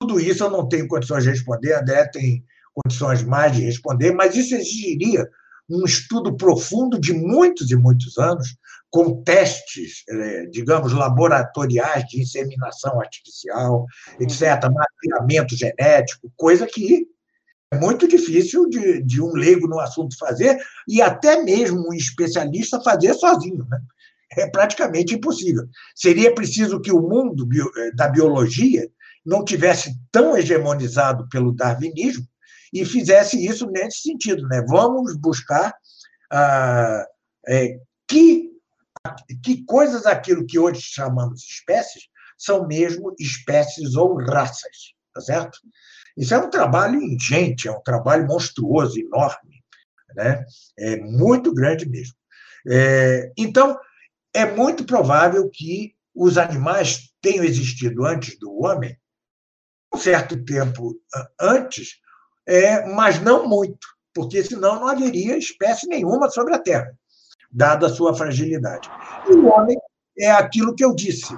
Tudo 0.00 0.20
isso 0.20 0.44
eu 0.44 0.50
não 0.50 0.68
tenho 0.68 0.86
condições 0.86 1.24
de 1.24 1.30
responder, 1.30 1.74
André 1.74 2.06
tem 2.08 2.44
condições 2.74 3.22
mais 3.22 3.54
de 3.54 3.62
responder, 3.62 4.12
mas 4.12 4.36
isso 4.36 4.54
exigiria 4.54 5.28
um 5.68 5.84
estudo 5.84 6.36
profundo 6.36 6.98
de 6.98 7.12
muitos 7.12 7.70
e 7.70 7.76
muitos 7.76 8.16
anos, 8.16 8.56
com 8.90 9.22
testes, 9.22 10.02
é, 10.08 10.46
digamos, 10.46 10.92
laboratoriais 10.92 12.04
de 12.04 12.22
inseminação 12.22 12.98
artificial, 13.00 13.84
etc., 14.18 14.40
mapeamento 14.72 15.54
genético, 15.54 16.32
coisa 16.36 16.66
que 16.66 17.06
é 17.70 17.78
muito 17.78 18.08
difícil 18.08 18.66
de, 18.66 19.02
de 19.02 19.20
um 19.20 19.32
leigo 19.34 19.68
no 19.68 19.78
assunto 19.78 20.16
fazer, 20.16 20.58
e 20.86 21.02
até 21.02 21.42
mesmo 21.42 21.86
um 21.86 21.92
especialista 21.92 22.80
fazer 22.80 23.12
sozinho. 23.12 23.66
Né? 23.68 23.78
É 24.38 24.48
praticamente 24.48 25.14
impossível. 25.14 25.64
Seria 25.94 26.34
preciso 26.34 26.80
que 26.80 26.90
o 26.92 27.02
mundo 27.02 27.46
é, 27.76 27.90
da 27.92 28.08
biologia 28.08 28.88
não 29.28 29.44
tivesse 29.44 29.94
tão 30.10 30.34
hegemonizado 30.36 31.28
pelo 31.28 31.52
darwinismo 31.52 32.26
e 32.72 32.82
fizesse 32.84 33.44
isso 33.44 33.70
nesse 33.70 34.00
sentido. 34.00 34.48
Né? 34.48 34.64
Vamos 34.66 35.14
buscar 35.16 35.74
ah, 36.32 37.06
é, 37.46 37.78
que, 38.08 38.50
que 39.44 39.64
coisas 39.64 40.06
aquilo 40.06 40.46
que 40.46 40.58
hoje 40.58 40.80
chamamos 40.80 41.42
espécies 41.42 42.04
são 42.38 42.66
mesmo 42.66 43.14
espécies 43.18 43.96
ou 43.96 44.16
raças, 44.16 44.94
tá 45.12 45.20
certo? 45.20 45.58
Isso 46.16 46.32
é 46.32 46.38
um 46.38 46.48
trabalho 46.48 47.02
ingente, 47.02 47.68
é 47.68 47.72
um 47.72 47.82
trabalho 47.82 48.26
monstruoso, 48.26 48.98
enorme, 48.98 49.62
né? 50.14 50.42
é 50.78 50.96
muito 50.96 51.52
grande 51.52 51.86
mesmo. 51.86 52.14
É, 52.66 53.30
então, 53.36 53.78
é 54.32 54.46
muito 54.46 54.84
provável 54.84 55.50
que 55.50 55.94
os 56.14 56.38
animais 56.38 57.10
tenham 57.20 57.44
existido 57.44 58.06
antes 58.06 58.38
do 58.38 58.52
homem, 58.62 58.96
um 59.92 59.98
certo 59.98 60.42
tempo 60.44 60.94
antes, 61.40 61.96
é, 62.46 62.86
mas 62.86 63.20
não 63.20 63.48
muito, 63.48 63.86
porque 64.14 64.42
senão 64.42 64.80
não 64.80 64.88
haveria 64.88 65.36
espécie 65.36 65.86
nenhuma 65.86 66.30
sobre 66.30 66.54
a 66.54 66.58
Terra, 66.58 66.90
dada 67.50 67.86
a 67.86 67.90
sua 67.90 68.14
fragilidade. 68.14 68.88
E 69.28 69.32
o 69.32 69.46
homem 69.46 69.76
é 70.18 70.30
aquilo 70.30 70.74
que 70.74 70.84
eu 70.84 70.94
disse, 70.94 71.34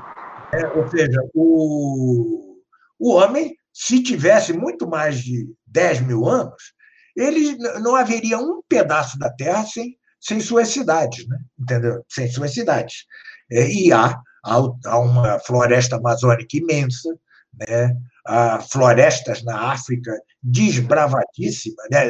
é, 0.52 0.66
ou 0.68 0.89
seja, 0.89 1.20
o, 1.35 2.56
o 2.98 3.12
homem, 3.12 3.55
se 3.72 4.02
tivesse 4.02 4.52
muito 4.52 4.89
mais 4.89 5.20
de 5.20 5.48
10 5.66 6.02
mil 6.02 6.28
anos, 6.28 6.74
ele 7.16 7.56
não 7.81 7.94
haveria 7.97 8.39
um 8.39 8.62
pedaço 8.68 9.18
da 9.18 9.31
Terra 9.31 9.64
sem, 9.64 9.97
sem 10.20 10.40
suas 10.40 10.68
cidades, 10.68 11.27
né? 11.28 11.39
entendeu? 11.59 12.05
Sem 12.09 12.28
suas 12.31 12.52
cidades. 12.52 13.05
É, 13.51 13.68
e 13.68 13.93
há, 13.93 14.18
há 14.44 14.98
uma 14.98 15.39
floresta 15.40 15.97
amazônica 15.97 16.56
imensa, 16.56 17.09
né? 17.52 17.97
Há 18.27 18.61
florestas 18.61 19.43
na 19.43 19.73
África 19.73 20.13
desbravadíssimas, 20.43 21.87
né? 21.91 22.07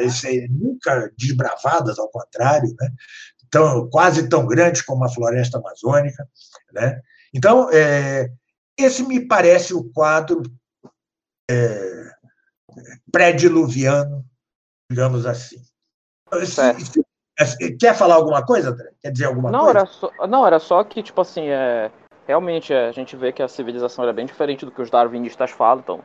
nunca 0.49 1.11
desbravadas, 1.17 1.99
ao 1.99 2.09
contrário, 2.09 2.73
né? 2.79 2.89
tão, 3.49 3.89
quase 3.89 4.29
tão 4.29 4.47
grandes 4.47 4.81
como 4.81 5.03
a 5.03 5.09
floresta 5.09 5.57
amazônica. 5.57 6.27
Né? 6.71 6.99
Então, 7.33 7.69
é, 7.71 8.31
esse 8.77 9.03
me 9.03 9.27
parece 9.27 9.73
o 9.73 9.83
quadro 9.91 10.41
é, 11.49 12.11
pré-diluviano, 13.11 14.25
digamos 14.89 15.25
assim. 15.25 15.61
Quer 17.79 17.95
falar 17.95 18.15
alguma 18.15 18.45
coisa, 18.45 18.69
André? 18.69 18.91
Quer 19.01 19.11
dizer 19.11 19.25
alguma 19.25 19.51
não, 19.51 19.65
coisa? 19.65 19.79
Era 19.79 19.85
só, 19.85 20.27
não, 20.27 20.47
era 20.47 20.59
só 20.59 20.83
que, 20.83 21.03
tipo 21.03 21.19
assim, 21.21 21.47
é, 21.47 21.91
realmente 22.27 22.73
é, 22.73 22.87
a 22.87 22.91
gente 22.91 23.15
vê 23.15 23.31
que 23.31 23.43
a 23.43 23.47
civilização 23.47 24.03
era 24.03 24.13
bem 24.13 24.25
diferente 24.25 24.65
do 24.65 24.71
que 24.71 24.81
os 24.81 24.89
darwinistas 24.89 25.51
falam. 25.51 25.79
Então, 25.79 26.01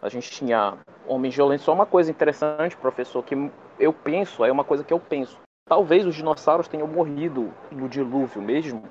a 0.00 0.08
gente 0.08 0.30
tinha 0.30 0.78
homens 1.06 1.34
violentos. 1.34 1.64
Só 1.64 1.72
uma 1.72 1.86
coisa 1.86 2.10
interessante, 2.10 2.76
professor, 2.76 3.22
que 3.22 3.34
eu 3.78 3.92
penso, 3.92 4.44
é 4.44 4.52
uma 4.52 4.64
coisa 4.64 4.84
que 4.84 4.92
eu 4.92 5.00
penso. 5.00 5.38
Talvez 5.68 6.06
os 6.06 6.14
dinossauros 6.14 6.68
tenham 6.68 6.86
morrido 6.86 7.52
no 7.72 7.88
dilúvio 7.88 8.40
mesmo, 8.40 8.82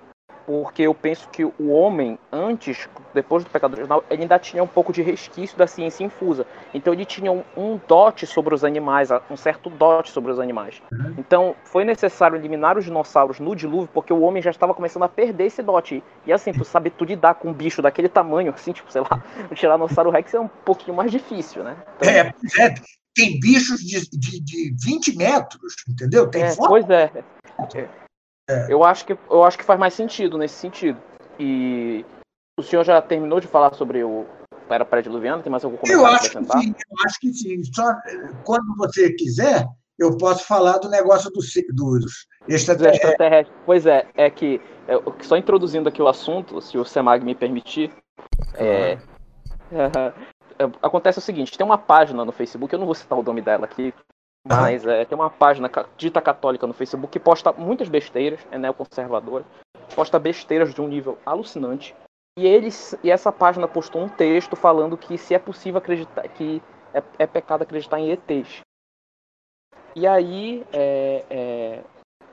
porque 0.46 0.84
eu 0.84 0.94
penso 0.94 1.28
que 1.30 1.44
o 1.44 1.70
homem, 1.70 2.20
antes, 2.32 2.88
depois 3.14 3.44
do 3.44 3.50
pecado 3.50 3.74
original, 3.74 4.04
ele 4.10 4.24
ainda 4.24 4.38
tinha 4.38 4.64
um 4.64 4.68
pouco 4.68 4.94
de 4.94 5.02
resquício 5.02 5.58
da 5.58 5.66
ciência 5.66 6.04
infusa. 6.04 6.46
Então 6.74 6.94
ele 6.94 7.06
tinha 7.06 7.32
um, 7.32 7.44
um 7.58 7.80
dote 7.88 8.28
sobre 8.28 8.54
os 8.54 8.64
animais, 8.64 9.10
um 9.30 9.36
certo 9.36 9.70
dote 9.70 10.12
sobre 10.12 10.32
os 10.32 10.40
animais. 10.40 10.82
Uhum. 10.92 11.16
Então 11.18 11.56
foi 11.64 11.84
necessário 11.84 12.38
eliminar 12.38 12.78
os 12.78 12.86
dinossauros 12.86 13.40
no 13.40 13.56
dilúvio, 13.56 13.90
porque 13.94 14.14
o 14.14 14.22
homem 14.22 14.42
já 14.42 14.52
estava 14.52 14.74
começando 14.74 15.04
a 15.04 15.10
perder 15.10 15.46
esse 15.46 15.64
dote. 15.64 16.04
E 16.26 16.32
assim, 16.32 16.52
tu 16.52 16.64
sabe 16.64 16.90
tu 16.90 17.04
lidar 17.04 17.36
com 17.36 17.50
um 17.50 17.54
bicho 17.54 17.82
daquele 17.82 18.10
tamanho, 18.10 18.54
assim, 18.54 18.72
tipo, 18.72 18.92
sei 18.92 19.02
lá, 19.02 19.24
o 19.50 19.56
Tiranossauro 19.56 20.12
Rex 20.12 20.34
é 20.34 20.40
um 20.40 20.48
pouquinho 20.48 20.96
mais 20.96 21.12
difícil, 21.12 21.64
né? 21.64 21.76
Então, 21.98 22.10
é, 22.10 22.34
é, 22.60 22.76
tem 23.16 23.40
bichos 23.40 23.80
de, 23.80 24.02
de, 24.12 24.40
de 24.42 24.76
20 24.84 25.16
metros, 25.16 25.76
entendeu? 25.90 26.28
Tem 26.28 26.44
é, 26.44 26.56
Pois 26.56 26.88
é. 26.90 27.12
é. 27.74 28.05
É. 28.50 28.68
Eu, 28.72 28.84
acho 28.84 29.06
que, 29.06 29.18
eu 29.30 29.44
acho 29.44 29.58
que 29.58 29.64
faz 29.64 29.80
mais 29.80 29.94
sentido 29.94 30.38
nesse 30.38 30.56
sentido. 30.56 31.00
E 31.40 32.06
o 32.58 32.64
senhor 32.64 32.84
já 32.84 33.02
terminou 33.02 33.40
de 33.40 33.48
falar 33.48 33.74
sobre 33.74 34.04
o 34.04 34.26
era 34.70 34.86
pré-diluviano? 34.86 35.44
Tem 35.44 35.52
mais 35.52 35.64
algum 35.64 35.78
comentário 35.78 36.02
eu 36.02 36.16
acho 36.16 36.30
Que 36.30 36.44
sim, 36.44 36.76
eu 36.78 37.06
acho 37.06 37.20
que 37.20 37.34
sim. 37.34 37.64
Só 37.74 37.94
quando 38.44 38.76
você 38.78 39.12
quiser, 39.14 39.66
eu 39.98 40.18
posso 40.18 40.46
falar 40.46 40.78
do 40.78 40.90
negócio 40.90 41.30
dos, 41.32 41.48
dos 41.74 42.28
extraterrestres. 42.48 43.12
Extraterrestre. 43.12 43.56
Pois 43.66 43.86
é, 43.86 44.08
é 44.16 44.30
que 44.30 44.62
é, 44.88 45.24
só 45.24 45.38
introduzindo 45.38 45.90
aqui 45.90 46.02
o 46.02 46.08
assunto, 46.08 46.62
se 46.62 46.78
o 46.78 46.86
Semag 46.86 47.24
me 47.24 47.36
permitir, 47.36 47.92
é, 48.56 48.98
é, 49.72 50.64
acontece 50.82 51.20
o 51.20 51.22
seguinte, 51.22 51.58
tem 51.58 51.66
uma 51.66 51.78
página 51.78 52.26
no 52.26 52.32
Facebook, 52.32 52.74
eu 52.74 52.80
não 52.80 52.86
vou 52.86 52.96
citar 52.96 53.18
o 53.18 53.24
nome 53.24 53.42
dela 53.42 53.66
aqui, 53.66 53.94
mas 54.48 54.86
é, 54.86 55.04
tem 55.06 55.18
uma 55.18 55.30
página 55.30 55.70
dita 55.98 56.22
católica 56.22 56.68
no 56.68 56.74
Facebook 56.74 57.12
que 57.12 57.20
posta 57.20 57.52
muitas 57.52 57.90
besteiras, 57.90 58.46
é 58.52 58.58
neoconservadora, 58.58 59.44
posta 59.96 60.20
besteiras 60.20 60.74
de 60.74 60.82
um 60.82 60.88
nível 60.88 61.18
alucinante. 61.26 61.96
E 62.38 62.46
eles 62.46 62.96
e 63.04 63.10
essa 63.10 63.32
página 63.32 63.68
postou 63.68 64.04
um 64.04 64.10
texto 64.10 64.56
falando 64.56 64.98
que 64.98 65.18
se 65.18 65.34
é 65.34 65.40
possível 65.40 65.80
acreditar 65.80 66.28
que 66.28 66.62
é, 66.94 67.02
é 67.20 67.26
pecado 67.26 67.64
acreditar 67.64 68.00
em 68.00 68.12
ETs. 68.12 68.60
E 69.96 70.06
aí 70.06 70.66
é, 70.72 71.26
é, 71.30 71.84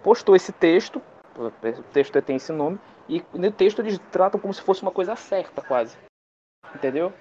postou 0.03 0.37
esse 0.37 0.53
texto, 0.53 1.01
o 1.37 1.51
texto 1.93 2.21
tem 2.21 2.37
esse 2.37 2.53
nome, 2.53 2.79
e 3.09 3.25
no 3.33 3.51
texto 3.53 3.79
eles 3.79 3.99
tratam 4.11 4.41
como 4.41 4.53
se 4.53 4.61
fosse 4.61 4.83
uma 4.83 4.91
coisa 4.91 5.17
certa, 5.17 5.63
quase. 5.63 5.97
Entendeu? 6.75 7.13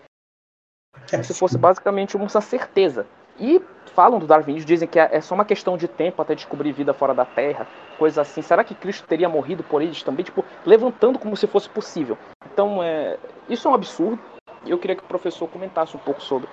como 1.09 1.23
se 1.23 1.33
fosse 1.33 1.57
basicamente 1.57 2.15
uma 2.15 2.27
certeza. 2.41 3.07
E 3.39 3.61
falam 3.93 4.19
do 4.19 4.27
darwinismo, 4.27 4.67
dizem 4.67 4.87
que 4.87 4.99
é 4.99 5.21
só 5.21 5.35
uma 5.35 5.45
questão 5.45 5.77
de 5.77 5.87
tempo 5.87 6.21
até 6.21 6.35
descobrir 6.35 6.71
vida 6.71 6.93
fora 6.93 7.13
da 7.13 7.25
Terra, 7.25 7.67
coisa 7.97 8.21
assim. 8.21 8.41
Será 8.41 8.63
que 8.63 8.75
Cristo 8.75 9.07
teria 9.07 9.29
morrido 9.29 9.63
por 9.63 9.81
eles 9.81 10.01
também? 10.03 10.23
Tipo, 10.23 10.45
levantando 10.65 11.19
como 11.19 11.35
se 11.35 11.47
fosse 11.47 11.69
possível. 11.69 12.17
Então, 12.51 12.81
é, 12.83 13.17
isso 13.49 13.67
é 13.67 13.71
um 13.71 13.75
absurdo. 13.75 14.21
Eu 14.65 14.77
queria 14.77 14.95
que 14.95 15.03
o 15.03 15.07
professor 15.07 15.47
comentasse 15.47 15.95
um 15.95 15.99
pouco 15.99 16.21
sobre. 16.21 16.49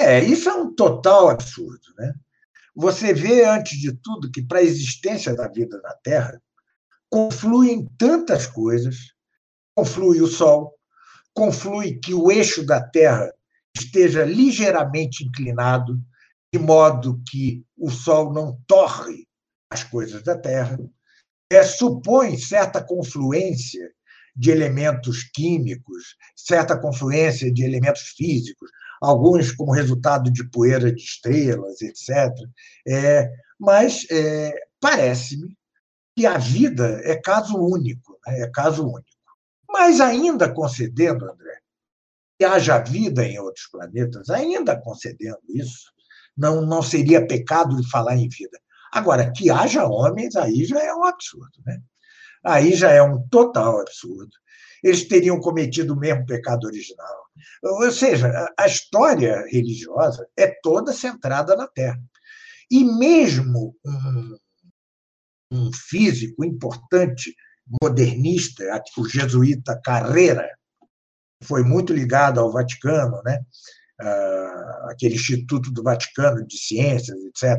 É, 0.00 0.20
isso 0.20 0.48
é 0.48 0.54
um 0.54 0.74
total 0.74 1.28
absurdo, 1.28 1.82
né? 1.96 2.14
Você 2.74 3.12
vê, 3.12 3.44
antes 3.44 3.76
de 3.78 3.92
tudo, 3.92 4.30
que 4.30 4.40
para 4.40 4.58
a 4.58 4.62
existência 4.62 5.34
da 5.34 5.48
vida 5.48 5.80
na 5.82 5.92
Terra, 5.94 6.40
confluem 7.10 7.88
tantas 7.98 8.46
coisas. 8.46 9.12
Conflui 9.76 10.20
o 10.20 10.26
Sol, 10.26 10.74
conflui 11.34 11.98
que 11.98 12.14
o 12.14 12.30
eixo 12.30 12.64
da 12.64 12.80
Terra 12.80 13.32
esteja 13.76 14.24
ligeiramente 14.24 15.24
inclinado, 15.24 15.98
de 16.52 16.58
modo 16.58 17.20
que 17.30 17.64
o 17.76 17.90
Sol 17.90 18.32
não 18.32 18.58
torre 18.66 19.26
as 19.70 19.84
coisas 19.84 20.22
da 20.22 20.36
Terra. 20.36 20.78
É, 21.50 21.62
supõe 21.62 22.36
certa 22.38 22.82
confluência 22.82 23.90
de 24.34 24.50
elementos 24.50 25.24
químicos, 25.24 26.16
certa 26.36 26.78
confluência 26.78 27.52
de 27.52 27.64
elementos 27.64 28.14
físicos, 28.16 28.70
alguns 29.00 29.52
como 29.52 29.72
resultado 29.72 30.30
de 30.30 30.48
poeira 30.48 30.92
de 30.92 31.02
estrelas, 31.02 31.80
etc. 31.82 32.32
É, 32.86 33.30
mas 33.58 34.06
é, 34.10 34.54
parece-me 34.80 35.56
que 36.16 36.26
a 36.26 36.38
vida 36.38 37.00
é 37.04 37.16
caso 37.16 37.56
único, 37.56 38.18
né? 38.26 38.40
é 38.40 38.50
caso 38.50 38.84
único. 38.84 39.06
Mas 39.68 40.00
ainda 40.00 40.52
concedendo, 40.52 41.24
André, 41.30 41.57
haja 42.44 42.78
vida 42.78 43.24
em 43.24 43.38
outros 43.38 43.66
planetas, 43.70 44.30
ainda 44.30 44.80
concedendo 44.80 45.40
isso, 45.48 45.92
não, 46.36 46.64
não 46.64 46.82
seria 46.82 47.26
pecado 47.26 47.76
falar 47.90 48.16
em 48.16 48.28
vida. 48.28 48.58
Agora, 48.92 49.32
que 49.32 49.50
haja 49.50 49.84
homens, 49.84 50.36
aí 50.36 50.64
já 50.64 50.80
é 50.80 50.94
um 50.94 51.04
absurdo. 51.04 51.58
Né? 51.66 51.80
Aí 52.44 52.74
já 52.74 52.90
é 52.90 53.02
um 53.02 53.26
total 53.28 53.80
absurdo. 53.80 54.30
Eles 54.82 55.06
teriam 55.08 55.40
cometido 55.40 55.94
o 55.94 55.98
mesmo 55.98 56.24
pecado 56.24 56.64
original. 56.66 57.26
Ou 57.62 57.90
seja, 57.90 58.30
a 58.56 58.66
história 58.66 59.44
religiosa 59.50 60.26
é 60.36 60.46
toda 60.62 60.92
centrada 60.92 61.56
na 61.56 61.66
Terra. 61.66 62.00
E 62.70 62.84
mesmo 62.84 63.74
um, 63.84 64.36
um 65.52 65.72
físico 65.72 66.44
importante, 66.44 67.34
modernista, 67.82 68.64
o 68.96 69.08
jesuíta 69.08 69.80
Carreira, 69.82 70.48
foi 71.42 71.62
muito 71.62 71.92
ligado 71.92 72.40
ao 72.40 72.52
Vaticano, 72.52 73.22
né? 73.24 73.40
Ah, 74.00 74.88
aquele 74.90 75.16
Instituto 75.16 75.70
do 75.72 75.82
Vaticano 75.82 76.46
de 76.46 76.56
Ciências, 76.56 77.18
etc., 77.24 77.58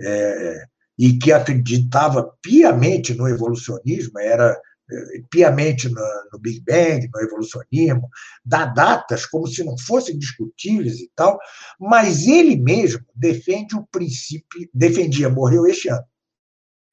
é, 0.00 0.64
e 0.98 1.18
que 1.18 1.32
acreditava 1.32 2.32
piamente 2.42 3.14
no 3.14 3.28
evolucionismo, 3.28 4.18
era 4.18 4.60
é, 4.90 5.22
piamente 5.30 5.88
no, 5.88 6.00
no, 6.32 6.38
Big 6.38 6.60
Bang, 6.60 7.08
no 7.12 7.20
evolucionismo, 7.20 8.08
dá 8.44 8.66
datas 8.66 9.24
como 9.24 9.46
se 9.46 9.64
não 9.64 9.76
fossem 9.78 10.18
discutíveis 10.18 11.00
e 11.00 11.10
tal, 11.14 11.38
mas 11.78 12.26
ele 12.26 12.56
mesmo 12.56 13.04
defende 13.14 13.76
o 13.76 13.86
princípio, 13.86 14.68
defendia, 14.74 15.28
morreu 15.28 15.66
este 15.66 15.88
ano, 15.88 16.04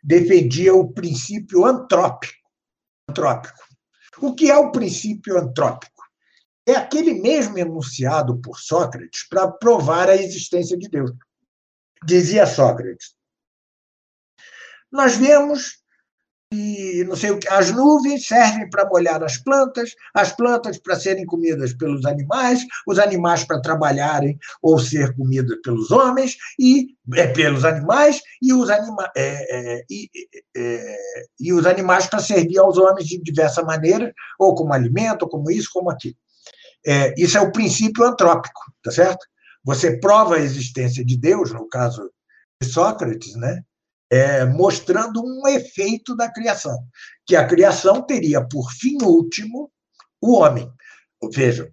defendia 0.03 0.73
o 0.73 0.91
princípio 0.91 1.65
antrópico. 1.65 2.33
antrópico. 3.09 3.59
O 4.21 4.33
que 4.33 4.49
é 4.49 4.57
o 4.57 4.71
princípio 4.71 5.37
antrópico? 5.37 5.98
É 6.71 6.75
aquele 6.75 7.13
mesmo 7.15 7.57
enunciado 7.57 8.39
por 8.41 8.59
Sócrates 8.59 9.27
para 9.27 9.47
provar 9.47 10.09
a 10.09 10.15
existência 10.15 10.77
de 10.77 10.87
Deus. 10.89 11.11
Dizia 12.05 12.45
Sócrates: 12.45 13.15
Nós 14.91 15.15
vemos 15.15 15.79
e 16.51 17.03
não 17.07 17.15
sei 17.15 17.29
o 17.29 17.37
que, 17.37 17.47
as 17.47 17.69
nuvens 17.69 18.25
servem 18.25 18.67
para 18.71 18.87
molhar 18.89 19.23
as 19.23 19.37
plantas, 19.37 19.93
as 20.15 20.31
plantas 20.31 20.79
para 20.79 20.99
serem 20.99 21.23
comidas 21.23 21.73
pelos 21.73 22.05
animais, 22.05 22.65
os 22.87 22.97
animais 22.97 23.43
para 23.43 23.61
trabalharem 23.61 24.35
ou 24.59 24.79
ser 24.79 25.15
comidos 25.15 25.59
pelos 25.63 25.91
homens 25.91 26.37
e 26.59 26.95
é, 27.13 27.27
pelos 27.27 27.63
animais 27.63 28.19
e 28.41 28.51
os, 28.51 28.67
anima, 28.67 29.11
é, 29.15 29.77
é, 29.77 29.85
e, 29.91 30.09
é, 30.57 30.95
e 31.39 31.53
os 31.53 31.67
animais 31.67 32.07
para 32.07 32.19
servir 32.19 32.57
aos 32.57 32.77
homens 32.77 33.07
de 33.07 33.21
diversa 33.21 33.61
maneira, 33.61 34.11
ou 34.39 34.55
como 34.55 34.73
alimento, 34.73 35.23
ou 35.23 35.29
como 35.29 35.51
isso, 35.51 35.69
como 35.71 35.91
aquilo. 35.91 36.15
É, 36.85 37.13
isso 37.17 37.37
é 37.37 37.41
o 37.41 37.51
princípio 37.51 38.03
antrópico, 38.03 38.61
tá 38.83 38.91
certo? 38.91 39.25
Você 39.63 39.99
prova 39.99 40.35
a 40.35 40.39
existência 40.39 41.03
de 41.03 41.17
Deus, 41.17 41.51
no 41.51 41.67
caso 41.67 42.09
de 42.61 42.69
Sócrates, 42.69 43.35
né? 43.35 43.63
É, 44.11 44.43
mostrando 44.45 45.21
um 45.23 45.47
efeito 45.47 46.15
da 46.15 46.31
criação, 46.31 46.75
que 47.27 47.35
a 47.35 47.45
criação 47.45 48.01
teria 48.01 48.43
por 48.43 48.71
fim 48.71 48.97
último 49.03 49.71
o 50.19 50.37
homem. 50.37 50.67
Vejam, 51.31 51.69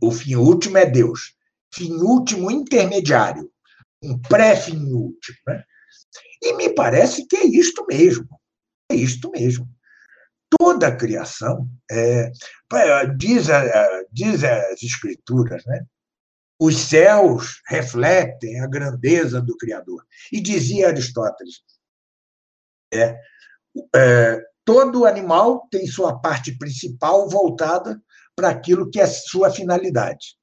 o 0.00 0.10
fim 0.10 0.34
último 0.36 0.78
é 0.78 0.86
Deus, 0.86 1.34
fim 1.74 1.92
último 1.92 2.50
intermediário, 2.50 3.50
um 4.02 4.18
pré-fim 4.18 4.82
último. 4.92 5.36
Né? 5.46 5.62
E 6.42 6.54
me 6.54 6.70
parece 6.74 7.26
que 7.26 7.36
é 7.36 7.44
isto 7.44 7.84
mesmo, 7.86 8.28
é 8.90 8.94
isto 8.94 9.30
mesmo 9.30 9.68
toda 10.58 10.88
a 10.88 10.96
criação, 10.96 11.68
é, 11.90 12.30
diz, 13.16 13.46
diz 14.12 14.44
as 14.44 14.82
escrituras, 14.82 15.64
né? 15.66 15.84
os 16.58 16.76
céus 16.76 17.60
refletem 17.66 18.60
a 18.60 18.66
grandeza 18.66 19.40
do 19.40 19.56
Criador. 19.56 20.04
E 20.32 20.40
dizia 20.40 20.88
Aristóteles, 20.88 21.62
é, 22.92 23.18
é, 23.94 24.40
todo 24.64 25.04
animal 25.04 25.66
tem 25.70 25.86
sua 25.86 26.18
parte 26.18 26.56
principal 26.56 27.28
voltada 27.28 28.00
para 28.36 28.48
aquilo 28.48 28.90
que 28.90 29.00
é 29.00 29.06
sua 29.06 29.50
finalidade. 29.50 30.36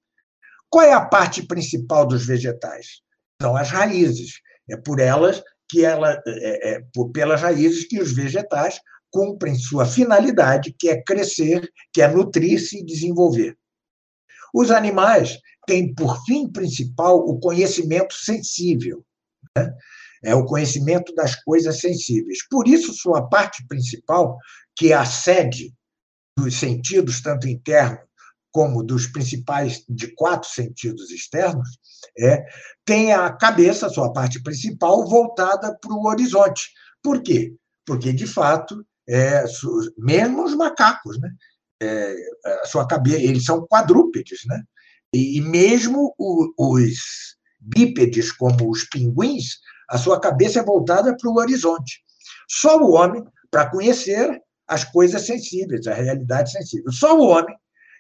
Qual 0.70 0.86
é 0.86 0.94
a 0.94 1.06
parte 1.06 1.44
principal 1.44 2.08
dos 2.08 2.26
vegetais? 2.26 3.02
São 3.42 3.56
as 3.56 3.70
raízes. 3.70 4.40
É 4.70 4.78
por 4.78 5.00
elas 5.00 5.44
que 5.68 5.84
ela, 5.84 6.22
é, 6.26 6.70
é, 6.72 6.84
por, 6.94 7.12
pelas 7.12 7.42
raízes 7.42 7.88
que 7.88 8.00
os 8.00 8.14
vegetais 8.14 8.80
cumprem 9.12 9.56
sua 9.56 9.86
finalidade, 9.86 10.74
que 10.78 10.90
é 10.90 11.02
crescer, 11.02 11.70
que 11.94 12.02
é 12.02 12.08
nutrir-se 12.08 12.80
e 12.80 12.86
desenvolver. 12.86 13.58
Os 14.54 14.72
animais 14.72 15.38
têm 15.68 15.94
por 15.94 16.24
fim 16.26 16.52
principal 16.52 17.18
o 17.20 17.40
conhecimento 17.40 18.14
sensível, 18.14 19.06
né? 19.58 19.74
é 20.24 20.36
o 20.36 20.46
conhecimento 20.46 21.14
das 21.16 21.36
coisas 21.44 21.80
sensíveis. 21.80 22.40
Por 22.50 22.68
isso, 22.68 22.94
sua 22.94 23.28
parte 23.28 23.66
principal, 23.68 24.38
que 24.76 24.92
é 24.92 24.96
a 24.96 25.06
sede 25.06 25.74
dos 26.38 26.56
sentidos, 26.56 27.22
tanto 27.22 27.48
internos 27.48 28.12
como 28.52 28.84
dos 28.84 29.08
principais 29.08 29.84
de 29.88 30.14
quatro 30.14 30.50
sentidos 30.50 31.10
externos, 31.10 31.70
é, 32.20 32.44
tem 32.86 33.14
a 33.14 33.32
cabeça, 33.32 33.90
sua 33.90 34.12
parte 34.12 34.44
principal, 34.44 35.08
voltada 35.08 35.78
para 35.80 35.94
o 35.94 36.06
horizonte. 36.06 36.70
Por 37.02 37.24
quê? 37.24 37.56
Porque, 37.86 38.12
de 38.12 38.28
fato, 38.28 38.86
é, 39.08 39.44
mesmo 39.98 40.44
os 40.44 40.56
macacos, 40.56 41.20
né? 41.20 41.30
É, 41.82 42.16
a 42.62 42.66
sua 42.66 42.88
cabeça, 42.88 43.18
eles 43.18 43.44
são 43.44 43.66
quadrúpedes, 43.66 44.42
né? 44.46 44.64
E, 45.14 45.38
e 45.38 45.42
mesmo 45.42 46.14
o, 46.18 46.54
os 46.58 47.36
bípedes, 47.60 48.32
como 48.32 48.70
os 48.70 48.84
pinguins, 48.86 49.60
a 49.90 49.98
sua 49.98 50.20
cabeça 50.20 50.60
é 50.60 50.64
voltada 50.64 51.16
para 51.16 51.30
o 51.30 51.38
horizonte. 51.38 52.02
Só 52.50 52.78
o 52.80 52.92
homem, 52.92 53.24
para 53.50 53.70
conhecer 53.70 54.42
as 54.68 54.84
coisas 54.84 55.26
sensíveis, 55.26 55.86
a 55.88 55.94
realidade 55.94 56.52
sensível, 56.52 56.92
só 56.92 57.18
o 57.18 57.28
homem 57.28 57.56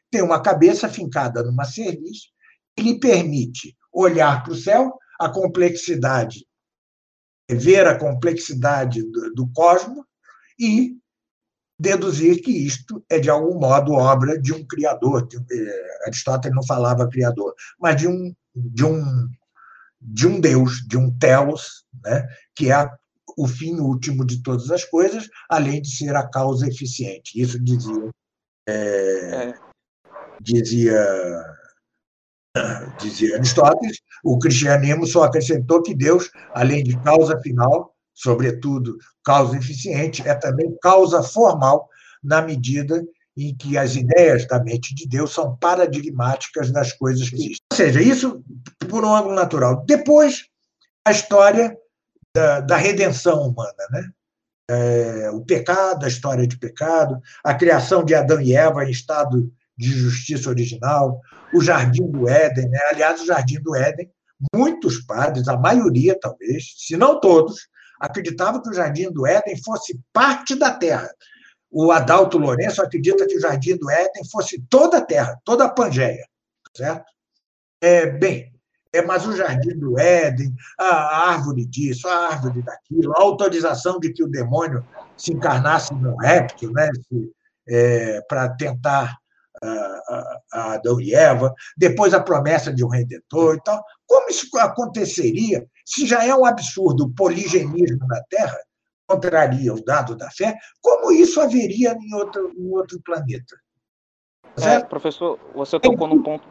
tem 0.09 0.21
uma 0.21 0.41
cabeça 0.41 0.87
fincada 0.87 1.43
numa 1.43 1.65
cerviz 1.65 2.31
que 2.75 2.83
lhe 2.83 2.99
permite 2.99 3.75
olhar 3.91 4.43
para 4.43 4.53
o 4.53 4.55
céu, 4.55 4.97
a 5.19 5.29
complexidade, 5.29 6.45
ver 7.49 7.85
a 7.85 7.97
complexidade 7.97 9.03
do, 9.03 9.33
do 9.33 9.51
cosmos 9.51 10.05
e 10.61 10.97
deduzir 11.79 12.41
que 12.43 12.51
isto 12.51 13.03
é, 13.09 13.17
de 13.17 13.29
algum 13.29 13.59
modo, 13.59 13.93
obra 13.93 14.39
de 14.39 14.53
um 14.53 14.63
criador. 14.65 15.27
Eh, 15.51 16.05
Aristóteles 16.05 16.55
não 16.55 16.63
falava 16.63 17.09
criador, 17.09 17.55
mas 17.79 17.99
de 17.99 18.07
um, 18.07 18.33
de 18.55 18.85
um, 18.85 19.27
de 19.99 20.27
um 20.27 20.39
Deus, 20.39 20.85
de 20.87 20.97
um 20.97 21.11
telos, 21.17 21.83
né, 22.03 22.27
que 22.55 22.71
é 22.71 22.87
o 23.35 23.47
fim 23.47 23.79
último 23.79 24.23
de 24.23 24.43
todas 24.43 24.69
as 24.69 24.85
coisas, 24.85 25.27
além 25.49 25.81
de 25.81 25.89
ser 25.89 26.15
a 26.15 26.27
causa 26.27 26.67
eficiente. 26.67 27.41
Isso 27.41 27.59
dizia. 27.59 28.11
É, 28.67 28.73
é. 28.73 29.53
Dizia 30.39 30.97
dizia 32.99 33.35
Aristóteles, 33.35 33.99
o 34.23 34.37
cristianismo 34.37 35.07
só 35.07 35.23
acrescentou 35.23 35.81
que 35.81 35.95
Deus, 35.95 36.29
além 36.53 36.83
de 36.83 36.97
causa 37.01 37.39
final, 37.39 37.95
sobretudo 38.21 38.97
causa 39.23 39.57
eficiente, 39.57 40.27
é 40.27 40.33
também 40.35 40.75
causa 40.81 41.23
formal, 41.23 41.89
na 42.23 42.41
medida 42.41 43.03
em 43.35 43.55
que 43.55 43.77
as 43.77 43.95
ideias 43.95 44.45
da 44.45 44.61
mente 44.61 44.93
de 44.93 45.07
Deus 45.07 45.33
são 45.33 45.55
paradigmáticas 45.57 46.71
das 46.71 46.93
coisas 46.93 47.29
que 47.29 47.35
existem. 47.35 47.65
Ou 47.71 47.77
seja, 47.77 48.01
isso 48.01 48.43
por 48.89 49.03
um 49.05 49.15
ângulo 49.15 49.35
natural. 49.35 49.83
Depois, 49.85 50.45
a 51.05 51.11
história 51.11 51.75
da, 52.35 52.59
da 52.59 52.77
redenção 52.77 53.41
humana, 53.47 53.87
né? 53.91 54.09
É, 54.69 55.29
o 55.31 55.41
pecado, 55.41 56.05
a 56.05 56.07
história 56.07 56.47
de 56.47 56.57
pecado, 56.57 57.19
a 57.43 57.53
criação 57.53 58.05
de 58.05 58.15
Adão 58.15 58.39
e 58.39 58.55
Eva 58.55 58.85
em 58.85 58.91
estado 58.91 59.51
de 59.77 59.89
justiça 59.89 60.49
original, 60.49 61.19
o 61.53 61.61
Jardim 61.61 62.09
do 62.09 62.29
Éden, 62.29 62.69
né? 62.69 62.79
aliás, 62.89 63.21
o 63.21 63.25
Jardim 63.25 63.59
do 63.61 63.75
Éden, 63.75 64.09
muitos 64.55 64.99
padres, 64.99 65.47
a 65.49 65.57
maioria 65.57 66.17
talvez, 66.17 66.73
se 66.77 66.95
não 66.95 67.19
todos, 67.19 67.67
acreditavam 68.01 68.61
que 68.61 68.69
o 68.69 68.73
Jardim 68.73 69.11
do 69.11 69.27
Éden 69.27 69.61
fosse 69.63 69.99
parte 70.11 70.55
da 70.55 70.71
Terra. 70.71 71.09
O 71.69 71.91
Adalto 71.91 72.37
Lourenço 72.37 72.81
acredita 72.81 73.27
que 73.27 73.37
o 73.37 73.39
Jardim 73.39 73.77
do 73.77 73.89
Éden 73.89 74.25
fosse 74.29 74.61
toda 74.69 74.97
a 74.97 75.05
Terra, 75.05 75.39
toda 75.45 75.65
a 75.65 75.69
Pangeia, 75.69 76.25
certo? 76.75 77.05
É, 77.79 78.07
bem, 78.07 78.51
é, 78.91 79.01
mas 79.01 79.25
o 79.25 79.35
Jardim 79.35 79.77
do 79.77 79.97
Éden, 79.97 80.53
a 80.77 81.29
árvore 81.29 81.65
disso, 81.65 82.07
a 82.07 82.27
árvore 82.27 82.61
daquilo, 82.61 83.13
a 83.15 83.21
autorização 83.21 83.99
de 83.99 84.11
que 84.11 84.23
o 84.23 84.27
demônio 84.27 84.85
se 85.15 85.31
encarnasse 85.31 85.93
no 85.93 86.17
réptil, 86.17 86.71
né, 86.71 86.89
é, 87.69 88.21
para 88.27 88.49
tentar 88.49 89.20
a 89.63 90.73
Adão 90.73 90.99
e 90.99 91.13
Eva, 91.13 91.53
depois 91.77 92.13
a 92.13 92.21
promessa 92.21 92.73
de 92.73 92.83
um 92.83 92.89
redentor 92.89 93.55
e 93.55 93.61
tal. 93.61 93.83
Como 94.07 94.29
isso 94.29 94.47
aconteceria 94.57 95.65
se 95.85 96.05
já 96.05 96.25
é 96.25 96.35
um 96.35 96.45
absurdo 96.45 97.05
o 97.05 97.13
poligenismo 97.13 98.05
na 98.07 98.21
Terra, 98.29 98.57
contraria 99.07 99.73
o 99.73 99.83
dado 99.83 100.15
da 100.15 100.29
fé, 100.31 100.55
como 100.81 101.11
isso 101.11 101.39
haveria 101.41 101.93
em 101.93 102.13
outro, 102.15 102.51
em 102.57 102.69
outro 102.73 102.99
planeta? 103.03 103.57
É, 104.61 104.79
professor, 104.79 105.39
você 105.53 105.79
tocou 105.79 106.07
no 106.07 106.21
ponto. 106.23 106.47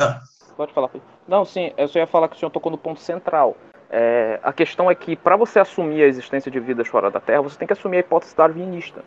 Ah. 0.00 0.20
Pode 0.56 0.72
falar. 0.72 0.90
Não, 1.26 1.44
sim, 1.44 1.72
eu 1.76 1.88
só 1.88 1.98
ia 1.98 2.06
falar 2.06 2.28
que 2.28 2.36
o 2.36 2.38
senhor 2.38 2.50
tocou 2.50 2.70
no 2.70 2.78
ponto 2.78 3.00
central. 3.00 3.56
É, 3.90 4.40
a 4.42 4.52
questão 4.52 4.90
é 4.90 4.94
que, 4.94 5.16
para 5.16 5.36
você 5.36 5.58
assumir 5.58 6.02
a 6.02 6.06
existência 6.06 6.50
de 6.50 6.60
vidas 6.60 6.88
fora 6.88 7.10
da 7.10 7.20
Terra, 7.20 7.42
você 7.42 7.58
tem 7.58 7.66
que 7.66 7.72
assumir 7.72 7.98
a 7.98 8.00
hipótese 8.00 8.36
darwinista. 8.36 9.04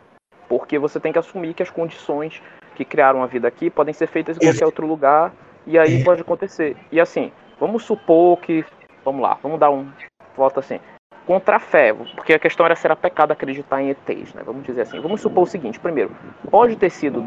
Porque 0.48 0.78
você 0.78 1.00
tem 1.00 1.12
que 1.12 1.18
assumir 1.18 1.54
que 1.54 1.62
as 1.62 1.70
condições 1.70 2.42
que 2.78 2.84
criaram 2.84 3.24
a 3.24 3.26
vida 3.26 3.48
aqui 3.48 3.68
podem 3.68 3.92
ser 3.92 4.06
feitas 4.06 4.36
em 4.36 4.40
qualquer 4.40 4.64
outro 4.64 4.86
lugar 4.86 5.32
e 5.66 5.76
aí 5.76 6.04
pode 6.04 6.22
acontecer. 6.22 6.76
E 6.92 7.00
assim, 7.00 7.32
vamos 7.58 7.82
supor 7.82 8.38
que, 8.38 8.64
vamos 9.04 9.20
lá, 9.20 9.36
vamos 9.42 9.58
dar 9.58 9.68
um 9.68 9.90
volta 10.36 10.60
assim, 10.60 10.78
contra 11.26 11.56
a 11.56 11.58
fé, 11.58 11.92
porque 11.92 12.32
a 12.32 12.38
questão 12.38 12.64
era 12.64 12.76
se 12.76 12.86
era 12.86 12.94
pecado 12.94 13.32
acreditar 13.32 13.82
em 13.82 13.90
ETs, 13.90 14.32
né? 14.32 14.42
Vamos 14.46 14.62
dizer 14.62 14.82
assim. 14.82 15.00
Vamos 15.00 15.20
supor 15.20 15.42
o 15.42 15.46
seguinte, 15.46 15.80
primeiro, 15.80 16.12
pode 16.52 16.76
ter 16.76 16.88
sido 16.88 17.24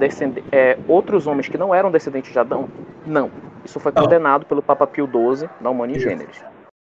é, 0.54 0.78
outros 0.88 1.28
homens 1.28 1.50
que 1.50 1.58
não 1.58 1.76
eram 1.76 1.92
descendentes 1.92 2.32
de 2.32 2.40
Adão? 2.40 2.70
Não. 3.06 3.30
Isso 3.66 3.78
foi 3.78 3.92
condenado 3.92 4.46
pelo 4.46 4.62
Papa 4.62 4.88
Pio 4.88 5.06
XII 5.06 5.50
na 5.60 5.70
Humana 5.70 6.00
Generis. 6.00 6.42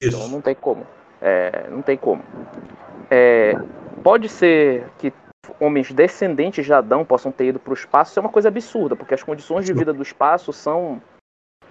Então 0.01 0.29
não 0.29 0.41
tem 0.41 0.55
como. 0.55 0.87
É, 1.21 1.67
não 1.69 1.83
tem 1.83 1.97
como. 1.97 2.23
É, 3.11 3.55
pode 4.03 4.29
ser 4.29 4.87
que 4.99 5.13
homens 5.61 5.93
descendentes 5.93 6.65
de 6.65 6.73
Adão 6.73 7.05
possam 7.05 7.33
ter 7.33 7.47
ido 7.47 7.59
para 7.59 7.71
o 7.71 7.75
espaço, 7.75 8.19
é 8.19 8.21
uma 8.21 8.29
coisa 8.29 8.49
absurda, 8.49 8.97
porque 8.97 9.15
as 9.15 9.23
condições 9.23 9.65
de 9.65 9.73
vida 9.73 9.93
do 9.93 10.03
espaço 10.03 10.53
são 10.53 11.01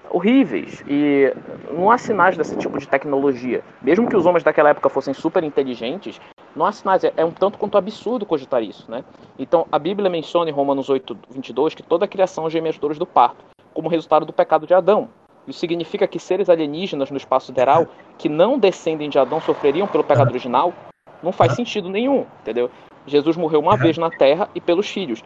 horríveis 0.10 0.84
e 0.88 1.34
não 1.72 1.90
há 1.90 1.98
sinais 1.98 2.38
desse 2.38 2.56
tipo 2.56 2.78
de 2.78 2.88
tecnologia. 2.88 3.64
Mesmo 3.82 4.08
que 4.08 4.16
os 4.16 4.26
homens 4.26 4.44
daquela 4.44 4.70
época 4.70 4.90
fossem 4.90 5.14
super 5.14 5.44
inteligentes, 5.44 6.20
não 6.56 6.66
há 6.66 6.72
sinais. 6.72 7.04
É, 7.04 7.14
é 7.18 7.26
um 7.26 7.32
tanto 7.32 7.58
quanto 7.58 7.78
absurdo 7.78 8.26
cogitar 8.26 8.62
isso, 8.62 8.90
né? 8.90 9.04
Então, 9.38 9.66
a 9.72 9.80
Bíblia 9.80 10.10
menciona 10.10 10.50
em 10.50 10.54
Romanos 10.54 10.90
8, 10.90 11.18
22 11.32 11.74
que 11.74 11.84
toda 11.84 12.06
a 12.06 12.08
criação 12.08 12.50
geme 12.50 12.70
as 12.70 12.78
dores 12.78 13.00
do 13.00 13.06
parto, 13.06 13.44
como 13.74 13.90
resultado 13.90 14.26
do 14.26 14.34
pecado 14.34 14.68
de 14.68 14.74
Adão. 14.74 15.10
Isso 15.48 15.60
significa 15.60 16.08
que 16.08 16.20
seres 16.20 16.50
alienígenas 16.50 17.12
no 17.12 17.18
espaço 17.18 17.48
sideral 17.48 17.88
que 18.18 18.30
não 18.30 18.58
descendem 18.58 19.10
de 19.10 19.20
Adão 19.20 19.42
sofreriam 19.42 19.88
pelo 19.88 20.04
pecado 20.04 20.30
original? 20.30 20.74
Não 21.22 21.32
faz 21.32 21.54
sentido 21.54 21.90
nenhum, 21.90 22.26
entendeu? 22.42 22.70
Jesus 23.06 23.36
morreu 23.36 23.60
uma 23.60 23.78
vez 23.78 23.98
na 23.98 24.10
terra 24.10 24.50
e 24.56 24.62
pelos 24.62 24.90
filhos, 24.90 25.24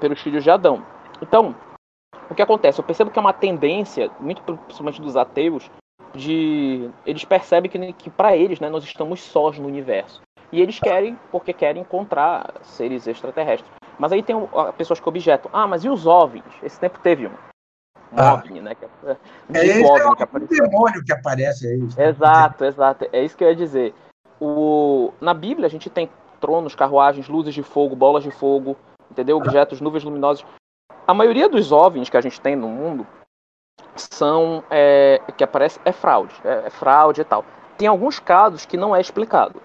pelos 0.00 0.20
filhos 0.20 0.42
de 0.42 0.50
Adão. 0.50 0.84
Então, 1.22 1.54
o 2.30 2.34
que 2.34 2.42
acontece? 2.42 2.80
Eu 2.80 2.84
percebo 2.84 3.10
que 3.10 3.18
é 3.18 3.22
uma 3.22 3.32
tendência, 3.32 4.10
muito 4.20 4.42
principalmente 4.42 5.00
dos 5.00 5.16
ateus, 5.16 5.70
de 6.14 6.90
eles 7.06 7.24
percebem 7.24 7.70
que, 7.70 7.92
que 7.92 8.10
para 8.10 8.36
eles, 8.36 8.60
né, 8.60 8.68
nós 8.68 8.84
estamos 8.84 9.20
sós 9.20 9.58
no 9.58 9.66
universo. 9.66 10.20
E 10.50 10.60
eles 10.60 10.78
querem, 10.78 11.18
porque 11.30 11.52
querem 11.52 11.82
encontrar 11.82 12.54
seres 12.62 13.06
extraterrestres. 13.06 13.70
Mas 13.98 14.12
aí 14.12 14.22
tem 14.22 14.36
pessoas 14.76 14.98
que 14.98 15.08
objetam: 15.08 15.50
ah, 15.52 15.66
mas 15.66 15.84
e 15.84 15.88
os 15.88 16.06
OVNIs? 16.06 16.44
Esse 16.62 16.80
tempo 16.80 16.98
teve 17.00 17.26
um. 17.26 17.32
Um 18.10 18.16
ah. 18.16 18.34
OVNI, 18.34 18.60
né? 18.62 18.74
Que, 18.74 18.84
é, 18.84 19.16
é, 19.52 19.66
esse 19.66 19.84
OVNI 19.84 20.00
é 20.00 20.36
um 20.36 20.46
demônio 20.46 21.04
que 21.04 21.12
aparece 21.12 21.66
aí. 21.66 22.08
Exato, 22.08 22.64
exato. 22.64 23.06
É 23.12 23.22
isso 23.22 23.36
que 23.36 23.44
eu 23.44 23.48
ia 23.48 23.56
dizer. 23.56 23.94
O... 24.40 25.12
Na 25.20 25.34
Bíblia 25.34 25.66
a 25.66 25.70
gente 25.70 25.90
tem 25.90 26.08
tronos, 26.40 26.74
carruagens, 26.74 27.28
luzes 27.28 27.54
de 27.54 27.62
fogo, 27.62 27.94
bolas 27.94 28.22
de 28.22 28.30
fogo, 28.30 28.76
entendeu? 29.10 29.36
Objetos, 29.36 29.80
nuvens 29.80 30.04
luminosas. 30.04 30.44
A 31.06 31.14
maioria 31.14 31.48
dos 31.48 31.72
OVNIs 31.72 32.08
que 32.08 32.16
a 32.16 32.20
gente 32.20 32.40
tem 32.40 32.54
no 32.54 32.68
mundo 32.68 33.06
são 33.96 34.62
é, 34.70 35.20
que 35.36 35.44
aparece 35.44 35.80
é 35.84 35.92
fraude, 35.92 36.34
é, 36.44 36.66
é, 36.66 36.70
fraude 36.70 37.20
e 37.20 37.24
tal. 37.24 37.44
Tem 37.76 37.88
alguns 37.88 38.18
casos 38.18 38.66
que 38.66 38.76
não 38.76 38.94
é 38.94 39.00
explicado. 39.00 39.60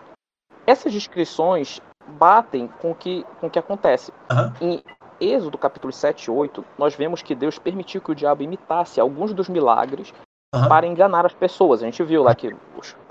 Essas 0.66 0.94
descrições 0.94 1.82
batem 2.08 2.68
com 2.68 2.92
o 2.92 2.96
que, 2.96 3.26
com 3.40 3.48
o 3.48 3.50
que 3.50 3.60
acontece. 3.60 4.12
Uhum. 4.32 4.54
Em 4.62 4.84
Êxodo 5.20 5.58
capítulo 5.58 5.92
7 5.92 6.26
e 6.26 6.32
8, 6.32 6.66
nós 6.78 6.96
vemos 6.96 7.22
que 7.22 7.36
Deus 7.36 7.58
permitiu 7.58 8.02
que 8.02 8.12
o 8.12 8.16
diabo 8.16 8.44
imitasse 8.44 9.00
alguns 9.00 9.34
dos 9.34 9.50
milagres 9.50 10.14
uhum. 10.54 10.68
para 10.68 10.88
enganar 10.88 11.26
as 11.26 11.34
pessoas. 11.34 11.82
A 11.82 11.86
gente 11.86 12.04
viu 12.04 12.24
lá 12.24 12.36
que 12.36 12.56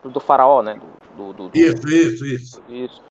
do 0.05 0.21
faraó, 0.21 0.63
né? 0.63 0.81
Do, 1.17 1.33
do, 1.33 1.49
do, 1.49 1.59
isso, 1.59 1.89
isso, 1.89 2.27
isso. 2.27 2.63
Isso. 2.69 3.03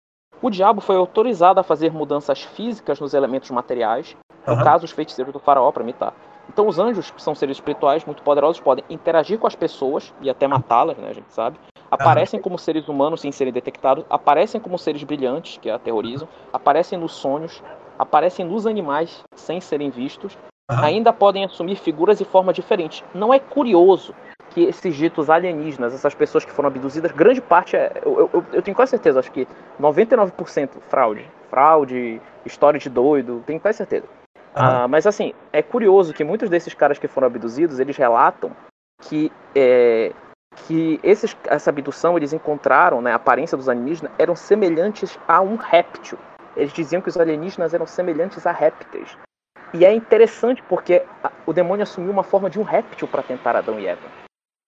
O 0.42 0.50
diabo 0.50 0.82
foi 0.82 0.96
autorizado 0.96 1.60
a 1.60 1.64
fazer 1.64 1.92
mudanças 1.92 2.42
físicas 2.42 3.00
nos 3.00 3.14
elementos 3.14 3.52
materiais, 3.52 4.18
no 4.48 4.54
uhum. 4.54 4.64
caso, 4.64 4.86
os 4.86 4.92
feiticeiros 4.92 5.32
do 5.32 5.40
faraó, 5.40 5.72
para 5.72 5.84
imitar. 5.84 6.14
Então, 6.50 6.68
os 6.68 6.80
anjos, 6.80 7.12
que 7.12 7.22
são 7.22 7.36
seres 7.36 7.58
espirituais 7.58 8.04
muito 8.06 8.24
poderosos, 8.24 8.60
podem 8.60 8.84
interagir 8.90 9.38
com 9.38 9.46
as 9.46 9.56
pessoas 9.56 10.12
e 10.20 10.30
até 10.30 10.48
matá-las, 10.48 10.98
né, 10.98 11.10
a 11.10 11.14
gente 11.14 11.32
sabe. 11.32 11.60
Aparecem 11.92 12.42
como 12.42 12.58
seres 12.58 12.88
humanos 12.88 13.22
sem 13.22 13.32
serem 13.32 13.54
detectados, 13.54 14.04
aparecem 14.10 14.60
como 14.60 14.80
seres 14.80 15.04
brilhantes, 15.04 15.58
que 15.58 15.70
aterrorizam, 15.70 16.28
aparecem 16.52 16.98
nos 16.98 17.12
sonhos, 17.14 17.62
aparecem 18.00 18.46
nos 18.46 18.66
animais 18.66 19.24
sem 19.36 19.62
serem 19.62 19.90
vistos, 19.90 20.38
ainda 20.68 21.14
podem 21.14 21.44
assumir 21.44 21.76
figuras 21.76 22.20
e 22.20 22.26
formas 22.26 22.56
diferentes. 22.56 23.04
Não 23.14 23.34
é 23.34 23.40
curioso 23.40 24.16
que 24.52 24.66
esses 24.66 24.96
ditos 24.96 25.30
alienígenas, 25.30 25.94
essas 25.94 26.14
pessoas 26.14 26.46
que 26.46 26.52
foram 26.52 26.68
abduzidas, 26.68 27.12
grande 27.12 27.42
parte 27.42 27.76
é. 27.76 27.92
Eu, 28.06 28.30
eu, 28.34 28.46
eu 28.54 28.62
tenho 28.62 28.76
quase 28.76 28.92
certeza, 28.92 29.20
acho 29.20 29.32
que 29.32 29.48
99% 29.80 30.70
fraude. 30.90 31.26
Fraude, 31.50 32.22
história 32.46 32.80
de 32.80 32.90
doido, 32.90 33.44
tenho 33.46 33.60
quase 33.60 33.78
certeza. 33.78 34.06
Ah, 34.54 34.88
mas 34.88 35.08
assim, 35.08 35.34
é 35.54 35.62
curioso 35.62 36.14
que 36.14 36.24
muitos 36.24 36.50
desses 36.50 36.74
caras 36.74 37.00
que 37.00 37.08
foram 37.08 37.28
abduzidos, 37.28 37.80
eles 37.80 37.96
relatam 37.96 38.52
que, 39.02 39.32
é, 39.56 40.12
que 40.68 41.00
esses, 41.02 41.36
essa 41.46 41.70
abdução 41.70 42.18
eles 42.18 42.34
encontraram, 42.34 43.02
né, 43.02 43.14
a 43.14 43.16
aparência 43.16 43.58
dos 43.58 43.70
alienígenas, 43.70 44.12
eram 44.20 44.36
semelhantes 44.36 45.18
a 45.28 45.42
um 45.42 45.56
réptil. 45.56 46.18
Eles 46.56 46.74
diziam 46.74 47.02
que 47.02 47.08
os 47.08 47.18
alienígenas 47.18 47.74
eram 47.74 47.88
semelhantes 47.88 48.46
a 48.46 48.52
répteis. 48.52 49.18
E 49.74 49.86
é 49.86 49.94
interessante 49.94 50.62
porque 50.64 51.02
o 51.46 51.54
demônio 51.54 51.84
assumiu 51.84 52.12
uma 52.12 52.24
forma 52.24 52.50
de 52.50 52.60
um 52.60 52.64
réptil 52.64 53.08
para 53.08 53.24
tentar 53.24 53.56
Adão 53.56 53.80
e 53.80 53.88
Eva. 53.88 54.22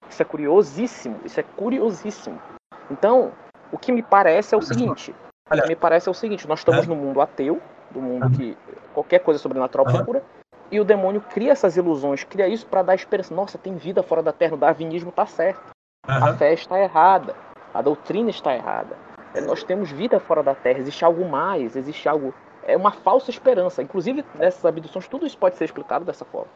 Isso 0.10 0.22
é 0.22 0.26
curiosíssimo, 0.26 1.20
isso 1.26 1.40
é 1.40 1.44
curiosíssimo. 1.44 2.40
Então, 2.90 3.32
o 3.72 3.78
que 3.78 3.92
me 3.92 4.04
parece 4.04 4.54
é 4.54 4.58
o 4.58 4.62
seguinte, 4.62 5.16
o 5.50 5.62
que 5.62 5.68
me 5.68 5.76
parece 5.76 6.08
é 6.08 6.12
o 6.12 6.14
seguinte, 6.14 6.48
nós 6.48 6.60
estamos 6.60 6.88
no 6.88 6.96
mundo 6.96 7.22
ateu, 7.22 7.62
do 7.92 8.02
mundo 8.02 8.30
que 8.32 8.58
qualquer 8.94 9.20
coisa 9.20 9.40
sobrenatural 9.40 9.86
procura, 9.86 10.24
e 10.72 10.80
o 10.80 10.84
demônio 10.84 11.22
cria 11.22 11.52
essas 11.52 11.78
ilusões, 11.78 12.24
cria 12.24 12.48
isso 12.48 12.66
para 12.66 12.82
dar 12.82 12.96
esperança. 12.96 13.34
Nossa, 13.34 13.58
tem 13.58 13.76
vida 13.76 14.02
fora 14.02 14.24
da 14.24 14.32
Terra, 14.32 14.56
o 14.56 14.58
darwinismo 14.58 15.10
está 15.10 15.26
certo. 15.26 15.72
A 16.06 16.34
fé 16.34 16.54
está 16.54 16.80
errada, 16.80 17.36
a 17.74 17.82
doutrina 17.82 18.30
está 18.30 18.54
errada. 18.54 18.98
É, 19.34 19.42
nós 19.42 19.64
temos 19.64 19.92
vida 19.92 20.20
fora 20.20 20.44
da 20.44 20.54
Terra, 20.54 20.80
existe 20.80 21.06
algo 21.06 21.28
mais, 21.30 21.76
existe 21.76 22.10
algo. 22.10 22.34
É 22.64 22.76
uma 22.76 22.92
falsa 22.92 23.30
esperança. 23.30 23.82
Inclusive, 23.82 24.26
nessas 24.36 24.66
abduções, 24.66 25.08
tudo 25.08 25.26
isso 25.26 25.38
pode 25.38 25.56
ser 25.58 25.66
explicado 25.66 26.06
dessa 26.06 26.26
forma. 26.26 26.50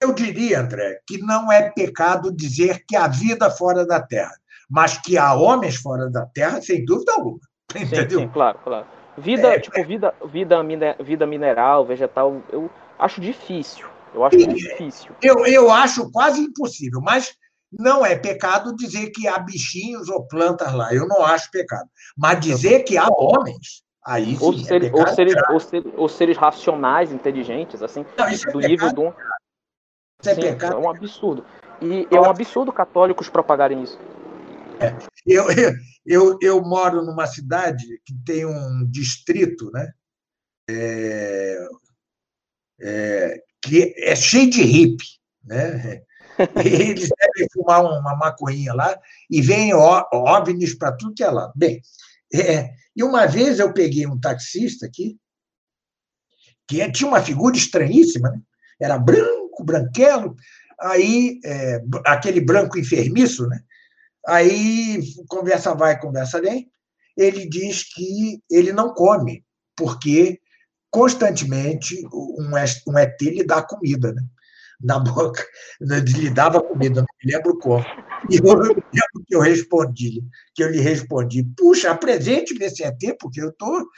Eu 0.00 0.14
diria, 0.14 0.60
André, 0.60 1.00
que 1.06 1.18
não 1.18 1.52
é 1.52 1.70
pecado 1.70 2.34
dizer 2.34 2.84
que 2.88 2.96
há 2.96 3.06
vida 3.06 3.50
fora 3.50 3.84
da 3.84 4.00
Terra, 4.00 4.34
mas 4.68 4.96
que 4.96 5.18
há 5.18 5.34
homens 5.34 5.76
fora 5.76 6.08
da 6.08 6.24
Terra, 6.26 6.62
sem 6.62 6.84
dúvida 6.84 7.12
alguma. 7.12 7.40
Entendeu? 7.76 8.20
Sim, 8.20 8.24
sim 8.24 8.28
claro, 8.28 8.58
claro. 8.64 8.86
Vida, 9.18 9.48
é, 9.48 9.60
tipo, 9.60 9.84
vida, 9.84 10.14
vida, 10.32 10.62
vida 11.04 11.26
mineral, 11.26 11.84
vegetal, 11.84 12.42
eu 12.50 12.70
acho 12.98 13.20
difícil. 13.20 13.86
Eu 14.14 14.24
acho 14.24 14.36
difícil. 14.36 15.12
Eu, 15.22 15.46
eu 15.46 15.70
acho 15.70 16.10
quase 16.10 16.40
impossível, 16.40 17.00
mas 17.00 17.34
não 17.70 18.04
é 18.04 18.16
pecado 18.16 18.74
dizer 18.74 19.10
que 19.10 19.28
há 19.28 19.38
bichinhos 19.38 20.08
ou 20.08 20.26
plantas 20.26 20.72
lá. 20.72 20.92
Eu 20.92 21.06
não 21.06 21.24
acho 21.24 21.50
pecado. 21.50 21.88
Mas 22.16 22.40
dizer 22.40 22.84
que 22.84 22.96
há 22.96 23.06
homens, 23.08 23.84
Aí, 24.06 24.36
sim, 24.36 24.44
ou, 24.44 24.54
é 24.54 24.58
ser, 24.58 24.94
ou, 24.94 25.06
seres, 25.06 25.34
ou, 25.50 25.60
ser, 25.60 25.86
ou, 25.96 26.08
seres, 26.08 26.36
racionais, 26.36 27.12
inteligentes, 27.12 27.82
assim, 27.82 28.04
Não, 28.16 28.26
é 28.26 28.36
do 28.36 28.60
é 28.62 28.68
nível 28.68 28.88
um. 28.88 29.12
Isso 30.20 30.30
é, 30.30 30.34
sim, 30.34 30.40
pecado. 30.40 30.74
é 30.74 30.76
um 30.76 30.90
absurdo. 30.90 31.44
E 31.82 32.06
é 32.10 32.20
um 32.20 32.24
absurdo 32.24 32.72
católicos 32.72 33.28
propagarem 33.28 33.82
isso. 33.82 33.98
É. 34.80 34.96
Eu, 35.26 35.44
eu, 36.06 36.38
eu, 36.40 36.62
moro 36.62 37.04
numa 37.04 37.26
cidade 37.26 37.84
que 38.04 38.14
tem 38.24 38.46
um 38.46 38.86
distrito, 38.88 39.70
né? 39.70 39.92
É, 40.68 41.58
é, 42.80 43.42
que 43.62 43.94
é 43.98 44.16
cheio 44.16 44.48
de 44.48 44.62
hippie, 44.62 45.18
né? 45.44 46.02
Eles 46.64 47.10
devem 47.10 47.48
fumar 47.52 47.84
uma 47.84 48.16
maconhinha 48.16 48.72
lá 48.72 48.98
e 49.28 49.42
vem 49.42 49.74
OVNIs 49.74 50.74
para 50.74 50.92
tudo 50.92 51.14
que 51.14 51.22
é 51.22 51.30
lá. 51.30 51.52
Bem, 51.54 51.82
é, 52.32 52.70
e 52.94 53.02
uma 53.02 53.26
vez 53.26 53.58
eu 53.58 53.72
peguei 53.72 54.06
um 54.06 54.18
taxista 54.18 54.86
aqui, 54.86 55.18
que 56.68 56.90
tinha 56.92 57.08
uma 57.08 57.22
figura 57.22 57.56
estranhíssima, 57.56 58.30
né? 58.30 58.40
era 58.80 58.98
branco, 58.98 59.64
branquelo, 59.64 60.34
aí 60.80 61.40
é, 61.44 61.82
aquele 62.06 62.40
branco 62.40 62.78
enfermiço, 62.78 63.46
né? 63.46 63.60
Aí 64.26 65.02
conversa 65.28 65.74
vai, 65.74 65.98
conversa 65.98 66.40
vem. 66.40 66.70
Ele 67.16 67.48
diz 67.48 67.92
que 67.92 68.40
ele 68.50 68.72
não 68.72 68.94
come, 68.94 69.44
porque 69.76 70.40
constantemente 70.90 72.06
um, 72.12 72.50
um 72.86 72.98
ET 72.98 73.20
lhe 73.20 73.44
dá 73.44 73.62
comida, 73.62 74.12
né? 74.12 74.22
Na 74.80 74.98
boca, 74.98 75.44
lhe 75.80 76.30
dava 76.30 76.62
comida, 76.62 77.00
não 77.00 77.06
me 77.22 77.32
lembro 77.32 77.58
como. 77.58 77.84
E 78.28 78.36
eu 78.36 78.54
lembro 78.54 78.84
que 79.26 79.34
eu 79.34 79.40
respondi, 79.40 80.22
que 80.54 80.62
eu 80.62 80.70
lhe 80.70 80.80
respondi, 80.80 81.44
puxa, 81.56 81.90
apresente-me 81.90 82.64
esse 82.64 82.82
ET, 82.82 83.16
porque 83.18 83.40
eu 83.40 83.52
tô, 83.52 83.88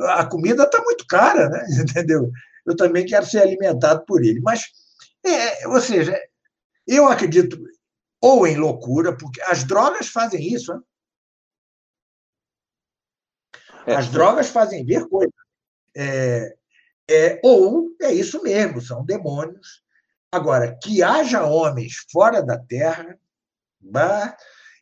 a 0.00 0.26
comida 0.26 0.64
está 0.64 0.82
muito 0.82 1.06
cara, 1.06 1.48
né? 1.48 1.64
entendeu? 1.80 2.30
Eu 2.66 2.76
também 2.76 3.06
quero 3.06 3.24
ser 3.24 3.40
alimentado 3.40 4.04
por 4.04 4.22
ele. 4.22 4.40
Mas, 4.40 4.64
é, 5.24 5.66
ou 5.68 5.80
seja, 5.80 6.18
eu 6.86 7.08
acredito 7.08 7.58
ou 8.20 8.46
em 8.46 8.56
loucura, 8.56 9.16
porque 9.16 9.40
as 9.42 9.64
drogas 9.64 10.08
fazem 10.08 10.52
isso. 10.52 10.74
Né? 10.74 10.80
As 13.96 14.08
drogas 14.08 14.50
fazem 14.50 14.84
ver 14.84 15.08
coisas. 15.08 15.32
É, 15.96 16.54
é, 17.08 17.40
ou 17.42 17.90
é 18.00 18.12
isso 18.12 18.42
mesmo, 18.42 18.80
são 18.80 19.04
demônios. 19.04 19.82
Agora, 20.30 20.78
que 20.80 21.02
haja 21.02 21.44
homens 21.44 22.06
fora 22.12 22.40
da 22.42 22.58
Terra, 22.58 23.18
bah, 23.80 24.36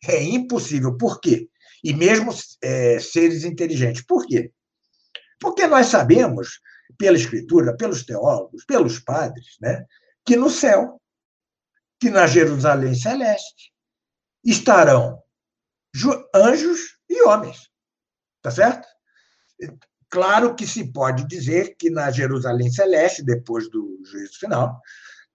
é 0.07 0.23
impossível. 0.23 0.97
Por 0.97 1.21
quê? 1.21 1.49
E 1.83 1.95
mesmo 1.95 2.33
é, 2.63 2.99
seres 2.99 3.45
inteligentes. 3.45 4.03
Por 4.03 4.27
quê? 4.27 4.53
Porque 5.41 5.67
nós 5.67 5.87
sabemos, 5.87 6.61
pela 6.97 7.17
Escritura, 7.17 7.77
pelos 7.77 8.05
teólogos, 8.05 8.65
pelos 8.65 8.99
padres, 8.99 9.57
né, 9.61 9.85
que 10.25 10.37
no 10.37 10.51
céu 10.51 11.01
que 12.01 12.11
na 12.11 12.27
Jerusalém 12.27 12.95
celeste 12.95 13.73
estarão 14.45 15.21
anjos 16.35 16.99
e 17.09 17.23
homens. 17.23 17.71
Tá 18.41 18.51
certo? 18.51 18.87
Claro 20.09 20.55
que 20.55 20.67
se 20.67 20.93
pode 20.93 21.27
dizer 21.27 21.77
que 21.77 21.91
na 21.91 22.11
Jerusalém 22.11 22.71
celeste, 22.71 23.23
depois 23.23 23.69
do 23.71 24.01
juízo 24.05 24.39
final, 24.39 24.81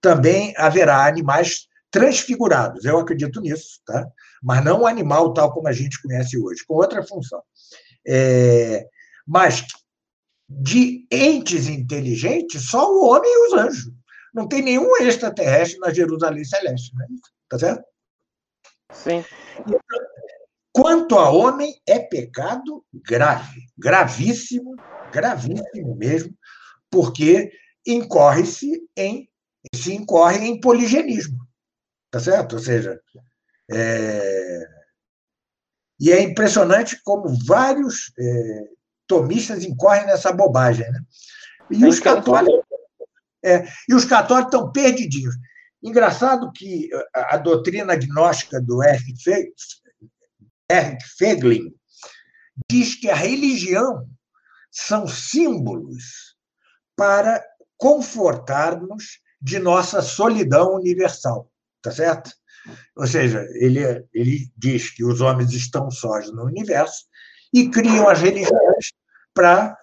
também 0.00 0.54
haverá 0.56 1.06
animais 1.06 1.68
transfigurados. 1.94 2.84
Eu 2.84 2.98
acredito 2.98 3.40
nisso, 3.40 3.80
tá? 3.86 4.04
Mas 4.42 4.64
não 4.64 4.82
um 4.82 4.86
animal 4.86 5.32
tal 5.32 5.52
como 5.52 5.68
a 5.68 5.72
gente 5.72 6.02
conhece 6.02 6.36
hoje, 6.36 6.64
com 6.66 6.74
outra 6.74 7.06
função. 7.06 7.40
É... 8.04 8.84
Mas 9.24 9.64
de 10.48 11.06
entes 11.08 11.68
inteligentes, 11.68 12.68
só 12.68 12.92
o 12.92 13.06
homem 13.06 13.30
e 13.32 13.46
os 13.46 13.52
anjos 13.52 13.92
não 14.34 14.48
tem 14.48 14.60
nenhum 14.60 14.96
extraterrestre 14.96 15.78
na 15.78 15.92
Jerusalém 15.92 16.44
Celeste, 16.44 16.92
né? 16.96 17.06
Tá 17.48 17.60
certo? 17.60 17.84
Sim. 18.92 19.24
Quanto 20.72 21.16
a 21.16 21.30
homem, 21.30 21.80
é 21.86 22.00
pecado 22.00 22.84
grave, 22.92 23.66
gravíssimo, 23.78 24.74
gravíssimo 25.12 25.94
mesmo, 25.94 26.34
porque 26.90 27.52
incorre-se 27.86 28.82
em 28.96 29.28
se 29.74 29.94
incorre 29.94 30.44
em 30.46 30.60
poligenismo, 30.60 31.38
tá 32.14 32.20
certo? 32.20 32.52
Ou 32.52 32.58
seja, 32.60 33.00
é... 33.68 34.68
e 35.98 36.12
é 36.12 36.22
impressionante 36.22 37.02
como 37.02 37.28
vários 37.44 38.12
é, 38.16 38.68
tomistas 39.04 39.64
incorrem 39.64 40.06
nessa 40.06 40.32
bobagem, 40.32 40.88
né? 40.92 41.00
E 41.68 41.84
os 41.84 41.98
católicos 41.98 42.64
é, 43.44 43.66
e 43.88 43.94
os 43.94 44.04
católicos 44.04 44.54
estão 44.54 44.70
perdidinhos. 44.70 45.34
Engraçado 45.82 46.52
que 46.52 46.88
a, 47.12 47.34
a 47.34 47.36
doutrina 47.36 47.96
gnóstica 47.96 48.60
do 48.60 48.80
Eric 48.84 49.12
Feglin 51.18 51.74
diz 52.70 52.94
que 52.94 53.10
a 53.10 53.16
religião 53.16 54.08
são 54.70 55.08
símbolos 55.08 56.36
para 56.94 57.44
confortarmos 57.76 59.18
de 59.42 59.58
nossa 59.58 60.00
solidão 60.00 60.76
universal, 60.76 61.50
tá 61.84 61.92
certo? 61.92 62.32
Ou 62.96 63.06
seja, 63.06 63.46
ele, 63.52 63.80
ele 64.12 64.50
diz 64.56 64.90
que 64.90 65.04
os 65.04 65.20
homens 65.20 65.52
estão 65.52 65.90
sós 65.90 66.32
no 66.32 66.44
universo 66.44 67.04
e 67.52 67.68
criam 67.68 68.08
as 68.08 68.20
religiões 68.20 68.92
para 69.34 69.76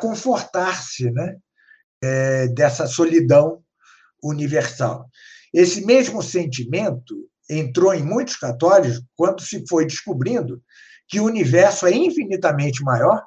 confortar-se, 0.00 1.10
né? 1.12 1.36
é, 2.02 2.48
dessa 2.48 2.86
solidão 2.86 3.62
universal. 4.22 5.08
Esse 5.52 5.84
mesmo 5.84 6.22
sentimento 6.22 7.28
entrou 7.48 7.94
em 7.94 8.02
muitos 8.02 8.36
católicos 8.36 9.02
quando 9.16 9.40
se 9.42 9.64
foi 9.68 9.86
descobrindo 9.86 10.62
que 11.08 11.20
o 11.20 11.24
universo 11.24 11.86
é 11.86 11.92
infinitamente 11.92 12.82
maior, 12.82 13.24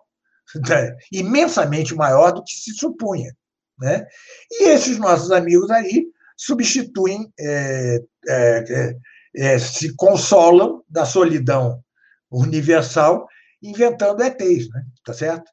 né, 0.67 0.95
imensamente 1.11 1.95
maior 1.95 2.31
do 2.31 2.43
que 2.43 2.53
se 2.53 2.73
supunha. 2.73 3.35
Né? 3.79 4.05
E 4.51 4.69
esses 4.69 4.99
nossos 4.99 5.31
amigos 5.31 5.71
aí 5.71 6.00
substituem, 6.41 7.31
é, 7.39 7.99
é, 8.27 8.65
é, 8.67 8.95
é 9.35 9.59
se 9.59 9.95
consolam 9.95 10.83
da 10.89 11.05
solidão 11.05 11.83
universal 12.31 13.27
inventando 13.61 14.23
ETs, 14.23 14.67
né? 14.69 14.83
tá 15.05 15.13
certo? 15.13 15.51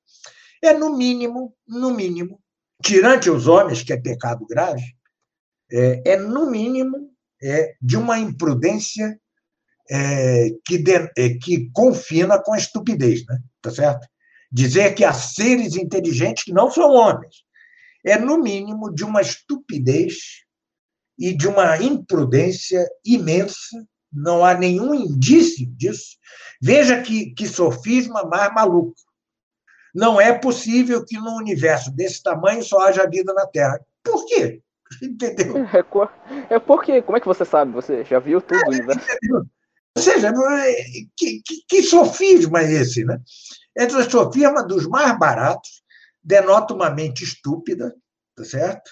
É 0.62 0.73
no 0.73 0.97
mínimo, 0.97 1.55
no 1.66 1.90
mínimo, 1.90 2.40
tirante 2.82 3.28
os 3.28 3.47
homens, 3.47 3.82
que 3.82 3.93
é 3.93 4.01
pecado 4.01 4.47
grave, 4.47 4.82
é, 5.70 6.12
é 6.12 6.16
no 6.16 6.51
mínimo 6.51 7.10
é, 7.43 7.74
de 7.82 7.98
uma 7.98 8.19
imprudência 8.19 9.20
é, 9.90 10.48
que, 10.65 10.78
de, 10.78 11.09
que 11.39 11.70
confina 11.73 12.43
com 12.43 12.55
a 12.55 12.59
estupidez, 12.59 13.27
né? 13.27 13.39
tá 13.60 13.70
certo? 13.70 14.09
Dizer 14.51 14.94
que 14.94 15.05
há 15.05 15.12
seres 15.12 15.77
inteligentes 15.77 16.44
que 16.44 16.52
não 16.52 16.70
são 16.70 16.94
homens 16.94 17.44
é, 18.02 18.19
no 18.19 18.39
mínimo, 18.39 18.90
de 18.90 19.05
uma 19.05 19.20
estupidez 19.20 20.47
e 21.19 21.36
de 21.36 21.49
uma 21.49 21.77
imprudência 21.82 22.86
imensa, 23.05 23.85
não 24.12 24.45
há 24.45 24.55
nenhum 24.55 24.95
indício 24.95 25.66
disso. 25.77 26.16
Veja 26.62 27.03
que, 27.03 27.32
que 27.35 27.47
sofisma 27.47 28.23
mais 28.24 28.53
maluco. 28.55 28.95
Não 29.95 30.20
é 30.20 30.32
possível 30.32 31.05
que 31.05 31.19
num 31.19 31.36
universo 31.36 31.90
desse 31.90 32.23
tamanho 32.23 32.62
só 32.62 32.81
haja 32.81 33.09
vida 33.09 33.32
na 33.35 33.47
Terra. 33.47 33.81
Por 34.03 34.24
quê? 34.27 34.62
Entendeu? 35.03 35.55
É, 36.51 36.55
é 36.55 36.59
porque, 36.59 37.03
como 37.03 37.19
é 37.19 37.20
que 37.20 37.27
você 37.27 37.45
sabe? 37.45 37.73
Você 37.73 38.05
já 38.05 38.19
viu 38.19 38.40
tudo 38.40 38.61
o 38.61 38.69
universo? 38.69 39.01
Ou 39.97 40.03
seja, 40.03 40.28
é, 40.28 40.74
que, 41.16 41.43
que, 41.43 41.65
que 41.69 41.82
sofisma 41.82 42.61
é 42.61 42.73
esse, 42.73 43.05
né? 43.05 43.20
Esse 43.77 43.97
é 43.97 44.09
sofisma 44.09 44.62
dos 44.62 44.86
mais 44.86 45.19
baratos, 45.19 45.82
denota 46.23 46.74
uma 46.74 46.90
mente 46.90 47.24
estúpida, 47.24 47.95
tá 48.36 48.45
certo? 48.45 48.90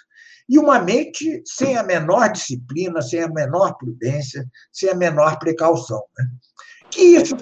E 0.48 0.59
uma 0.59 0.78
mente 0.78 1.43
sem 1.44 1.77
a 1.77 1.82
menor 1.82 2.31
disciplina, 2.31 3.02
sem 3.02 3.20
a 3.20 3.28
menor 3.28 3.77
prudência, 3.77 4.47
sem 4.73 4.89
a 4.89 4.94
menor 4.94 5.39
precaução. 5.39 6.02
Né? 6.16 6.27
Que 6.90 7.01
isso 7.01 7.36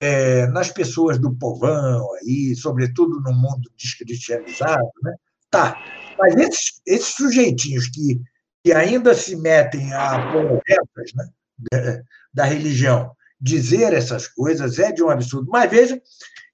é, 0.00 0.46
nas 0.48 0.70
pessoas 0.70 1.18
do 1.18 1.34
povão, 1.34 2.06
aí, 2.22 2.54
sobretudo 2.56 3.20
no 3.20 3.32
mundo 3.32 3.70
descristianizado, 3.76 4.90
né? 5.02 5.14
tá. 5.50 5.76
Mas 6.18 6.36
esses, 6.36 6.80
esses 6.86 7.14
sujeitinhos 7.14 7.88
que, 7.88 8.20
que 8.62 8.72
ainda 8.72 9.14
se 9.14 9.34
metem 9.36 9.92
a 9.92 10.16
apologetas 10.16 11.12
né, 11.14 11.28
da, 11.72 12.02
da 12.34 12.44
religião, 12.44 13.12
dizer 13.40 13.92
essas 13.92 14.28
coisas 14.28 14.78
é 14.78 14.92
de 14.92 15.02
um 15.02 15.10
absurdo. 15.10 15.48
Mas 15.50 15.70
veja 15.70 16.00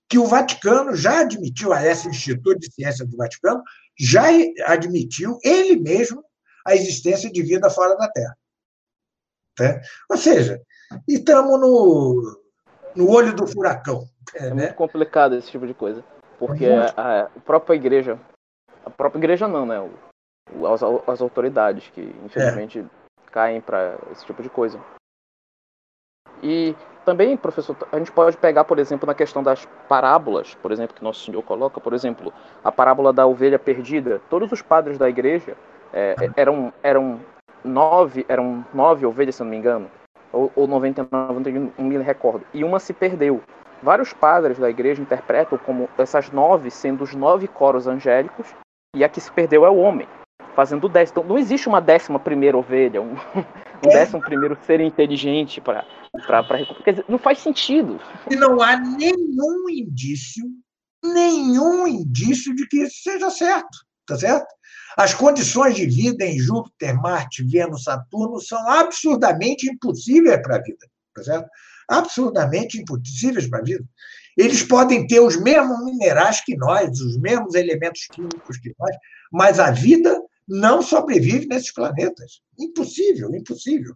que 0.08 0.18
o 0.18 0.26
Vaticano 0.26 0.96
já 0.96 1.20
admitiu, 1.20 1.72
a 1.72 1.86
esse 1.86 2.08
Instituto 2.08 2.58
de 2.58 2.72
Ciência 2.72 3.06
do 3.06 3.16
Vaticano, 3.16 3.62
já 4.00 4.24
admitiu 4.66 5.38
ele 5.44 5.76
mesmo 5.76 6.24
a 6.66 6.74
existência 6.74 7.30
de 7.30 7.42
vida 7.42 7.68
fora 7.68 7.96
da 7.96 8.08
Terra. 8.08 8.36
Tá? 9.56 9.80
Ou 10.08 10.16
seja, 10.16 10.60
estamos 11.06 11.60
no, 11.60 12.40
no 12.96 13.10
olho 13.10 13.34
do 13.34 13.46
furacão. 13.46 14.08
É, 14.34 14.46
é 14.48 14.54
né? 14.54 14.62
muito 14.62 14.74
complicado 14.74 15.34
esse 15.34 15.50
tipo 15.50 15.66
de 15.66 15.74
coisa. 15.74 16.02
Porque 16.38 16.66
a, 16.66 17.24
a 17.24 17.28
própria 17.40 17.74
igreja, 17.74 18.18
a 18.84 18.88
própria 18.88 19.20
igreja 19.20 19.46
não, 19.46 19.66
né? 19.66 19.78
O, 19.78 20.66
as, 20.66 20.82
as 20.82 21.20
autoridades 21.20 21.88
que 21.90 22.00
infelizmente 22.24 22.78
é. 22.78 23.30
caem 23.30 23.60
para 23.60 23.98
esse 24.10 24.24
tipo 24.24 24.42
de 24.42 24.48
coisa. 24.48 24.82
E 26.42 26.74
também, 27.10 27.36
professor, 27.36 27.76
a 27.90 27.98
gente 27.98 28.12
pode 28.12 28.36
pegar, 28.36 28.62
por 28.62 28.78
exemplo, 28.78 29.04
na 29.04 29.14
questão 29.14 29.42
das 29.42 29.66
parábolas, 29.88 30.54
por 30.62 30.70
exemplo, 30.70 30.94
que 30.94 31.02
Nosso 31.02 31.24
Senhor 31.24 31.42
coloca, 31.42 31.80
por 31.80 31.92
exemplo, 31.92 32.32
a 32.62 32.70
parábola 32.70 33.12
da 33.12 33.26
ovelha 33.26 33.58
perdida. 33.58 34.20
Todos 34.30 34.52
os 34.52 34.62
padres 34.62 34.96
da 34.96 35.08
igreja 35.08 35.56
é, 35.92 36.14
eram, 36.36 36.72
eram 36.84 37.20
nove, 37.64 38.24
eram 38.28 38.64
nove 38.72 39.04
ovelhas, 39.04 39.34
se 39.34 39.42
não 39.42 39.50
me 39.50 39.56
engano, 39.56 39.90
ou, 40.32 40.52
ou 40.54 40.68
99, 40.68 41.72
não 41.76 41.84
me 41.84 41.98
recordo, 41.98 42.44
e 42.54 42.62
uma 42.62 42.78
se 42.78 42.92
perdeu. 42.92 43.40
Vários 43.82 44.12
padres 44.12 44.56
da 44.56 44.70
igreja 44.70 45.02
interpretam 45.02 45.58
como 45.58 45.88
essas 45.98 46.30
nove 46.30 46.70
sendo 46.70 47.02
os 47.02 47.12
nove 47.12 47.48
coros 47.48 47.88
angélicos, 47.88 48.54
e 48.94 49.02
a 49.02 49.08
que 49.08 49.20
se 49.20 49.32
perdeu 49.32 49.66
é 49.66 49.70
o 49.70 49.78
homem, 49.78 50.06
fazendo 50.60 50.90
dez. 50.90 51.10
Então, 51.10 51.24
não 51.24 51.38
existe 51.38 51.68
uma 51.68 51.80
décima 51.80 52.20
primeira 52.20 52.58
ovelha, 52.58 53.00
um, 53.00 53.14
um 53.82 53.88
décimo 53.88 54.20
primeiro 54.20 54.58
ser 54.66 54.78
inteligente 54.80 55.58
para 55.58 55.86
recuperar. 56.12 56.44
Não 57.08 57.18
faz 57.18 57.38
sentido. 57.38 57.98
E 58.30 58.36
não 58.36 58.60
há 58.60 58.76
nenhum 58.76 59.70
indício, 59.70 60.44
nenhum 61.02 61.86
indício 61.86 62.54
de 62.54 62.66
que 62.68 62.82
isso 62.82 63.02
seja 63.02 63.30
certo, 63.30 63.70
tá 64.06 64.18
certo? 64.18 64.46
As 64.98 65.14
condições 65.14 65.76
de 65.76 65.86
vida 65.86 66.26
em 66.26 66.38
Júpiter, 66.38 66.94
Marte, 67.00 67.42
Vênus, 67.42 67.84
Saturno 67.84 68.38
são 68.38 68.68
absurdamente 68.68 69.66
impossíveis 69.66 70.42
para 70.42 70.56
a 70.56 70.62
vida, 70.62 70.86
tá 71.14 71.22
certo? 71.22 71.48
Absurdamente 71.88 72.78
impossíveis 72.78 73.48
para 73.48 73.60
a 73.60 73.62
vida. 73.62 73.84
Eles 74.36 74.62
podem 74.62 75.06
ter 75.06 75.20
os 75.20 75.40
mesmos 75.40 75.82
minerais 75.86 76.44
que 76.44 76.54
nós, 76.54 77.00
os 77.00 77.18
mesmos 77.18 77.54
elementos 77.54 78.06
químicos 78.12 78.58
que 78.58 78.74
nós, 78.78 78.94
mas 79.32 79.58
a 79.58 79.70
vida 79.70 80.20
não 80.50 80.82
sobrevive 80.82 81.46
nesses 81.46 81.72
planetas. 81.72 82.42
Impossível, 82.58 83.32
impossível. 83.34 83.94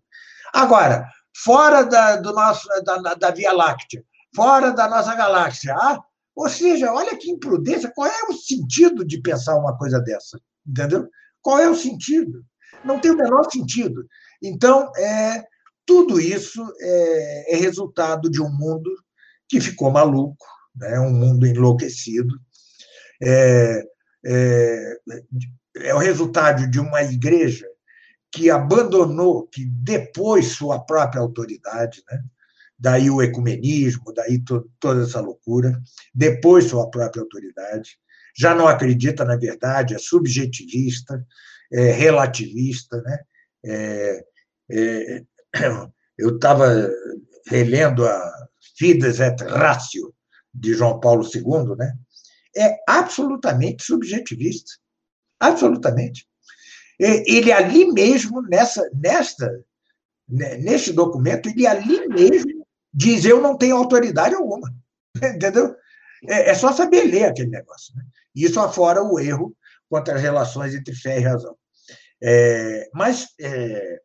Agora, 0.53 1.05
fora 1.37 1.83
da, 1.83 2.17
do 2.17 2.33
nosso, 2.33 2.69
da, 2.85 3.15
da 3.15 3.31
Via 3.33 3.53
Láctea, 3.53 4.05
fora 4.35 4.71
da 4.71 4.89
nossa 4.89 5.15
galáxia, 5.17 5.75
ah, 5.75 6.01
ou 6.35 6.49
seja, 6.49 6.93
olha 6.93 7.17
que 7.17 7.31
imprudência, 7.31 7.93
qual 7.95 8.09
é 8.09 8.23
o 8.29 8.33
sentido 8.33 9.05
de 9.05 9.21
pensar 9.21 9.57
uma 9.57 9.77
coisa 9.77 10.01
dessa? 10.01 10.41
Entendeu? 10.67 11.09
Qual 11.43 11.59
é 11.59 11.69
o 11.69 11.75
sentido? 11.75 12.45
Não 12.85 13.01
tem 13.01 13.11
o 13.11 13.17
menor 13.17 13.51
sentido. 13.51 14.07
Então, 14.43 14.91
é, 14.97 15.45
tudo 15.85 16.21
isso 16.21 16.65
é, 16.81 17.55
é 17.55 17.57
resultado 17.57 18.31
de 18.31 18.41
um 18.41 18.51
mundo 18.51 18.91
que 19.49 19.61
ficou 19.61 19.91
maluco, 19.91 20.47
né? 20.75 20.99
um 21.01 21.11
mundo 21.11 21.47
enlouquecido. 21.47 22.35
É, 23.23 23.83
é, 24.25 24.99
é 25.77 25.95
o 25.95 25.99
resultado 25.99 26.69
de 26.69 26.79
uma 26.79 27.03
igreja 27.03 27.67
que 28.33 28.51
abandonou, 28.51 29.47
que 29.47 29.65
depois 29.65 30.49
sua 30.49 30.81
própria 30.81 31.21
autoridade, 31.21 32.03
né? 32.11 32.23
daí 32.79 33.09
o 33.09 33.23
ecumenismo, 33.23 34.13
daí 34.13 34.41
to, 34.41 34.69
toda 34.81 35.05
essa 35.05 35.21
loucura, 35.21 35.81
depois 36.13 36.65
sua 36.65 36.91
própria 36.91 37.23
autoridade, 37.23 37.97
já 38.37 38.55
não 38.55 38.67
acredita 38.67 39.25
na 39.25 39.37
verdade, 39.37 39.95
é 39.95 39.99
subjetivista, 39.99 41.25
é 41.73 41.93
relativista. 41.93 43.01
Né? 43.03 43.19
É, 43.65 44.25
é, 44.71 45.23
eu 46.19 46.35
estava 46.35 46.91
relendo 47.47 48.07
a 48.07 48.49
Fides 48.77 49.21
et 49.21 49.41
Ratio, 49.43 50.13
de 50.53 50.73
João 50.73 51.01
Paulo 51.01 51.25
II, 51.25 51.77
né? 51.77 51.93
é 52.57 52.77
absolutamente 52.89 53.85
subjetivista. 53.85 54.73
Absolutamente. 55.41 56.27
Ele 56.99 57.53
ali 57.53 57.93
mesmo, 57.93 58.41
nessa, 58.43 58.89
nesta, 58.95 59.65
neste 60.29 60.93
documento, 60.93 61.49
ele 61.49 61.67
ali 61.67 62.07
mesmo 62.09 62.67
diz: 62.93 63.25
eu 63.25 63.41
não 63.41 63.57
tenho 63.59 63.77
autoridade 63.77 64.35
alguma. 64.35 64.73
Entendeu? 65.17 65.75
É, 66.29 66.51
é 66.51 66.55
só 66.55 66.73
saber 66.73 67.05
ler 67.05 67.25
aquele 67.25 67.51
negócio. 67.51 67.95
Né? 67.97 68.05
Isso 68.35 68.61
afora 68.61 69.03
o 69.03 69.19
erro 69.19 69.55
quanto 69.89 70.11
às 70.11 70.21
relações 70.21 70.75
entre 70.75 70.95
fé 70.95 71.19
e 71.19 71.23
razão. 71.23 71.57
É, 72.23 72.89
mas. 72.95 73.29
É, 73.41 74.01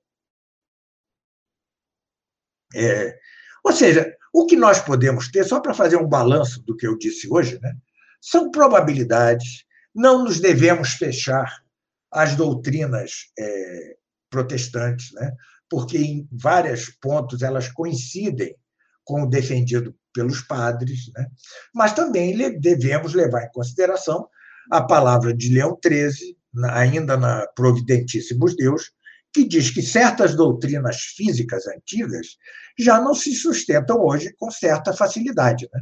é, 2.76 3.20
ou 3.64 3.74
seja, 3.74 4.16
o 4.34 4.46
que 4.46 4.56
nós 4.56 4.80
podemos 4.80 5.30
ter, 5.30 5.44
só 5.44 5.60
para 5.60 5.74
fazer 5.74 5.98
um 5.98 6.08
balanço 6.08 6.62
do 6.64 6.76
que 6.76 6.86
eu 6.86 6.98
disse 6.98 7.28
hoje, 7.32 7.60
né, 7.60 7.74
são 8.22 8.52
probabilidades, 8.52 9.66
não 10.00 10.24
nos 10.24 10.40
devemos 10.40 10.94
fechar 10.94 11.62
às 12.10 12.36
doutrinas 12.36 13.32
é, 13.38 13.98
protestantes, 14.30 15.12
né, 15.14 15.36
porque 15.70 15.98
em 15.98 16.28
vários 16.32 16.90
pontos 17.02 17.42
elas 17.42 17.68
coincidem 17.70 18.56
com 19.04 19.24
o 19.24 19.30
defendido 19.30 19.94
pelos 20.14 20.42
padres, 20.42 21.12
né? 21.16 21.28
mas 21.74 21.94
também 21.94 22.36
devemos 22.60 23.14
levar 23.14 23.44
em 23.44 23.52
consideração 23.52 24.28
a 24.72 24.82
palavra 24.82 25.34
de 25.34 25.54
Leão 25.54 25.78
XIII, 25.84 26.36
ainda 26.72 27.18
na 27.18 27.46
Providentíssimos 27.56 28.56
Deus, 28.56 28.92
que 29.34 29.48
diz 29.48 29.70
que 29.70 29.82
certas 29.82 30.36
doutrinas 30.36 31.02
físicas 31.16 31.68
antigas 31.68 32.38
já 32.78 33.00
não 33.02 33.14
se 33.14 33.34
sustentam 33.34 34.00
hoje 34.00 34.34
com 34.40 34.50
certa 34.50 34.94
facilidade. 34.94 35.68
Né? 35.74 35.82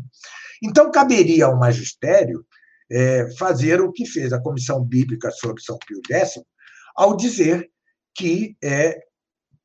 Então, 0.64 0.92
caberia 0.92 1.46
ao 1.46 1.58
magistério 1.58 2.46
é, 2.90 3.30
fazer 3.38 3.82
o 3.82 3.92
que 3.92 4.06
fez 4.06 4.32
a 4.32 4.42
Comissão 4.42 4.84
Bíblica 4.84 5.32
sobre 5.32 5.62
São 5.62 5.78
Pio 5.86 6.02
X, 6.10 6.40
ao 6.96 7.16
dizer 7.16 7.70
que 8.16 8.56
é, 8.64 9.00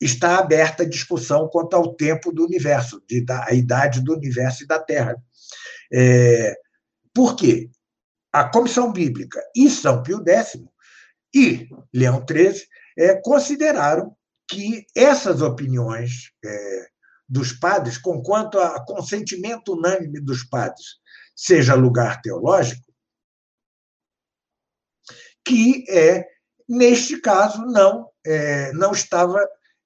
está 0.01 0.39
aberta 0.39 0.83
a 0.83 0.89
discussão 0.89 1.49
quanto 1.49 1.75
ao 1.75 1.95
tempo 1.95 2.33
do 2.33 2.45
universo, 2.45 3.03
de, 3.09 3.25
da, 3.25 3.47
a 3.49 3.55
idade 3.55 4.03
do 4.03 4.13
universo 4.15 4.65
e 4.65 4.67
da 4.67 4.79
Terra. 4.79 5.17
É, 5.93 6.55
por 7.15 7.37
quê? 7.37 7.71
A 8.33 8.49
Comissão 8.49 8.93
Bíblica 8.93 9.41
e 9.55 9.69
São 9.71 10.03
Pio 10.03 10.23
X 10.27 10.59
e 11.35 11.69
Leão 11.93 12.25
XIII 12.29 12.63
é, 12.99 13.15
consideraram 13.23 14.15
que 14.49 14.85
essas 14.95 15.41
opiniões 15.41 16.31
é, 16.45 16.87
dos 17.29 17.53
padres, 17.53 17.97
conquanto 17.97 18.59
a 18.59 18.85
consentimento 18.85 19.75
unânime 19.75 20.21
dos 20.21 20.45
padres 20.45 21.01
seja 21.35 21.75
lugar 21.75 22.21
teológico, 22.21 22.92
que 25.45 25.85
é, 25.89 26.25
neste 26.69 27.21
caso 27.21 27.65
não 27.67 28.09
é, 28.25 28.73
não 28.73 28.93
estava 28.93 29.39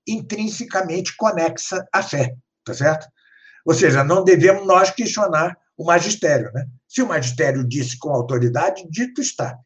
intrinsecamente 0.07 1.17
conexa 1.17 1.87
à 1.93 2.03
fé, 2.03 2.35
tá 2.65 2.75
certo? 2.75 3.07
Ou 3.65 3.75
seja, 3.75 4.05
não 4.05 4.23
devemos 4.23 4.67
nós 4.67 4.91
questionar 4.91 5.57
o 5.77 5.85
magistério, 5.85 6.53
né? 6.53 6.67
Se 6.89 7.03
o 7.03 7.09
magistério 7.09 7.67
disse 7.67 7.99
com 7.99 8.11
autoridade, 8.11 8.87
dito 8.89 9.21
está. 9.21 9.59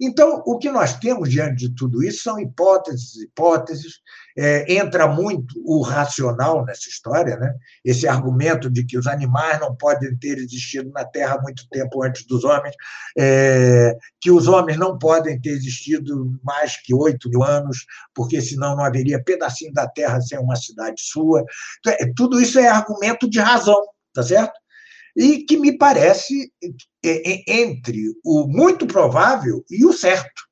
Então, 0.00 0.42
o 0.46 0.58
que 0.58 0.70
nós 0.70 0.98
temos 0.98 1.30
diante 1.30 1.68
de 1.68 1.74
tudo 1.74 2.02
isso 2.02 2.22
são 2.22 2.38
hipóteses, 2.38 3.16
hipóteses. 3.16 4.00
É, 4.38 4.74
entra 4.74 5.08
muito 5.08 5.54
o 5.64 5.80
racional 5.80 6.62
nessa 6.66 6.90
história, 6.90 7.38
né? 7.38 7.54
esse 7.82 8.06
argumento 8.06 8.68
de 8.68 8.84
que 8.84 8.98
os 8.98 9.06
animais 9.06 9.58
não 9.60 9.74
podem 9.74 10.14
ter 10.18 10.36
existido 10.36 10.90
na 10.90 11.06
Terra 11.06 11.40
muito 11.40 11.66
tempo 11.70 12.04
antes 12.04 12.26
dos 12.26 12.44
homens, 12.44 12.74
é, 13.16 13.96
que 14.20 14.30
os 14.30 14.46
homens 14.46 14.76
não 14.76 14.98
podem 14.98 15.40
ter 15.40 15.50
existido 15.50 16.38
mais 16.44 16.76
que 16.82 16.94
oito 16.94 17.30
mil 17.30 17.42
anos, 17.42 17.86
porque 18.14 18.42
senão 18.42 18.76
não 18.76 18.84
haveria 18.84 19.24
pedacinho 19.24 19.72
da 19.72 19.88
Terra 19.88 20.20
sem 20.20 20.38
uma 20.38 20.56
cidade 20.56 21.00
sua. 21.00 21.42
Então, 21.78 21.94
é, 21.94 22.12
tudo 22.14 22.38
isso 22.38 22.58
é 22.58 22.68
argumento 22.68 23.30
de 23.30 23.38
razão, 23.38 23.82
tá 24.12 24.22
certo? 24.22 24.52
E 25.16 25.44
que 25.44 25.56
me 25.56 25.76
parece 25.78 26.52
é, 27.04 27.32
é, 27.32 27.62
entre 27.62 28.14
o 28.24 28.46
muito 28.46 28.86
provável 28.86 29.64
e 29.70 29.86
o 29.86 29.92
certo, 29.92 30.42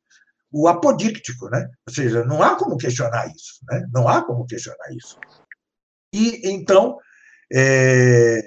o 0.51 0.67
apodíctico, 0.67 1.49
né? 1.51 1.69
Ou 1.87 1.95
seja, 1.95 2.25
não 2.25 2.43
há 2.43 2.57
como 2.57 2.77
questionar 2.77 3.27
isso, 3.27 3.59
né? 3.69 3.87
Não 3.93 4.09
há 4.09 4.25
como 4.25 4.47
questionar 4.47 4.91
isso. 4.97 5.19
E 6.13 6.41
então, 6.51 6.97
é... 7.53 8.41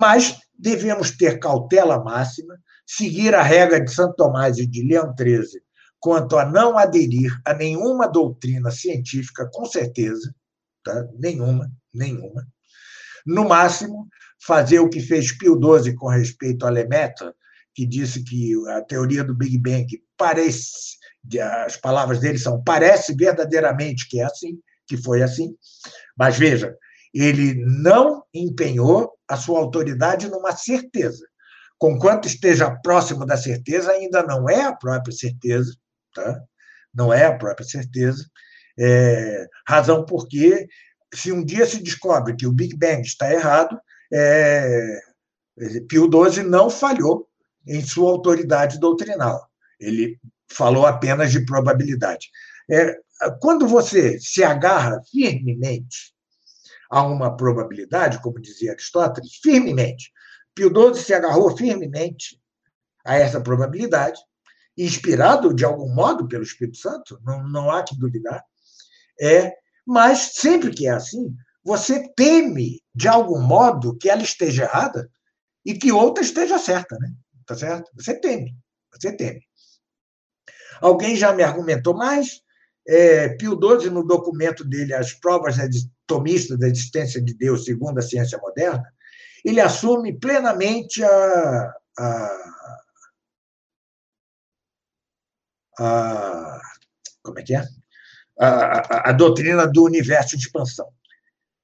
mas 0.00 0.38
devemos 0.56 1.10
ter 1.10 1.40
cautela 1.40 2.02
máxima, 2.04 2.56
seguir 2.86 3.34
a 3.34 3.42
regra 3.42 3.80
de 3.80 3.90
Santo 3.90 4.14
Tomás 4.14 4.58
e 4.58 4.66
de 4.66 4.86
Leão 4.86 5.12
XIII 5.18 5.60
quanto 6.02 6.36
a 6.36 6.44
não 6.44 6.76
aderir 6.76 7.32
a 7.46 7.54
nenhuma 7.54 8.08
doutrina 8.08 8.72
científica, 8.72 9.48
com 9.52 9.64
certeza, 9.64 10.34
tá? 10.82 11.06
nenhuma, 11.16 11.70
nenhuma. 11.94 12.44
No 13.24 13.48
máximo, 13.48 14.08
fazer 14.46 14.80
o 14.80 14.88
que 14.88 15.00
fez 15.00 15.36
Pio 15.36 15.58
XII 15.58 15.94
com 15.94 16.08
respeito 16.08 16.66
a 16.66 16.70
Lemaitre, 16.70 17.32
que 17.74 17.86
disse 17.86 18.22
que 18.24 18.52
a 18.70 18.82
teoria 18.82 19.24
do 19.24 19.34
Big 19.34 19.58
Bang 19.58 19.86
parece, 20.16 20.98
as 21.64 21.76
palavras 21.76 22.20
dele 22.20 22.38
são 22.38 22.62
parece 22.62 23.14
verdadeiramente 23.14 24.08
que 24.08 24.20
é 24.20 24.24
assim, 24.24 24.58
que 24.86 24.96
foi 24.96 25.22
assim, 25.22 25.56
mas 26.16 26.36
veja, 26.36 26.76
ele 27.14 27.54
não 27.64 28.22
empenhou 28.34 29.12
a 29.28 29.36
sua 29.36 29.58
autoridade 29.58 30.28
numa 30.28 30.54
certeza, 30.54 31.24
conquanto 31.78 32.26
esteja 32.26 32.70
próximo 32.82 33.24
da 33.24 33.36
certeza, 33.36 33.92
ainda 33.92 34.22
não 34.22 34.48
é 34.48 34.62
a 34.62 34.74
própria 34.74 35.14
certeza, 35.14 35.74
tá? 36.14 36.40
não 36.92 37.12
é 37.12 37.26
a 37.26 37.36
própria 37.36 37.66
certeza, 37.66 38.26
é, 38.78 39.46
razão 39.66 40.04
porque, 40.04 40.66
se 41.14 41.30
um 41.30 41.44
dia 41.44 41.64
se 41.64 41.82
descobre 41.82 42.34
que 42.34 42.46
o 42.46 42.52
Big 42.52 42.76
Bang 42.76 43.02
está 43.02 43.32
errado, 43.32 43.78
é, 44.12 45.00
Pio 45.88 46.08
XII 46.10 46.42
não 46.44 46.68
falhou 46.68 47.28
em 47.66 47.80
sua 47.84 48.10
autoridade 48.10 48.78
doutrinal. 48.78 49.48
Ele 49.78 50.18
falou 50.48 50.86
apenas 50.86 51.32
de 51.32 51.44
probabilidade. 51.44 52.30
É, 52.70 52.96
quando 53.40 53.66
você 53.66 54.18
se 54.18 54.42
agarra 54.42 55.00
firmemente 55.10 56.12
a 56.90 57.02
uma 57.02 57.36
probabilidade, 57.36 58.20
como 58.20 58.40
dizia 58.40 58.72
Aristóteles, 58.72 59.36
firmemente, 59.42 60.12
Pio 60.54 60.68
XII 60.68 61.02
se 61.02 61.14
agarrou 61.14 61.56
firmemente 61.56 62.40
a 63.04 63.16
essa 63.16 63.40
probabilidade, 63.40 64.20
inspirado 64.76 65.54
de 65.54 65.64
algum 65.64 65.92
modo 65.92 66.28
pelo 66.28 66.42
Espírito 66.42 66.78
Santo, 66.78 67.18
não, 67.24 67.46
não 67.48 67.70
há 67.70 67.82
que 67.82 67.98
duvidar, 67.98 68.44
é, 69.20 69.52
mas 69.86 70.32
sempre 70.34 70.70
que 70.70 70.86
é 70.86 70.90
assim, 70.90 71.34
você 71.64 72.08
teme 72.14 72.82
de 72.94 73.08
algum 73.08 73.40
modo 73.40 73.96
que 73.96 74.10
ela 74.10 74.22
esteja 74.22 74.64
errada 74.64 75.10
e 75.64 75.74
que 75.74 75.92
outra 75.92 76.22
esteja 76.22 76.58
certa, 76.58 76.96
né? 76.98 77.12
Tá 77.46 77.54
certo? 77.54 77.90
Você 77.94 78.18
teme, 78.18 78.56
você 78.92 79.16
teme. 79.16 79.42
Alguém 80.80 81.14
já 81.14 81.32
me 81.32 81.42
argumentou 81.42 81.94
mais. 81.94 82.42
É, 82.86 83.28
Pio 83.36 83.56
XII, 83.56 83.90
no 83.90 84.04
documento 84.04 84.64
dele, 84.64 84.92
As 84.92 85.12
Provas 85.12 85.56
Tomistas 86.06 86.58
da 86.58 86.66
Existência 86.66 87.22
de 87.22 87.34
Deus 87.34 87.64
segundo 87.64 87.98
a 87.98 88.02
Ciência 88.02 88.38
Moderna, 88.38 88.92
ele 89.44 89.60
assume 89.60 90.18
plenamente 90.18 91.02
a, 91.04 91.74
a, 91.98 92.38
a 95.78 96.60
como 97.22 97.38
é 97.38 97.42
que 97.42 97.54
é? 97.54 97.64
A, 98.38 98.48
a, 98.48 99.10
a, 99.10 99.12
doutrina 99.12 99.66
do 99.66 99.84
universo 99.84 100.36
de 100.36 100.44
expansão. 100.44 100.88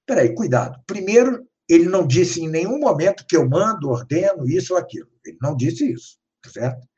Espera 0.09 0.23
aí, 0.23 0.35
cuidado. 0.35 0.81
Primeiro, 0.87 1.47
ele 1.69 1.85
não 1.85 2.07
disse 2.07 2.41
em 2.41 2.49
nenhum 2.49 2.79
momento 2.79 3.27
que 3.29 3.37
eu 3.37 3.47
mando, 3.47 3.91
ordeno 3.91 4.49
isso 4.49 4.73
ou 4.73 4.79
aquilo. 4.81 5.11
Ele 5.23 5.37
não 5.43 5.55
disse 5.55 5.93
isso, 5.93 6.17
tá 6.43 6.49
certo? 6.49 6.89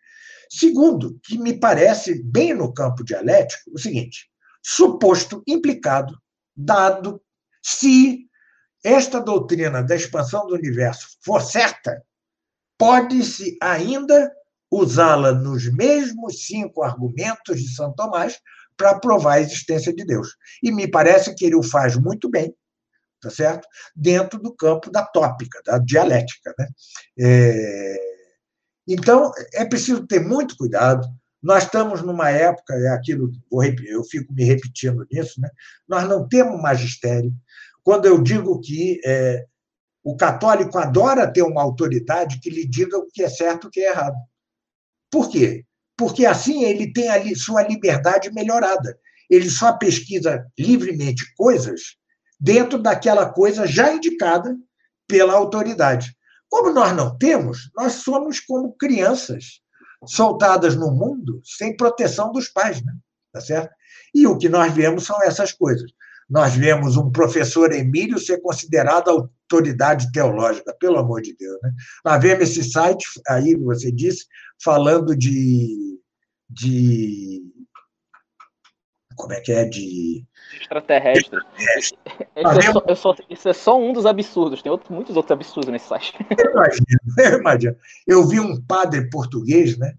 Segundo, 0.48 1.18
que 1.24 1.36
me 1.36 1.58
parece 1.58 2.22
bem 2.22 2.54
no 2.54 2.72
campo 2.72 3.02
dialético, 3.02 3.72
o 3.74 3.78
seguinte: 3.80 4.30
suposto 4.62 5.42
implicado, 5.44 6.16
dado 6.56 7.20
se 7.60 8.28
esta 8.84 9.20
doutrina 9.20 9.82
da 9.82 9.96
expansão 9.96 10.46
do 10.46 10.54
universo 10.54 11.08
for 11.20 11.42
certa, 11.42 12.00
pode-se 12.78 13.58
ainda 13.60 14.32
usá-la 14.70 15.32
nos 15.32 15.68
mesmos 15.72 16.46
cinco 16.46 16.84
argumentos 16.84 17.60
de 17.60 17.74
São 17.74 17.92
Tomás 17.92 18.38
para 18.76 19.00
provar 19.00 19.34
a 19.34 19.40
existência 19.40 19.92
de 19.92 20.04
Deus. 20.04 20.36
E 20.62 20.70
me 20.70 20.88
parece 20.88 21.34
que 21.34 21.44
ele 21.44 21.56
o 21.56 21.62
faz 21.62 21.96
muito 21.96 22.30
bem, 22.30 22.54
tá 23.20 23.30
certo? 23.30 23.66
Dentro 23.94 24.40
do 24.40 24.54
campo 24.54 24.90
da 24.90 25.04
tópica, 25.04 25.60
da 25.64 25.78
dialética, 25.78 26.54
né? 26.58 26.68
É... 27.18 27.96
Então 28.88 29.30
é 29.54 29.64
preciso 29.64 30.06
ter 30.06 30.20
muito 30.20 30.56
cuidado. 30.56 31.06
Nós 31.42 31.64
estamos 31.64 32.02
numa 32.02 32.30
época, 32.30 32.74
é 32.74 32.88
aquilo, 32.88 33.30
eu 33.86 34.04
fico 34.04 34.32
me 34.32 34.44
repetindo 34.44 35.06
nisso, 35.10 35.40
né? 35.40 35.48
Nós 35.88 36.06
não 36.08 36.28
temos 36.28 36.60
magistério, 36.60 37.32
quando 37.82 38.06
eu 38.06 38.22
digo 38.22 38.60
que 38.60 39.00
é, 39.04 39.46
o 40.02 40.16
católico 40.16 40.78
adora 40.78 41.30
ter 41.30 41.42
uma 41.42 41.62
autoridade 41.62 42.40
que 42.40 42.50
lhe 42.50 42.66
diga 42.66 42.98
o 42.98 43.06
que 43.06 43.22
é 43.22 43.28
certo 43.28 43.66
e 43.66 43.68
o 43.68 43.70
que 43.70 43.80
é 43.80 43.90
errado. 43.90 44.16
Por 45.10 45.30
quê? 45.30 45.64
Porque 45.96 46.26
assim 46.26 46.64
ele 46.64 46.92
tem 46.92 47.08
a 47.08 47.22
sua 47.36 47.62
liberdade 47.62 48.32
melhorada. 48.32 48.98
Ele 49.28 49.48
só 49.50 49.72
pesquisa 49.72 50.46
livremente 50.58 51.34
coisas 51.36 51.96
dentro 52.40 52.78
daquela 52.78 53.28
coisa 53.28 53.66
já 53.66 53.92
indicada 53.92 54.56
pela 55.06 55.34
autoridade. 55.34 56.16
Como 56.48 56.72
nós 56.72 56.96
não 56.96 57.16
temos, 57.16 57.70
nós 57.76 57.94
somos 57.94 58.40
como 58.40 58.76
crianças 58.76 59.60
soltadas 60.06 60.74
no 60.74 60.90
mundo 60.90 61.40
sem 61.44 61.76
proteção 61.76 62.32
dos 62.32 62.48
pais, 62.48 62.82
né? 62.84 62.92
Tá 63.32 63.40
certo? 63.40 63.72
E 64.14 64.26
o 64.26 64.38
que 64.38 64.48
nós 64.48 64.72
vemos 64.72 65.04
são 65.04 65.22
essas 65.22 65.52
coisas 65.52 65.92
nós 66.30 66.54
vemos 66.54 66.96
um 66.96 67.10
professor 67.10 67.72
Emílio 67.72 68.16
ser 68.16 68.40
considerado 68.40 69.08
autoridade 69.08 70.12
teológica, 70.12 70.72
pelo 70.78 70.96
amor 70.96 71.20
de 71.20 71.34
Deus. 71.36 71.58
Né? 71.60 71.72
Nós 72.04 72.22
vemos 72.22 72.48
esse 72.48 72.70
site, 72.70 73.04
aí 73.26 73.56
você 73.56 73.90
disse, 73.90 74.26
falando 74.62 75.16
de. 75.16 75.98
de 76.48 77.42
como 79.20 79.32
é 79.32 79.40
que 79.40 79.52
é? 79.52 79.64
De. 79.64 80.24
Extraterrestre. 80.60 81.38
É. 81.58 81.78
Isso, 81.78 81.94
é 82.34 82.72
só, 82.72 82.84
é 82.86 82.94
só, 82.94 83.16
isso, 83.28 83.48
é 83.48 83.52
só, 83.52 83.80
um 83.80 83.92
dos 83.92 84.06
absurdos, 84.06 84.62
tem 84.62 84.72
outro, 84.72 84.92
muitos 84.92 85.16
outros 85.16 85.32
absurdos 85.32 85.70
nesse 85.70 85.88
site. 85.88 86.14
Eu 86.38 86.52
imagino, 86.52 86.86
eu 87.18 87.38
imagino. 87.38 87.76
Eu 88.06 88.26
vi 88.26 88.40
um 88.40 88.60
padre 88.62 89.08
português, 89.10 89.76
né? 89.78 89.94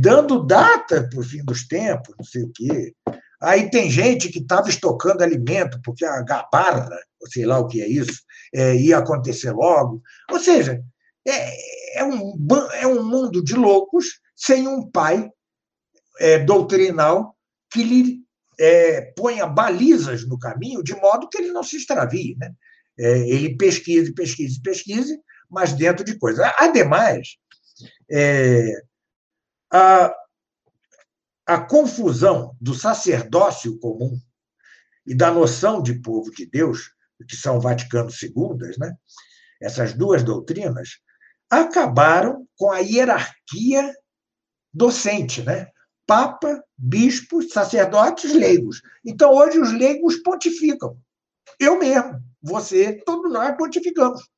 Dando 0.00 0.44
data 0.44 1.08
para 1.08 1.20
o 1.20 1.24
fim 1.24 1.44
dos 1.44 1.66
tempos, 1.66 2.14
não 2.16 2.24
sei 2.24 2.44
o 2.44 2.52
quê. 2.54 2.94
Aí 3.40 3.68
tem 3.70 3.90
gente 3.90 4.28
que 4.28 4.38
estava 4.38 4.68
estocando 4.68 5.22
alimento, 5.22 5.80
porque 5.82 6.04
a 6.04 6.22
gabarra, 6.22 6.88
sei 7.26 7.44
lá 7.44 7.58
o 7.58 7.66
que 7.66 7.82
é 7.82 7.88
isso, 7.88 8.22
é, 8.54 8.76
ia 8.76 8.98
acontecer 8.98 9.50
logo. 9.50 10.00
Ou 10.30 10.38
seja, 10.38 10.80
é, 11.26 11.98
é, 12.00 12.04
um, 12.04 12.38
é 12.74 12.86
um 12.86 13.02
mundo 13.02 13.42
de 13.42 13.54
loucos 13.54 14.20
sem 14.36 14.68
um 14.68 14.88
pai 14.88 15.28
é, 16.20 16.38
doutrinal 16.38 17.36
que 17.72 17.82
lhe 17.82 18.22
é, 18.58 19.12
ponha 19.16 19.46
balizas 19.46 20.26
no 20.28 20.38
caminho, 20.38 20.82
de 20.82 20.94
modo 20.94 21.28
que 21.28 21.38
ele 21.38 21.52
não 21.52 21.62
se 21.62 21.76
extravie. 21.76 22.36
Né? 22.38 22.52
É, 22.98 23.18
ele 23.28 23.56
pesquise, 23.56 24.12
pesquise, 24.12 24.60
pesquise, 24.60 25.18
mas 25.50 25.72
dentro 25.72 26.04
de 26.04 26.16
coisas. 26.18 26.44
Ademais, 26.58 27.36
é, 28.10 28.70
a, 29.72 30.14
a 31.46 31.60
confusão 31.60 32.56
do 32.60 32.74
sacerdócio 32.74 33.78
comum 33.78 34.18
e 35.06 35.14
da 35.14 35.30
noção 35.30 35.82
de 35.82 36.00
povo 36.00 36.30
de 36.30 36.46
Deus, 36.46 36.90
que 37.28 37.36
são 37.36 37.60
Vaticano 37.60 38.10
II, 38.10 38.78
né? 38.78 38.94
essas 39.60 39.94
duas 39.94 40.22
doutrinas, 40.22 41.00
acabaram 41.50 42.46
com 42.56 42.70
a 42.70 42.78
hierarquia 42.78 43.92
docente, 44.72 45.42
né? 45.42 45.71
Papa, 46.06 46.62
bispos, 46.76 47.50
sacerdotes, 47.50 48.32
leigos. 48.32 48.82
Então, 49.04 49.32
hoje, 49.32 49.58
os 49.58 49.72
leigos 49.72 50.16
pontificam. 50.16 50.96
Eu 51.58 51.78
mesmo, 51.78 52.20
você, 52.42 52.94
todos 53.04 53.32
nós 53.32 53.56
pontificamos. 53.56 54.28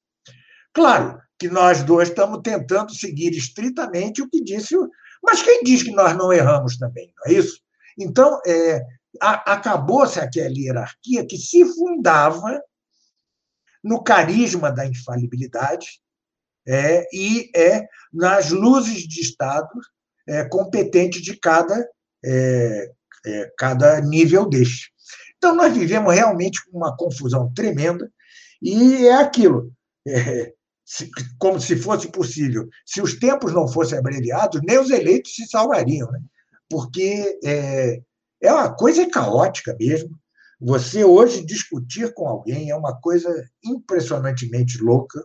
Claro 0.72 1.20
que 1.38 1.48
nós 1.48 1.82
dois 1.82 2.08
estamos 2.08 2.40
tentando 2.42 2.94
seguir 2.94 3.32
estritamente 3.32 4.22
o 4.22 4.28
que 4.28 4.42
disse 4.42 4.76
mas 5.22 5.42
quem 5.42 5.62
diz 5.62 5.82
que 5.82 5.90
nós 5.90 6.14
não 6.14 6.30
erramos 6.30 6.76
também, 6.76 7.10
não 7.16 7.32
é 7.32 7.38
isso? 7.38 7.58
Então, 7.98 8.40
é, 8.46 8.84
acabou-se 9.20 10.20
aquela 10.20 10.54
hierarquia 10.54 11.26
que 11.26 11.38
se 11.38 11.64
fundava 11.64 12.62
no 13.82 14.02
carisma 14.02 14.70
da 14.70 14.86
infalibilidade 14.86 16.00
é, 16.66 17.06
e 17.12 17.50
é 17.56 17.86
nas 18.12 18.50
luzes 18.50 19.08
de 19.08 19.20
Estado 19.20 19.68
é, 20.26 20.44
competentes 20.44 21.22
de 21.22 21.38
cada, 21.38 21.88
é, 22.24 22.90
é, 23.26 23.52
cada 23.58 24.00
nível 24.00 24.48
deste. 24.48 24.92
Então, 25.36 25.54
nós 25.54 25.76
vivemos 25.76 26.14
realmente 26.14 26.60
uma 26.72 26.96
confusão 26.96 27.52
tremenda, 27.52 28.10
e 28.62 29.06
é 29.06 29.14
aquilo. 29.14 29.72
É, 30.06 30.52
como 31.38 31.60
se 31.60 31.76
fosse 31.76 32.08
possível. 32.08 32.68
Se 32.86 33.00
os 33.00 33.18
tempos 33.18 33.52
não 33.52 33.66
fossem 33.66 33.98
abreviados, 33.98 34.60
nem 34.62 34.78
os 34.78 34.90
eleitos 34.90 35.34
se 35.34 35.46
salvariam, 35.46 36.10
né? 36.10 36.20
porque 36.68 37.38
é, 37.44 38.02
é 38.42 38.52
uma 38.52 38.74
coisa 38.74 39.08
caótica 39.08 39.76
mesmo. 39.78 40.10
Você 40.60 41.04
hoje 41.04 41.44
discutir 41.44 42.12
com 42.14 42.26
alguém 42.26 42.70
é 42.70 42.76
uma 42.76 42.98
coisa 43.00 43.28
impressionantemente 43.64 44.78
louca, 44.82 45.22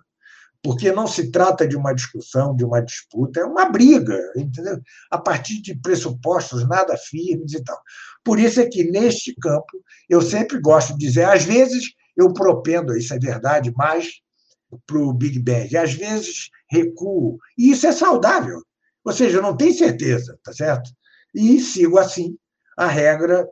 porque 0.62 0.92
não 0.92 1.08
se 1.08 1.32
trata 1.32 1.68
de 1.68 1.78
uma 1.78 1.94
discussão, 1.94 2.56
de 2.56 2.66
uma 2.66 2.82
disputa, 2.82 3.40
é 3.40 3.46
uma 3.46 3.70
briga, 3.70 4.18
entendeu? 4.36 4.80
A 5.10 5.18
partir 5.18 5.62
de 5.62 5.74
pressupostos 5.74 6.68
nada 6.68 6.98
firmes 6.98 7.54
e 7.54 7.64
tal. 7.64 7.80
Por 8.24 8.40
isso 8.40 8.60
é 8.60 8.66
que, 8.66 8.84
neste 8.84 9.34
campo, 9.36 9.84
eu 10.10 10.22
sempre 10.22 10.60
gosto 10.60 10.94
de 10.98 11.06
dizer, 11.06 11.24
às 11.24 11.44
vezes 11.44 11.94
eu 12.18 12.34
propendo, 12.34 12.98
isso 12.98 13.14
é 13.14 13.20
verdade, 13.20 13.72
mas 13.78 14.22
para 14.86 14.98
o 14.98 15.14
Big 15.14 15.40
Bang. 15.40 15.76
Às 15.76 15.94
vezes 15.94 16.50
recuo. 16.70 17.38
E 17.58 17.72
isso 17.72 17.88
é 17.88 17.92
saudável. 17.92 18.62
Ou 19.04 19.14
seja, 19.14 19.42
não 19.42 19.56
tenho 19.56 19.74
certeza, 19.74 20.38
tá 20.44 20.54
certo? 20.54 20.92
E 21.34 21.60
sigo 21.60 21.98
assim 21.98 22.38
a 22.78 22.88
regra 22.88 23.48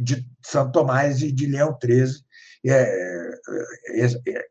de 0.00 0.26
São 0.42 0.70
Tomás 0.70 1.22
e 1.22 1.32
de 1.32 1.46
Leão 1.46 1.76
XIII. 1.82 2.24
É, 2.66 2.82
é, 3.90 4.06
é, 4.28 4.46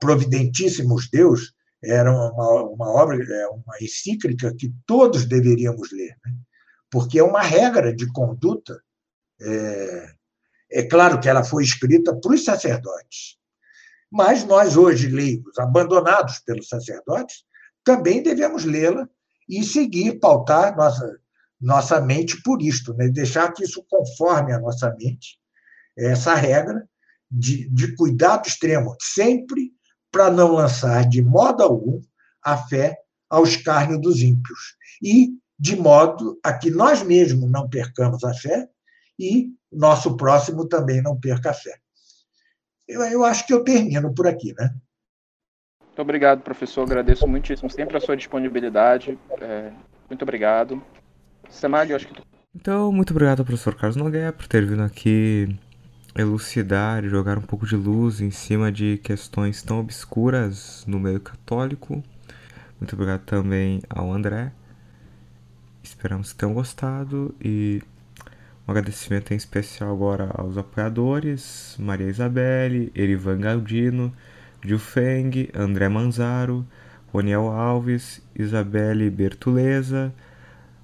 providentíssimos 0.00 1.08
Deus 1.10 1.52
era 1.82 2.10
uma, 2.10 2.62
uma 2.62 2.90
obra, 2.90 3.16
é 3.16 3.46
uma 3.48 3.74
encíclica 3.80 4.54
que 4.54 4.72
todos 4.86 5.26
deveríamos 5.26 5.92
ler, 5.92 6.16
né? 6.24 6.32
porque 6.90 7.18
é 7.18 7.22
uma 7.22 7.42
regra 7.42 7.94
de 7.94 8.10
conduta. 8.12 8.80
É, 9.40 10.10
é 10.70 10.82
claro 10.82 11.20
que 11.20 11.28
ela 11.28 11.44
foi 11.44 11.62
escrita 11.62 12.14
para 12.14 12.32
os 12.32 12.44
sacerdotes, 12.44 13.36
mas 14.10 14.44
nós, 14.44 14.76
hoje, 14.76 15.08
leigos, 15.08 15.58
abandonados 15.58 16.38
pelos 16.40 16.68
sacerdotes, 16.68 17.44
também 17.84 18.22
devemos 18.22 18.64
lê-la 18.64 19.08
e 19.48 19.62
seguir, 19.62 20.18
pautar 20.18 20.76
nossa, 20.76 21.18
nossa 21.60 22.00
mente 22.00 22.42
por 22.42 22.60
isto, 22.62 22.94
né? 22.94 23.08
deixar 23.08 23.52
que 23.52 23.64
isso 23.64 23.84
conforme 23.88 24.52
a 24.52 24.58
nossa 24.58 24.94
mente, 24.98 25.38
essa 25.96 26.34
regra 26.34 26.86
de, 27.30 27.68
de 27.70 27.94
cuidado 27.96 28.46
extremo, 28.46 28.96
sempre 29.00 29.72
para 30.10 30.30
não 30.30 30.52
lançar 30.52 31.08
de 31.08 31.22
modo 31.22 31.62
algum 31.62 32.00
a 32.42 32.56
fé 32.56 32.96
ao 33.28 33.44
escárnio 33.44 34.00
dos 34.00 34.22
ímpios, 34.22 34.76
e 35.02 35.30
de 35.58 35.76
modo 35.76 36.38
a 36.42 36.52
que 36.52 36.70
nós 36.70 37.02
mesmos 37.02 37.50
não 37.50 37.68
percamos 37.68 38.22
a 38.24 38.32
fé 38.34 38.68
e 39.18 39.50
nosso 39.72 40.16
próximo 40.16 40.66
também 40.68 41.02
não 41.02 41.18
perca 41.18 41.50
a 41.50 41.54
fé. 41.54 41.76
Eu, 42.86 43.02
eu 43.02 43.24
acho 43.24 43.46
que 43.46 43.52
eu 43.52 43.64
termino 43.64 44.14
por 44.14 44.26
aqui, 44.26 44.54
né? 44.56 44.74
Muito 45.80 46.02
obrigado, 46.02 46.42
professor. 46.42 46.82
Agradeço 46.82 47.26
muitíssimo 47.26 47.70
sempre 47.70 47.96
a 47.96 48.00
sua 48.00 48.16
disponibilidade. 48.16 49.18
É, 49.40 49.72
muito 50.08 50.22
obrigado. 50.22 50.82
Samad, 51.48 51.90
eu 51.90 51.96
acho 51.96 52.06
que. 52.06 52.22
Então, 52.54 52.92
muito 52.92 53.10
obrigado 53.10 53.44
professor 53.44 53.74
Carlos 53.74 53.96
Nogueira 53.96 54.32
por 54.32 54.46
ter 54.46 54.64
vindo 54.64 54.82
aqui 54.82 55.58
elucidar 56.16 57.04
e 57.04 57.08
jogar 57.08 57.36
um 57.36 57.42
pouco 57.42 57.66
de 57.66 57.76
luz 57.76 58.20
em 58.20 58.30
cima 58.30 58.72
de 58.72 58.98
questões 58.98 59.62
tão 59.62 59.78
obscuras 59.78 60.82
no 60.86 60.98
meio 60.98 61.20
católico. 61.20 62.02
Muito 62.80 62.94
obrigado 62.94 63.22
também 63.22 63.82
ao 63.88 64.12
André. 64.12 64.50
Esperamos 65.82 66.32
que 66.32 66.38
tenham 66.38 66.54
gostado 66.54 67.34
e 67.40 67.82
um 68.66 68.72
agradecimento 68.72 69.32
em 69.32 69.36
especial 69.36 69.92
agora 69.92 70.30
aos 70.34 70.56
apoiadores: 70.56 71.76
Maria 71.78 72.08
Isabelle, 72.08 72.90
Erivan 72.96 73.38
Galdino, 73.38 74.12
Gil 74.64 74.78
Feng, 74.78 75.48
André 75.54 75.88
Manzaro, 75.88 76.66
Roniel 77.12 77.48
Alves, 77.48 78.22
Isabelle 78.34 79.08
Bertuleza, 79.10 80.12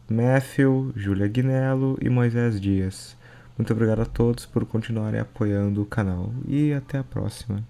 Matthew, 0.08 0.92
Júlia 0.94 1.26
Guinello 1.26 1.98
e 2.00 2.08
Moisés 2.08 2.60
Dias. 2.60 3.16
Muito 3.62 3.74
obrigado 3.74 4.02
a 4.02 4.06
todos 4.06 4.44
por 4.44 4.66
continuarem 4.66 5.20
apoiando 5.20 5.82
o 5.82 5.86
canal 5.86 6.34
e 6.48 6.72
até 6.72 6.98
a 6.98 7.04
próxima. 7.04 7.62